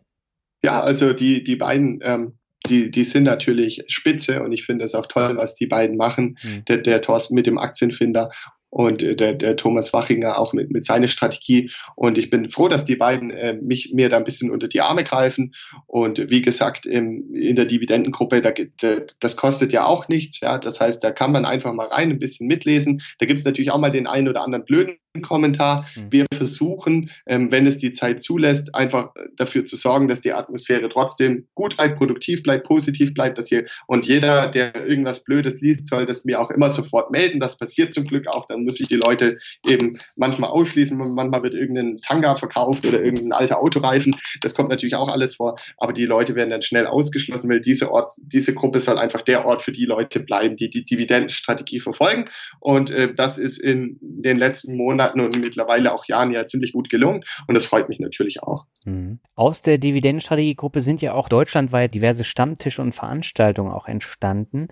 Ja, 0.62 0.80
also 0.80 1.12
die, 1.12 1.44
die 1.44 1.56
beiden 1.56 2.00
ähm, 2.02 2.37
die, 2.68 2.90
die 2.90 3.04
sind 3.04 3.24
natürlich 3.24 3.84
spitze 3.88 4.42
und 4.42 4.52
ich 4.52 4.64
finde 4.64 4.84
es 4.84 4.94
auch 4.94 5.06
toll, 5.06 5.36
was 5.36 5.54
die 5.54 5.66
beiden 5.66 5.96
machen. 5.96 6.38
Mhm. 6.42 6.64
Der, 6.66 6.78
der 6.78 7.00
Thorsten 7.00 7.34
mit 7.34 7.46
dem 7.46 7.58
Aktienfinder 7.58 8.30
und 8.70 9.02
äh, 9.02 9.16
der, 9.16 9.34
der 9.34 9.56
Thomas 9.56 9.92
Wachinger 9.92 10.38
auch 10.38 10.52
mit, 10.52 10.70
mit 10.70 10.84
seiner 10.84 11.08
Strategie. 11.08 11.70
Und 11.96 12.18
ich 12.18 12.30
bin 12.30 12.50
froh, 12.50 12.68
dass 12.68 12.84
die 12.84 12.96
beiden 12.96 13.30
äh, 13.30 13.58
mich, 13.62 13.92
mir 13.94 14.08
da 14.08 14.16
ein 14.16 14.24
bisschen 14.24 14.50
unter 14.50 14.68
die 14.68 14.80
Arme 14.80 15.04
greifen. 15.04 15.54
Und 15.86 16.30
wie 16.30 16.42
gesagt, 16.42 16.86
im, 16.86 17.34
in 17.34 17.56
der 17.56 17.64
Dividendengruppe, 17.64 18.42
da, 18.42 18.52
da, 18.52 19.00
das 19.20 19.36
kostet 19.36 19.72
ja 19.72 19.84
auch 19.84 20.08
nichts. 20.08 20.40
Ja? 20.40 20.58
Das 20.58 20.80
heißt, 20.80 21.02
da 21.02 21.10
kann 21.10 21.32
man 21.32 21.44
einfach 21.44 21.72
mal 21.72 21.88
rein, 21.88 22.10
ein 22.10 22.18
bisschen 22.18 22.46
mitlesen. 22.46 23.02
Da 23.18 23.26
gibt 23.26 23.40
es 23.40 23.46
natürlich 23.46 23.70
auch 23.70 23.78
mal 23.78 23.90
den 23.90 24.06
einen 24.06 24.28
oder 24.28 24.44
anderen 24.44 24.64
blöden 24.64 24.98
Kommentar. 25.22 25.86
Mhm. 25.94 26.12
Wir 26.12 26.26
versuchen, 26.32 27.10
ähm, 27.26 27.50
wenn 27.50 27.66
es 27.66 27.78
die 27.78 27.92
Zeit 27.92 28.22
zulässt, 28.22 28.74
einfach 28.74 29.12
dafür 29.36 29.64
zu 29.66 29.76
sorgen, 29.76 30.08
dass 30.08 30.20
die 30.20 30.32
Atmosphäre 30.32 30.88
trotzdem 30.88 31.46
gut 31.54 31.76
bleibt, 31.76 31.98
produktiv 31.98 32.42
bleibt, 32.42 32.66
positiv 32.66 33.14
bleibt, 33.14 33.38
dass 33.38 33.48
hier 33.48 33.64
und 33.86 34.06
jeder, 34.06 34.48
der 34.48 34.86
irgendwas 34.86 35.24
Blödes 35.24 35.60
liest, 35.60 35.88
soll 35.88 36.06
das 36.06 36.24
mir 36.24 36.40
auch 36.40 36.50
immer 36.50 36.70
sofort 36.70 37.10
melden. 37.10 37.40
Das 37.40 37.58
passiert 37.58 37.94
zum 37.94 38.06
Glück 38.06 38.28
auch. 38.28 38.46
Dann 38.46 38.64
muss 38.64 38.80
ich 38.80 38.88
die 38.88 38.96
Leute 38.96 39.38
eben 39.66 39.98
manchmal 40.16 40.50
ausschließen. 40.50 40.96
Manchmal 40.96 41.42
wird 41.42 41.54
irgendein 41.54 41.98
Tanga 41.98 42.34
verkauft 42.34 42.84
oder 42.84 43.02
irgendein 43.02 43.32
alter 43.32 43.60
Autoreifen. 43.60 44.14
Das 44.40 44.54
kommt 44.54 44.70
natürlich 44.70 44.94
auch 44.94 45.08
alles 45.08 45.36
vor. 45.36 45.56
Aber 45.76 45.92
die 45.92 46.06
Leute 46.06 46.34
werden 46.34 46.50
dann 46.50 46.62
schnell 46.62 46.86
ausgeschlossen, 46.86 47.48
weil 47.50 47.60
diese 47.60 47.90
Ort, 47.90 48.10
diese 48.22 48.54
Gruppe 48.54 48.80
soll 48.80 48.98
einfach 48.98 49.22
der 49.22 49.46
Ort 49.46 49.62
für 49.62 49.72
die 49.72 49.84
Leute 49.84 50.20
bleiben, 50.20 50.56
die 50.56 50.70
die 50.70 50.84
Dividendenstrategie 50.84 51.80
verfolgen. 51.80 52.28
Und 52.60 52.90
äh, 52.90 53.14
das 53.14 53.38
ist 53.38 53.58
in 53.58 53.98
den 54.00 54.38
letzten 54.38 54.76
Monaten 54.76 55.07
Monaten 55.08 55.20
und 55.20 55.40
mittlerweile 55.40 55.92
auch 55.92 56.06
Jahren 56.06 56.30
ja 56.32 56.46
ziemlich 56.46 56.72
gut 56.72 56.90
gelungen. 56.90 57.24
Und 57.46 57.54
das 57.54 57.64
freut 57.64 57.88
mich 57.88 58.00
natürlich 58.00 58.42
auch. 58.42 58.66
Mhm. 58.84 59.20
Aus 59.34 59.62
der 59.62 59.78
Dividendenstrategiegruppe 59.78 60.80
sind 60.80 61.02
ja 61.02 61.14
auch 61.14 61.28
deutschlandweit 61.28 61.94
diverse 61.94 62.24
Stammtische 62.24 62.82
und 62.82 62.94
Veranstaltungen 62.94 63.72
auch 63.72 63.86
entstanden. 63.86 64.68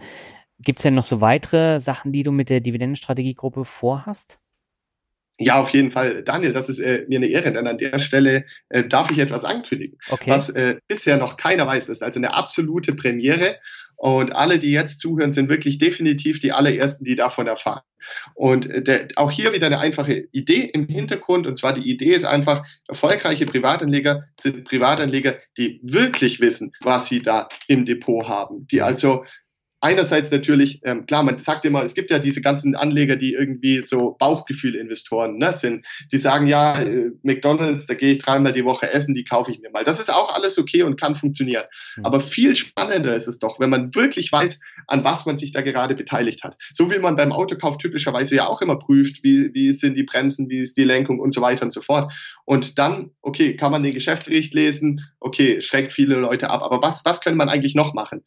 Gibt 0.58 0.78
es 0.78 0.84
denn 0.84 0.94
noch 0.94 1.06
so 1.06 1.20
weitere 1.20 1.80
Sachen, 1.80 2.12
die 2.12 2.22
du 2.22 2.32
mit 2.32 2.48
der 2.48 2.60
Dividendenstrategiegruppe 2.60 3.64
vorhast? 3.64 4.38
Ja, 5.38 5.60
auf 5.60 5.68
jeden 5.70 5.90
Fall. 5.90 6.22
Daniel, 6.22 6.54
das 6.54 6.70
ist 6.70 6.78
äh, 6.78 7.04
mir 7.08 7.18
eine 7.18 7.26
Ehre, 7.26 7.52
denn 7.52 7.66
an 7.66 7.76
der 7.76 7.98
Stelle 7.98 8.46
äh, 8.70 8.84
darf 8.84 9.10
ich 9.10 9.18
etwas 9.18 9.44
ankündigen, 9.44 9.98
okay. 10.08 10.30
was 10.30 10.48
äh, 10.48 10.76
bisher 10.88 11.18
noch 11.18 11.36
keiner 11.36 11.66
weiß. 11.66 11.88
Das 11.88 11.98
ist 11.98 12.02
also 12.02 12.18
eine 12.18 12.32
absolute 12.32 12.94
Premiere. 12.94 13.56
Und 13.96 14.36
alle, 14.36 14.58
die 14.58 14.72
jetzt 14.72 15.00
zuhören, 15.00 15.32
sind 15.32 15.48
wirklich 15.48 15.78
definitiv 15.78 16.38
die 16.38 16.52
allerersten, 16.52 17.04
die 17.04 17.14
davon 17.14 17.46
erfahren. 17.46 17.82
Und 18.34 18.68
äh, 18.68 18.82
der, 18.82 19.08
auch 19.16 19.30
hier 19.30 19.52
wieder 19.52 19.66
eine 19.66 19.78
einfache 19.78 20.28
Idee 20.32 20.70
im 20.72 20.86
Hintergrund. 20.86 21.46
Und 21.46 21.56
zwar 21.56 21.72
die 21.72 21.90
Idee 21.90 22.14
ist 22.14 22.24
einfach, 22.24 22.66
erfolgreiche 22.88 23.46
Privatanleger 23.46 24.24
sind 24.38 24.64
Privatanleger, 24.64 25.38
die 25.56 25.80
wirklich 25.82 26.40
wissen, 26.40 26.72
was 26.82 27.06
sie 27.06 27.22
da 27.22 27.48
im 27.68 27.84
Depot 27.84 28.28
haben. 28.28 28.66
Die 28.68 28.82
also 28.82 29.24
einerseits 29.80 30.30
natürlich, 30.30 30.80
ähm, 30.84 31.06
klar, 31.06 31.22
man 31.22 31.38
sagt 31.38 31.64
immer, 31.64 31.84
es 31.84 31.94
gibt 31.94 32.10
ja 32.10 32.18
diese 32.18 32.40
ganzen 32.40 32.74
Anleger, 32.74 33.16
die 33.16 33.34
irgendwie 33.34 33.80
so 33.82 34.16
Bauchgefühl-Investoren 34.18 35.36
ne, 35.38 35.52
sind, 35.52 35.86
die 36.12 36.18
sagen, 36.18 36.46
ja, 36.46 36.80
äh, 36.80 37.10
McDonalds, 37.22 37.86
da 37.86 37.94
gehe 37.94 38.12
ich 38.12 38.18
dreimal 38.18 38.52
die 38.52 38.64
Woche 38.64 38.90
essen, 38.90 39.14
die 39.14 39.24
kaufe 39.24 39.50
ich 39.50 39.60
mir 39.60 39.70
mal. 39.70 39.84
Das 39.84 40.00
ist 40.00 40.12
auch 40.12 40.34
alles 40.34 40.58
okay 40.58 40.82
und 40.82 41.00
kann 41.00 41.14
funktionieren. 41.14 41.64
Mhm. 41.96 42.06
Aber 42.06 42.20
viel 42.20 42.56
spannender 42.56 43.14
ist 43.14 43.26
es 43.26 43.38
doch, 43.38 43.60
wenn 43.60 43.70
man 43.70 43.94
wirklich 43.94 44.32
weiß, 44.32 44.60
an 44.86 45.04
was 45.04 45.26
man 45.26 45.38
sich 45.38 45.52
da 45.52 45.60
gerade 45.60 45.94
beteiligt 45.94 46.42
hat. 46.42 46.56
So 46.72 46.90
wie 46.90 46.98
man 46.98 47.16
beim 47.16 47.32
Autokauf 47.32 47.78
typischerweise 47.78 48.36
ja 48.36 48.46
auch 48.46 48.62
immer 48.62 48.78
prüft, 48.78 49.22
wie, 49.24 49.52
wie 49.52 49.72
sind 49.72 49.94
die 49.96 50.04
Bremsen, 50.04 50.48
wie 50.48 50.58
ist 50.60 50.76
die 50.76 50.84
Lenkung 50.84 51.20
und 51.20 51.32
so 51.32 51.42
weiter 51.42 51.64
und 51.64 51.72
so 51.72 51.82
fort. 51.82 52.12
Und 52.44 52.78
dann, 52.78 53.10
okay, 53.20 53.56
kann 53.56 53.72
man 53.72 53.82
den 53.82 53.94
Geschäftsbericht 53.94 54.54
lesen, 54.54 55.02
okay, 55.20 55.60
schreckt 55.60 55.92
viele 55.92 56.16
Leute 56.16 56.50
ab, 56.50 56.62
aber 56.62 56.80
was, 56.82 57.04
was 57.04 57.20
könnte 57.20 57.36
man 57.36 57.48
eigentlich 57.48 57.74
noch 57.74 57.92
machen? 57.92 58.22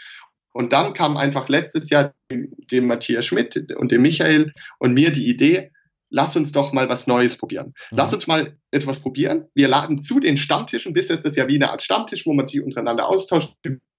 Und 0.51 0.73
dann 0.73 0.93
kam 0.93 1.17
einfach 1.17 1.47
letztes 1.49 1.89
Jahr 1.89 2.13
dem 2.31 2.87
Matthias 2.87 3.25
Schmidt 3.25 3.71
und 3.75 3.91
dem 3.91 4.01
Michael 4.01 4.53
und 4.79 4.93
mir 4.93 5.11
die 5.11 5.27
Idee, 5.27 5.71
lass 6.09 6.35
uns 6.35 6.51
doch 6.51 6.73
mal 6.73 6.89
was 6.89 7.07
Neues 7.07 7.37
probieren. 7.37 7.73
Mhm. 7.91 7.97
Lass 7.97 8.13
uns 8.13 8.27
mal 8.27 8.57
etwas 8.71 8.99
probieren. 8.99 9.45
Wir 9.53 9.67
laden 9.67 10.01
zu 10.01 10.19
den 10.19 10.37
Stammtischen. 10.37 10.93
Bisher 10.93 11.15
ist 11.15 11.25
das 11.25 11.35
ja 11.35 11.47
wie 11.47 11.55
eine 11.55 11.71
Art 11.71 11.81
Stammtisch, 11.81 12.25
wo 12.25 12.33
man 12.33 12.47
sich 12.47 12.61
untereinander 12.61 13.07
austauscht 13.07 13.53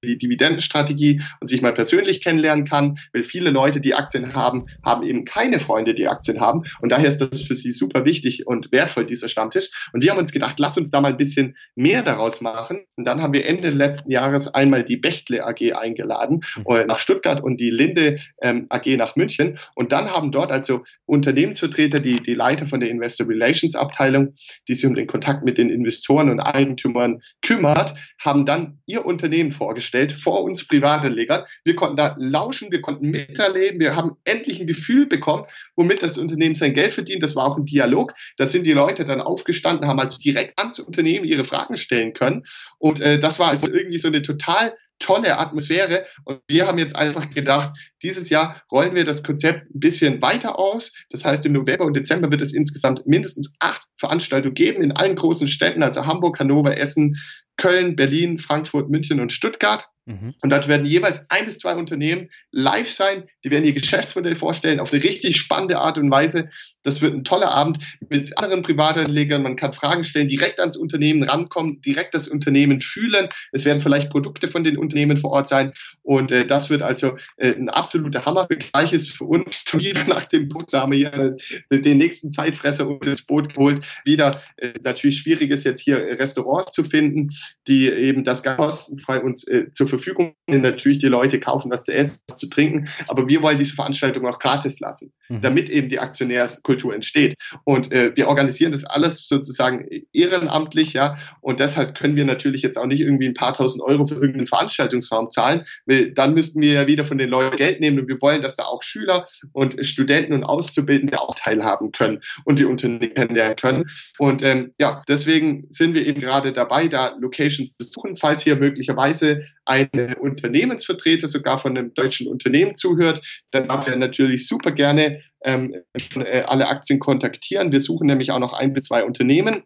die 0.05 0.19
Dividendenstrategie 0.19 1.23
und 1.41 1.49
sich 1.49 1.61
mal 1.61 1.75
persönlich 1.75 2.23
kennenlernen 2.23 2.65
kann, 2.65 2.99
weil 3.13 3.23
viele 3.23 3.51
Leute, 3.51 3.81
die 3.81 3.95
Aktien 3.95 4.35
haben, 4.35 4.67
haben 4.85 5.07
eben 5.07 5.25
keine 5.25 5.61
Freunde, 5.61 5.95
die 5.95 6.09
Aktien 6.09 6.41
haben 6.41 6.63
und 6.81 6.91
daher 6.91 7.09
ist 7.09 7.19
das 7.19 7.43
für 7.43 7.55
sie 7.55 7.71
super 7.71 8.05
wichtig 8.05 8.47
und 8.47 8.73
wertvoll, 8.73 9.05
dieser 9.05 9.29
Stammtisch. 9.29 9.71
Und 9.93 10.03
wir 10.03 10.11
haben 10.11 10.19
uns 10.19 10.33
gedacht, 10.33 10.59
lass 10.59 10.79
uns 10.79 10.91
da 10.91 11.01
mal 11.01 11.13
ein 11.13 11.17
bisschen 11.17 11.57
mehr 11.75 12.03
daraus 12.03 12.41
machen 12.41 12.81
und 12.97 13.05
dann 13.05 13.21
haben 13.21 13.33
wir 13.33 13.45
Ende 13.45 13.71
letzten 13.71 14.11
Jahres 14.11 14.53
einmal 14.55 14.85
die 14.85 14.97
Bechtle 14.97 15.47
AG 15.47 15.75
eingeladen 15.75 16.41
äh, 16.67 16.85
nach 16.85 16.99
Stuttgart 16.99 17.43
und 17.43 17.59
die 17.61 17.71
Linde 17.71 18.19
ähm, 18.41 18.67
AG 18.71 18.97
nach 18.97 19.17
München 19.17 19.59
und 19.75 19.93
dann 19.93 20.09
haben 20.09 20.33
dort 20.33 20.51
also 20.51 20.85
Unternehmensvertreter, 21.05 22.01
die, 22.01 22.23
die 22.23 22.35
Leiter 22.35 22.67
von 22.67 22.81
der 22.81 22.89
Investor 22.89 23.29
Relations 23.29 23.75
Abteilung, 23.75 24.33
die 24.69 24.75
sich 24.75 24.87
um 24.87 24.95
den 24.95 25.07
Kontakt 25.07 25.45
mit 25.45 25.59
den 25.59 25.71
Investoren 25.71 26.31
und 26.31 26.41
Eigentümern 26.41 27.21
kümmert, 27.43 27.95
haben 28.19 28.47
dann 28.47 28.79
ihr 28.87 29.05
Unternehmen 29.05 29.51
vorgestellt 29.51 29.91
gestellt 29.91 30.13
vor 30.13 30.43
uns 30.43 30.67
Privatanlegern. 30.67 31.45
Wir 31.65 31.75
konnten 31.75 31.97
da 31.97 32.17
lauschen, 32.19 32.71
wir 32.71 32.81
konnten 32.81 33.11
miterleben, 33.11 33.81
wir 33.81 33.97
haben 33.97 34.13
endlich 34.25 34.61
ein 34.61 34.67
Gefühl 34.67 35.07
bekommen, 35.07 35.45
womit 35.77 36.03
das 36.03 36.19
Unternehmen 36.19 36.55
sein 36.55 36.75
Geld 36.75 36.95
verdient. 36.95 37.23
Das 37.23 37.35
war 37.35 37.47
auch 37.47 37.57
ein 37.57 37.65
Dialog. 37.65 38.13
Da 38.37 38.47
sind 38.47 38.65
die 38.65 38.73
Leute 38.73 39.05
dann 39.05 39.21
aufgestanden, 39.21 39.89
haben 39.89 40.01
also 40.01 40.19
direkt 40.19 40.59
ans 40.59 40.79
Unternehmen 40.79 41.25
ihre 41.25 41.45
Fragen 41.45 41.77
stellen 41.77 42.13
können. 42.13 42.45
Und 42.79 43.01
äh, 43.01 43.19
das 43.19 43.39
war 43.39 43.49
also 43.49 43.73
irgendwie 43.73 43.99
so 43.99 44.09
eine 44.09 44.23
total 44.23 44.75
tolle 45.01 45.39
Atmosphäre. 45.39 46.07
Und 46.25 46.41
wir 46.47 46.67
haben 46.67 46.79
jetzt 46.79 46.95
einfach 46.95 47.29
gedacht, 47.31 47.77
dieses 48.03 48.31
Jahr 48.31 48.63
rollen 48.71 48.95
wir 48.95 49.05
das 49.05 49.25
Konzept 49.25 49.75
ein 49.75 49.81
bisschen 49.81 50.23
weiter 50.23 50.59
aus. 50.59 50.95
Das 51.11 51.25
heißt, 51.25 51.45
im 51.47 51.53
November 51.53 51.85
und 51.85 51.97
Dezember 51.97 52.31
wird 52.31 52.43
es 52.43 52.55
insgesamt 52.55 53.05
mindestens 53.07 53.53
acht 53.59 53.83
Veranstaltungen 53.97 54.55
geben 54.55 54.83
in 54.83 54.93
allen 54.93 55.17
großen 55.17 55.49
Städten, 55.49 55.83
also 55.83 56.07
Hamburg, 56.07 56.39
Hannover, 56.39 56.79
Essen, 56.79 57.17
Köln, 57.57 57.97
Berlin, 57.97 58.39
Frankfurt, 58.39 58.89
München 58.89 59.21
und 59.21 59.33
Stuttgart. 59.33 59.87
Mhm. 60.11 60.35
Und 60.41 60.51
dort 60.51 60.67
werden 60.67 60.87
jeweils 60.87 61.25
ein 61.29 61.47
bis 61.47 61.59
zwei 61.59 61.77
Unternehmen 61.77 62.29
live 62.51 62.91
sein, 62.91 63.25
die 63.45 63.51
werden 63.51 63.65
ihr 63.65 63.73
Geschäftsmodell 63.73 64.35
vorstellen 64.35 64.81
auf 64.81 64.93
eine 64.93 65.03
richtig 65.03 65.37
spannende 65.37 65.79
Art 65.79 65.99
und 65.99 66.11
Weise. 66.11 66.51
Das 66.83 67.01
wird 67.01 67.15
ein 67.15 67.25
toller 67.25 67.51
Abend 67.51 67.79
mit 68.09 68.37
anderen 68.39 68.63
Privatanlegern. 68.63 69.43
Man 69.43 69.57
kann 69.57 69.73
Fragen 69.73 70.03
stellen, 70.03 70.29
direkt 70.29 70.59
ans 70.59 70.77
Unternehmen 70.77 71.23
rankommen, 71.23 71.81
direkt 71.83 72.15
das 72.15 72.27
Unternehmen 72.27 72.81
fühlen. 72.81 73.29
Es 73.53 73.65
werden 73.65 73.81
vielleicht 73.81 74.11
Produkte 74.11 74.49
von 74.49 74.65
den 74.65 74.77
Unternehmen 74.77 75.17
vor 75.17 75.31
Ort 75.31 75.49
sein. 75.49 75.73
Und 76.03 76.33
äh, 76.33 76.47
das 76.47 76.71
wird 76.71 76.83
also 76.83 77.17
äh, 77.37 77.53
ein 77.53 77.69
absoluter 77.69 78.25
Hammer. 78.25 78.49
Gleiches 78.49 79.09
für 79.09 79.25
uns 79.25 79.65
wieder 79.73 80.05
nach 80.05 80.25
dem 80.25 80.49
Putz 80.49 80.73
haben 80.73 80.93
wir 80.93 80.99
hier 80.99 81.37
äh, 81.71 81.79
den 81.79 81.99
nächsten 81.99 82.33
Zeitfresser 82.33 82.89
uns 82.89 83.07
ins 83.07 83.23
Boot 83.23 83.55
geholt. 83.55 83.85
Wieder 84.05 84.43
äh, 84.57 84.73
natürlich 84.83 85.19
schwierig 85.19 85.51
ist 85.51 85.65
jetzt 85.65 85.83
hier 85.83 85.99
Restaurants 85.99 86.73
zu 86.73 86.83
finden, 86.83 87.31
die 87.69 87.89
eben 87.89 88.25
das 88.25 88.43
kostenfrei 88.43 89.21
uns 89.21 89.47
äh, 89.47 89.73
zur 89.73 89.87
Verfügung 89.87 90.00
Verfügung. 90.01 90.35
Natürlich 90.47 90.99
die 90.99 91.07
Leute 91.07 91.39
kaufen 91.39 91.71
was 91.71 91.85
zu 91.85 91.95
essen, 91.95 92.21
was 92.29 92.39
zu 92.39 92.49
trinken, 92.49 92.89
aber 93.07 93.29
wir 93.29 93.43
wollen 93.43 93.59
diese 93.59 93.75
Veranstaltung 93.75 94.27
auch 94.27 94.39
gratis 94.39 94.81
lassen, 94.81 95.13
mhm. 95.29 95.41
damit 95.41 95.69
eben 95.69 95.89
die 95.89 95.99
Aktionärskultur 95.99 96.95
entsteht. 96.95 97.37
Und 97.65 97.93
äh, 97.93 98.13
wir 98.17 98.29
organisieren 98.29 98.73
das 98.73 98.85
alles 98.85 99.27
sozusagen 99.27 99.87
ehrenamtlich, 100.13 100.93
ja. 100.93 101.17
Und 101.41 101.61
deshalb 101.61 101.97
können 101.97 102.17
wir 102.17 102.25
natürlich 102.25 102.63
jetzt 102.63 102.79
auch 102.79 102.87
nicht 102.87 103.01
irgendwie 103.01 103.27
ein 103.27 103.35
paar 103.35 103.55
tausend 103.55 103.83
Euro 103.83 104.07
für 104.07 104.15
irgendeinen 104.15 104.47
Veranstaltungsraum 104.47 105.31
zahlen, 105.31 105.65
weil 105.87 106.13
dann 106.13 106.35
müssten 106.35 106.61
wir 106.61 106.73
ja 106.73 106.87
wieder 106.87 107.05
von 107.05 107.19
den 107.19 107.29
Leuten 107.29 107.57
Geld 107.57 107.81
nehmen 107.81 108.01
und 108.01 108.09
wir 108.09 108.21
wollen, 108.21 108.43
dass 108.43 108.57
da 108.57 108.65
auch 108.65 108.83
Schüler 108.83 109.27
und 109.53 109.85
Studenten 109.85 110.33
und 110.33 110.45
Auszubildende 110.45 111.21
auch 111.21 111.35
teilhaben 111.35 111.93
können 111.93 112.21
und 112.45 112.59
die 112.59 112.65
Unternehmen 112.65 113.15
kennenlernen 113.15 113.57
können. 113.57 113.91
Und 114.19 114.43
ähm, 114.43 114.73
ja, 114.79 115.03
deswegen 115.09 115.67
sind 115.71 115.95
wir 115.95 116.07
eben 116.07 116.21
gerade 116.21 116.53
dabei, 116.53 116.89
da 116.89 117.17
Locations 117.21 117.75
zu 117.77 117.85
suchen, 117.85 118.17
falls 118.17 118.43
hier 118.43 118.57
möglicherweise 118.57 119.45
ein 119.65 119.90
Unternehmensvertreter 120.19 121.29
sogar 121.29 121.59
von 121.59 121.77
einem 121.77 121.95
deutschen 121.95 122.29
Unternehmen 122.29 122.77
zuhört, 122.77 123.21
dann 123.51 123.69
darf 123.69 123.89
er 123.89 123.97
natürlich 123.97 124.47
super 124.47 124.73
gerne 124.73 125.23
ähm, 125.45 125.75
äh, 126.17 126.43
alle 126.43 126.69
Aktien 126.69 126.99
kontaktieren. 126.99 127.73
Wir 127.73 127.81
suchen 127.81 128.07
nämlich 128.07 128.31
auch 128.31 128.39
noch 128.39 128.53
ein 128.53 128.73
bis 128.73 128.85
zwei 128.85 129.05
Unternehmen 129.05 129.65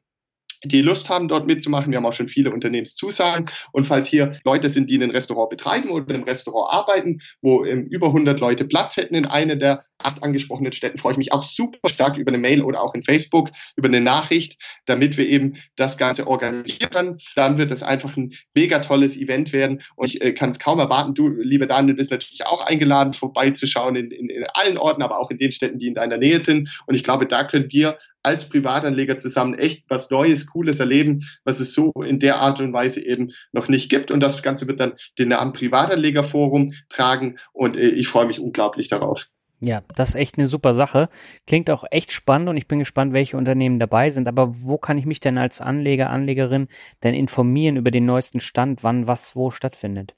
die 0.64 0.82
Lust 0.82 1.09
haben, 1.09 1.28
dort 1.28 1.46
mitzumachen. 1.46 1.90
Wir 1.90 1.98
haben 1.98 2.06
auch 2.06 2.14
schon 2.14 2.28
viele 2.28 2.51
Unternehmenszusagen. 2.51 3.51
Und 3.72 3.84
falls 3.84 4.09
hier 4.09 4.38
Leute 4.44 4.68
sind, 4.68 4.90
die 4.90 4.94
in 4.94 5.02
einem 5.02 5.12
Restaurant 5.12 5.51
betreiben 5.51 5.90
oder 5.90 6.14
im 6.14 6.24
Restaurant 6.24 6.72
arbeiten, 6.72 7.20
wo 7.42 7.64
ähm, 7.64 7.86
über 7.86 8.09
100 8.09 8.40
Leute 8.40 8.64
Platz 8.64 8.96
hätten 8.96 9.14
in 9.14 9.26
einer 9.26 9.56
der 9.56 9.84
acht 9.98 10.22
angesprochenen 10.22 10.72
Städten, 10.72 10.98
freue 10.98 11.12
ich 11.12 11.18
mich 11.18 11.32
auch 11.32 11.42
super 11.42 11.88
stark 11.88 12.16
über 12.16 12.30
eine 12.30 12.38
Mail 12.38 12.62
oder 12.62 12.82
auch 12.82 12.94
in 12.94 13.02
Facebook, 13.02 13.50
über 13.76 13.88
eine 13.88 14.00
Nachricht, 14.00 14.60
damit 14.86 15.16
wir 15.16 15.26
eben 15.26 15.56
das 15.76 15.98
Ganze 15.98 16.26
organisieren. 16.26 17.18
Dann 17.36 17.58
wird 17.58 17.70
es 17.70 17.82
einfach 17.82 18.16
ein 18.16 18.34
mega 18.54 18.80
tolles 18.80 19.16
Event 19.16 19.52
werden. 19.52 19.82
Und 19.96 20.06
ich 20.06 20.22
äh, 20.22 20.32
kann 20.32 20.50
es 20.50 20.58
kaum 20.58 20.78
erwarten. 20.78 21.14
Du, 21.14 21.28
lieber 21.28 21.66
Daniel, 21.66 21.96
bist 21.96 22.10
natürlich 22.10 22.44
auch 22.46 22.64
eingeladen, 22.64 23.12
vorbeizuschauen 23.12 23.96
in, 23.96 24.10
in, 24.10 24.28
in 24.28 24.44
allen 24.54 24.78
Orten, 24.78 25.02
aber 25.02 25.18
auch 25.18 25.30
in 25.30 25.38
den 25.38 25.52
Städten, 25.52 25.78
die 25.78 25.88
in 25.88 25.94
deiner 25.94 26.16
Nähe 26.16 26.40
sind. 26.40 26.70
Und 26.86 26.94
ich 26.94 27.04
glaube, 27.04 27.26
da 27.26 27.44
können 27.44 27.70
wir 27.70 27.96
als 28.22 28.48
Privatanleger 28.48 29.18
zusammen 29.18 29.54
echt 29.54 29.84
was 29.88 30.10
Neues, 30.10 30.46
Cooles 30.46 30.80
erleben, 30.80 31.20
was 31.44 31.60
es 31.60 31.74
so 31.74 31.92
in 32.04 32.18
der 32.18 32.36
Art 32.36 32.60
und 32.60 32.72
Weise 32.72 33.04
eben 33.04 33.32
noch 33.52 33.68
nicht 33.68 33.90
gibt. 33.90 34.10
Und 34.10 34.20
das 34.20 34.42
Ganze 34.42 34.66
wird 34.66 34.80
dann 34.80 34.94
den 35.18 35.28
Namen 35.28 35.52
Privatanlegerforum 35.52 36.74
tragen 36.88 37.38
und 37.52 37.76
äh, 37.76 37.88
ich 37.88 38.08
freue 38.08 38.26
mich 38.26 38.40
unglaublich 38.40 38.88
darauf. 38.88 39.26
Ja, 39.60 39.82
das 39.97 40.10
ist 40.10 40.14
echt 40.16 40.39
eine 40.39 40.47
super 40.47 40.74
Sache. 40.74 41.09
Klingt 41.47 41.70
auch 41.70 41.85
echt 41.90 42.12
spannend 42.12 42.48
und 42.48 42.56
ich 42.56 42.68
bin 42.68 42.78
gespannt, 42.81 43.12
welche 43.12 43.36
Unternehmen 43.36 43.78
dabei 43.78 44.10
sind. 44.10 44.28
Aber 44.28 44.62
wo 44.62 44.78
kann 44.78 44.98
ich 44.98 45.06
mich 45.06 45.20
denn 45.20 45.39
als 45.39 45.60
Anleger, 45.60 46.10
Anlegerin 46.10 46.68
denn 47.02 47.14
informieren 47.14 47.76
über 47.76 47.90
den 47.90 48.05
neuesten 48.06 48.40
Stand, 48.40 48.82
wann 48.85 49.09
was 49.09 49.35
wo 49.36 49.51
stattfindet? 49.51 50.14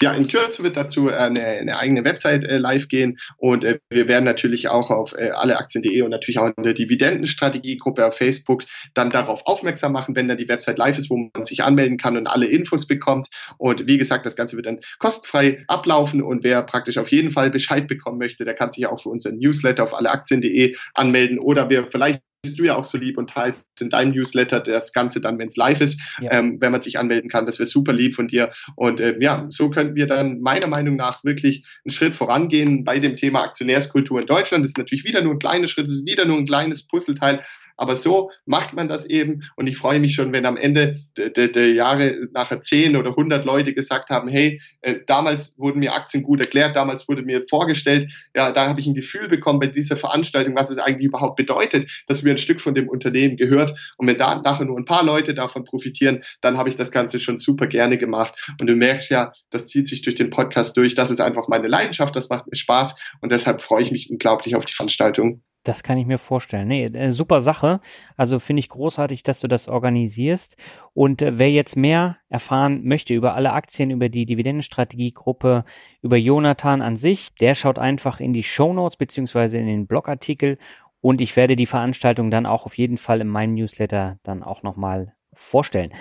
Ja, 0.00 0.12
in 0.12 0.28
Kürze 0.28 0.62
wird 0.62 0.76
dazu 0.76 1.08
eine, 1.08 1.44
eine 1.44 1.78
eigene 1.78 2.04
Website 2.04 2.44
äh, 2.44 2.58
live 2.58 2.88
gehen 2.88 3.18
und 3.36 3.64
äh, 3.64 3.78
wir 3.90 4.08
werden 4.08 4.24
natürlich 4.24 4.68
auch 4.68 4.90
auf 4.90 5.14
äh, 5.16 5.30
alleaktien.de 5.30 6.02
und 6.02 6.10
natürlich 6.10 6.38
auch 6.38 6.50
in 6.56 6.62
der 6.62 6.74
Dividendenstrategiegruppe 6.74 8.06
auf 8.06 8.16
Facebook 8.16 8.64
dann 8.94 9.10
darauf 9.10 9.46
aufmerksam 9.46 9.92
machen, 9.92 10.16
wenn 10.16 10.28
dann 10.28 10.38
die 10.38 10.48
Website 10.48 10.78
live 10.78 10.98
ist, 10.98 11.10
wo 11.10 11.16
man 11.16 11.44
sich 11.44 11.62
anmelden 11.62 11.98
kann 11.98 12.16
und 12.16 12.26
alle 12.26 12.46
Infos 12.46 12.86
bekommt. 12.86 13.28
Und 13.58 13.86
wie 13.86 13.98
gesagt, 13.98 14.26
das 14.26 14.36
Ganze 14.36 14.56
wird 14.56 14.66
dann 14.66 14.80
kostenfrei 14.98 15.64
ablaufen 15.68 16.22
und 16.22 16.44
wer 16.44 16.62
praktisch 16.62 16.98
auf 16.98 17.10
jeden 17.10 17.30
Fall 17.30 17.50
Bescheid 17.50 17.88
bekommen 17.88 18.18
möchte, 18.18 18.44
der 18.44 18.54
kann 18.54 18.70
sich 18.70 18.86
auch 18.86 19.02
für 19.02 19.08
unseren 19.08 19.38
Newsletter 19.38 19.82
auf 19.82 19.94
alleaktien.de 19.94 20.76
anmelden 20.94 21.38
oder 21.38 21.68
wir 21.68 21.86
vielleicht 21.88 22.22
bist 22.44 22.58
du 22.58 22.64
ja 22.64 22.76
auch 22.76 22.84
so 22.84 22.98
lieb 22.98 23.18
und 23.18 23.30
teilst 23.30 23.66
in 23.80 23.90
deinem 23.90 24.12
Newsletter 24.12 24.60
das 24.60 24.92
Ganze 24.92 25.20
dann, 25.20 25.38
wenn 25.38 25.48
es 25.48 25.56
live 25.56 25.80
ist, 25.80 26.00
ja. 26.20 26.32
ähm, 26.32 26.58
wenn 26.60 26.72
man 26.72 26.80
sich 26.80 26.98
anmelden 26.98 27.30
kann. 27.30 27.46
Das 27.46 27.58
wäre 27.58 27.66
super 27.66 27.92
lieb 27.92 28.14
von 28.14 28.28
dir. 28.28 28.50
Und 28.76 29.00
äh, 29.00 29.16
ja, 29.20 29.46
so 29.48 29.70
könnten 29.70 29.94
wir 29.94 30.06
dann 30.06 30.40
meiner 30.40 30.66
Meinung 30.66 30.96
nach 30.96 31.24
wirklich 31.24 31.64
einen 31.84 31.92
Schritt 31.92 32.14
vorangehen 32.14 32.84
bei 32.84 33.00
dem 33.00 33.16
Thema 33.16 33.42
Aktionärskultur 33.42 34.20
in 34.20 34.26
Deutschland. 34.26 34.64
Das 34.64 34.70
ist 34.70 34.78
natürlich 34.78 35.04
wieder 35.04 35.22
nur 35.22 35.32
ein 35.32 35.38
kleiner 35.38 35.66
Schritt, 35.66 35.86
das 35.86 35.94
ist 35.94 36.06
wieder 36.06 36.24
nur 36.24 36.38
ein 36.38 36.46
kleines 36.46 36.86
Puzzleteil, 36.86 37.42
aber 37.76 37.96
so 37.96 38.30
macht 38.46 38.74
man 38.74 38.88
das 38.88 39.06
eben. 39.06 39.42
Und 39.56 39.66
ich 39.66 39.76
freue 39.76 40.00
mich 40.00 40.14
schon, 40.14 40.32
wenn 40.32 40.46
am 40.46 40.56
Ende 40.56 41.00
der, 41.16 41.48
der, 41.48 41.72
Jahre 41.72 42.20
nachher 42.32 42.62
zehn 42.62 42.96
oder 42.96 43.16
hundert 43.16 43.44
Leute 43.44 43.74
gesagt 43.74 44.10
haben, 44.10 44.28
hey, 44.28 44.60
äh, 44.82 44.96
damals 45.06 45.58
wurden 45.58 45.80
mir 45.80 45.94
Aktien 45.94 46.22
gut 46.22 46.40
erklärt, 46.40 46.76
damals 46.76 47.08
wurde 47.08 47.22
mir 47.22 47.44
vorgestellt, 47.48 48.12
ja, 48.34 48.52
da 48.52 48.68
habe 48.68 48.80
ich 48.80 48.86
ein 48.86 48.94
Gefühl 48.94 49.28
bekommen 49.28 49.58
bei 49.58 49.66
dieser 49.66 49.96
Veranstaltung, 49.96 50.54
was 50.54 50.70
es 50.70 50.78
eigentlich 50.78 51.06
überhaupt 51.06 51.36
bedeutet, 51.36 51.90
dass 52.06 52.22
mir 52.22 52.30
ein 52.30 52.38
Stück 52.38 52.60
von 52.60 52.74
dem 52.74 52.88
Unternehmen 52.88 53.36
gehört. 53.36 53.74
Und 53.96 54.06
wenn 54.06 54.18
da 54.18 54.40
nachher 54.40 54.66
nur 54.66 54.78
ein 54.78 54.84
paar 54.84 55.04
Leute 55.04 55.34
davon 55.34 55.64
profitieren, 55.64 56.22
dann 56.40 56.58
habe 56.58 56.68
ich 56.68 56.76
das 56.76 56.90
Ganze 56.90 57.18
schon 57.18 57.38
super 57.38 57.66
gerne 57.66 57.98
gemacht. 57.98 58.34
Und 58.60 58.66
du 58.66 58.76
merkst 58.76 59.10
ja, 59.10 59.32
das 59.50 59.66
zieht 59.66 59.88
sich 59.88 60.02
durch 60.02 60.16
den 60.16 60.30
Podcast 60.30 60.76
durch. 60.76 60.94
Das 60.94 61.10
ist 61.10 61.20
einfach 61.20 61.48
meine 61.48 61.68
Leidenschaft, 61.68 62.14
das 62.14 62.28
macht 62.28 62.46
mir 62.46 62.56
Spaß. 62.56 63.00
Und 63.20 63.32
deshalb 63.32 63.62
freue 63.62 63.82
ich 63.82 63.90
mich 63.90 64.10
unglaublich 64.10 64.54
auf 64.54 64.64
die 64.64 64.74
Veranstaltung. 64.74 65.42
Das 65.64 65.82
kann 65.82 65.96
ich 65.96 66.06
mir 66.06 66.18
vorstellen. 66.18 66.68
Nee, 66.68 66.84
äh, 66.84 67.10
super 67.10 67.40
Sache. 67.40 67.80
Also 68.18 68.38
finde 68.38 68.60
ich 68.60 68.68
großartig, 68.68 69.22
dass 69.22 69.40
du 69.40 69.48
das 69.48 69.66
organisierst. 69.66 70.58
Und 70.92 71.22
äh, 71.22 71.38
wer 71.38 71.50
jetzt 71.50 71.74
mehr 71.74 72.18
erfahren 72.28 72.84
möchte 72.84 73.14
über 73.14 73.34
alle 73.34 73.54
Aktien, 73.54 73.90
über 73.90 74.10
die 74.10 74.26
Dividendenstrategiegruppe, 74.26 75.64
über 76.02 76.16
Jonathan 76.18 76.82
an 76.82 76.98
sich, 76.98 77.34
der 77.36 77.54
schaut 77.54 77.78
einfach 77.78 78.20
in 78.20 78.34
die 78.34 78.44
Show 78.44 78.74
Notes 78.74 78.96
beziehungsweise 78.96 79.56
in 79.56 79.66
den 79.66 79.86
Blogartikel. 79.86 80.58
Und 81.00 81.22
ich 81.22 81.34
werde 81.34 81.56
die 81.56 81.66
Veranstaltung 81.66 82.30
dann 82.30 82.44
auch 82.44 82.66
auf 82.66 82.76
jeden 82.76 82.98
Fall 82.98 83.22
in 83.22 83.28
meinem 83.28 83.54
Newsletter 83.54 84.18
dann 84.22 84.42
auch 84.42 84.62
nochmal 84.62 85.14
vorstellen. 85.32 85.94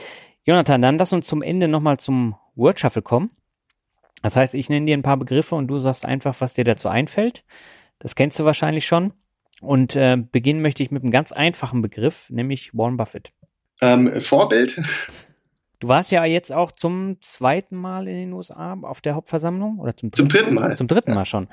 Jonathan, 0.44 0.82
dann 0.82 0.98
lass 0.98 1.14
uns 1.14 1.26
zum 1.26 1.42
Ende 1.42 1.70
nochmal 1.70 2.00
zum 2.00 2.36
Word 2.56 2.82
Shuffle 2.82 3.02
kommen. 3.02 3.32
Das 4.22 4.36
heißt, 4.36 4.56
ich 4.56 4.70
nenne 4.70 4.86
dir 4.86 4.98
ein 4.98 5.04
paar 5.04 5.18
Begriffe 5.18 5.56
und 5.56 5.68
du 5.68 5.80
sagst 5.80 6.06
einfach, 6.06 6.40
was 6.42 6.54
dir 6.54 6.66
dazu 6.66 6.90
einfällt. 6.90 7.46
Das 8.00 8.16
kennst 8.16 8.40
du 8.40 8.46
wahrscheinlich 8.46 8.86
schon. 8.86 9.14
Und 9.64 9.96
äh, 9.96 10.18
beginnen 10.18 10.62
möchte 10.62 10.84
ich 10.84 10.92
mit 10.92 11.04
einem 11.04 11.12
ganz 11.12 11.32
einfachen 11.32 11.82
Begriff, 11.82 12.30
nämlich 12.30 12.74
Warren 12.74 12.98
Buffett. 12.98 13.32
Ähm, 13.82 14.22
Vorbild. 14.22 14.82
Du 15.80 15.88
warst 15.88 16.12
ja 16.12 16.24
jetzt 16.24 16.54
auch 16.54 16.72
zum 16.72 17.18
zweiten 17.22 17.76
Mal 17.76 18.08
in 18.08 18.16
den 18.16 18.34
USA 18.34 18.78
auf 18.84 19.02
der 19.02 19.16
Hauptversammlung 19.16 19.80
oder 19.80 19.98
zum, 19.98 20.14
zum 20.14 20.30
dritten 20.30 20.54
Mal? 20.54 20.78
Zum 20.78 20.88
dritten 20.88 21.14
Mal 21.14 21.26
schon. 21.26 21.50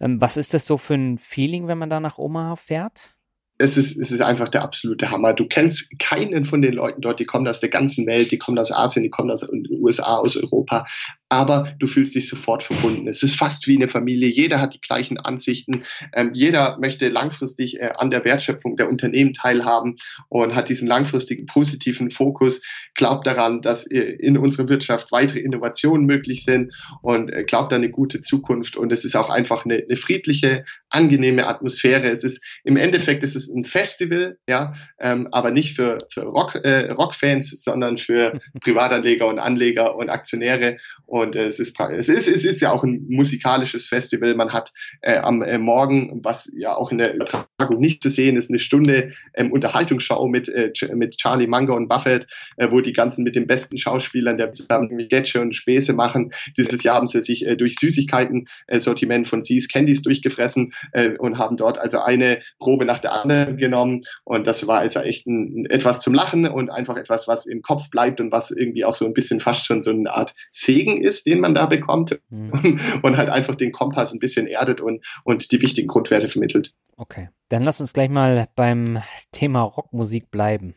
Ähm, 0.00 0.20
was 0.20 0.36
ist 0.36 0.54
das 0.54 0.64
so 0.64 0.78
für 0.78 0.94
ein 0.94 1.18
Feeling, 1.18 1.66
wenn 1.66 1.78
man 1.78 1.90
da 1.90 2.00
nach 2.00 2.16
Omaha 2.18 2.56
fährt? 2.56 3.14
es 3.58 3.76
ist, 3.78 3.96
es 3.96 4.10
ist 4.10 4.20
einfach 4.20 4.48
der 4.48 4.62
absolute 4.62 5.10
Hammer. 5.10 5.32
Du 5.32 5.46
kennst 5.46 5.98
keinen 5.98 6.44
von 6.44 6.60
den 6.60 6.74
Leuten 6.74 7.00
dort, 7.00 7.20
die 7.20 7.24
kommen 7.24 7.46
aus 7.46 7.60
der 7.60 7.68
ganzen 7.68 8.06
Welt, 8.06 8.32
die 8.32 8.38
kommen 8.38 8.58
aus 8.58 8.72
Asien, 8.72 9.04
die 9.04 9.10
kommen 9.10 9.30
aus 9.30 9.40
den 9.40 9.66
USA, 9.70 10.16
aus 10.16 10.36
Europa 10.36 10.86
aber 11.28 11.74
du 11.78 11.86
fühlst 11.86 12.14
dich 12.14 12.28
sofort 12.28 12.62
verbunden. 12.62 13.08
Es 13.08 13.22
ist 13.22 13.36
fast 13.36 13.66
wie 13.66 13.76
eine 13.76 13.88
Familie. 13.88 14.28
Jeder 14.28 14.60
hat 14.60 14.74
die 14.74 14.80
gleichen 14.80 15.18
Ansichten. 15.18 15.82
Ähm, 16.12 16.30
jeder 16.34 16.78
möchte 16.78 17.08
langfristig 17.08 17.80
äh, 17.80 17.90
an 17.96 18.10
der 18.10 18.24
Wertschöpfung 18.24 18.76
der 18.76 18.88
Unternehmen 18.88 19.32
teilhaben 19.34 19.96
und 20.28 20.54
hat 20.54 20.68
diesen 20.68 20.86
langfristigen 20.86 21.46
positiven 21.46 22.10
Fokus, 22.10 22.62
glaubt 22.94 23.26
daran, 23.26 23.62
dass 23.62 23.90
äh, 23.90 24.00
in 24.00 24.38
unserer 24.38 24.68
Wirtschaft 24.68 25.12
weitere 25.12 25.40
Innovationen 25.40 26.06
möglich 26.06 26.44
sind 26.44 26.72
und 27.02 27.32
äh, 27.32 27.44
glaubt 27.44 27.72
an 27.72 27.82
eine 27.82 27.90
gute 27.90 28.22
Zukunft. 28.22 28.76
Und 28.76 28.92
es 28.92 29.04
ist 29.04 29.16
auch 29.16 29.30
einfach 29.30 29.64
eine, 29.64 29.76
eine 29.76 29.96
friedliche, 29.96 30.64
angenehme 30.90 31.46
Atmosphäre. 31.46 32.10
Es 32.10 32.22
ist 32.22 32.44
im 32.64 32.76
Endeffekt 32.76 33.24
ist 33.24 33.34
es 33.34 33.48
ein 33.48 33.64
Festival, 33.64 34.38
ja, 34.46 34.74
ähm, 35.00 35.28
aber 35.32 35.50
nicht 35.50 35.74
für, 35.74 35.98
für 36.12 36.22
Rock, 36.22 36.54
äh, 36.56 36.90
Rockfans, 36.90 37.50
sondern 37.64 37.96
für 37.96 38.38
Privatanleger 38.60 39.26
und 39.26 39.38
Anleger 39.38 39.96
und 39.96 40.10
Aktionäre. 40.10 40.76
Und 41.06 41.13
äh, 41.22 41.44
es, 41.44 41.60
ist, 41.60 41.78
es, 41.78 42.08
ist, 42.08 42.28
es 42.28 42.44
ist 42.44 42.60
ja 42.60 42.72
auch 42.72 42.82
ein 42.82 43.06
musikalisches 43.08 43.86
Festival. 43.86 44.34
Man 44.34 44.52
hat 44.52 44.72
äh, 45.02 45.18
am 45.18 45.42
äh, 45.42 45.58
Morgen, 45.58 46.20
was 46.24 46.50
ja 46.56 46.74
auch 46.74 46.90
in 46.90 46.98
der 46.98 47.14
Übertragung 47.14 47.78
nicht 47.78 48.02
zu 48.02 48.10
sehen 48.10 48.36
ist, 48.36 48.50
eine 48.50 48.58
Stunde 48.58 49.12
ähm, 49.34 49.52
Unterhaltungsshow 49.52 50.26
mit, 50.26 50.48
äh, 50.48 50.72
mit 50.94 51.16
Charlie 51.16 51.46
Munger 51.46 51.74
und 51.74 51.88
Buffett, 51.88 52.26
äh, 52.56 52.70
wo 52.70 52.80
die 52.80 52.92
ganzen 52.92 53.22
mit 53.22 53.36
den 53.36 53.46
besten 53.46 53.78
Schauspielern 53.78 54.38
der 54.38 54.52
zusammen 54.52 54.96
Getsche 55.08 55.40
und 55.40 55.54
Späße 55.54 55.92
machen. 55.92 56.32
Dieses 56.56 56.82
Jahr 56.82 56.96
haben 56.96 57.06
sie 57.06 57.22
sich 57.22 57.46
äh, 57.46 57.56
durch 57.56 57.76
Süßigkeiten-Sortiment 57.76 59.28
von 59.28 59.44
Seas 59.44 59.68
Candies 59.68 60.02
durchgefressen 60.02 60.72
äh, 60.92 61.10
und 61.16 61.38
haben 61.38 61.56
dort 61.56 61.78
also 61.78 62.00
eine 62.00 62.40
Probe 62.58 62.84
nach 62.84 63.00
der 63.00 63.12
anderen 63.12 63.56
genommen. 63.56 64.00
Und 64.24 64.46
das 64.46 64.66
war 64.66 64.80
also 64.80 65.00
echt 65.00 65.26
ein, 65.26 65.66
etwas 65.66 66.00
zum 66.00 66.14
Lachen 66.14 66.46
und 66.46 66.70
einfach 66.70 66.96
etwas, 66.96 67.28
was 67.28 67.46
im 67.46 67.62
Kopf 67.62 67.90
bleibt 67.90 68.20
und 68.20 68.32
was 68.32 68.50
irgendwie 68.50 68.84
auch 68.84 68.94
so 68.94 69.04
ein 69.04 69.14
bisschen 69.14 69.40
fast 69.40 69.66
schon 69.66 69.82
so 69.82 69.90
eine 69.90 70.10
Art 70.10 70.34
Segen 70.50 71.03
ist, 71.04 71.26
den 71.26 71.40
man 71.40 71.54
da 71.54 71.66
bekommt 71.66 72.18
mhm. 72.30 72.50
und, 72.50 73.04
und, 73.04 73.16
halt 73.16 73.28
einfach 73.28 73.54
den 73.54 73.72
Kompass 73.72 74.12
ein 74.12 74.18
bisschen 74.18 74.46
erdet 74.46 74.80
und, 74.80 75.04
und 75.24 75.52
die 75.52 75.60
wichtigen 75.60 75.88
Grundwerte 75.88 76.28
vermittelt. 76.28 76.74
Okay, 76.96 77.28
dann 77.48 77.62
lass 77.62 77.80
uns 77.80 77.92
gleich 77.92 78.10
mal 78.10 78.48
beim 78.56 79.02
Thema 79.32 79.62
Rockmusik 79.62 80.30
bleiben. 80.30 80.74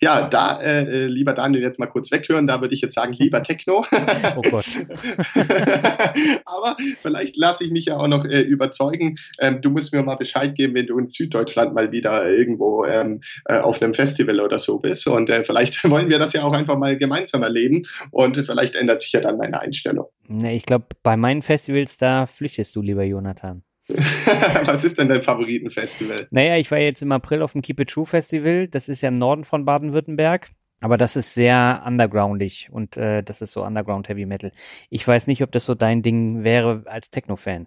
Ja, 0.00 0.28
da, 0.28 0.60
äh, 0.60 0.82
äh, 0.82 1.06
lieber 1.06 1.32
Daniel, 1.32 1.62
jetzt 1.62 1.80
mal 1.80 1.86
kurz 1.86 2.12
weghören, 2.12 2.46
da 2.46 2.60
würde 2.60 2.72
ich 2.72 2.80
jetzt 2.80 2.94
sagen, 2.94 3.14
lieber 3.14 3.42
Techno. 3.42 3.84
oh 4.36 4.42
Gott. 4.42 4.64
Aber 6.44 6.76
vielleicht 7.02 7.36
lasse 7.36 7.64
ich 7.64 7.72
mich 7.72 7.86
ja 7.86 7.96
auch 7.96 8.06
noch 8.06 8.24
äh, 8.24 8.42
überzeugen. 8.42 9.18
Ähm, 9.40 9.60
du 9.60 9.70
musst 9.70 9.92
mir 9.92 10.02
mal 10.04 10.14
Bescheid 10.14 10.54
geben, 10.54 10.74
wenn 10.74 10.86
du 10.86 10.98
in 10.98 11.08
Süddeutschland 11.08 11.74
mal 11.74 11.90
wieder 11.90 12.30
irgendwo 12.30 12.84
ähm, 12.84 13.22
äh, 13.46 13.58
auf 13.58 13.82
einem 13.82 13.92
Festival 13.92 14.40
oder 14.40 14.60
so 14.60 14.78
bist. 14.78 15.06
Und 15.08 15.30
äh, 15.30 15.44
vielleicht 15.44 15.82
wollen 15.90 16.08
wir 16.08 16.20
das 16.20 16.32
ja 16.32 16.44
auch 16.44 16.52
einfach 16.52 16.78
mal 16.78 16.96
gemeinsam 16.96 17.42
erleben. 17.42 17.82
Und 18.12 18.36
vielleicht 18.36 18.76
ändert 18.76 19.02
sich 19.02 19.12
ja 19.12 19.20
dann 19.20 19.36
meine 19.36 19.60
Einstellung. 19.60 20.06
Nee, 20.28 20.56
ich 20.56 20.64
glaube, 20.64 20.86
bei 21.02 21.16
meinen 21.16 21.42
Festivals, 21.42 21.96
da 21.96 22.26
flüchtest 22.26 22.76
du, 22.76 22.82
lieber 22.82 23.02
Jonathan. 23.02 23.64
Was 24.64 24.84
ist 24.84 24.98
denn 24.98 25.08
dein 25.08 25.22
Favoritenfestival? 25.22 26.28
Naja, 26.30 26.56
ich 26.56 26.70
war 26.70 26.78
jetzt 26.78 27.02
im 27.02 27.12
April 27.12 27.42
auf 27.42 27.52
dem 27.52 27.62
Keep 27.62 27.80
It 27.80 27.90
True 27.90 28.06
Festival. 28.06 28.68
Das 28.68 28.88
ist 28.88 29.00
ja 29.00 29.08
im 29.08 29.14
Norden 29.14 29.44
von 29.44 29.64
Baden-Württemberg. 29.64 30.50
Aber 30.80 30.96
das 30.96 31.16
ist 31.16 31.34
sehr 31.34 31.82
undergroundig 31.84 32.68
und 32.70 32.96
äh, 32.96 33.22
das 33.24 33.42
ist 33.42 33.52
so 33.52 33.64
Underground 33.64 34.08
Heavy 34.08 34.26
Metal. 34.26 34.52
Ich 34.90 35.06
weiß 35.06 35.26
nicht, 35.26 35.42
ob 35.42 35.50
das 35.50 35.66
so 35.66 35.74
dein 35.74 36.02
Ding 36.02 36.44
wäre 36.44 36.82
als 36.86 37.10
Techno-Fan. 37.10 37.66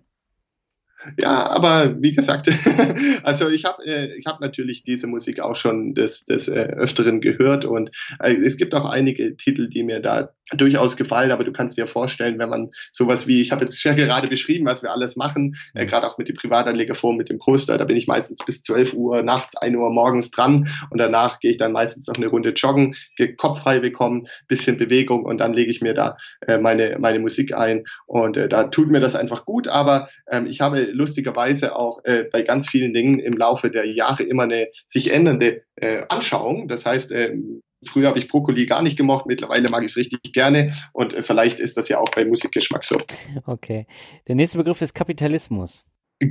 Ja, 1.18 1.48
aber 1.48 2.02
wie 2.02 2.14
gesagt, 2.14 2.50
also 3.24 3.50
ich 3.50 3.66
habe 3.66 3.84
äh, 3.86 4.16
ich 4.18 4.26
hab 4.28 4.40
natürlich 4.40 4.84
diese 4.84 5.08
Musik 5.08 5.40
auch 5.40 5.56
schon 5.56 5.96
des, 5.96 6.26
des 6.26 6.48
äh, 6.48 6.60
Öfteren 6.60 7.22
gehört 7.22 7.66
und 7.66 7.92
äh, 8.20 8.34
es 8.34 8.58
gibt 8.58 8.76
auch 8.76 8.88
einige 8.88 9.36
Titel, 9.36 9.68
die 9.68 9.84
mir 9.84 10.00
da 10.00 10.30
durchaus 10.52 10.98
gefallen, 10.98 11.32
aber 11.32 11.44
du 11.44 11.52
kannst 11.52 11.78
dir 11.78 11.88
vorstellen, 11.88 12.38
wenn 12.38 12.50
man 12.50 12.72
sowas 12.92 13.28
wie, 13.28 13.42
ich 13.42 13.52
habe 13.52 13.64
jetzt 13.64 13.82
ja 13.84 13.94
gerade 13.94 14.28
beschrieben, 14.28 14.66
was 14.66 14.84
wir 14.84 14.92
alles 14.92 15.16
machen, 15.16 15.56
äh, 15.74 15.86
gerade 15.86 16.08
auch 16.08 16.18
mit 16.18 16.30
dem 16.30 16.36
Privatanlegerfonds, 16.36 17.18
mit 17.18 17.30
dem 17.30 17.40
Poster, 17.40 17.78
da 17.78 17.86
bin 17.86 17.98
ich 17.98 18.08
meistens 18.08 18.40
bis 18.46 18.62
12 18.64 18.94
Uhr 18.94 19.24
nachts, 19.24 19.56
1 19.58 19.76
Uhr 19.76 19.90
morgens 19.90 20.30
dran 20.30 20.68
und 20.90 20.98
danach 20.98 21.40
gehe 21.40 21.52
ich 21.52 21.58
dann 21.58 21.72
meistens 21.72 22.08
noch 22.08 22.16
eine 22.16 22.28
Runde 22.28 22.50
joggen, 22.50 22.96
Kopf 23.38 23.62
frei 23.62 23.80
bekommen, 23.80 24.28
bisschen 24.48 24.78
Bewegung 24.78 25.26
und 25.26 25.40
dann 25.40 25.54
lege 25.54 25.72
ich 25.72 25.82
mir 25.82 25.94
da 25.94 26.18
äh, 26.46 26.58
meine, 26.58 26.98
meine 27.00 27.20
Musik 27.20 27.56
ein 27.56 27.86
und 28.06 28.38
äh, 28.38 28.50
da 28.50 28.66
tut 28.66 28.90
mir 28.90 29.00
das 29.00 29.16
einfach 29.16 29.46
gut, 29.46 29.68
aber 29.68 30.10
ähm, 30.30 30.46
ich 30.46 30.62
habe 30.62 30.91
lustigerweise 30.92 31.76
auch 31.76 32.04
äh, 32.04 32.26
bei 32.32 32.42
ganz 32.42 32.70
vielen 32.70 32.94
Dingen 32.94 33.20
im 33.20 33.34
Laufe 33.34 33.72
der 33.72 33.86
Jahre 33.86 34.24
immer 34.24 34.44
eine 34.44 34.68
sich 34.86 35.12
ändernde 35.12 35.64
äh, 35.76 36.04
Anschauung, 36.10 36.68
das 36.68 36.86
heißt, 36.86 37.12
äh, 37.12 37.36
Früher 37.84 38.10
habe 38.10 38.20
ich 38.20 38.28
Brokkoli 38.28 38.68
gar 38.68 38.84
nicht 38.84 38.96
gemocht, 38.96 39.26
mittlerweile 39.26 39.68
mag 39.70 39.84
ich 39.84 39.90
es 39.92 39.98
richtig 39.98 40.34
gerne 40.34 40.74
und 40.94 41.14
äh, 41.14 41.24
vielleicht 41.24 41.60
ist 41.60 41.78
das 41.78 41.90
ja 41.90 42.00
auch 42.00 42.10
bei 42.12 42.26
Musikgeschmack 42.26 42.84
so. 42.84 43.02
Okay. 43.48 43.88
Der 44.28 44.36
nächste 44.36 44.60
Begriff 44.60 44.82
ist 44.82 44.94
Kapitalismus. 44.94 45.84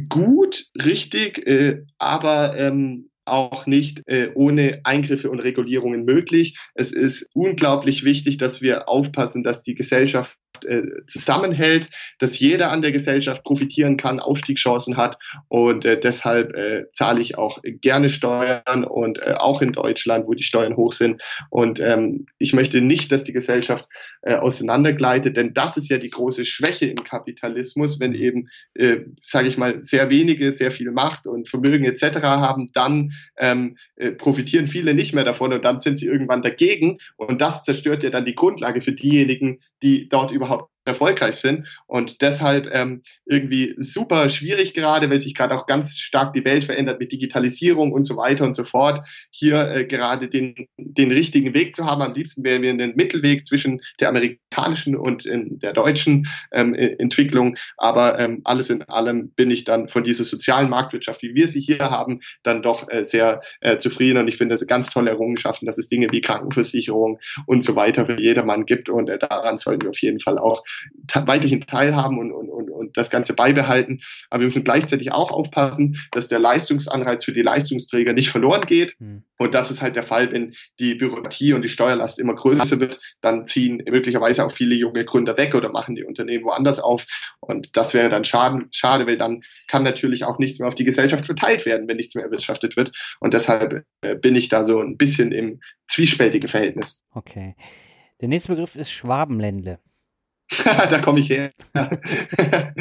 Gut, 0.09 0.67
richtig, 0.85 1.45
äh, 1.49 1.83
aber 1.99 2.57
ähm, 2.57 3.11
auch 3.25 3.67
nicht 3.67 4.03
äh, 4.07 4.31
ohne 4.35 4.81
Eingriffe 4.85 5.31
und 5.31 5.41
Regulierungen 5.41 6.05
möglich. 6.05 6.59
Es 6.75 6.93
ist 6.93 7.29
unglaublich 7.35 8.05
wichtig, 8.05 8.39
dass 8.39 8.63
wir 8.63 8.89
aufpassen, 8.89 9.43
dass 9.43 9.63
die 9.63 9.75
Gesellschaft 9.75 10.39
zusammenhält, 11.07 11.89
dass 12.19 12.39
jeder 12.39 12.71
an 12.71 12.83
der 12.83 12.93
Gesellschaft 12.93 13.45
profitieren 13.45 13.97
kann, 13.97 14.21
Aufstiegschancen 14.21 14.97
hat. 14.97 15.19
Und 15.49 15.85
äh, 15.85 15.99
deshalb 15.99 16.55
äh, 16.55 16.85
zahle 16.93 17.21
ich 17.21 17.39
auch 17.39 17.61
gerne 17.63 18.11
Steuern 18.11 18.85
und 18.85 19.19
äh, 19.19 19.35
auch 19.39 19.63
in 19.63 19.73
Deutschland, 19.73 20.27
wo 20.27 20.35
die 20.35 20.43
Steuern 20.43 20.77
hoch 20.77 20.93
sind. 20.93 21.23
Und 21.51 21.81
ähm, 21.81 22.27
ich 22.39 22.53
möchte 22.53 22.81
nicht, 22.81 23.13
dass 23.13 23.25
die 23.25 23.33
Gesellschaft 23.33 23.89
äh, 24.23 24.35
auseinandergleitet, 24.35 25.37
denn 25.37 25.55
das 25.55 25.77
ist 25.77 25.89
ja 25.89 25.99
die 25.99 26.11
große 26.11 26.45
Schwäche 26.45 26.87
im 26.87 27.05
Kapitalismus, 27.05 28.01
wenn 28.01 28.15
eben, 28.15 28.49
äh, 28.75 28.99
sage 29.23 29.49
ich 29.49 29.57
mal, 29.57 29.83
sehr 29.83 30.11
wenige 30.11 30.53
sehr 30.53 30.73
viel 30.73 30.91
Macht 30.91 31.27
und 31.27 31.49
Vermögen 31.49 31.85
etc. 31.85 32.23
haben, 32.23 32.71
dann 32.73 33.13
ähm, 33.39 33.77
äh, 33.97 34.13
profitieren 34.13 34.67
viele 34.67 34.95
nicht 34.95 35.15
mehr 35.15 35.25
davon 35.25 35.53
und 35.53 35.65
dann 35.65 35.81
sind 35.81 35.99
sie 35.99 36.07
irgendwann 36.07 36.43
dagegen. 36.43 36.99
Und 37.17 37.41
das 37.41 37.63
zerstört 37.63 38.03
ja 38.03 38.11
dann 38.11 38.25
die 38.25 38.35
Grundlage 38.35 38.83
für 38.83 38.93
diejenigen, 38.93 39.61
die 39.83 40.09
dort 40.09 40.33
überhaupt 40.41 40.71
erfolgreich 40.85 41.37
sind. 41.37 41.67
Und 41.87 42.23
deshalb 42.23 42.69
ähm, 42.73 43.03
irgendwie 43.27 43.75
super 43.79 44.29
schwierig 44.31 44.75
gerade, 44.75 45.11
weil 45.11 45.21
sich 45.21 45.35
gerade 45.35 45.55
auch 45.55 45.67
ganz 45.67 45.99
stark 45.99 46.33
die 46.33 46.45
Welt 46.45 46.65
verändert 46.65 47.01
mit 47.01 47.13
Digitalisierung 47.13 47.93
und 47.93 48.03
so 48.03 48.17
weiter 48.17 48.45
und 48.45 48.55
so 48.55 48.65
fort. 48.65 49.07
Hier 49.31 49.71
äh, 49.71 49.85
gerade 49.85 50.29
den, 50.29 50.55
den 50.79 51.13
richtigen 51.13 51.55
Weg 51.55 51.77
zu 51.77 51.85
haben. 51.85 52.03
Am 52.03 52.15
liebsten 52.15 52.45
wären 52.45 52.63
wir 52.63 52.71
einen 52.71 52.97
Mittelweg 52.97 53.47
zwischen 53.47 53.81
der 54.01 54.09
amerikanischen 54.09 54.97
und 54.97 55.27
in 55.27 55.59
der 55.59 55.73
deutschen 55.73 56.27
ähm, 56.53 56.75
Entwicklung. 56.75 57.57
Aber 57.77 58.19
ähm, 58.19 58.41
alles 58.45 58.71
in 58.71 58.83
allem 58.83 59.31
bin 59.31 59.51
ich 59.51 59.65
dann 59.65 59.89
von 59.89 60.05
dieser 60.05 60.25
sozialen 60.25 60.71
Marktwirtschaft, 60.71 61.23
wie 61.23 61.35
wir 61.35 61.49
sie 61.49 61.61
hier 61.61 61.91
haben, 61.91 62.21
dann 62.43 62.63
doch 62.63 62.89
äh, 62.91 63.05
sehr 63.05 63.43
äh, 63.61 63.79
zufrieden. 63.79 64.19
Und 64.19 64.29
ich 64.29 64.37
finde 64.37 64.55
das 64.55 64.67
ganz 64.67 64.91
tolle 64.91 65.11
Errungenschaften, 65.11 65.67
dass 65.67 65.79
es 65.79 65.89
Dinge 65.89 66.09
wie 66.11 66.21
Krankenversicherung 66.21 67.19
und 67.47 67.63
so 67.63 67.77
weiter 67.77 68.07
für 68.07 68.21
jedermann 68.21 68.65
gibt. 68.65 68.89
Und 68.89 69.11
äh, 69.11 69.19
daran 69.19 69.59
sollten 69.59 69.83
wir 69.83 69.91
auf 69.91 70.01
jeden 70.01 70.21
Fall 70.21 70.39
auch 70.39 70.65
weiterhin 71.15 71.63
teilhaben 71.63 72.19
und, 72.19 72.33
und, 72.33 72.49
und, 72.49 72.71
und 72.71 72.97
das 72.97 73.11
Ganze 73.11 73.35
beibehalten. 73.35 74.01
Aber 74.31 74.41
wir 74.41 74.47
müssen 74.47 74.65
gleichzeitig 74.65 75.13
auch 75.13 75.31
aufpassen, 75.33 75.99
dass 76.13 76.29
der 76.29 76.39
Leistungsanreiz 76.39 77.25
für 77.25 77.33
die 77.33 77.43
Leistungsträger 77.43 78.13
nicht 78.13 78.31
verloren 78.31 78.67
geht. 78.67 78.97
Mhm. 79.01 79.25
Und 79.39 79.55
das 79.55 79.71
ist 79.71 79.81
halt 79.81 79.97
der 79.97 80.05
Fall, 80.05 80.33
wenn 80.33 80.55
die 80.79 80.95
Bürokratie 80.95 81.55
und 81.55 81.63
die 81.63 81.69
Steuerlast 81.69 82.19
immer 82.19 82.35
größer 82.35 82.79
wird, 82.79 83.01
dann 83.21 83.47
ziehen 83.47 83.83
möglicherweise 83.89 84.45
auch 84.45 84.53
viele 84.53 84.75
junge 84.75 85.05
Gründer 85.05 85.37
weg 85.37 85.55
oder 85.55 85.71
machen 85.71 85.95
die 85.95 86.05
Unternehmen 86.05 86.45
woanders 86.45 86.79
auf. 86.79 87.07
Und 87.41 87.77
das 87.77 87.95
wäre 87.95 88.11
dann 88.11 88.25
schade, 88.25 88.67
schade, 88.71 89.07
weil 89.07 89.17
dann 89.17 89.43
kann 89.67 89.83
natürlich 89.83 90.25
auch 90.25 90.39
nichts 90.39 90.59
mehr 90.59 90.69
auf 90.69 90.75
die 90.75 90.85
Gesellschaft 90.85 91.25
verteilt 91.25 91.65
werden, 91.65 91.89
wenn 91.89 91.97
nichts 91.97 92.15
mehr 92.15 92.25
erwirtschaftet 92.25 92.77
wird. 92.77 92.93
Und 93.19 93.35
deshalb 93.35 93.85
äh, 94.03 94.15
bin 94.15 94.37
ich 94.37 94.49
da 94.49 94.63
so 94.63 94.81
ein 94.81 94.97
bisschen 94.97 95.33
im 95.33 95.61
zwiespältigen 95.89 96.49
Verhältnis. 96.49 97.03
Okay. 97.13 97.57
Der 98.21 98.29
nächste 98.29 98.53
Begriff 98.53 98.77
ist 98.77 98.91
Schwabenländle. 98.91 99.79
da 100.65 101.01
komme 101.01 101.21
ich 101.21 101.31
her. 101.31 101.53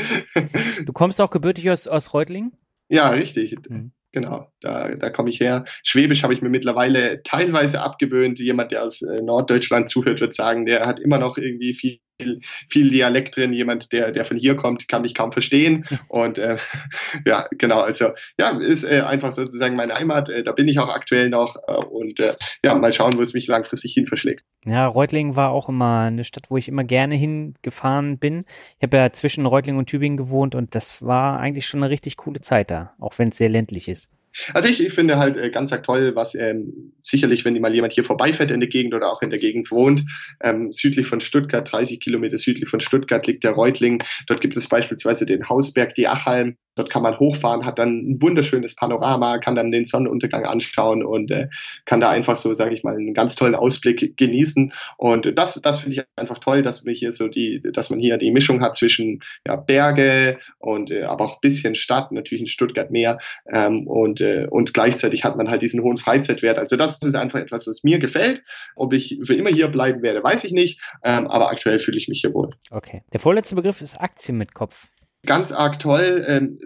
du 0.86 0.94
kommst 0.94 1.22
auch 1.22 1.30
gebürtig 1.30 1.70
aus, 1.70 1.88
aus 1.88 2.14
Reutlingen? 2.14 2.54
Ja, 2.90 3.10
richtig. 3.10 3.56
Mhm. 3.70 3.92
Genau, 4.12 4.48
da, 4.62 4.96
da 4.96 5.12
komme 5.12 5.30
ich 5.30 5.40
her. 5.40 5.66
Schwäbisch 5.84 6.24
habe 6.24 6.34
ich 6.34 6.42
mir 6.42 6.50
mittlerweile 6.50 7.22
teilweise 7.22 7.82
abgewöhnt. 7.82 8.40
Jemand, 8.40 8.72
der 8.72 8.84
aus 8.84 9.04
äh, 9.04 9.22
Norddeutschland 9.22 9.90
zuhört, 9.90 10.20
wird 10.20 10.34
sagen, 10.34 10.66
der 10.66 10.88
hat 10.88 11.00
immer 11.00 11.20
noch 11.20 11.38
irgendwie 11.38 11.76
viel 11.76 12.00
viel, 12.20 12.40
viel 12.70 12.90
Dialekt 12.90 13.36
drin. 13.36 13.54
Jemand, 13.54 13.92
der, 13.92 14.12
der 14.12 14.26
von 14.26 14.38
hier 14.38 14.56
kommt, 14.56 14.88
kann 14.88 15.02
mich 15.02 15.16
kaum 15.16 15.32
verstehen. 15.32 15.86
Und 16.08 16.38
äh, 16.38 16.58
ja, 17.26 17.48
genau, 17.58 17.80
also 17.80 18.10
ja, 18.38 18.58
ist 18.60 18.84
äh, 18.84 19.02
einfach 19.02 19.32
sozusagen 19.32 19.76
meine 19.76 19.94
Heimat. 19.94 20.30
Äh, 20.30 20.44
da 20.44 20.52
bin 20.52 20.68
ich 20.68 20.80
auch 20.80 20.94
aktuell 20.94 21.30
noch 21.30 21.56
äh, 21.68 21.74
und 21.74 22.20
äh, 22.20 22.36
ja, 22.64 22.76
mal 22.76 22.94
schauen, 22.94 23.14
wo 23.16 23.22
es 23.22 23.34
mich 23.34 23.48
langfristig 23.48 23.94
hin 23.94 24.06
verschlägt. 24.06 24.44
Ja, 24.66 24.88
Reutlingen 24.88 25.36
war 25.36 25.52
auch 25.52 25.70
immer 25.70 26.02
eine 26.02 26.24
Stadt, 26.24 26.46
wo 26.50 26.58
ich 26.58 26.68
immer 26.68 26.84
gerne 26.84 27.16
hingefahren 27.16 28.18
bin. 28.18 28.46
Ich 28.78 28.84
habe 28.84 28.98
ja 28.98 29.12
zwischen 29.12 29.46
Reutlingen 29.46 29.80
und 29.80 29.88
Tübingen 29.88 30.18
gewohnt 30.18 30.56
und 30.56 30.76
das 30.76 31.02
war 31.02 31.40
eigentlich 31.40 31.68
schon 31.68 31.82
eine 31.82 31.90
richtig 31.90 32.18
coole 32.18 32.42
Zeit 32.42 32.70
da, 32.70 32.94
auch 33.00 33.18
wenn 33.18 33.30
es 33.30 33.38
sehr 33.38 33.50
ländlich 33.50 33.88
ist. 33.88 34.10
Also 34.54 34.70
ich, 34.70 34.84
ich 34.84 34.94
finde 34.94 35.18
halt 35.18 35.38
äh, 35.38 35.50
ganz 35.50 35.70
toll, 35.84 36.16
was 36.16 36.36
ähm, 36.36 36.94
sicherlich, 37.04 37.46
wenn 37.46 37.60
mal 37.60 37.74
jemand 37.74 37.94
hier 37.94 38.04
vorbeifährt 38.04 38.52
in 38.52 38.60
der 38.60 38.70
Gegend 38.70 38.94
oder 38.94 39.12
auch 39.12 39.22
in 39.22 39.30
der 39.30 39.40
Gegend 39.40 39.72
wohnt, 39.72 40.06
ähm, 40.42 40.72
südlich 40.72 41.08
von 41.08 41.22
Stuttgart, 41.22 41.72
30 41.72 42.00
Kilometer 42.00 42.38
südlich 42.38 42.70
von 42.70 42.80
Stuttgart 42.80 43.26
liegt 43.28 43.44
der 43.44 43.52
Reutling. 43.52 44.02
Dort 44.28 44.42
gibt 44.42 44.58
es 44.58 44.68
beispielsweise 44.68 45.26
den 45.26 45.48
Hausberg, 45.48 45.96
die 45.96 46.08
Achalm. 46.08 46.58
Dort 46.80 46.90
kann 46.90 47.04
man 47.04 47.20
hochfahren, 47.20 47.66
hat 47.66 47.78
dann 47.78 48.10
ein 48.10 48.22
wunderschönes 48.22 48.74
Panorama, 48.74 49.38
kann 49.40 49.56
dann 49.56 49.70
den 49.70 49.86
Sonnenuntergang 49.86 50.46
anschauen 50.46 51.04
und 51.04 51.30
äh, 51.30 51.50
kann 51.86 52.00
da 52.00 52.10
einfach 52.10 52.38
so, 52.38 52.54
sage 52.54 52.74
ich 52.74 52.84
mal, 52.84 52.96
einen 52.96 53.14
ganz 53.14 53.36
tollen 53.36 53.56
Ausblick 53.56 54.16
genießen. 54.16 54.72
Und 54.96 55.38
das, 55.38 55.60
das 55.62 55.80
finde 55.80 55.98
ich 55.98 56.06
einfach 56.16 56.40
toll, 56.40 56.62
dass 56.62 56.86
man 56.86 56.94
hier 56.94 57.12
so 57.12 57.28
die, 57.28 57.62
dass 57.74 57.90
man 57.90 58.00
hier 58.00 58.18
die 58.18 58.32
Mischung 58.32 58.62
hat 58.62 58.78
zwischen 58.78 59.20
ja, 59.46 59.58
Berge 59.58 60.40
und 60.58 60.90
äh, 60.90 61.04
aber 61.04 61.26
auch 61.26 61.34
ein 61.34 61.42
bisschen 61.42 61.76
Stadt, 61.76 62.14
natürlich 62.14 62.44
in 62.44 62.48
Stuttgart 62.48 62.92
mehr. 62.92 63.20
Ähm, 63.52 63.86
und 63.86 64.22
äh, 64.30 64.48
und 64.48 64.74
gleichzeitig 64.74 65.24
hat 65.24 65.38
man 65.38 65.50
halt 65.50 65.62
diesen 65.62 65.82
hohen 65.82 65.98
Freizeitwert. 65.98 66.58
Also 66.58 66.76
das 66.76 67.02
ist 67.02 67.16
einfach 67.16 67.40
etwas, 67.40 67.68
was 67.68 67.84
mir 67.84 68.00
gefällt. 68.00 68.44
Ob 68.76 68.94
ich 68.94 69.20
für 69.24 69.34
immer 69.34 69.50
hier 69.50 69.68
bleiben 69.68 70.02
werde, 70.02 70.24
weiß 70.24 70.44
ich 70.44 70.52
nicht, 70.52 70.82
ähm, 71.04 71.28
aber 71.28 71.50
aktuell 71.50 71.80
fühle 71.80 71.98
ich 71.98 72.08
mich 72.08 72.22
hier 72.22 72.34
wohl. 72.34 72.52
Okay. 72.72 73.04
Der 73.14 73.20
vorletzte 73.20 73.56
Begriff 73.56 73.82
ist 73.82 74.00
Aktien 74.00 74.38
mit 74.38 74.54
Kopf 74.54 74.88
ganz 75.26 75.52
arg 75.52 75.80
toll, 75.80 76.26
ähm, 76.28 76.60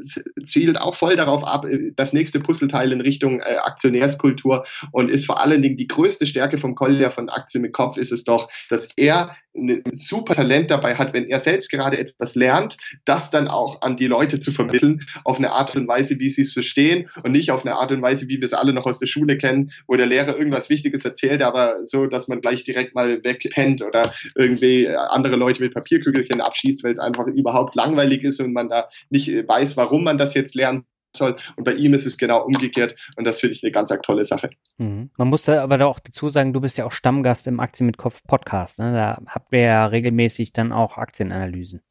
zielt 0.46 0.80
auch 0.80 0.96
voll 0.96 1.16
darauf 1.16 1.46
ab, 1.46 1.66
äh, 1.66 1.92
das 1.96 2.14
nächste 2.14 2.40
Puzzleteil 2.40 2.92
in 2.92 3.02
Richtung 3.02 3.40
äh, 3.40 3.58
Aktionärskultur. 3.64 4.66
Und 4.92 5.10
ist 5.10 5.26
vor 5.26 5.42
allen 5.42 5.62
Dingen 5.62 5.78
die 5.78 5.88
größte 5.88 6.26
Stärke 6.28 6.58
vom 6.58 6.76
Collier 6.76 7.12
von 7.12 7.30
Aktien 7.30 7.62
mit 7.62 7.74
Kopf 7.74 7.98
ist 7.98 8.12
es 8.12 8.24
doch, 8.24 8.50
dass 8.70 8.90
er 8.96 9.36
ein 9.56 9.84
super 9.92 10.34
Talent 10.34 10.72
dabei 10.72 10.96
hat, 10.96 11.14
wenn 11.14 11.28
er 11.28 11.40
selbst 11.40 11.70
gerade 11.70 11.98
etwas 12.00 12.36
lernt, 12.36 12.78
das 13.06 13.30
dann 13.30 13.48
auch 13.48 13.82
an 13.82 13.98
die 13.98 14.08
Leute 14.08 14.40
zu 14.40 14.52
vermitteln, 14.52 15.06
auf 15.24 15.38
eine 15.38 15.52
Art 15.52 15.76
und 15.78 15.88
Weise, 15.88 16.18
wie 16.20 16.30
sie 16.30 16.42
es 16.42 16.54
verstehen 16.54 17.10
und 17.24 17.32
nicht 17.32 17.52
auf 17.52 17.66
eine 17.66 17.76
Art 17.76 17.92
und 17.92 18.02
Weise, 18.02 18.28
wie 18.28 18.40
wir 18.40 18.46
es 18.46 18.54
alle 18.54 18.74
noch 18.74 18.86
aus 18.86 19.00
der 19.00 19.08
Schule 19.08 19.38
kennen, 19.38 19.72
wo 19.88 19.96
der 19.96 20.08
Lehrer 20.08 20.38
irgendwas 20.38 20.70
Wichtiges 20.70 21.06
erzählt, 21.06 21.42
aber 21.42 21.86
so, 21.86 22.08
dass 22.08 22.28
man 22.28 22.42
gleich 22.42 22.64
direkt 22.64 22.96
mal 22.96 23.24
wegpennt 23.24 23.84
oder 23.84 24.12
irgendwie 24.36 24.88
andere 24.88 25.36
Leute 25.36 25.62
mit 25.62 25.74
Papierkügelchen 25.74 26.42
abschießt, 26.42 26.84
weil 26.84 26.94
es 26.94 27.00
einfach 27.00 27.28
überhaupt 27.28 27.76
langweilig 27.76 28.24
ist 28.24 28.40
und 28.44 28.54
man 28.54 28.70
da 28.70 28.90
nicht 29.10 29.28
weiß, 29.30 29.78
warum 29.78 30.04
man 30.04 30.18
das 30.18 30.34
jetzt 30.34 30.56
lernen 30.56 30.84
soll. 31.16 31.38
Und 31.56 31.64
bei 31.64 31.74
ihm 31.74 31.94
ist 31.94 32.06
es 32.06 32.18
genau 32.18 32.44
umgekehrt 32.44 32.96
und 33.18 33.26
das 33.26 33.40
finde 33.40 33.56
ich 33.56 33.64
eine 33.64 33.72
ganz 33.72 33.94
tolle 34.04 34.24
Sache. 34.24 34.50
Mhm. 34.78 35.12
Man 35.18 35.28
muss 35.28 35.44
da 35.44 35.62
aber 35.62 35.86
auch 35.86 36.00
dazu 36.00 36.30
sagen, 36.30 36.54
du 36.54 36.62
bist 36.62 36.78
ja 36.78 36.86
auch 36.86 36.92
Stammgast 36.92 37.48
im 37.48 37.60
Aktien 37.60 37.86
mit 37.86 37.98
Kopf 37.98 38.22
Podcast. 38.28 38.80
Ne? 38.80 38.94
Da 38.94 39.22
habt 39.28 39.54
ihr 39.54 39.62
ja 39.62 39.86
regelmäßig 39.86 40.54
dann 40.54 40.72
auch 40.72 40.98
Aktienanalysen. 40.98 41.82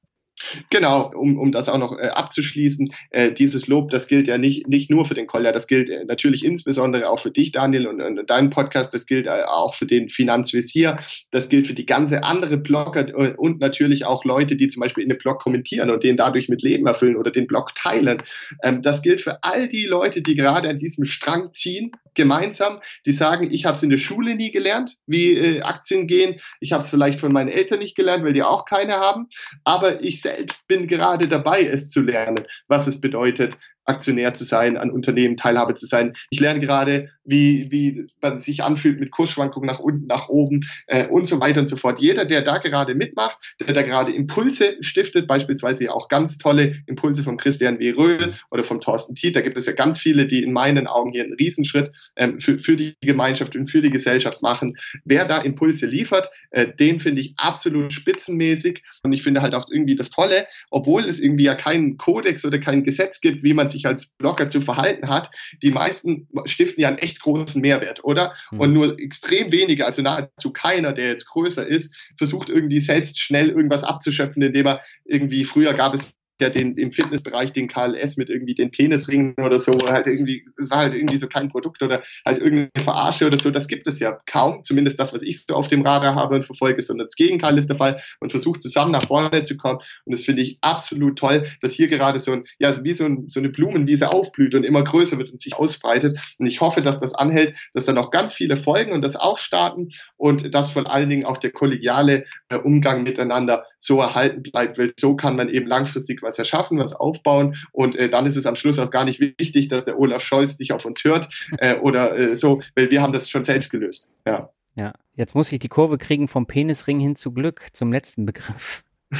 Genau, 0.70 1.12
um, 1.14 1.38
um 1.38 1.52
das 1.52 1.68
auch 1.68 1.78
noch 1.78 1.98
äh, 1.98 2.08
abzuschließen, 2.08 2.92
äh, 3.10 3.32
dieses 3.32 3.66
Lob, 3.66 3.90
das 3.90 4.06
gilt 4.06 4.26
ja 4.26 4.38
nicht, 4.38 4.68
nicht 4.68 4.90
nur 4.90 5.04
für 5.04 5.14
den 5.14 5.26
Kolja, 5.26 5.52
das 5.52 5.66
gilt 5.66 5.88
äh, 5.88 6.04
natürlich 6.04 6.44
insbesondere 6.44 7.08
auch 7.08 7.20
für 7.20 7.30
dich, 7.30 7.52
Daniel, 7.52 7.86
und, 7.86 8.00
und 8.00 8.28
deinen 8.28 8.50
Podcast, 8.50 8.92
das 8.94 9.06
gilt 9.06 9.26
äh, 9.26 9.42
auch 9.46 9.74
für 9.74 9.86
den 9.86 10.08
Finanzvisier, 10.08 10.98
das 11.30 11.48
gilt 11.48 11.66
für 11.66 11.74
die 11.74 11.86
ganze 11.86 12.24
andere 12.24 12.56
Blogger 12.56 13.08
äh, 13.08 13.34
und 13.36 13.60
natürlich 13.60 14.04
auch 14.04 14.24
Leute, 14.24 14.56
die 14.56 14.68
zum 14.68 14.80
Beispiel 14.80 15.02
in 15.02 15.10
dem 15.10 15.18
Blog 15.18 15.40
kommentieren 15.40 15.90
und 15.90 16.02
den 16.02 16.16
dadurch 16.16 16.48
mit 16.48 16.62
Leben 16.62 16.86
erfüllen 16.86 17.16
oder 17.16 17.30
den 17.30 17.46
Blog 17.46 17.74
teilen. 17.74 18.22
Ähm, 18.62 18.82
das 18.82 19.02
gilt 19.02 19.20
für 19.20 19.42
all 19.42 19.68
die 19.68 19.86
Leute, 19.86 20.22
die 20.22 20.34
gerade 20.34 20.68
an 20.68 20.78
diesem 20.78 21.04
Strang 21.04 21.52
ziehen, 21.54 21.92
gemeinsam, 22.14 22.80
die 23.06 23.12
sagen, 23.12 23.50
ich 23.50 23.64
habe 23.64 23.76
es 23.76 23.82
in 23.82 23.90
der 23.90 23.98
Schule 23.98 24.34
nie 24.34 24.50
gelernt, 24.50 24.98
wie 25.06 25.32
äh, 25.32 25.62
Aktien 25.62 26.06
gehen, 26.06 26.40
ich 26.60 26.72
habe 26.72 26.82
es 26.82 26.90
vielleicht 26.90 27.20
von 27.20 27.32
meinen 27.32 27.48
Eltern 27.48 27.78
nicht 27.78 27.96
gelernt, 27.96 28.24
weil 28.24 28.34
die 28.34 28.42
auch 28.42 28.64
keine 28.66 28.94
haben, 28.94 29.28
aber 29.64 30.02
ich 30.02 30.20
selbst 30.20 30.31
bin 30.66 30.86
gerade 30.86 31.28
dabei, 31.28 31.64
es 31.64 31.90
zu 31.90 32.02
lernen, 32.02 32.46
was 32.68 32.86
es 32.86 33.00
bedeutet, 33.00 33.56
Aktionär 33.84 34.34
zu 34.34 34.44
sein, 34.44 34.76
an 34.76 34.90
Unternehmen 34.90 35.36
Teilhabe 35.36 35.74
zu 35.74 35.86
sein. 35.86 36.14
Ich 36.30 36.40
lerne 36.40 36.60
gerade, 36.60 37.10
wie, 37.24 37.70
wie 37.70 38.06
man 38.20 38.38
sich 38.38 38.62
anfühlt 38.62 39.00
mit 39.00 39.10
Kursschwankungen 39.10 39.66
nach 39.66 39.78
unten, 39.78 40.06
nach 40.06 40.28
oben 40.28 40.66
äh, 40.86 41.06
und 41.06 41.26
so 41.26 41.40
weiter 41.40 41.60
und 41.60 41.68
so 41.68 41.76
fort. 41.76 42.00
Jeder, 42.00 42.24
der 42.24 42.42
da 42.42 42.58
gerade 42.58 42.94
mitmacht, 42.94 43.38
der 43.60 43.74
da 43.74 43.82
gerade 43.82 44.12
Impulse 44.12 44.76
stiftet, 44.80 45.26
beispielsweise 45.26 45.92
auch 45.92 46.08
ganz 46.08 46.38
tolle 46.38 46.76
Impulse 46.86 47.22
von 47.22 47.36
Christian 47.36 47.78
W. 47.78 47.90
Röhl 47.92 48.34
oder 48.50 48.64
vom 48.64 48.80
Thorsten 48.80 49.14
Tiet, 49.14 49.36
da 49.36 49.40
gibt 49.40 49.56
es 49.56 49.66
ja 49.66 49.72
ganz 49.72 49.98
viele, 49.98 50.26
die 50.26 50.42
in 50.42 50.52
meinen 50.52 50.86
Augen 50.86 51.12
hier 51.12 51.24
einen 51.24 51.34
Riesenschritt 51.34 51.92
ähm, 52.16 52.40
für, 52.40 52.58
für 52.58 52.76
die 52.76 52.94
Gemeinschaft 53.00 53.56
und 53.56 53.66
für 53.66 53.80
die 53.80 53.90
Gesellschaft 53.90 54.42
machen. 54.42 54.76
Wer 55.04 55.26
da 55.26 55.38
Impulse 55.38 55.86
liefert, 55.86 56.30
äh, 56.50 56.68
den 56.68 57.00
finde 57.00 57.20
ich 57.20 57.34
absolut 57.36 57.92
spitzenmäßig 57.92 58.82
und 59.02 59.12
ich 59.12 59.22
finde 59.22 59.42
halt 59.42 59.54
auch 59.54 59.66
irgendwie 59.70 59.96
das 59.96 60.10
Tolle, 60.10 60.46
obwohl 60.70 61.04
es 61.04 61.20
irgendwie 61.20 61.44
ja 61.44 61.54
keinen 61.54 61.96
Kodex 61.96 62.44
oder 62.44 62.58
kein 62.58 62.84
Gesetz 62.84 63.20
gibt, 63.20 63.42
wie 63.42 63.54
man 63.54 63.68
sich 63.72 63.86
als 63.86 64.10
Blogger 64.18 64.48
zu 64.48 64.60
verhalten 64.60 65.08
hat, 65.08 65.30
die 65.62 65.70
meisten 65.70 66.28
stiften 66.44 66.82
ja 66.82 66.88
einen 66.88 66.98
echt 66.98 67.20
großen 67.20 67.60
Mehrwert, 67.60 68.04
oder? 68.04 68.34
Mhm. 68.50 68.60
Und 68.60 68.72
nur 68.72 68.98
extrem 68.98 69.50
wenige, 69.52 69.86
also 69.86 70.02
nahezu 70.02 70.52
keiner, 70.52 70.92
der 70.92 71.08
jetzt 71.08 71.26
größer 71.26 71.66
ist, 71.66 71.94
versucht 72.16 72.48
irgendwie 72.48 72.80
selbst 72.80 73.20
schnell 73.20 73.50
irgendwas 73.50 73.84
abzuschöpfen, 73.84 74.42
indem 74.42 74.66
er 74.66 74.80
irgendwie, 75.04 75.44
früher 75.44 75.74
gab 75.74 75.94
es 75.94 76.14
ja 76.42 76.50
den, 76.50 76.76
im 76.76 76.92
Fitnessbereich 76.92 77.52
den 77.52 77.68
KLS 77.68 78.16
mit 78.16 78.28
irgendwie 78.28 78.54
den 78.54 78.70
Penisringen 78.70 79.34
oder 79.42 79.58
so, 79.58 79.78
halt 79.88 80.06
irgendwie, 80.06 80.44
das 80.56 80.70
war 80.70 80.78
halt 80.78 80.94
irgendwie 80.94 81.18
so 81.18 81.26
kein 81.26 81.48
Produkt 81.48 81.82
oder 81.82 82.02
halt 82.24 82.38
irgendeine 82.38 82.84
Verarsche 82.84 83.26
oder 83.26 83.38
so, 83.38 83.50
das 83.50 83.68
gibt 83.68 83.86
es 83.86 83.98
ja 83.98 84.18
kaum, 84.26 84.62
zumindest 84.62 84.98
das, 84.98 85.14
was 85.14 85.22
ich 85.22 85.44
so 85.44 85.54
auf 85.54 85.68
dem 85.68 85.82
Radar 85.82 86.14
habe 86.14 86.34
und 86.34 86.44
verfolge, 86.44 86.82
sondern 86.82 87.06
das 87.06 87.16
Gegenteil 87.16 87.56
ist 87.58 87.68
der 87.68 87.76
Fall 87.76 88.00
und 88.20 88.30
versucht 88.30 88.60
zusammen 88.62 88.92
nach 88.92 89.06
vorne 89.06 89.44
zu 89.44 89.56
kommen. 89.56 89.78
Und 90.04 90.12
das 90.12 90.22
finde 90.22 90.42
ich 90.42 90.58
absolut 90.60 91.18
toll, 91.18 91.46
dass 91.60 91.72
hier 91.72 91.88
gerade 91.88 92.18
so 92.18 92.32
ein, 92.32 92.44
ja, 92.58 92.72
wie 92.84 92.94
so, 92.94 93.04
ein, 93.04 93.28
so 93.28 93.40
eine 93.40 93.48
Blumenwiese 93.48 94.10
aufblüht 94.10 94.54
und 94.54 94.64
immer 94.64 94.84
größer 94.84 95.18
wird 95.18 95.30
und 95.30 95.40
sich 95.40 95.54
ausbreitet. 95.54 96.18
Und 96.38 96.46
ich 96.46 96.60
hoffe, 96.60 96.82
dass 96.82 96.98
das 96.98 97.14
anhält, 97.14 97.56
dass 97.74 97.86
dann 97.86 97.98
auch 97.98 98.10
ganz 98.10 98.32
viele 98.32 98.56
folgen 98.56 98.92
und 98.92 99.02
das 99.02 99.16
auch 99.16 99.38
starten 99.38 99.88
und 100.16 100.54
dass 100.54 100.70
vor 100.70 100.90
allen 100.90 101.08
Dingen 101.08 101.24
auch 101.24 101.38
der 101.38 101.52
kollegiale 101.52 102.24
äh, 102.48 102.56
Umgang 102.56 103.02
miteinander 103.02 103.64
so 103.78 104.00
erhalten 104.00 104.42
bleibt, 104.42 104.78
weil 104.78 104.92
so 104.98 105.16
kann 105.16 105.36
man 105.36 105.48
eben 105.48 105.66
langfristig 105.66 106.22
was 106.22 106.31
was 106.32 106.38
erschaffen, 106.38 106.78
was 106.78 106.94
aufbauen 106.94 107.56
und 107.72 107.94
äh, 107.96 108.08
dann 108.08 108.26
ist 108.26 108.36
es 108.36 108.46
am 108.46 108.56
Schluss 108.56 108.78
auch 108.78 108.90
gar 108.90 109.04
nicht 109.04 109.20
wichtig, 109.20 109.68
dass 109.68 109.84
der 109.84 109.98
Olaf 109.98 110.24
Scholz 110.24 110.58
nicht 110.58 110.72
auf 110.72 110.84
uns 110.86 111.04
hört 111.04 111.28
äh, 111.58 111.76
oder 111.76 112.18
äh, 112.18 112.36
so, 112.36 112.62
weil 112.74 112.90
wir 112.90 113.02
haben 113.02 113.12
das 113.12 113.28
schon 113.28 113.44
selbst 113.44 113.70
gelöst. 113.70 114.10
Ja. 114.26 114.50
Ja, 114.74 114.94
jetzt 115.14 115.34
muss 115.34 115.52
ich 115.52 115.58
die 115.58 115.68
Kurve 115.68 115.98
kriegen 115.98 116.28
vom 116.28 116.46
Penisring 116.46 116.98
hin 116.98 117.14
zu 117.14 117.32
Glück, 117.32 117.66
zum 117.72 117.92
letzten 117.92 118.24
Begriff. 118.24 118.84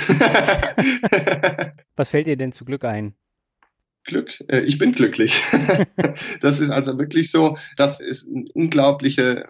was 1.96 2.08
fällt 2.08 2.26
dir 2.26 2.38
denn 2.38 2.52
zu 2.52 2.64
Glück 2.64 2.86
ein? 2.86 3.14
Glück. 4.04 4.42
Äh, 4.48 4.60
ich 4.60 4.78
bin 4.78 4.92
glücklich. 4.92 5.42
das 6.40 6.60
ist 6.60 6.70
also 6.70 6.98
wirklich 6.98 7.30
so, 7.30 7.58
das 7.76 8.00
ist 8.00 8.26
eine 8.28 8.46
unglaubliche 8.54 9.46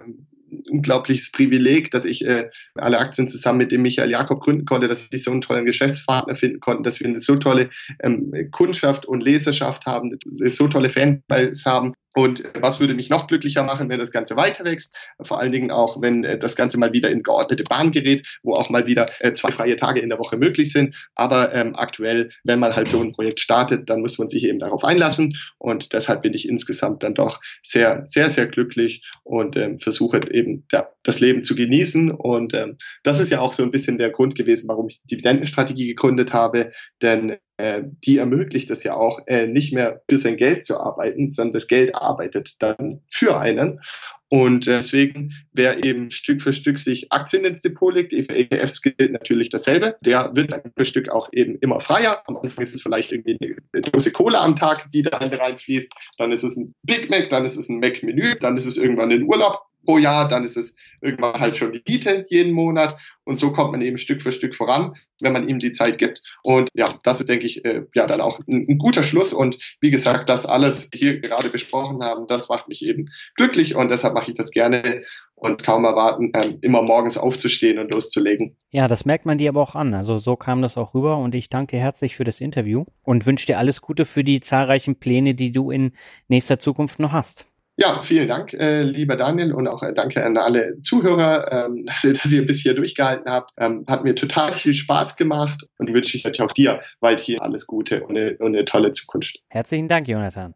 unglaubliches 0.70 1.33
Privileg, 1.33 1.91
dass 1.91 2.05
ich 2.05 2.24
äh, 2.24 2.51
alle 2.74 2.99
Aktien 2.99 3.29
zusammen 3.29 3.59
mit 3.59 3.73
dem 3.73 3.83
Michael 3.83 4.11
Jakob 4.11 4.43
gründen 4.43 4.65
konnte, 4.65 4.89
dass 4.89 5.09
ich 5.12 5.23
so 5.23 5.31
einen 5.31 5.41
tollen 5.41 5.65
Geschäftspartner 5.65 6.35
finden 6.35 6.61
konnte, 6.61 6.83
dass 6.83 7.01
wir 7.01 7.09
eine 7.09 7.19
so 7.19 7.37
tolle 7.37 7.70
ähm, 8.03 8.33
Kundschaft 8.51 9.07
und 9.07 9.23
Leserschaft 9.23 9.87
haben, 9.87 10.19
so 10.31 10.69
tolle 10.69 10.91
Fanbase 10.91 11.65
haben 11.65 11.95
und 12.15 12.45
was 12.55 12.81
würde 12.81 12.95
mich 12.95 13.09
noch 13.09 13.27
glücklicher 13.27 13.63
machen, 13.63 13.89
wenn 13.89 13.99
das 13.99 14.11
Ganze 14.11 14.37
weiter 14.37 14.65
wächst? 14.65 14.95
Vor 15.23 15.39
allen 15.39 15.53
Dingen 15.53 15.71
auch, 15.71 16.01
wenn 16.01 16.25
äh, 16.25 16.39
das 16.39 16.57
Ganze 16.57 16.79
mal 16.79 16.93
wieder 16.93 17.11
in 17.11 17.23
geordnete 17.23 17.65
Bahn 17.65 17.91
gerät, 17.91 18.27
wo 18.43 18.55
auch 18.55 18.69
mal 18.71 18.87
wieder 18.87 19.07
äh, 19.21 19.33
zwei 19.33 19.51
freie 19.51 19.77
Tage 19.77 20.01
in 20.01 20.11
der 20.11 20.19
Woche 20.19 20.37
möglich 20.37 20.73
sind. 20.73 20.95
Aber 21.15 21.55
ähm, 21.55 21.75
aktuell, 21.75 22.31
wenn 22.45 22.59
man 22.59 22.77
halt 22.77 22.89
so 22.89 23.01
ein 23.01 23.13
Projekt 23.13 23.41
startet, 23.41 23.89
dann 23.89 24.01
muss 24.01 24.19
man 24.19 24.29
sich 24.29 24.45
eben 24.45 24.59
darauf 24.59 24.85
einlassen. 24.85 25.37
Und 25.59 25.93
deshalb 25.93 26.23
bin 26.23 26.35
ich 26.35 26.49
insgesamt 26.49 27.03
dann 27.03 27.15
doch 27.15 27.41
sehr, 27.63 28.03
sehr, 28.07 28.29
sehr 28.29 28.47
glücklich 28.47 29.03
und 29.23 29.57
ähm, 29.57 29.81
versuche 29.81 30.21
eben 30.31 30.67
ja, 30.71 30.89
das 31.05 31.21
Leben 31.21 31.45
zu 31.45 31.55
genießen. 31.55 32.11
Und 32.11 32.53
ähm, 32.55 32.77
das 33.03 33.21
ist 33.21 33.31
ja 33.31 33.41
auch 33.41 33.55
so 33.55 33.63
ein 33.63 33.71
bisschen 33.71 33.97
der 33.97 34.11
Grund 34.11 34.35
gewesen, 34.35 34.69
warum 34.69 34.89
ich 34.89 35.01
die 35.03 35.17
Dividendenstrategie 35.17 35.87
gegründet 35.87 36.33
habe. 36.35 36.73
Denn 37.01 37.39
äh, 37.63 37.85
die 38.05 38.19
ermöglicht 38.19 38.71
es 38.71 38.83
ja 38.83 38.95
auch, 38.95 39.21
äh, 39.29 39.47
nicht 39.47 39.73
mehr 39.73 40.03
für 40.11 40.19
sein 40.19 40.37
Geld 40.37 40.65
zu 40.65 40.81
arbeiten, 40.81 41.31
sondern 41.31 41.53
das 41.53 41.69
Geld 41.69 41.95
arbeitet 41.95 42.57
dann 42.59 43.03
für 43.09 43.39
einen. 43.39 43.81
Und 44.29 44.67
äh, 44.67 44.73
deswegen, 44.73 45.33
wer 45.53 45.85
eben 45.85 46.11
Stück 46.11 46.43
für 46.43 46.53
Stück 46.53 46.81
sich 46.81 47.13
Aktien 47.13 47.45
ins 47.45 47.61
Depot 47.61 47.95
legt, 47.95 48.13
für 48.13 48.35
ETFs 48.35 48.83
gilt 48.83 49.13
natürlich 49.13 49.49
dasselbe, 49.51 49.97
der 50.01 50.33
wird 50.35 50.53
Stück 50.53 50.73
für 50.77 50.85
Stück 50.87 51.09
auch 51.11 51.29
eben 51.33 51.57
immer 51.61 51.81
freier. 51.81 52.23
Am 52.27 52.37
Anfang 52.37 52.65
ist 52.65 52.75
es 52.75 52.83
vielleicht 52.83 53.13
irgendwie 53.13 53.39
eine 53.73 53.83
Dose 53.83 54.11
Cola 54.11 54.43
am 54.43 54.57
Tag, 54.57 54.91
die 54.91 55.03
da 55.03 55.19
reinfließt. 55.19 55.93
Dann 56.19 56.33
ist 56.33 56.43
es 56.43 56.57
ein 56.57 56.75
Big 56.83 57.11
Mac, 57.11 57.29
dann 57.29 57.45
ist 57.45 57.57
es 57.57 57.69
ein 57.69 57.79
Mac-Menü, 57.79 58.35
dann 58.41 58.57
ist 58.57 58.67
es 58.67 58.77
irgendwann 58.77 59.13
ein 59.13 59.23
Urlaub 59.23 59.61
pro 59.85 59.99
Jahr, 59.99 60.29
dann 60.29 60.45
ist 60.45 60.57
es 60.57 60.77
irgendwann 61.01 61.41
halt 61.41 61.57
schon 61.57 61.73
die 61.73 61.83
Miete 61.87 62.27
jeden 62.29 62.53
Monat 62.53 62.97
und 63.25 63.37
so 63.37 63.53
kommt 63.53 63.73
man 63.73 63.83
eben 63.83 63.99
Stück 63.99 64.21
für 64.21 64.33
Stück 64.33 64.55
voran, 64.55 64.95
wenn 65.21 65.33
man 65.33 65.49
ihm 65.49 65.59
die 65.59 65.73
Zeit 65.73 65.99
gibt. 65.99 66.23
Und 66.43 66.69
ja, 66.75 66.89
das 67.03 67.21
ist, 67.21 67.29
denke 67.29 67.47
ich, 67.47 67.65
äh, 67.65 67.85
ja 67.95 68.07
dann 68.07 68.21
auch 68.21 68.41
ein, 68.49 68.67
ein, 68.69 68.79
guter 68.79 69.03
Schluss. 69.03 69.33
Und 69.33 69.59
wie 69.81 69.91
gesagt, 69.91 70.29
das 70.29 70.45
alles 70.45 70.91
hier 70.93 71.21
gerade 71.21 71.49
besprochen 71.49 72.03
haben, 72.03 72.27
das 72.27 72.49
macht 72.49 72.69
mich 72.69 72.85
eben 72.85 73.11
glücklich 73.37 73.77
und 73.77 73.91
deshalb 73.91 74.15
mache 74.15 74.31
ich 74.31 74.37
das 74.37 74.51
gerne 74.51 75.03
und 75.37 75.65
kaum 75.65 75.85
erwarten, 75.85 76.33
ähm, 76.35 76.59
immer 76.63 76.83
morgens 76.83 77.17
aufzustehen 77.17 77.79
und 77.79 77.93
loszulegen. 77.93 78.57
Ja, 78.71 78.89
das 78.89 79.05
merkt 79.05 79.27
man 79.27 79.39
dir 79.39 79.51
aber 79.51 79.61
auch 79.61 79.75
an. 79.75 79.95
Also 79.95 80.19
so 80.19 80.37
kam 80.37 80.63
das 80.63 80.77
auch 80.77 80.95
rüber 80.95 81.19
und 81.19 81.35
ich 81.35 81.49
danke 81.49 81.77
herzlich 81.77 82.17
für 82.17 82.25
das 82.25 82.41
Interview 82.41 82.85
und 83.03 83.27
wünsche 83.27 83.47
dir 83.47 83.59
alles 83.59 83.81
Gute 83.81 84.05
für 84.05 84.25
die 84.25 84.41
zahlreichen 84.41 84.97
Pläne, 84.97 85.35
die 85.35 85.53
du 85.53 85.71
in 85.71 85.93
nächster 86.29 86.59
Zukunft 86.59 86.99
noch 86.99 87.13
hast. 87.13 87.47
Ja, 87.83 88.01
vielen 88.01 88.29
Dank, 88.29 88.53
äh, 88.53 88.83
lieber 88.83 89.17
Daniel, 89.17 89.53
und 89.53 89.67
auch 89.67 89.83
äh, 89.83 89.93
danke 89.93 90.25
an 90.25 90.37
alle 90.37 90.81
Zuhörer, 90.83 91.67
ähm, 91.67 91.85
dass, 91.87 92.05
ihr, 92.05 92.13
dass 92.13 92.31
ihr 92.31 92.47
bis 92.47 92.61
hier 92.61 92.75
durchgehalten 92.75 93.29
habt. 93.29 93.51
Ähm, 93.59 93.85
hat 93.89 94.05
mir 94.05 94.15
total 94.15 94.53
viel 94.53 94.73
Spaß 94.73 95.17
gemacht 95.17 95.67
und 95.79 95.93
wünsche 95.93 96.17
ich 96.17 96.23
natürlich 96.23 96.49
auch 96.49 96.55
dir 96.55 96.81
weiterhin 97.01 97.41
alles 97.41 97.67
Gute 97.67 98.05
und 98.05 98.17
eine, 98.17 98.37
und 98.39 98.55
eine 98.55 98.65
tolle 98.67 98.93
Zukunft. 98.93 99.37
Herzlichen 99.49 99.89
Dank, 99.89 100.07
Jonathan. 100.07 100.55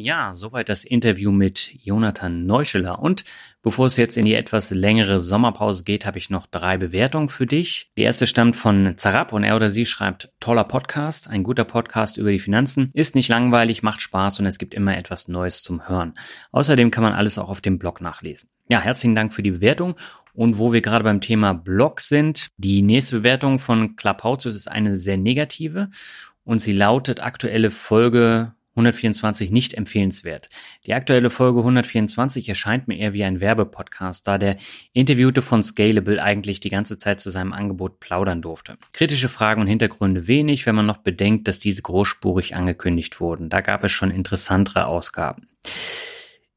Ja, 0.00 0.36
soweit 0.36 0.68
das 0.68 0.84
Interview 0.84 1.32
mit 1.32 1.72
Jonathan 1.82 2.46
Neuscheler. 2.46 3.00
Und 3.00 3.24
bevor 3.62 3.86
es 3.86 3.96
jetzt 3.96 4.16
in 4.16 4.26
die 4.26 4.34
etwas 4.34 4.70
längere 4.70 5.18
Sommerpause 5.18 5.82
geht, 5.82 6.06
habe 6.06 6.18
ich 6.18 6.30
noch 6.30 6.46
drei 6.46 6.78
Bewertungen 6.78 7.28
für 7.28 7.46
dich. 7.46 7.90
Die 7.96 8.02
erste 8.02 8.28
stammt 8.28 8.54
von 8.54 8.96
Zarab 8.96 9.32
und 9.32 9.42
er 9.42 9.56
oder 9.56 9.68
sie 9.68 9.86
schreibt, 9.86 10.30
toller 10.38 10.62
Podcast, 10.62 11.28
ein 11.28 11.42
guter 11.42 11.64
Podcast 11.64 12.16
über 12.16 12.30
die 12.30 12.38
Finanzen, 12.38 12.92
ist 12.94 13.16
nicht 13.16 13.28
langweilig, 13.28 13.82
macht 13.82 14.00
Spaß 14.00 14.38
und 14.38 14.46
es 14.46 14.58
gibt 14.58 14.72
immer 14.72 14.96
etwas 14.96 15.26
Neues 15.26 15.64
zum 15.64 15.88
Hören. 15.88 16.14
Außerdem 16.52 16.92
kann 16.92 17.02
man 17.02 17.14
alles 17.14 17.36
auch 17.36 17.48
auf 17.48 17.60
dem 17.60 17.80
Blog 17.80 18.00
nachlesen. 18.00 18.48
Ja, 18.68 18.80
herzlichen 18.80 19.16
Dank 19.16 19.34
für 19.34 19.42
die 19.42 19.50
Bewertung. 19.50 19.96
Und 20.32 20.58
wo 20.58 20.72
wir 20.72 20.80
gerade 20.80 21.02
beim 21.02 21.20
Thema 21.20 21.54
Blog 21.54 22.00
sind, 22.02 22.50
die 22.56 22.82
nächste 22.82 23.16
Bewertung 23.16 23.58
von 23.58 23.96
Clubhouse 23.96 24.46
ist 24.46 24.70
eine 24.70 24.96
sehr 24.96 25.16
negative 25.16 25.90
und 26.44 26.60
sie 26.60 26.72
lautet 26.72 27.20
aktuelle 27.20 27.72
Folge 27.72 28.54
124 28.78 29.50
nicht 29.50 29.74
empfehlenswert. 29.74 30.48
Die 30.86 30.94
aktuelle 30.94 31.30
Folge 31.30 31.60
124 31.60 32.48
erscheint 32.48 32.88
mir 32.88 32.96
eher 32.96 33.12
wie 33.12 33.24
ein 33.24 33.40
Werbepodcast, 33.40 34.26
da 34.26 34.38
der 34.38 34.56
Interviewte 34.92 35.42
von 35.42 35.62
Scalable 35.62 36.22
eigentlich 36.22 36.60
die 36.60 36.70
ganze 36.70 36.96
Zeit 36.96 37.20
zu 37.20 37.30
seinem 37.30 37.52
Angebot 37.52 38.00
plaudern 38.00 38.40
durfte. 38.40 38.78
Kritische 38.92 39.28
Fragen 39.28 39.60
und 39.60 39.66
Hintergründe 39.66 40.26
wenig, 40.28 40.64
wenn 40.66 40.74
man 40.74 40.86
noch 40.86 40.98
bedenkt, 40.98 41.48
dass 41.48 41.58
diese 41.58 41.82
großspurig 41.82 42.56
angekündigt 42.56 43.20
wurden. 43.20 43.50
Da 43.50 43.60
gab 43.60 43.84
es 43.84 43.92
schon 43.92 44.10
interessantere 44.10 44.86
Ausgaben. 44.86 45.48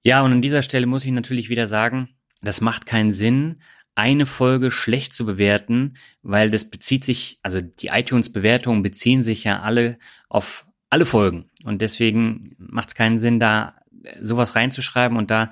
Ja, 0.03 0.21
und 0.21 0.31
an 0.31 0.41
dieser 0.41 0.61
Stelle 0.61 0.85
muss 0.85 1.05
ich 1.05 1.11
natürlich 1.11 1.49
wieder 1.49 1.67
sagen, 1.67 2.09
das 2.41 2.61
macht 2.61 2.85
keinen 2.85 3.11
Sinn, 3.11 3.61
eine 3.95 4.25
Folge 4.25 4.71
schlecht 4.71 5.13
zu 5.13 5.25
bewerten, 5.25 5.95
weil 6.21 6.49
das 6.49 6.69
bezieht 6.69 7.03
sich, 7.03 7.39
also 7.43 7.61
die 7.61 7.87
iTunes-Bewertungen 7.87 8.83
beziehen 8.83 9.21
sich 9.21 9.43
ja 9.43 9.61
alle 9.61 9.97
auf 10.29 10.65
alle 10.91 11.05
Folgen. 11.05 11.49
Und 11.63 11.81
deswegen 11.81 12.55
macht 12.59 12.89
es 12.89 12.95
keinen 12.95 13.17
Sinn, 13.17 13.39
da 13.39 13.75
sowas 14.21 14.55
reinzuschreiben. 14.55 15.17
Und 15.17 15.31
da 15.31 15.49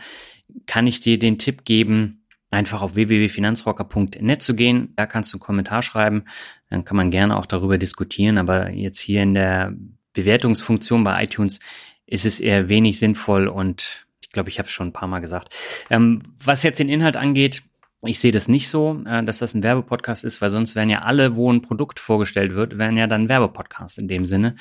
kann 0.67 0.85
ich 0.85 0.99
dir 0.99 1.17
den 1.17 1.39
Tipp 1.39 1.65
geben, 1.65 2.25
einfach 2.51 2.81
auf 2.81 2.95
www.finanzrocker.net 2.95 4.41
zu 4.41 4.53
gehen. 4.53 4.93
Da 4.95 5.07
kannst 5.07 5.33
du 5.33 5.37
einen 5.37 5.41
Kommentar 5.41 5.81
schreiben. 5.81 6.25
Dann 6.69 6.83
kann 6.83 6.97
man 6.97 7.09
gerne 7.09 7.37
auch 7.37 7.45
darüber 7.45 7.77
diskutieren. 7.77 8.37
Aber 8.37 8.69
jetzt 8.69 8.99
hier 8.99 9.23
in 9.23 9.33
der 9.33 9.73
Bewertungsfunktion 10.13 11.03
bei 11.03 11.23
iTunes 11.23 11.59
ist 12.05 12.25
es 12.25 12.39
eher 12.39 12.69
wenig 12.69 12.99
sinnvoll 12.99 13.47
und 13.47 14.05
ich 14.21 14.29
glaube, 14.29 14.49
ich 14.49 14.59
habe 14.59 14.67
es 14.67 14.73
schon 14.73 14.87
ein 14.87 14.93
paar 14.93 15.07
Mal 15.07 15.19
gesagt. 15.19 15.55
Ähm, 15.89 16.21
was 16.43 16.63
jetzt 16.63 16.79
den 16.79 16.89
Inhalt 16.89 17.17
angeht, 17.17 17.63
ich 18.03 18.19
sehe 18.19 18.31
das 18.31 18.47
nicht 18.47 18.69
so, 18.69 19.01
äh, 19.05 19.23
dass 19.23 19.39
das 19.39 19.53
ein 19.53 19.63
Werbepodcast 19.63 20.23
ist, 20.23 20.41
weil 20.41 20.49
sonst 20.49 20.75
wären 20.75 20.89
ja 20.89 20.99
alle, 20.99 21.35
wo 21.35 21.51
ein 21.51 21.61
Produkt 21.61 21.99
vorgestellt 21.99 22.53
wird, 22.53 22.77
wären 22.77 22.97
ja 22.97 23.07
dann 23.07 23.29
Werbepodcasts 23.29 23.97
in 23.97 24.07
dem 24.07 24.25
Sinne. 24.25 24.55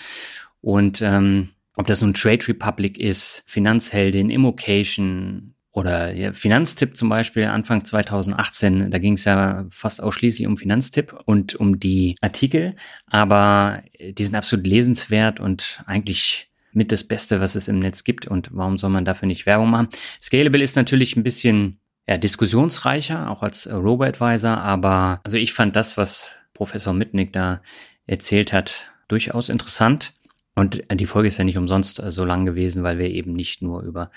Und 0.61 1.03
ähm, 1.03 1.51
ob 1.75 1.87
das 1.87 2.01
nun 2.01 2.15
Trade 2.15 2.49
Republic 2.49 2.99
ist, 2.99 3.45
Finanzheldin, 3.47 4.31
Immocation 4.31 5.55
oder 5.71 6.13
ja, 6.13 6.33
Finanztipp 6.33 6.97
zum 6.97 7.09
Beispiel 7.09 7.45
Anfang 7.45 7.85
2018, 7.85 8.91
da 8.91 8.99
ging 8.99 9.13
es 9.13 9.25
ja 9.25 9.67
fast 9.71 10.03
ausschließlich 10.03 10.47
um 10.49 10.57
Finanztipp 10.57 11.17
und 11.25 11.55
um 11.55 11.79
die 11.79 12.17
Artikel, 12.21 12.75
aber 13.07 13.83
die 14.01 14.25
sind 14.25 14.35
absolut 14.35 14.67
lesenswert 14.67 15.39
und 15.39 15.83
eigentlich 15.87 16.51
mit 16.73 16.91
das 16.91 17.05
Beste, 17.05 17.41
was 17.41 17.55
es 17.55 17.69
im 17.69 17.79
Netz 17.79 18.03
gibt 18.05 18.27
und 18.27 18.51
warum 18.53 18.77
soll 18.77 18.91
man 18.91 19.05
dafür 19.05 19.27
nicht 19.27 19.47
Werbung 19.47 19.71
machen? 19.71 19.89
Scalable 20.21 20.63
ist 20.63 20.77
natürlich 20.77 21.17
ein 21.17 21.23
bisschen 21.23 21.79
ja, 22.09 22.19
diskussionsreicher, 22.19 23.31
auch 23.31 23.43
als 23.43 23.71
Robo-Advisor, 23.71 24.59
aber 24.59 25.21
also 25.25 25.39
ich 25.39 25.53
fand 25.53 25.77
das, 25.77 25.97
was 25.97 26.37
Professor 26.55 26.93
Mitnick 26.93 27.33
da 27.33 27.63
erzählt 28.07 28.53
hat, 28.53 28.91
durchaus 29.09 29.49
interessant. 29.49 30.13
Und 30.59 30.81
die 30.93 31.07
Folge 31.07 31.29
ist 31.29 31.39
ja 31.39 31.45
nicht 31.45 31.57
umsonst 31.57 32.03
äh, 32.03 32.11
so 32.11 32.25
lang 32.25 32.45
gewesen, 32.45 32.83
weil 32.83 32.99
wir 32.99 33.09
eben 33.09 33.33
nicht 33.33 33.63
nur 33.63 33.83
über 33.83 34.11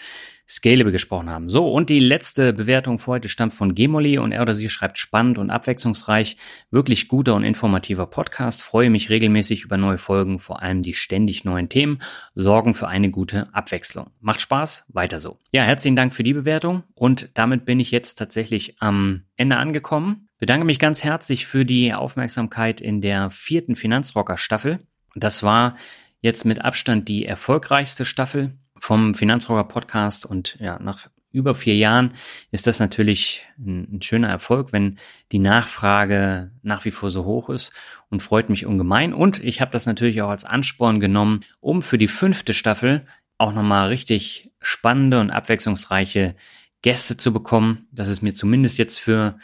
Scalable 0.49 0.91
gesprochen 0.91 1.29
haben. 1.29 1.49
So, 1.49 1.71
und 1.71 1.91
die 1.91 1.99
letzte 1.99 2.51
Bewertung 2.51 2.97
für 2.97 3.11
heute 3.11 3.29
stammt 3.29 3.53
von 3.53 3.75
Gemoli 3.75 4.17
und 4.17 4.31
er 4.31 4.41
oder 4.41 4.55
sie 4.55 4.67
schreibt 4.67 4.97
spannend 4.97 5.37
und 5.37 5.51
abwechslungsreich. 5.51 6.37
Wirklich 6.71 7.07
guter 7.07 7.35
und 7.35 7.43
informativer 7.43 8.07
Podcast. 8.07 8.63
Freue 8.63 8.89
mich 8.89 9.11
regelmäßig 9.11 9.65
über 9.65 9.77
neue 9.77 9.99
Folgen, 9.99 10.39
vor 10.39 10.63
allem 10.63 10.81
die 10.81 10.95
ständig 10.95 11.45
neuen 11.45 11.69
Themen, 11.69 11.99
sorgen 12.33 12.73
für 12.73 12.87
eine 12.87 13.11
gute 13.11 13.53
Abwechslung. 13.53 14.09
Macht 14.19 14.41
Spaß, 14.41 14.85
weiter 14.87 15.19
so. 15.19 15.37
Ja, 15.51 15.61
herzlichen 15.61 15.95
Dank 15.95 16.11
für 16.11 16.23
die 16.23 16.33
Bewertung 16.33 16.81
und 16.95 17.29
damit 17.35 17.65
bin 17.65 17.79
ich 17.79 17.91
jetzt 17.91 18.15
tatsächlich 18.15 18.81
am 18.81 19.25
Ende 19.35 19.57
angekommen. 19.57 20.27
Bedanke 20.39 20.65
mich 20.65 20.79
ganz 20.79 21.03
herzlich 21.03 21.45
für 21.45 21.65
die 21.65 21.93
Aufmerksamkeit 21.93 22.81
in 22.81 22.99
der 22.99 23.29
vierten 23.29 23.75
Finanzrocker 23.75 24.37
Staffel. 24.37 24.79
Das 25.13 25.43
war 25.43 25.75
jetzt 26.21 26.45
mit 26.45 26.63
Abstand 26.63 27.07
die 27.09 27.25
erfolgreichste 27.25 28.05
Staffel 28.05 28.53
vom 28.77 29.13
Finanzrocker 29.13 29.65
Podcast 29.65 30.25
und 30.25 30.57
ja, 30.59 30.79
nach 30.79 31.07
über 31.31 31.55
vier 31.55 31.75
Jahren 31.75 32.13
ist 32.51 32.67
das 32.67 32.79
natürlich 32.79 33.45
ein, 33.57 33.95
ein, 33.95 34.01
schöner 34.01 34.29
Erfolg, 34.29 34.73
wenn 34.73 34.97
die 35.31 35.39
Nachfrage 35.39 36.51
nach 36.61 36.83
wie 36.85 36.91
vor 36.91 37.09
so 37.09 37.25
hoch 37.25 37.49
ist 37.49 37.71
und 38.09 38.21
freut 38.21 38.49
mich 38.49 38.65
ungemein. 38.65 39.13
Und 39.13 39.41
ich 39.41 39.61
habe 39.61 39.71
das 39.71 39.85
natürlich 39.85 40.21
auch 40.21 40.29
als 40.29 40.43
Ansporn 40.43 40.99
genommen, 40.99 41.41
um 41.61 41.81
für 41.81 41.97
die 41.97 42.09
fünfte 42.09 42.53
Staffel 42.53 43.05
auch 43.37 43.53
nochmal 43.53 43.87
richtig 43.87 44.51
spannende 44.59 45.19
und 45.19 45.31
abwechslungsreiche 45.31 46.35
Gäste 46.81 47.17
zu 47.17 47.31
bekommen. 47.31 47.87
Das 47.91 48.09
ist 48.09 48.21
mir 48.21 48.33
zumindest 48.33 48.77
jetzt 48.77 48.99
für 48.99 49.37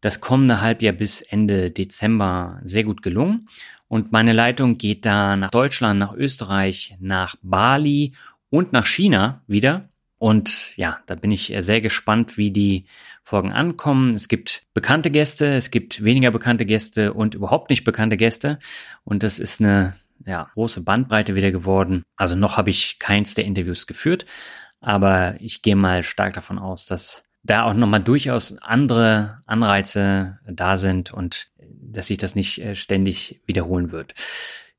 das 0.00 0.20
kommende 0.20 0.60
Halbjahr 0.60 0.92
bis 0.92 1.22
Ende 1.22 1.70
Dezember 1.70 2.60
sehr 2.62 2.84
gut 2.84 3.02
gelungen. 3.02 3.48
Und 3.94 4.10
meine 4.10 4.32
Leitung 4.32 4.76
geht 4.76 5.06
da 5.06 5.36
nach 5.36 5.52
Deutschland, 5.52 6.00
nach 6.00 6.14
Österreich, 6.14 6.96
nach 6.98 7.36
Bali 7.42 8.14
und 8.50 8.72
nach 8.72 8.86
China 8.86 9.44
wieder. 9.46 9.88
Und 10.18 10.76
ja, 10.76 10.98
da 11.06 11.14
bin 11.14 11.30
ich 11.30 11.54
sehr 11.60 11.80
gespannt, 11.80 12.36
wie 12.36 12.50
die 12.50 12.86
Folgen 13.22 13.52
ankommen. 13.52 14.16
Es 14.16 14.26
gibt 14.26 14.64
bekannte 14.74 15.12
Gäste, 15.12 15.46
es 15.46 15.70
gibt 15.70 16.02
weniger 16.02 16.32
bekannte 16.32 16.66
Gäste 16.66 17.12
und 17.14 17.36
überhaupt 17.36 17.70
nicht 17.70 17.84
bekannte 17.84 18.16
Gäste. 18.16 18.58
Und 19.04 19.22
das 19.22 19.38
ist 19.38 19.60
eine 19.60 19.94
ja, 20.26 20.50
große 20.54 20.80
Bandbreite 20.80 21.36
wieder 21.36 21.52
geworden. 21.52 22.02
Also 22.16 22.34
noch 22.34 22.56
habe 22.56 22.70
ich 22.70 22.98
keins 22.98 23.34
der 23.34 23.44
Interviews 23.44 23.86
geführt, 23.86 24.26
aber 24.80 25.36
ich 25.38 25.62
gehe 25.62 25.76
mal 25.76 26.02
stark 26.02 26.34
davon 26.34 26.58
aus, 26.58 26.84
dass 26.84 27.22
da 27.44 27.62
auch 27.62 27.74
nochmal 27.74 28.02
durchaus 28.02 28.58
andere 28.60 29.42
Anreize 29.46 30.40
da 30.48 30.76
sind 30.76 31.12
und 31.12 31.48
dass 31.80 32.08
sich 32.08 32.18
das 32.18 32.34
nicht 32.34 32.58
äh, 32.58 32.74
ständig 32.74 33.40
wiederholen 33.46 33.92
wird. 33.92 34.14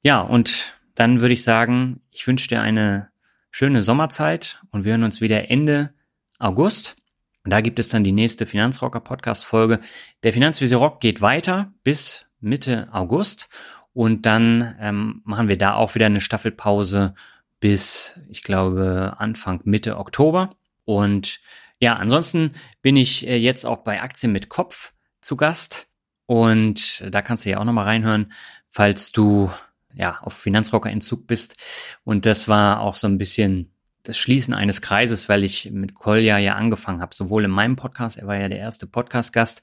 Ja, 0.01 0.21
und 0.21 0.75
dann 0.95 1.21
würde 1.21 1.33
ich 1.33 1.43
sagen, 1.43 2.01
ich 2.11 2.25
wünsche 2.27 2.47
dir 2.47 2.61
eine 2.61 3.09
schöne 3.51 3.81
Sommerzeit 3.81 4.61
und 4.71 4.85
wir 4.85 4.91
hören 4.91 5.03
uns 5.03 5.21
wieder 5.21 5.49
Ende 5.49 5.93
August. 6.39 6.95
Und 7.43 7.51
da 7.51 7.61
gibt 7.61 7.79
es 7.79 7.89
dann 7.89 8.03
die 8.03 8.11
nächste 8.11 8.45
Finanzrocker 8.45 8.99
Podcast 8.99 9.45
Folge. 9.45 9.79
Der 10.23 10.33
Finanzvisier 10.33 10.77
Rock 10.77 10.99
geht 10.99 11.21
weiter 11.21 11.71
bis 11.83 12.25
Mitte 12.39 12.87
August 12.91 13.49
und 13.93 14.25
dann 14.25 14.75
ähm, 14.79 15.21
machen 15.23 15.47
wir 15.47 15.57
da 15.57 15.75
auch 15.75 15.95
wieder 15.95 16.07
eine 16.07 16.21
Staffelpause 16.21 17.13
bis, 17.59 18.19
ich 18.29 18.43
glaube, 18.43 19.15
Anfang 19.17 19.61
Mitte 19.63 19.97
Oktober. 19.97 20.55
Und 20.83 21.39
ja, 21.79 21.95
ansonsten 21.95 22.53
bin 22.81 22.97
ich 22.97 23.27
äh, 23.27 23.37
jetzt 23.37 23.65
auch 23.65 23.77
bei 23.77 24.01
Aktien 24.01 24.31
mit 24.31 24.49
Kopf 24.49 24.93
zu 25.21 25.37
Gast. 25.37 25.87
Und 26.25 27.03
da 27.09 27.21
kannst 27.21 27.45
du 27.45 27.49
ja 27.49 27.59
auch 27.59 27.65
nochmal 27.65 27.85
reinhören, 27.85 28.31
falls 28.69 29.11
du 29.11 29.51
ja 29.93 30.19
auf 30.21 30.33
Finanzrocker-Entzug 30.33 31.27
bist. 31.27 31.55
Und 32.03 32.25
das 32.25 32.47
war 32.47 32.81
auch 32.81 32.95
so 32.95 33.07
ein 33.07 33.17
bisschen 33.17 33.71
das 34.03 34.17
Schließen 34.17 34.53
eines 34.53 34.81
Kreises, 34.81 35.29
weil 35.29 35.43
ich 35.43 35.71
mit 35.71 35.95
Kolja 35.95 36.37
ja 36.37 36.55
angefangen 36.55 37.01
habe, 37.01 37.15
sowohl 37.15 37.45
in 37.45 37.51
meinem 37.51 37.75
Podcast, 37.75 38.17
er 38.17 38.27
war 38.27 38.37
ja 38.37 38.49
der 38.49 38.59
erste 38.59 38.87
Podcast-Gast, 38.87 39.61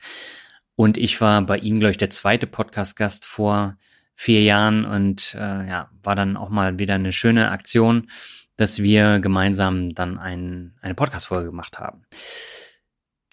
und 0.75 0.97
ich 0.97 1.21
war 1.21 1.43
bei 1.43 1.59
ihm, 1.59 1.79
glaube 1.79 1.91
ich, 1.91 1.99
der 1.99 2.11
zweite 2.11 2.47
Podcast-Gast 2.47 3.27
vor 3.27 3.77
vier 4.15 4.43
Jahren 4.43 4.87
und 4.87 5.35
äh, 5.35 5.69
ja, 5.69 5.91
war 6.03 6.17
dann 6.17 6.37
auch 6.37 6.49
mal 6.49 6.79
wieder 6.79 6.95
eine 6.95 7.13
schöne 7.13 7.51
Aktion 7.51 8.09
dass 8.57 8.83
wir 8.83 9.21
gemeinsam 9.21 9.95
dann 9.95 10.19
ein, 10.19 10.75
eine 10.81 10.95
Podcast-Folge 10.95 11.47
gemacht 11.47 11.79
haben. 11.79 12.05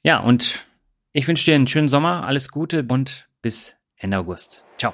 Ja, 0.04 0.20
und 0.20 0.66
ich 1.14 1.28
wünsche 1.28 1.46
dir 1.46 1.56
einen 1.56 1.68
schönen 1.68 1.90
Sommer, 1.90 2.26
alles 2.26 2.50
Gute 2.50 2.86
und 2.88 3.28
bis 3.42 3.76
Ende 3.98 4.18
August. 4.18 4.66
Ciao. 4.78 4.94